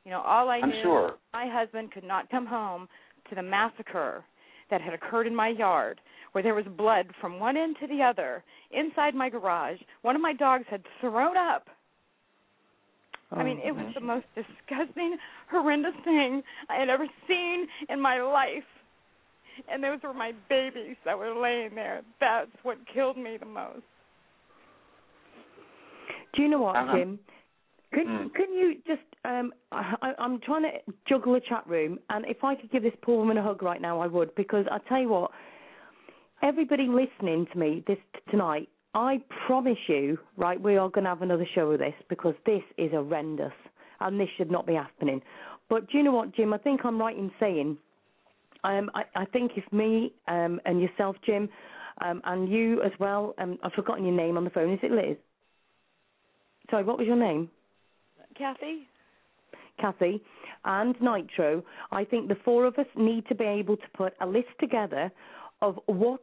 You 0.05 0.11
know, 0.11 0.21
all 0.21 0.49
I 0.49 0.57
I'm 0.57 0.69
knew 0.69 0.81
sure. 0.83 1.15
my 1.33 1.47
husband 1.49 1.91
could 1.91 2.03
not 2.03 2.29
come 2.29 2.45
home 2.45 2.87
to 3.29 3.35
the 3.35 3.43
massacre 3.43 4.23
that 4.71 4.81
had 4.81 4.93
occurred 4.93 5.27
in 5.27 5.35
my 5.35 5.49
yard 5.49 5.99
where 6.31 6.43
there 6.43 6.55
was 6.55 6.65
blood 6.77 7.07
from 7.19 7.39
one 7.39 7.57
end 7.57 7.75
to 7.81 7.87
the 7.87 8.01
other 8.03 8.43
inside 8.71 9.15
my 9.15 9.29
garage. 9.29 9.77
One 10.03 10.15
of 10.15 10.21
my 10.21 10.33
dogs 10.33 10.65
had 10.69 10.83
thrown 11.01 11.35
up. 11.37 11.67
Oh, 13.31 13.37
I 13.37 13.43
mean, 13.43 13.59
Oh, 13.63 13.67
it 13.67 13.71
was 13.75 13.91
the 13.93 14.01
most 14.01 14.25
disgusting, 14.35 15.17
horrendous 15.51 15.93
thing 16.03 16.41
I 16.69 16.75
had 16.79 16.89
ever 16.89 17.07
seen 17.27 17.67
in 17.89 17.99
my 18.01 18.21
life. 18.21 18.63
And 19.71 19.83
those 19.83 19.99
were 20.03 20.13
my 20.13 20.31
babies 20.49 20.95
that 21.03 21.17
were 21.17 21.33
laying 21.39 21.75
there. 21.75 22.01
That's 22.19 22.49
what 22.63 22.77
killed 22.91 23.17
me 23.17 23.37
the 23.39 23.45
most. 23.45 23.81
Do 26.35 26.41
you 26.43 26.47
know 26.47 26.61
what, 26.61 26.75
Uh-huh. 26.75 26.95
Jim? 26.97 27.19
Can 27.93 28.05
Mm. 28.07 28.33
can 28.35 28.53
you 28.53 28.75
just 28.85 29.01
um 29.25 29.53
I, 29.71 30.13
I'm 30.19 30.39
trying 30.41 30.63
to 30.63 30.71
juggle 31.07 31.35
a 31.35 31.39
chat 31.39 31.65
room, 31.67 31.99
and 32.09 32.25
if 32.25 32.43
I 32.43 32.55
could 32.55 32.71
give 32.71 32.83
this 32.83 32.93
poor 33.01 33.17
woman 33.17 33.37
a 33.37 33.43
hug 33.43 33.63
right 33.63 33.81
now, 33.81 33.99
I 33.99 34.07
would 34.07 34.33
because 34.35 34.65
I 34.71 34.77
tell 34.87 35.01
you 35.01 35.09
what, 35.09 35.31
everybody 36.41 36.87
listening 36.87 37.47
to 37.51 37.57
me 37.57 37.83
this 37.87 37.97
tonight, 38.29 38.69
I 38.93 39.21
promise 39.47 39.77
you, 39.87 40.17
right, 40.37 40.59
we 40.59 40.77
are 40.77 40.89
going 40.89 41.03
to 41.03 41.09
have 41.09 41.21
another 41.21 41.47
show 41.53 41.71
of 41.71 41.79
this 41.79 41.93
because 42.09 42.35
this 42.45 42.61
is 42.77 42.91
horrendous 42.91 43.53
and 43.99 44.19
this 44.19 44.29
should 44.37 44.51
not 44.51 44.65
be 44.65 44.73
happening. 44.73 45.21
But 45.69 45.89
do 45.89 45.97
you 45.97 46.03
know 46.03 46.11
what, 46.11 46.35
Jim? 46.35 46.53
I 46.53 46.57
think 46.57 46.81
I'm 46.83 46.99
right 46.99 47.17
in 47.17 47.31
saying, 47.39 47.77
um, 48.63 48.89
I, 48.95 49.03
I 49.15 49.25
think 49.25 49.51
if 49.55 49.71
me 49.71 50.13
um, 50.27 50.59
and 50.65 50.81
yourself, 50.81 51.15
Jim, 51.25 51.49
um, 52.01 52.21
and 52.25 52.49
you 52.49 52.81
as 52.81 52.91
well, 52.99 53.35
um, 53.37 53.57
I've 53.63 53.73
forgotten 53.73 54.05
your 54.05 54.15
name 54.15 54.37
on 54.37 54.43
the 54.43 54.49
phone. 54.49 54.73
Is 54.73 54.79
it 54.81 54.91
Liz? 54.91 55.17
Sorry, 56.69 56.83
what 56.83 56.97
was 56.97 57.07
your 57.07 57.15
name? 57.15 57.49
Kathy? 58.39 58.87
Kathy, 59.79 60.21
and 60.65 60.95
Nitro, 61.01 61.63
I 61.91 62.03
think 62.03 62.27
the 62.27 62.37
four 62.43 62.65
of 62.65 62.75
us 62.77 62.85
need 62.95 63.27
to 63.27 63.35
be 63.35 63.45
able 63.45 63.77
to 63.77 63.87
put 63.95 64.13
a 64.21 64.25
list 64.25 64.49
together 64.59 65.11
of 65.61 65.77
what, 65.85 66.21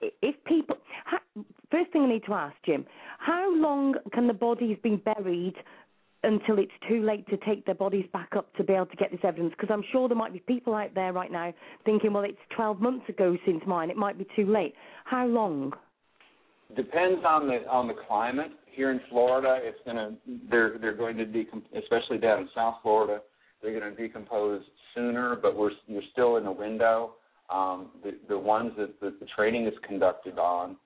if 0.00 0.34
people. 0.44 0.76
Ha, 1.06 1.18
first 1.70 1.92
thing 1.92 2.02
I 2.02 2.08
need 2.08 2.24
to 2.26 2.34
ask, 2.34 2.54
Jim, 2.64 2.86
how 3.18 3.54
long 3.54 3.94
can 4.12 4.26
the 4.26 4.34
bodies 4.34 4.76
be 4.82 4.96
buried 4.96 5.54
until 6.22 6.58
it's 6.58 6.72
too 6.88 7.02
late 7.02 7.26
to 7.28 7.36
take 7.38 7.64
their 7.66 7.74
bodies 7.74 8.06
back 8.12 8.30
up 8.36 8.54
to 8.56 8.64
be 8.64 8.72
able 8.72 8.86
to 8.86 8.96
get 8.96 9.10
this 9.10 9.20
evidence? 9.24 9.52
Because 9.58 9.72
I'm 9.72 9.84
sure 9.92 10.08
there 10.08 10.16
might 10.16 10.32
be 10.32 10.40
people 10.40 10.74
out 10.74 10.94
there 10.94 11.12
right 11.12 11.32
now 11.32 11.52
thinking, 11.84 12.12
well, 12.12 12.24
it's 12.24 12.38
12 12.54 12.80
months 12.80 13.08
ago 13.08 13.36
since 13.44 13.62
mine, 13.66 13.90
it 13.90 13.96
might 13.96 14.18
be 14.18 14.26
too 14.36 14.46
late. 14.46 14.74
How 15.04 15.26
long? 15.26 15.72
Depends 16.74 17.24
on 17.24 17.46
the 17.46 17.66
on 17.68 17.86
the 17.86 17.94
climate. 18.08 18.50
Here 18.76 18.90
in 18.90 19.00
Florida, 19.08 19.58
it's 19.62 19.78
gonna 19.86 20.16
they're 20.50 20.76
they're 20.78 20.94
going 20.94 21.16
to 21.16 21.24
decom 21.24 21.62
especially 21.76 22.18
down 22.18 22.40
in 22.40 22.48
South 22.54 22.76
Florida, 22.82 23.22
they're 23.62 23.78
going 23.78 23.96
to 23.96 24.00
decompose 24.00 24.62
sooner. 24.94 25.34
But 25.34 25.56
we're 25.56 25.70
you're 25.86 26.02
still 26.12 26.36
in 26.36 26.44
the 26.44 26.52
window. 26.52 27.14
Um, 27.48 27.88
the 28.04 28.12
the 28.28 28.38
ones 28.38 28.72
that 28.76 29.00
the, 29.00 29.14
the 29.18 29.26
training 29.34 29.66
is 29.66 29.72
conducted 29.88 30.38
on 30.38 30.76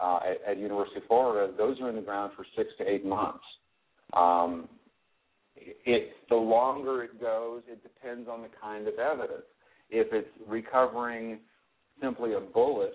uh, 0.00 0.20
at, 0.24 0.52
at 0.52 0.58
University 0.58 0.98
of 0.98 1.06
Florida, 1.08 1.52
those 1.58 1.80
are 1.80 1.88
in 1.88 1.96
the 1.96 2.02
ground 2.02 2.32
for 2.36 2.46
six 2.56 2.70
to 2.78 2.88
eight 2.88 3.04
months. 3.04 3.44
Um, 4.12 4.68
it 5.56 6.12
the 6.28 6.36
longer 6.36 7.02
it 7.02 7.20
goes, 7.20 7.62
it 7.68 7.82
depends 7.82 8.28
on 8.28 8.42
the 8.42 8.48
kind 8.60 8.86
of 8.86 8.94
evidence. 9.00 9.46
If 9.90 10.12
it's 10.12 10.28
recovering 10.46 11.40
simply 12.00 12.34
a 12.34 12.40
bullet, 12.40 12.92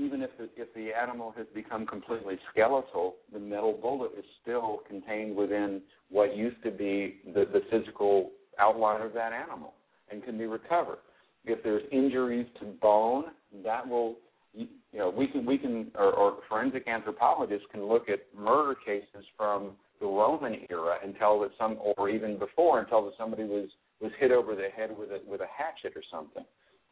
even 0.00 0.22
if 0.22 0.30
the, 0.38 0.48
if 0.56 0.72
the 0.74 0.90
animal 0.92 1.34
has 1.36 1.46
become 1.54 1.86
completely 1.86 2.38
skeletal, 2.50 3.16
the 3.32 3.38
metal 3.38 3.78
bullet 3.80 4.12
is 4.18 4.24
still 4.42 4.80
contained 4.88 5.36
within 5.36 5.82
what 6.08 6.36
used 6.36 6.62
to 6.62 6.70
be 6.70 7.16
the, 7.34 7.44
the 7.52 7.60
physical 7.70 8.30
outline 8.58 9.02
of 9.02 9.12
that 9.12 9.32
animal 9.32 9.74
and 10.10 10.24
can 10.24 10.38
be 10.38 10.46
recovered. 10.46 10.98
If 11.44 11.62
there's 11.62 11.82
injuries 11.92 12.46
to 12.60 12.66
bone, 12.80 13.24
that 13.64 13.86
will 13.86 14.16
you, 14.52 14.66
know 14.92 15.10
we 15.10 15.26
can 15.28 15.46
we 15.46 15.56
can 15.58 15.90
or, 15.94 16.12
or 16.12 16.38
forensic 16.48 16.88
anthropologists 16.88 17.66
can 17.70 17.86
look 17.86 18.08
at 18.08 18.20
murder 18.36 18.74
cases 18.84 19.24
from 19.36 19.72
the 20.00 20.06
Roman 20.06 20.66
era 20.70 20.96
and 21.04 21.14
tell 21.18 21.40
that 21.40 21.50
some 21.58 21.78
or 21.96 22.08
even 22.08 22.38
before 22.38 22.80
and 22.80 22.88
tell 22.88 23.04
that 23.04 23.12
somebody 23.16 23.44
was 23.44 23.68
was 24.00 24.10
hit 24.18 24.32
over 24.32 24.54
the 24.54 24.68
head 24.74 24.90
with 24.96 25.10
a 25.10 25.20
with 25.26 25.40
a 25.40 25.46
hatchet 25.46 25.96
or 25.96 26.02
something. 26.10 26.44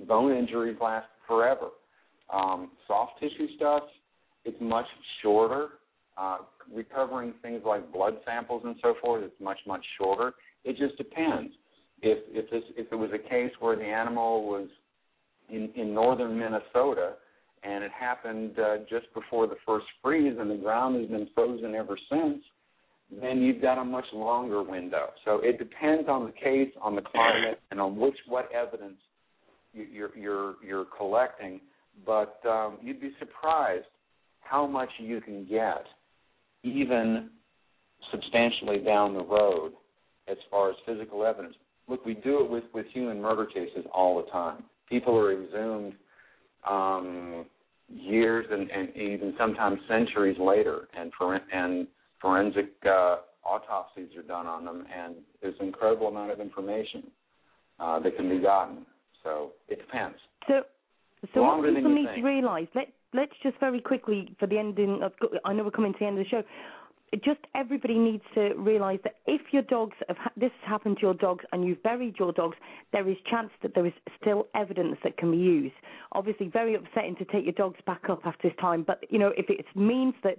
Bone 0.06 0.36
injuries 0.36 0.76
last 0.80 1.08
forever. 1.26 1.68
Um, 2.32 2.70
soft 2.86 3.18
tissue 3.20 3.48
stuff, 3.56 3.84
it's 4.44 4.60
much 4.60 4.86
shorter. 5.22 5.68
Uh, 6.16 6.38
recovering 6.74 7.32
things 7.42 7.62
like 7.64 7.92
blood 7.92 8.14
samples 8.26 8.62
and 8.64 8.76
so 8.82 8.94
forth, 9.00 9.22
it's 9.22 9.40
much 9.40 9.58
much 9.66 9.84
shorter. 9.98 10.34
It 10.64 10.76
just 10.76 10.96
depends. 10.96 11.52
If 12.02 12.18
if 12.28 12.50
this 12.50 12.62
if 12.76 12.92
it 12.92 12.96
was 12.96 13.10
a 13.12 13.28
case 13.28 13.52
where 13.60 13.76
the 13.76 13.84
animal 13.84 14.46
was 14.46 14.68
in 15.48 15.70
in 15.76 15.94
northern 15.94 16.38
Minnesota 16.38 17.14
and 17.62 17.82
it 17.82 17.90
happened 17.98 18.58
uh, 18.58 18.78
just 18.88 19.12
before 19.14 19.46
the 19.46 19.56
first 19.66 19.86
freeze 20.02 20.36
and 20.38 20.50
the 20.50 20.56
ground 20.56 21.00
has 21.00 21.08
been 21.08 21.28
frozen 21.34 21.74
ever 21.74 21.98
since, 22.08 22.38
then 23.20 23.42
you've 23.42 23.60
got 23.62 23.78
a 23.78 23.84
much 23.84 24.04
longer 24.12 24.62
window. 24.62 25.08
So 25.24 25.40
it 25.42 25.58
depends 25.58 26.08
on 26.08 26.26
the 26.26 26.32
case, 26.32 26.70
on 26.80 26.94
the 26.94 27.02
climate, 27.02 27.60
and 27.70 27.80
on 27.80 27.96
which 27.96 28.16
what 28.26 28.50
evidence 28.52 28.98
you, 29.72 29.86
you're 29.90 30.16
you're 30.16 30.54
you're 30.64 30.84
collecting. 30.96 31.60
But 32.06 32.40
um, 32.48 32.78
you'd 32.82 33.00
be 33.00 33.12
surprised 33.18 33.86
how 34.40 34.66
much 34.66 34.88
you 34.98 35.20
can 35.20 35.46
get, 35.46 35.84
even 36.62 37.30
substantially 38.10 38.78
down 38.78 39.14
the 39.14 39.24
road, 39.24 39.72
as 40.28 40.36
far 40.50 40.70
as 40.70 40.76
physical 40.86 41.24
evidence. 41.24 41.54
Look, 41.88 42.04
we 42.04 42.14
do 42.14 42.44
it 42.44 42.50
with 42.50 42.64
with 42.74 42.86
human 42.92 43.20
murder 43.20 43.46
cases 43.46 43.84
all 43.92 44.22
the 44.22 44.30
time. 44.30 44.64
People 44.88 45.16
are 45.16 45.32
exhumed 45.32 45.94
um, 46.68 47.46
years 47.88 48.46
and, 48.50 48.70
and 48.70 48.94
even 48.96 49.34
sometimes 49.38 49.78
centuries 49.88 50.36
later, 50.38 50.88
and 50.96 51.12
for 51.16 51.40
and 51.52 51.86
forensic 52.20 52.72
uh, 52.86 53.16
autopsies 53.44 54.08
are 54.16 54.22
done 54.22 54.46
on 54.46 54.64
them, 54.64 54.84
and 54.94 55.16
there's 55.40 55.54
an 55.60 55.66
incredible 55.66 56.08
amount 56.08 56.30
of 56.30 56.40
information 56.40 57.04
uh, 57.80 57.98
that 58.00 58.16
can 58.16 58.28
be 58.28 58.38
gotten. 58.38 58.84
So 59.22 59.52
it 59.68 59.78
depends. 59.78 60.16
So, 60.46 60.62
so 61.34 61.40
Longer 61.40 61.68
what 61.68 61.76
people 61.76 61.94
need 61.94 62.06
think. 62.06 62.16
to 62.18 62.22
realise, 62.22 62.68
let 62.74 62.88
let's 63.14 63.32
just 63.42 63.58
very 63.58 63.80
quickly 63.80 64.34
for 64.38 64.46
the 64.46 64.58
ending 64.58 65.02
of. 65.02 65.12
I 65.44 65.52
know 65.52 65.64
we're 65.64 65.70
coming 65.70 65.92
to 65.92 65.98
the 65.98 66.06
end 66.06 66.18
of 66.18 66.24
the 66.24 66.30
show. 66.30 66.42
Just 67.24 67.40
everybody 67.54 67.98
needs 67.98 68.22
to 68.34 68.52
realise 68.54 69.00
that 69.02 69.14
if 69.26 69.40
your 69.50 69.62
dogs 69.62 69.96
have 70.08 70.18
ha- 70.18 70.32
this 70.36 70.50
has 70.60 70.68
happened 70.68 70.96
to 70.96 71.02
your 71.02 71.14
dogs 71.14 71.42
and 71.52 71.64
you've 71.64 71.82
buried 71.82 72.16
your 72.18 72.32
dogs, 72.32 72.56
there 72.92 73.08
is 73.08 73.16
chance 73.30 73.48
that 73.62 73.74
there 73.74 73.86
is 73.86 73.94
still 74.20 74.46
evidence 74.54 74.98
that 75.04 75.16
can 75.16 75.30
be 75.30 75.38
used. 75.38 75.74
Obviously, 76.12 76.48
very 76.48 76.74
upsetting 76.74 77.16
to 77.16 77.24
take 77.24 77.44
your 77.44 77.54
dogs 77.54 77.78
back 77.86 78.10
up 78.10 78.20
after 78.26 78.48
this 78.48 78.56
time, 78.60 78.84
but 78.86 79.04
you 79.08 79.18
know 79.18 79.32
if 79.38 79.48
it 79.48 79.64
means 79.74 80.14
that 80.22 80.36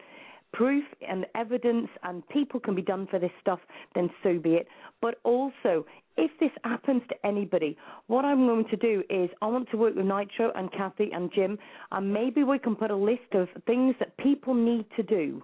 proof 0.54 0.84
and 1.08 1.26
evidence 1.36 1.88
and 2.04 2.28
people 2.30 2.60
can 2.60 2.76
be 2.76 2.82
done 2.82 3.08
for 3.10 3.20
this 3.20 3.32
stuff, 3.42 3.60
then 3.96 4.10
so 4.24 4.38
be 4.40 4.54
it. 4.56 4.68
But 5.02 5.16
also, 5.24 5.86
if 6.20 6.32
this 6.40 6.52
happens 6.66 7.02
to 7.08 7.16
anybody, 7.26 7.78
what 8.08 8.26
I'm 8.26 8.46
going 8.46 8.66
to 8.70 8.76
do 8.76 9.04
is 9.10 9.30
I 9.42 9.48
want 9.48 9.70
to 9.72 9.78
work 9.78 9.96
with 9.96 10.06
Nitro 10.06 10.52
and 10.54 10.70
Kathy 10.72 11.10
and 11.14 11.32
Jim, 11.34 11.58
and 11.92 12.14
maybe 12.14 12.44
we 12.44 12.60
can 12.60 12.76
put 12.76 12.92
a 12.92 12.96
list 12.96 13.34
of 13.34 13.48
things 13.66 13.96
that 14.00 14.18
people 14.18 14.54
need 14.54 14.86
to 14.98 15.04
do. 15.04 15.42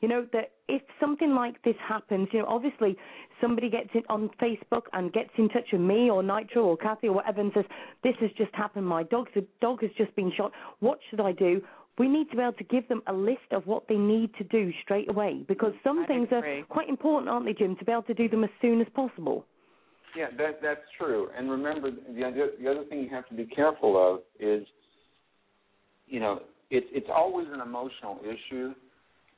You 0.00 0.08
know, 0.08 0.26
that 0.32 0.52
if 0.68 0.82
something 1.00 1.34
like 1.34 1.60
this 1.64 1.74
happens, 1.86 2.28
you 2.32 2.40
know, 2.40 2.46
obviously 2.46 2.96
somebody 3.40 3.70
gets 3.70 3.88
it 3.94 4.04
on 4.08 4.30
Facebook 4.40 4.82
and 4.92 5.12
gets 5.12 5.30
in 5.38 5.48
touch 5.48 5.68
with 5.72 5.80
me 5.80 6.10
or 6.10 6.22
Nitro 6.22 6.64
or 6.64 6.76
Kathy 6.76 7.08
or 7.08 7.14
whatever 7.14 7.40
and 7.40 7.50
says, 7.54 7.64
This 8.04 8.14
has 8.20 8.30
just 8.36 8.54
happened, 8.54 8.86
my 8.86 9.02
dog's 9.04 9.32
dog 9.60 9.80
has 9.80 9.90
just 9.96 10.14
been 10.14 10.30
shot, 10.36 10.52
what 10.80 10.98
should 11.08 11.20
I 11.20 11.32
do? 11.32 11.62
We 11.98 12.08
need 12.08 12.30
to 12.30 12.36
be 12.36 12.42
able 12.42 12.52
to 12.52 12.64
give 12.64 12.86
them 12.88 13.02
a 13.08 13.12
list 13.12 13.50
of 13.50 13.66
what 13.66 13.88
they 13.88 13.96
need 13.96 14.32
to 14.36 14.44
do 14.44 14.70
straight 14.84 15.10
away 15.10 15.44
because 15.48 15.72
some 15.82 16.00
I'd 16.00 16.06
things 16.06 16.28
agree. 16.30 16.60
are 16.60 16.64
quite 16.66 16.88
important, 16.88 17.28
aren't 17.28 17.46
they, 17.46 17.54
Jim, 17.54 17.74
to 17.76 17.84
be 17.84 17.90
able 17.90 18.02
to 18.02 18.14
do 18.14 18.28
them 18.28 18.44
as 18.44 18.50
soon 18.62 18.80
as 18.80 18.86
possible. 18.94 19.46
Yeah, 20.16 20.26
that 20.38 20.60
that's 20.62 20.80
true. 20.98 21.28
And 21.36 21.50
remember, 21.50 21.90
the 21.90 22.24
other, 22.24 22.50
the 22.60 22.70
other 22.70 22.84
thing 22.84 23.00
you 23.02 23.10
have 23.10 23.28
to 23.28 23.34
be 23.34 23.44
careful 23.44 23.96
of 23.96 24.20
is, 24.40 24.66
you 26.06 26.20
know, 26.20 26.40
it's 26.70 26.86
it's 26.92 27.08
always 27.14 27.46
an 27.52 27.60
emotional 27.60 28.18
issue. 28.22 28.74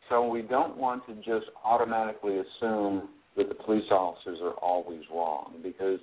So 0.09 0.29
we 0.29 0.43
don't 0.43 0.77
want 0.77 1.07
to 1.07 1.15
just 1.17 1.51
automatically 1.65 2.39
assume 2.39 3.11
that 3.37 3.49
the 3.49 3.55
police 3.55 3.85
officers 3.91 4.39
are 4.43 4.55
always 4.55 5.03
wrong 5.13 5.55
because 5.63 6.01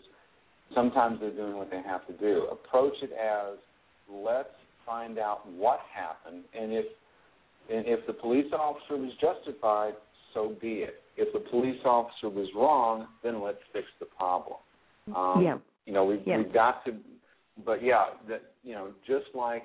sometimes 0.73 1.19
they're 1.19 1.31
doing 1.31 1.57
what 1.57 1.69
they 1.69 1.81
have 1.85 2.05
to 2.07 2.13
do. 2.13 2.47
Approach 2.51 2.93
it 3.01 3.11
as 3.11 3.57
let's 4.09 4.49
find 4.85 5.19
out 5.19 5.49
what 5.51 5.79
happened, 5.93 6.43
and 6.57 6.71
if 6.71 6.85
and 7.69 7.85
if 7.85 8.05
the 8.07 8.13
police 8.13 8.51
officer 8.53 8.95
was 8.97 9.11
justified, 9.19 9.93
so 10.33 10.55
be 10.61 10.83
it. 10.83 11.03
If 11.15 11.33
the 11.33 11.39
police 11.49 11.79
officer 11.85 12.29
was 12.29 12.47
wrong, 12.55 13.07
then 13.23 13.41
let's 13.41 13.57
fix 13.73 13.87
the 13.99 14.05
problem. 14.05 14.57
Um, 15.15 15.43
Yeah. 15.43 15.57
You 15.85 15.93
know, 15.93 16.03
we've 16.05 16.25
Yeah. 16.27 16.37
we've 16.37 16.51
got 16.51 16.83
to, 16.85 16.99
but 17.65 17.81
yeah, 17.81 18.09
that 18.27 18.41
you 18.63 18.73
know, 18.73 18.93
just 19.05 19.33
like 19.33 19.63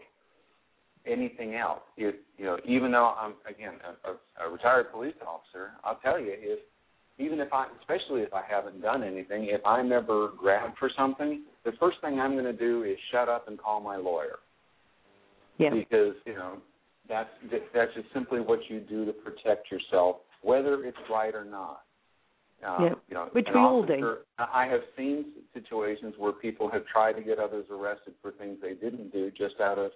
anything 1.04 1.56
else, 1.56 1.82
if 1.96 2.14
you 2.38 2.44
know, 2.44 2.58
even 2.64 2.92
though 2.92 3.06
I'm 3.06 3.34
again 3.46 3.74
a, 3.84 4.10
a, 4.12 4.46
a 4.46 4.50
retired 4.50 4.92
police 4.92 5.16
officer, 5.26 5.72
I'll 5.84 5.96
tell 5.96 6.18
you 6.20 6.34
if 6.38 6.60
even 7.18 7.40
if 7.40 7.52
I, 7.52 7.66
especially 7.80 8.22
if 8.22 8.32
I 8.32 8.42
haven't 8.48 8.80
done 8.80 9.02
anything, 9.02 9.44
if 9.44 9.60
I'm 9.66 9.92
ever 9.92 10.28
grabbed 10.36 10.78
for 10.78 10.90
something, 10.96 11.42
the 11.64 11.72
first 11.78 12.00
thing 12.00 12.18
I'm 12.18 12.32
going 12.32 12.44
to 12.44 12.52
do 12.52 12.84
is 12.84 12.96
shut 13.10 13.28
up 13.28 13.48
and 13.48 13.58
call 13.58 13.80
my 13.80 13.96
lawyer 13.96 14.38
Yeah. 15.58 15.70
because 15.70 16.14
you 16.24 16.34
know 16.34 16.58
that's 17.08 17.30
that's 17.74 17.94
just 17.94 18.08
simply 18.14 18.40
what 18.40 18.60
you 18.68 18.80
do 18.80 19.04
to 19.04 19.12
protect 19.12 19.70
yourself, 19.70 20.16
whether 20.42 20.84
it's 20.84 20.98
right 21.10 21.34
or 21.34 21.44
not. 21.44 21.82
Uh, 22.64 22.76
Yeah, 22.80 22.94
you 23.08 23.14
know, 23.14 23.28
which 23.32 23.48
we 23.52 23.58
all 23.58 23.84
do. 23.84 24.18
I 24.38 24.66
have 24.66 24.82
seen 24.96 25.24
situations 25.52 26.14
where 26.16 26.32
people 26.32 26.70
have 26.70 26.86
tried 26.86 27.14
to 27.14 27.22
get 27.22 27.38
others 27.38 27.66
arrested 27.70 28.14
for 28.22 28.30
things 28.32 28.58
they 28.62 28.74
didn't 28.74 29.12
do 29.12 29.30
just 29.32 29.60
out 29.60 29.78
of 29.78 29.90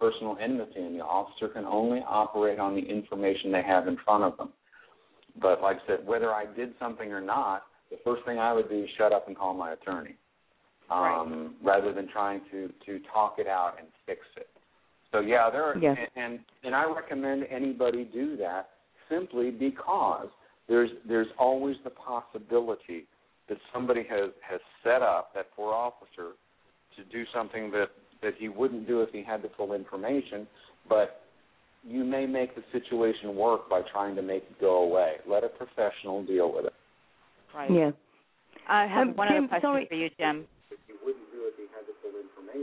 personal 0.00 0.36
enmity, 0.40 0.80
and 0.80 0.98
the 0.98 1.04
officer 1.04 1.48
can 1.48 1.64
only 1.64 2.00
operate 2.06 2.58
on 2.58 2.74
the 2.74 2.80
information 2.80 3.52
they 3.52 3.62
have 3.62 3.86
in 3.86 3.96
front 4.04 4.24
of 4.24 4.36
them. 4.36 4.50
But 5.40 5.62
like 5.62 5.76
I 5.84 5.86
said, 5.86 6.06
whether 6.06 6.32
I 6.32 6.46
did 6.56 6.74
something 6.80 7.12
or 7.12 7.20
not, 7.20 7.64
the 7.90 7.98
first 8.04 8.24
thing 8.24 8.38
I 8.38 8.52
would 8.52 8.68
do 8.68 8.82
is 8.82 8.90
shut 8.98 9.12
up 9.12 9.28
and 9.28 9.36
call 9.36 9.54
my 9.54 9.72
attorney, 9.72 10.16
um, 10.90 11.54
rather 11.62 11.92
than 11.92 12.08
trying 12.08 12.40
to 12.50 12.72
to 12.86 13.00
talk 13.12 13.36
it 13.38 13.46
out 13.46 13.74
and 13.78 13.86
fix 14.06 14.20
it. 14.36 14.48
So 15.12 15.20
yeah, 15.20 15.50
there 15.50 15.64
are, 15.64 15.78
Yeah. 15.78 15.94
and 16.16 16.40
and 16.64 16.74
I 16.74 16.84
recommend 16.84 17.44
anybody 17.44 18.04
do 18.04 18.36
that 18.38 18.70
simply 19.10 19.50
because 19.50 20.28
there's 20.68 20.90
there's 21.06 21.28
always 21.38 21.76
the 21.84 21.90
possibility 21.90 23.06
that 23.48 23.58
somebody 23.72 24.02
has 24.08 24.30
has 24.48 24.60
set 24.84 25.02
up 25.02 25.34
that 25.34 25.46
poor 25.56 25.72
officer 25.72 26.32
to 26.96 27.04
do 27.10 27.24
something 27.34 27.70
that 27.70 27.88
that 28.22 28.34
he 28.38 28.48
wouldn't 28.48 28.86
do 28.86 29.00
if 29.02 29.10
he 29.10 29.22
had 29.22 29.42
the 29.42 29.50
full 29.56 29.72
information, 29.72 30.46
but 30.88 31.22
you 31.84 32.04
may 32.04 32.26
make 32.26 32.54
the 32.56 32.62
situation 32.72 33.36
work 33.36 33.70
by 33.70 33.80
trying 33.92 34.16
to 34.16 34.22
make 34.22 34.42
it 34.42 34.60
go 34.60 34.82
away. 34.82 35.14
Let 35.28 35.44
a 35.44 35.48
professional 35.48 36.24
deal 36.24 36.52
with 36.52 36.66
it. 36.66 36.72
Right. 37.54 37.70
Yeah. 37.70 37.90
I 38.68 38.86
have 38.86 39.08
Um, 39.08 39.16
one 39.16 39.28
Jim, 39.28 39.36
other 39.36 39.48
question 39.48 39.62
sorry. 39.62 39.86
for 39.86 39.94
you, 39.94 40.10
Jim. 40.18 40.46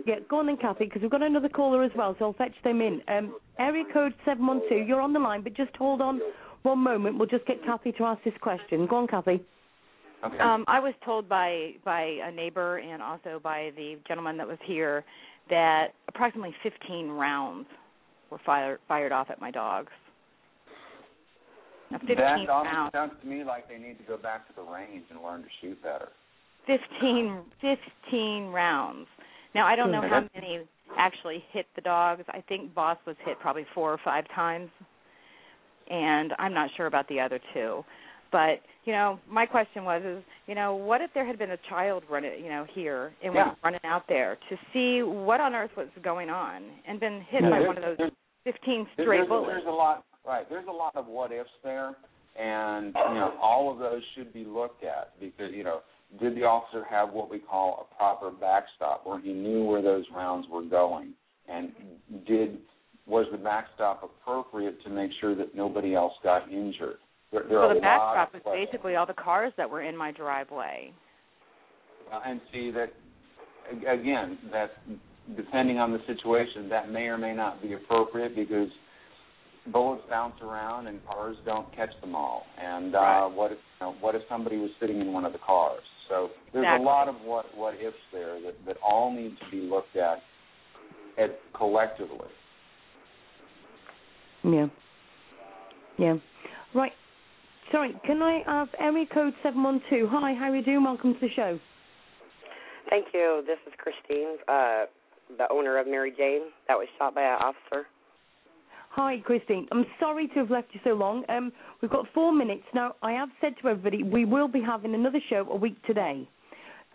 Yeah, 0.06 0.16
go 0.30 0.40
on 0.40 0.48
then, 0.48 0.58
Kathy, 0.58 0.86
because 0.86 1.02
we've 1.02 1.12
got 1.12 1.22
another 1.22 1.50
caller 1.50 1.84
as 1.84 1.92
well, 1.96 2.16
so 2.20 2.26
I'll 2.26 2.34
fetch 2.34 2.56
them 2.64 2.82
in. 2.82 3.02
Um, 3.08 3.36
area 3.60 3.84
code 3.94 4.14
712, 4.26 4.88
you're 4.88 5.02
on 5.02 5.14
the 5.14 5.20
line, 5.20 5.42
but 5.42 5.54
just 5.56 5.76
hold 5.76 6.02
on 6.02 6.20
one 6.64 6.80
moment. 6.80 7.18
We'll 7.18 7.28
just 7.28 7.46
get 7.46 7.64
Kathy 7.64 7.92
to 7.94 8.04
ask 8.04 8.24
this 8.24 8.34
question. 8.42 8.88
Go 8.88 8.98
on, 8.98 9.08
Kathy. 9.08 9.42
Okay. 10.24 10.40
Um, 10.40 10.66
I 10.68 10.80
was 10.80 10.94
told 11.04 11.30
by 11.30 11.74
by 11.84 12.18
a 12.24 12.32
neighbor 12.32 12.78
and 12.78 13.02
also 13.02 13.40
by 13.44 13.72
the 13.76 13.98
gentleman 14.08 14.38
that 14.38 14.48
was 14.48 14.58
here 14.66 15.04
that 15.50 15.90
approximately 16.08 16.56
15 16.64 17.10
rounds 17.10 17.68
were 18.32 18.40
fired 18.46 18.80
fired 18.88 19.12
off 19.12 19.30
at 19.30 19.40
my 19.40 19.52
dogs. 19.52 19.92
Now, 21.92 22.00
15 22.00 22.18
that 22.18 22.50
almost 22.50 22.74
rounds. 22.74 22.94
sounds 22.94 23.12
to 23.22 23.28
me 23.28 23.44
like 23.44 23.68
they 23.70 23.78
need 23.78 24.00
to 24.00 24.04
go 24.06 24.18
back 24.18 24.48
to 24.48 24.54
the 24.56 24.64
range 24.64 25.06
and 25.12 25.22
learn 25.22 25.44
to 25.44 25.48
shoot 25.62 25.82
better. 25.84 26.10
15, 26.66 27.42
15 27.62 28.48
rounds. 28.48 29.08
Now 29.56 29.66
I 29.66 29.76
don't 29.78 29.92
know 29.92 30.02
Hmm. 30.02 30.10
how 30.10 30.30
many 30.36 30.60
actually 30.98 31.40
hit 31.52 31.66
the 31.76 31.82
dogs. 31.82 32.24
I 32.30 32.42
think 32.42 32.76
Boss 32.76 32.98
was 33.08 33.16
hit 33.26 33.40
probably 33.40 33.64
four 33.74 33.92
or 33.92 33.98
five 34.04 34.28
times, 34.36 34.70
and 35.90 36.34
I'm 36.38 36.54
not 36.54 36.70
sure 36.76 36.88
about 36.88 37.08
the 37.08 37.20
other 37.22 37.40
two. 37.54 37.84
But 38.32 38.60
you 38.84 38.92
know, 38.92 39.18
my 39.28 39.46
question 39.46 39.86
was, 39.86 40.04
is 40.04 40.24
you 40.46 40.56
know, 40.56 40.76
what 40.76 41.02
if 41.02 41.10
there 41.14 41.26
had 41.26 41.40
been 41.40 41.52
a 41.52 41.58
child 41.70 42.04
running, 42.10 42.44
you 42.44 42.50
know, 42.50 42.66
here 42.66 43.14
and 43.24 43.34
Yeah. 43.34 43.48
was 43.48 43.58
running 43.64 43.80
out 43.86 44.06
there 44.08 44.38
to 44.50 44.58
see 44.74 45.02
what 45.04 45.40
on 45.40 45.56
earth 45.56 45.76
was 45.78 45.88
going 46.02 46.30
on 46.30 46.64
and 46.86 47.00
been 47.00 47.22
hit 47.22 47.42
Yeah, 47.42 47.50
by 47.50 47.62
one 47.62 47.78
of 47.78 47.84
those 47.84 47.98
there's- 47.98 48.14
15 48.44 48.84
There- 48.98 49.06
stray 49.06 49.18
there's, 49.18 49.30
bullets? 49.30 49.52
there's 49.54 49.66
a 49.66 49.72
lot, 49.72 50.04
right? 50.26 50.48
There's 50.50 50.68
a 50.68 50.72
lot 50.72 50.96
of 50.96 51.08
what 51.08 51.32
ifs 51.32 51.50
there, 51.64 51.96
and 52.36 52.88
you 52.88 53.14
know 53.14 53.34
all 53.42 53.72
of 53.72 53.80
those 53.80 54.04
should 54.16 54.34
be 54.34 54.44
looked 54.44 54.84
at 54.84 55.18
because 55.20 55.54
you 55.54 55.64
know 55.64 55.82
did 56.20 56.36
the 56.36 56.44
officer 56.44 56.84
have 56.90 57.12
what 57.12 57.30
we 57.30 57.40
call 57.40 57.88
a 57.92 57.96
proper 57.96 58.32
backstop, 58.32 59.06
where 59.06 59.20
he 59.20 59.34
knew 59.34 59.64
where 59.64 59.82
those 59.82 60.06
rounds 60.16 60.48
were 60.50 60.64
going, 60.64 61.14
and 61.48 61.72
did 62.28 62.60
was 63.08 63.28
the 63.32 63.38
backstop 63.38 64.04
appropriate 64.04 64.82
to 64.84 64.90
make 64.90 65.12
sure 65.22 65.36
that 65.36 65.56
nobody 65.56 65.94
else 65.94 66.14
got 66.24 66.52
injured? 66.52 66.98
There, 67.32 67.44
there 67.48 67.60
well, 67.60 67.70
are 67.70 67.76
the 67.76 67.82
backstop 67.82 68.16
lot 68.16 68.34
backdrop 68.34 68.56
of 68.56 68.64
is 68.64 68.68
basically 68.68 68.96
all 68.96 69.06
the 69.06 69.14
cars 69.14 69.54
that 69.58 69.70
were 69.70 69.82
in 69.82 69.96
my 69.96 70.12
driveway. 70.12 70.92
Uh, 72.12 72.20
and 72.26 72.42
see 72.54 72.72
that 72.72 72.94
again 73.92 74.38
that 74.52 74.72
depending 75.36 75.80
on 75.80 75.92
the 75.92 76.00
situation 76.06 76.70
that 76.70 76.92
may 76.92 77.08
or 77.08 77.18
may 77.18 77.34
not 77.34 77.62
be 77.62 77.74
appropriate 77.74 78.36
because 78.36 78.70
bullets 79.74 80.04
bounce 80.08 80.36
around 80.44 80.86
and 80.86 81.04
cars 81.08 81.36
don't 81.46 81.76
catch 81.76 81.90
them 82.02 82.14
all 82.14 82.44
and 82.62 82.94
uh 82.94 83.00
Right. 83.00 83.28
what 83.34 83.52
if 83.52 83.58
you 83.82 83.88
know, 83.88 83.96
what 84.02 84.14
if 84.14 84.22
somebody 84.30 84.58
was 84.58 84.70
sitting 84.80 85.02
in 85.02 85.12
one 85.14 85.26
of 85.26 85.34
the 85.34 85.40
cars 85.40 85.82
so 86.10 86.30
there's 86.54 86.64
Exactly. 86.64 86.86
a 86.86 86.88
lot 86.88 87.08
of 87.08 87.16
what 87.22 87.46
what 87.56 87.76
ifs 87.76 87.96
there 88.12 88.40
that 88.42 88.56
that 88.66 88.78
all 88.84 89.12
need 89.12 89.38
to 89.40 89.52
be 89.52 89.62
looked 89.62 89.96
at 89.96 90.22
at 91.18 91.40
collectively 91.54 92.30
Yeah. 94.44 94.68
Yeah. 95.98 96.18
Right. 96.74 96.92
Sorry, 97.72 97.96
can 98.06 98.22
I 98.22 98.44
have 98.46 98.68
area 98.80 99.06
code 99.12 99.34
712? 99.42 100.08
Hi, 100.12 100.34
how 100.36 100.52
are 100.52 100.56
you 100.56 100.64
doing? 100.64 100.84
Welcome 100.84 101.14
to 101.16 101.20
the 101.20 101.30
show. 101.36 101.60
Thank 102.90 103.08
you. 103.14 103.44
This 103.48 103.58
is 103.66 103.74
Christine, 103.80 104.38
uh, 104.48 104.86
the 105.38 105.52
owner 105.52 105.80
of 105.80 105.88
Mary 105.88 106.14
Jane 106.16 106.52
that 106.68 106.76
was 106.78 106.88
shot 107.00 107.16
by 107.16 107.24
an 107.24 107.40
officer. 107.42 107.88
Hi, 108.96 109.18
Christine. 109.26 109.68
I'm 109.74 109.86
sorry 110.00 110.30
to 110.30 110.36
have 110.36 110.50
left 110.50 110.70
you 110.72 110.80
so 110.86 110.92
long. 110.92 111.26
Um, 111.28 111.52
we've 111.82 111.92
got 111.92 112.06
four 112.14 112.32
minutes 112.32 112.64
now. 112.74 112.96
I 113.04 113.12
have 113.12 113.28
said 113.42 113.56
to 113.62 113.68
everybody 113.68 114.04
we 114.04 114.24
will 114.24 114.48
be 114.48 114.62
having 114.62 114.96
another 114.96 115.20
show 115.30 115.46
a 115.52 115.56
week 115.56 115.76
today. 115.84 116.26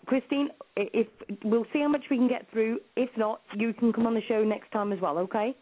Christine, 0.07 0.49
if 0.77 1.07
we'll 1.45 1.67
see 1.75 1.81
how 1.81 1.89
much 1.89 2.05
we 2.11 2.17
can 2.17 2.27
get 2.27 2.47
through. 2.51 2.79
If 2.97 3.11
not, 3.19 3.43
you 3.55 3.75
can 3.75 3.93
come 3.93 4.07
on 4.07 4.15
the 4.15 4.23
show 4.27 4.43
next 4.43 4.73
time 4.73 4.95
as 4.95 5.01
well. 5.03 5.19
Okay? 5.19 5.55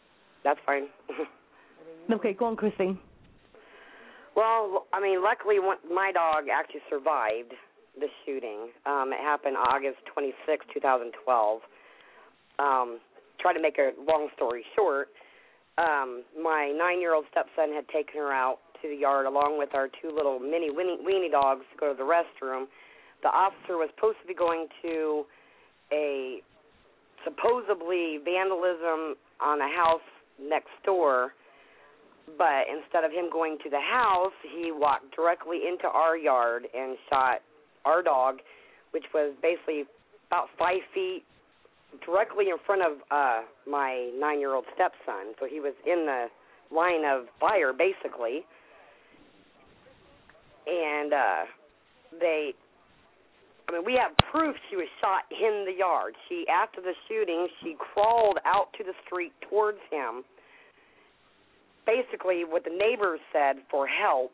That's 0.45 0.61
fine. 0.65 0.85
Okay, 2.11 2.33
go 2.33 2.47
on, 2.47 2.57
Christine. 2.57 2.99
Well, 4.35 4.87
I 4.95 5.01
mean, 5.03 5.23
luckily 5.23 5.57
my 5.61 6.11
dog 6.11 6.45
actually 6.51 6.81
survived 6.89 7.53
the 8.01 8.07
shooting. 8.25 8.71
Um, 8.87 9.11
it 9.13 9.21
happened 9.21 9.59
August 9.59 9.99
26, 10.15 10.65
2012. 10.73 11.61
Um, 12.59 12.99
try 13.41 13.53
to 13.53 13.61
make 13.61 13.77
a 13.77 13.91
long 14.11 14.29
story 14.37 14.65
short, 14.75 15.09
um, 15.79 16.25
my 16.35 16.75
nine-year-old 16.77 17.25
stepson 17.31 17.73
had 17.73 17.87
taken 17.89 18.19
her 18.19 18.33
out 18.33 18.59
to 18.83 18.89
the 18.89 18.97
yard 18.97 19.27
along 19.27 19.59
with 19.59 19.75
our 19.75 19.89
two 20.03 20.11
little 20.15 20.39
mini 20.39 20.71
weenie, 20.71 20.99
weenie 21.07 21.31
dogs 21.31 21.63
to 21.73 21.79
go 21.79 21.93
to 21.93 21.97
the 21.97 22.03
restroom. 22.03 22.67
The 23.23 23.29
officer 23.29 23.79
was 23.79 23.89
supposed 23.95 24.19
to 24.23 24.29
be 24.29 24.35
going 24.35 24.67
to 24.83 25.25
a 25.93 26.39
supposedly 27.25 28.19
vandalism 28.25 29.15
on 29.41 29.61
a 29.61 29.71
house 29.71 30.07
next 30.41 30.75
door, 30.85 31.33
but 32.37 32.67
instead 32.71 33.05
of 33.05 33.11
him 33.11 33.31
going 33.33 33.59
to 33.65 33.71
the 33.71 33.81
house, 33.81 34.35
he 34.43 34.71
walked 34.73 35.15
directly 35.15 35.61
into 35.69 35.87
our 35.87 36.17
yard 36.17 36.65
and 36.75 36.97
shot 37.09 37.39
our 37.85 38.03
dog, 38.03 38.39
which 38.91 39.05
was 39.15 39.35
basically 39.43 39.85
about 40.29 40.47
five 40.59 40.83
feet 40.95 41.23
directly 42.05 42.47
in 42.49 42.57
front 42.65 42.83
of 42.83 42.99
uh 43.11 43.43
my 43.67 44.11
nine 44.19 44.41
year 44.41 44.55
old 44.55 44.65
stepson. 44.75 45.35
So 45.41 45.47
he 45.49 45.61
was 45.61 45.75
in 45.87 46.07
the 46.07 46.27
line 46.75 47.05
of 47.05 47.27
fire 47.41 47.73
basically. 47.73 48.45
And 50.67 51.13
uh 51.13 51.45
they 52.21 52.53
I 53.69 53.73
mean, 53.73 53.85
we 53.85 53.99
have 54.01 54.17
proof 54.33 54.57
she 54.71 54.77
was 54.77 54.89
shot 55.01 55.25
in 55.31 55.67
the 55.67 55.77
yard. 55.77 56.15
She 56.29 56.45
after 56.49 56.81
the 56.81 56.95
shooting, 57.09 57.49
she 57.63 57.77
crawled 57.93 58.39
out 58.45 58.69
to 58.79 58.85
the 58.85 58.95
street 59.07 59.33
towards 59.49 59.79
him. 59.91 60.25
Basically 61.87 62.45
what 62.45 62.65
the 62.65 62.71
neighbors 62.71 63.21
said 63.33 63.57
for 63.71 63.87
help 63.87 64.33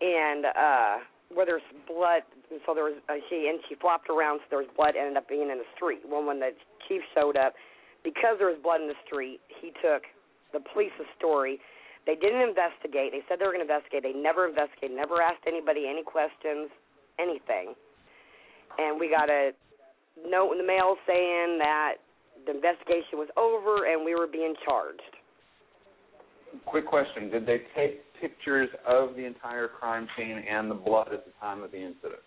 and 0.00 0.44
uh 0.46 0.96
where 1.32 1.44
there's 1.44 1.66
blood 1.86 2.22
so 2.64 2.72
there 2.72 2.84
was 2.84 2.96
uh, 3.08 3.20
she 3.28 3.48
and 3.52 3.60
she 3.68 3.74
flopped 3.76 4.08
around 4.08 4.40
so 4.44 4.46
there 4.50 4.62
was 4.64 4.70
blood 4.76 4.96
ended 4.96 5.16
up 5.16 5.28
being 5.28 5.50
in 5.52 5.58
the 5.58 5.70
street. 5.76 6.00
Well 6.06 6.24
when 6.24 6.40
the 6.40 6.50
chief 6.88 7.02
showed 7.14 7.36
up, 7.36 7.54
because 8.04 8.40
there 8.40 8.48
was 8.48 8.58
blood 8.62 8.80
in 8.80 8.88
the 8.88 9.00
street, 9.04 9.40
he 9.60 9.72
took 9.82 10.08
the 10.52 10.60
police's 10.72 11.08
story. 11.18 11.60
They 12.06 12.16
didn't 12.16 12.40
investigate. 12.40 13.12
They 13.12 13.20
said 13.28 13.36
they 13.36 13.44
were 13.44 13.52
going 13.52 13.66
to 13.66 13.68
investigate. 13.68 14.00
They 14.00 14.16
never 14.16 14.48
investigated, 14.48 14.96
never 14.96 15.20
asked 15.20 15.44
anybody 15.44 15.84
any 15.84 16.00
questions, 16.00 16.72
anything. 17.20 17.76
And 18.80 18.98
we 18.98 19.12
got 19.12 19.28
a 19.28 19.52
note 20.24 20.52
in 20.52 20.58
the 20.58 20.64
mail 20.64 20.96
saying 21.04 21.60
that 21.60 22.00
the 22.46 22.56
investigation 22.56 23.20
was 23.20 23.28
over 23.36 23.84
and 23.84 24.04
we 24.04 24.14
were 24.14 24.26
being 24.26 24.54
charged. 24.64 25.20
Quick 26.66 26.86
question: 26.86 27.30
Did 27.30 27.46
they 27.46 27.62
take 27.76 28.00
pictures 28.20 28.68
of 28.86 29.14
the 29.16 29.24
entire 29.24 29.68
crime 29.68 30.08
scene 30.16 30.42
and 30.48 30.70
the 30.70 30.74
blood 30.74 31.12
at 31.12 31.24
the 31.24 31.32
time 31.40 31.62
of 31.62 31.70
the 31.70 31.78
incident? 31.78 32.22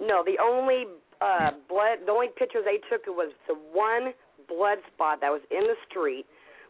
No, 0.00 0.22
the 0.24 0.38
only 0.42 0.84
uh 1.20 1.50
blood 1.68 2.06
the 2.06 2.12
only 2.12 2.28
pictures 2.38 2.62
they 2.64 2.78
took 2.90 3.06
was 3.06 3.32
the 3.46 3.54
one 3.54 4.14
blood 4.48 4.78
spot 4.94 5.20
that 5.20 5.30
was 5.30 5.42
in 5.50 5.66
the 5.66 5.74
street, 5.90 6.24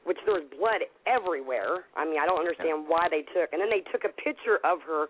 which 0.05 0.17
there 0.25 0.35
was 0.35 0.49
blood 0.59 0.81
everywhere. 1.07 1.85
I 1.97 2.05
mean, 2.05 2.19
I 2.19 2.27
don't 2.27 2.41
understand 2.41 2.89
why 2.89 3.09
they 3.11 3.23
took 3.37 3.53
and 3.53 3.61
then 3.61 3.71
they 3.71 3.85
took 3.93 4.09
a 4.09 4.15
picture 4.17 4.59
of 4.65 4.81
her 4.89 5.07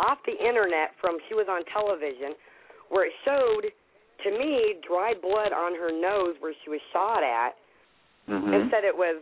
off 0.00 0.18
the 0.26 0.36
internet 0.36 0.92
from 1.00 1.16
she 1.28 1.34
was 1.34 1.46
on 1.48 1.64
television 1.72 2.36
where 2.88 3.08
it 3.08 3.14
showed 3.24 3.72
to 4.24 4.28
me 4.30 4.76
dry 4.86 5.14
blood 5.16 5.56
on 5.56 5.72
her 5.74 5.90
nose 5.90 6.36
where 6.40 6.52
she 6.64 6.70
was 6.70 6.80
shot 6.92 7.24
at 7.24 7.56
Mm-hmm. 8.30 8.54
and 8.54 8.70
said 8.70 8.84
it 8.84 8.94
was 8.94 9.20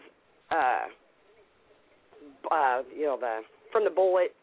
uh 0.50 0.92
uh 2.50 2.82
you 2.94 3.04
know 3.04 3.16
the 3.20 3.40
from 3.72 3.84
the 3.84 3.90
bullet 3.90 4.34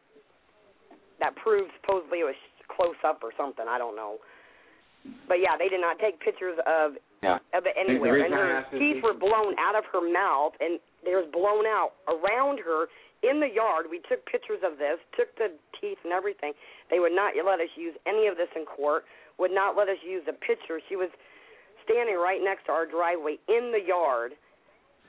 that 1.20 1.36
proved 1.36 1.72
supposedly 1.82 2.20
it 2.20 2.30
was 2.30 2.40
close 2.70 2.98
up 3.04 3.20
or 3.24 3.32
something 3.38 3.66
i 3.68 3.78
don't 3.78 3.96
know. 3.96 4.18
But 5.28 5.40
yeah 5.40 5.58
they 5.58 5.70
did 5.70 5.82
not 5.82 6.00
take 6.00 6.20
pictures 6.20 6.58
of 6.68 6.94
Yeah. 7.24 7.40
of 7.54 7.66
it 7.66 7.74
anywhere. 7.80 8.22
And 8.24 8.34
her 8.34 8.66
teeth 8.78 9.02
were 9.02 9.14
blown 9.18 9.56
out 9.58 9.76
of 9.76 9.86
her 9.92 10.02
mouth 10.04 10.54
and 10.60 10.80
they 11.06 11.16
was 11.16 11.26
blown 11.32 11.66
out 11.66 11.94
around 12.08 12.60
her 12.60 12.88
in 13.24 13.40
the 13.40 13.50
yard. 13.50 13.88
We 13.90 14.02
took 14.10 14.22
pictures 14.30 14.62
of 14.62 14.78
this 14.78 15.00
took 15.18 15.34
the 15.38 15.56
teeth 15.82 15.98
and 16.04 16.14
everything. 16.14 16.54
They 16.92 17.00
would 17.00 17.16
not 17.16 17.34
let 17.40 17.60
us 17.60 17.72
use 17.76 17.96
any 18.06 18.28
of 18.28 18.38
this 18.38 18.50
in 18.56 18.66
court 18.66 19.06
would 19.40 19.52
not 19.52 19.78
let 19.78 19.88
us 19.88 19.98
use 20.06 20.24
the 20.26 20.34
picture. 20.34 20.82
She 20.90 20.96
was 20.96 21.10
standing 21.86 22.18
right 22.18 22.42
next 22.44 22.66
to 22.66 22.72
our 22.72 22.86
driveway 22.86 23.38
in 23.48 23.72
the 23.72 23.82
yard 23.82 24.34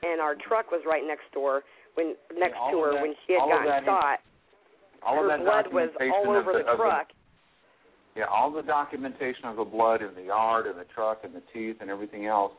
and 0.01 0.21
our 0.21 0.33
truck 0.35 0.71
was 0.71 0.81
right 0.87 1.03
next 1.05 1.27
door 1.33 1.63
when 1.99 2.15
next 2.39 2.55
to 2.71 2.79
her 2.79 2.93
that- 2.93 3.01
when 3.01 3.13
she 3.27 3.33
had 3.33 3.43
gotten 3.43 3.85
shot 3.85 4.19
All 5.03 5.15
her 5.15 5.31
of 5.31 5.39
that 5.39 5.43
blood 5.43 5.73
was 5.73 5.89
all 5.99 6.35
over 6.35 6.53
the 6.53 6.65
of 6.65 6.77
truck 6.77 7.11
yeah, 8.15 8.25
all 8.25 8.51
the 8.51 8.63
documentation 8.63 9.45
of 9.45 9.55
the 9.55 9.63
blood 9.63 10.01
in 10.01 10.13
the 10.15 10.23
yard 10.23 10.65
and 10.65 10.77
the 10.77 10.83
truck 10.85 11.23
and 11.23 11.33
the 11.33 11.43
teeth 11.53 11.77
and 11.79 11.89
everything 11.89 12.25
else 12.25 12.51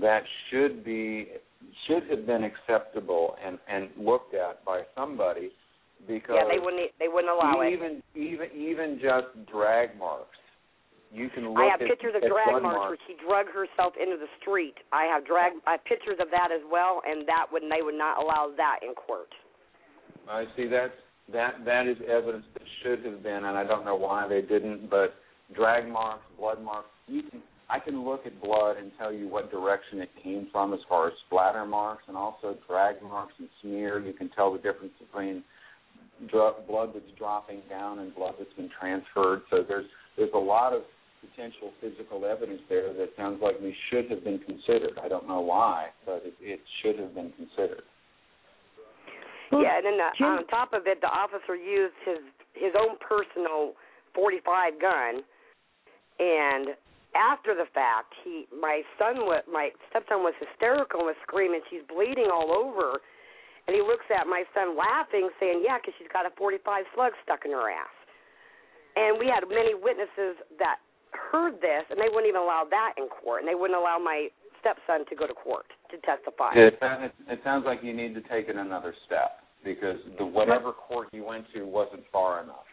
that 0.00 0.22
should 0.50 0.84
be 0.84 1.28
should 1.86 2.02
have 2.10 2.26
been 2.26 2.42
acceptable 2.42 3.36
and 3.44 3.58
and 3.68 3.90
looked 3.96 4.34
at 4.34 4.64
by 4.64 4.82
somebody 4.94 5.52
because 6.08 6.34
yeah 6.34 6.48
they 6.48 6.58
wouldn't 6.58 6.90
they 6.98 7.08
wouldn't 7.08 7.32
allow 7.32 7.60
it 7.60 7.72
even 7.72 8.02
even 8.14 8.50
even 8.56 8.98
just 9.00 9.28
drag 9.50 9.96
marks. 9.98 10.38
You 11.14 11.30
can 11.30 11.46
look 11.46 11.62
I 11.62 11.70
have 11.70 11.80
at, 11.80 11.86
pictures 11.86 12.18
of 12.18 12.26
drag 12.26 12.60
marks 12.60 12.90
where 12.90 13.02
she 13.06 13.14
drug 13.22 13.46
herself 13.46 13.94
into 13.94 14.18
the 14.18 14.26
street. 14.42 14.74
I 14.90 15.06
have 15.06 15.24
drag 15.24 15.52
I 15.64 15.78
have 15.78 15.84
pictures 15.86 16.18
of 16.18 16.26
that 16.34 16.50
as 16.50 16.60
well, 16.66 17.02
and 17.06 17.22
that 17.30 17.46
would 17.54 17.62
they 17.70 17.86
would 17.86 17.94
not 17.94 18.18
allow 18.18 18.50
that 18.58 18.82
in 18.82 18.94
court. 18.94 19.30
I 20.28 20.44
see 20.56 20.66
that's 20.66 20.98
that 21.32 21.64
that 21.64 21.86
is 21.86 21.96
evidence 22.10 22.44
that 22.54 22.66
should 22.82 23.04
have 23.04 23.22
been, 23.22 23.46
and 23.46 23.56
I 23.56 23.62
don't 23.62 23.84
know 23.84 23.94
why 23.94 24.26
they 24.26 24.42
didn't. 24.42 24.90
But 24.90 25.14
drag 25.54 25.86
marks, 25.86 26.24
blood 26.36 26.60
marks, 26.60 26.90
you 27.06 27.22
can 27.22 27.40
I 27.70 27.78
can 27.78 28.04
look 28.04 28.26
at 28.26 28.42
blood 28.42 28.76
and 28.76 28.90
tell 28.98 29.12
you 29.12 29.28
what 29.28 29.52
direction 29.52 30.00
it 30.00 30.10
came 30.20 30.48
from 30.50 30.74
as 30.74 30.80
far 30.88 31.06
as 31.06 31.14
splatter 31.26 31.64
marks, 31.64 32.02
and 32.08 32.16
also 32.16 32.56
drag 32.68 33.00
marks 33.02 33.34
and 33.38 33.48
smear. 33.62 34.00
You 34.00 34.12
can 34.14 34.30
tell 34.30 34.52
the 34.52 34.58
difference 34.58 34.92
between 34.98 35.44
dr- 36.28 36.66
blood 36.66 36.90
that's 36.92 37.06
dropping 37.16 37.62
down 37.70 38.00
and 38.00 38.14
blood 38.14 38.34
that's 38.38 38.52
been 38.54 38.70
transferred. 38.80 39.42
So 39.50 39.64
there's 39.66 39.86
there's 40.16 40.34
a 40.34 40.38
lot 40.38 40.72
of 40.72 40.82
potential 41.30 41.72
physical 41.80 42.24
evidence 42.24 42.60
there 42.68 42.92
that 42.92 43.10
sounds 43.16 43.40
like 43.42 43.60
we 43.60 43.74
should 43.90 44.10
have 44.10 44.24
been 44.24 44.38
considered. 44.40 44.98
I 45.02 45.08
don't 45.08 45.28
know 45.28 45.40
why, 45.40 45.88
but 46.04 46.22
it, 46.24 46.34
it 46.40 46.60
should 46.82 46.98
have 46.98 47.14
been 47.14 47.32
considered. 47.36 47.82
yeah, 49.52 49.78
and 49.78 49.86
then 49.86 49.98
uh, 50.00 50.10
the, 50.18 50.24
on 50.24 50.46
top 50.48 50.72
of 50.72 50.86
it, 50.86 51.00
the 51.00 51.08
officer 51.08 51.54
used 51.56 51.94
his 52.04 52.22
his 52.54 52.72
own 52.78 52.96
personal 53.02 53.74
45 54.14 54.80
gun, 54.80 55.22
and 56.18 56.78
after 57.14 57.54
the 57.54 57.66
fact, 57.74 58.14
he 58.22 58.46
my 58.50 58.82
son 58.98 59.26
was 59.26 59.42
my 59.50 59.70
stepson 59.90 60.26
was 60.26 60.34
hysterical 60.38 61.06
and 61.06 61.14
was 61.14 61.20
screaming, 61.22 61.62
"She's 61.70 61.86
bleeding 61.86 62.28
all 62.30 62.50
over." 62.50 63.00
And 63.66 63.72
he 63.72 63.80
looks 63.80 64.04
at 64.12 64.26
my 64.28 64.44
son 64.52 64.76
laughing, 64.76 65.30
saying, 65.40 65.62
"Yeah, 65.64 65.78
because 65.78 65.94
she's 65.96 66.10
got 66.12 66.26
a 66.26 66.30
45 66.36 66.84
slug 66.94 67.12
stuck 67.24 67.46
in 67.46 67.52
her 67.52 67.70
ass." 67.70 67.94
And 68.96 69.18
we 69.18 69.26
had 69.26 69.42
many 69.48 69.74
witnesses 69.74 70.38
that 70.58 70.78
heard 71.32 71.54
this, 71.60 71.84
and 71.90 71.98
they 71.98 72.08
wouldn't 72.08 72.26
even 72.28 72.40
allow 72.40 72.64
that 72.70 72.94
in 72.96 73.08
court, 73.08 73.40
and 73.42 73.48
they 73.48 73.54
wouldn't 73.54 73.78
allow 73.78 73.98
my 73.98 74.28
stepson 74.60 75.04
to 75.08 75.14
go 75.16 75.26
to 75.26 75.34
court 75.34 75.66
to 75.90 75.96
testify. 76.02 76.52
It, 76.54 76.78
it, 76.80 77.12
it 77.28 77.40
sounds 77.44 77.64
like 77.66 77.80
you 77.82 77.92
need 77.94 78.14
to 78.14 78.22
take 78.22 78.48
it 78.48 78.56
another 78.56 78.94
step 79.06 79.44
because 79.64 79.96
the 80.18 80.24
whatever 80.26 80.72
court 80.72 81.08
you 81.12 81.24
went 81.24 81.44
to 81.54 81.64
wasn't 81.64 82.04
far 82.12 82.42
enough. 82.42 82.64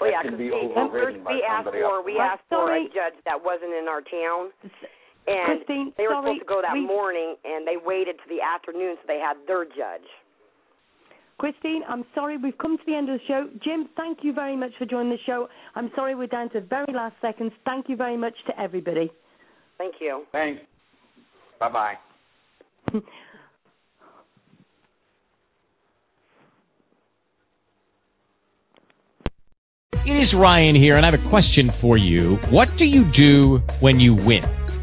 Well, 0.00 0.10
That 0.10 0.22
yeah, 0.24 0.30
can 0.30 0.36
because 0.38 0.38
be 0.38 0.50
we, 0.52 0.74
overridden 0.76 1.24
by 1.24 1.32
we 1.34 1.42
asked 1.42 1.64
somebody 1.72 1.82
for 1.82 1.96
else. 1.98 2.06
we 2.06 2.14
I'm 2.20 2.30
asked 2.36 2.46
for 2.50 2.68
a 2.74 2.84
judge 2.92 3.16
that 3.24 3.38
wasn't 3.40 3.72
in 3.72 3.86
our 3.88 4.02
town, 4.04 4.52
and 5.26 5.58
Christine, 5.64 5.92
they 5.96 6.04
were 6.06 6.20
sorry, 6.20 6.36
supposed 6.38 6.44
to 6.46 6.50
go 6.52 6.60
that 6.62 6.74
we- 6.76 6.84
morning, 6.86 7.34
and 7.44 7.66
they 7.66 7.78
waited 7.80 8.16
to 8.20 8.26
the 8.28 8.42
afternoon, 8.44 8.94
so 9.00 9.04
they 9.08 9.18
had 9.18 9.34
their 9.48 9.64
judge. 9.64 10.06
Christine, 11.38 11.82
I'm 11.86 12.04
sorry 12.14 12.38
we've 12.38 12.56
come 12.56 12.78
to 12.78 12.82
the 12.86 12.94
end 12.94 13.10
of 13.10 13.20
the 13.20 13.26
show. 13.26 13.48
Jim, 13.62 13.88
thank 13.96 14.18
you 14.22 14.32
very 14.32 14.56
much 14.56 14.70
for 14.78 14.86
joining 14.86 15.10
the 15.10 15.18
show. 15.26 15.48
I'm 15.74 15.90
sorry 15.94 16.14
we're 16.14 16.28
down 16.28 16.48
to 16.50 16.60
the 16.60 16.66
very 16.66 16.92
last 16.94 17.14
seconds. 17.20 17.52
Thank 17.64 17.88
you 17.90 17.96
very 17.96 18.16
much 18.16 18.34
to 18.46 18.58
everybody. 18.58 19.10
Thank 19.76 19.96
you. 20.00 20.24
Thanks. 20.32 20.62
Bye 21.60 21.68
bye. 21.70 21.94
It 30.06 30.16
is 30.16 30.32
Ryan 30.32 30.76
here, 30.76 30.96
and 30.96 31.04
I 31.04 31.10
have 31.10 31.20
a 31.20 31.28
question 31.28 31.72
for 31.80 31.98
you. 31.98 32.36
What 32.50 32.76
do 32.76 32.86
you 32.86 33.04
do 33.04 33.60
when 33.80 33.98
you 33.98 34.14
win? 34.14 34.44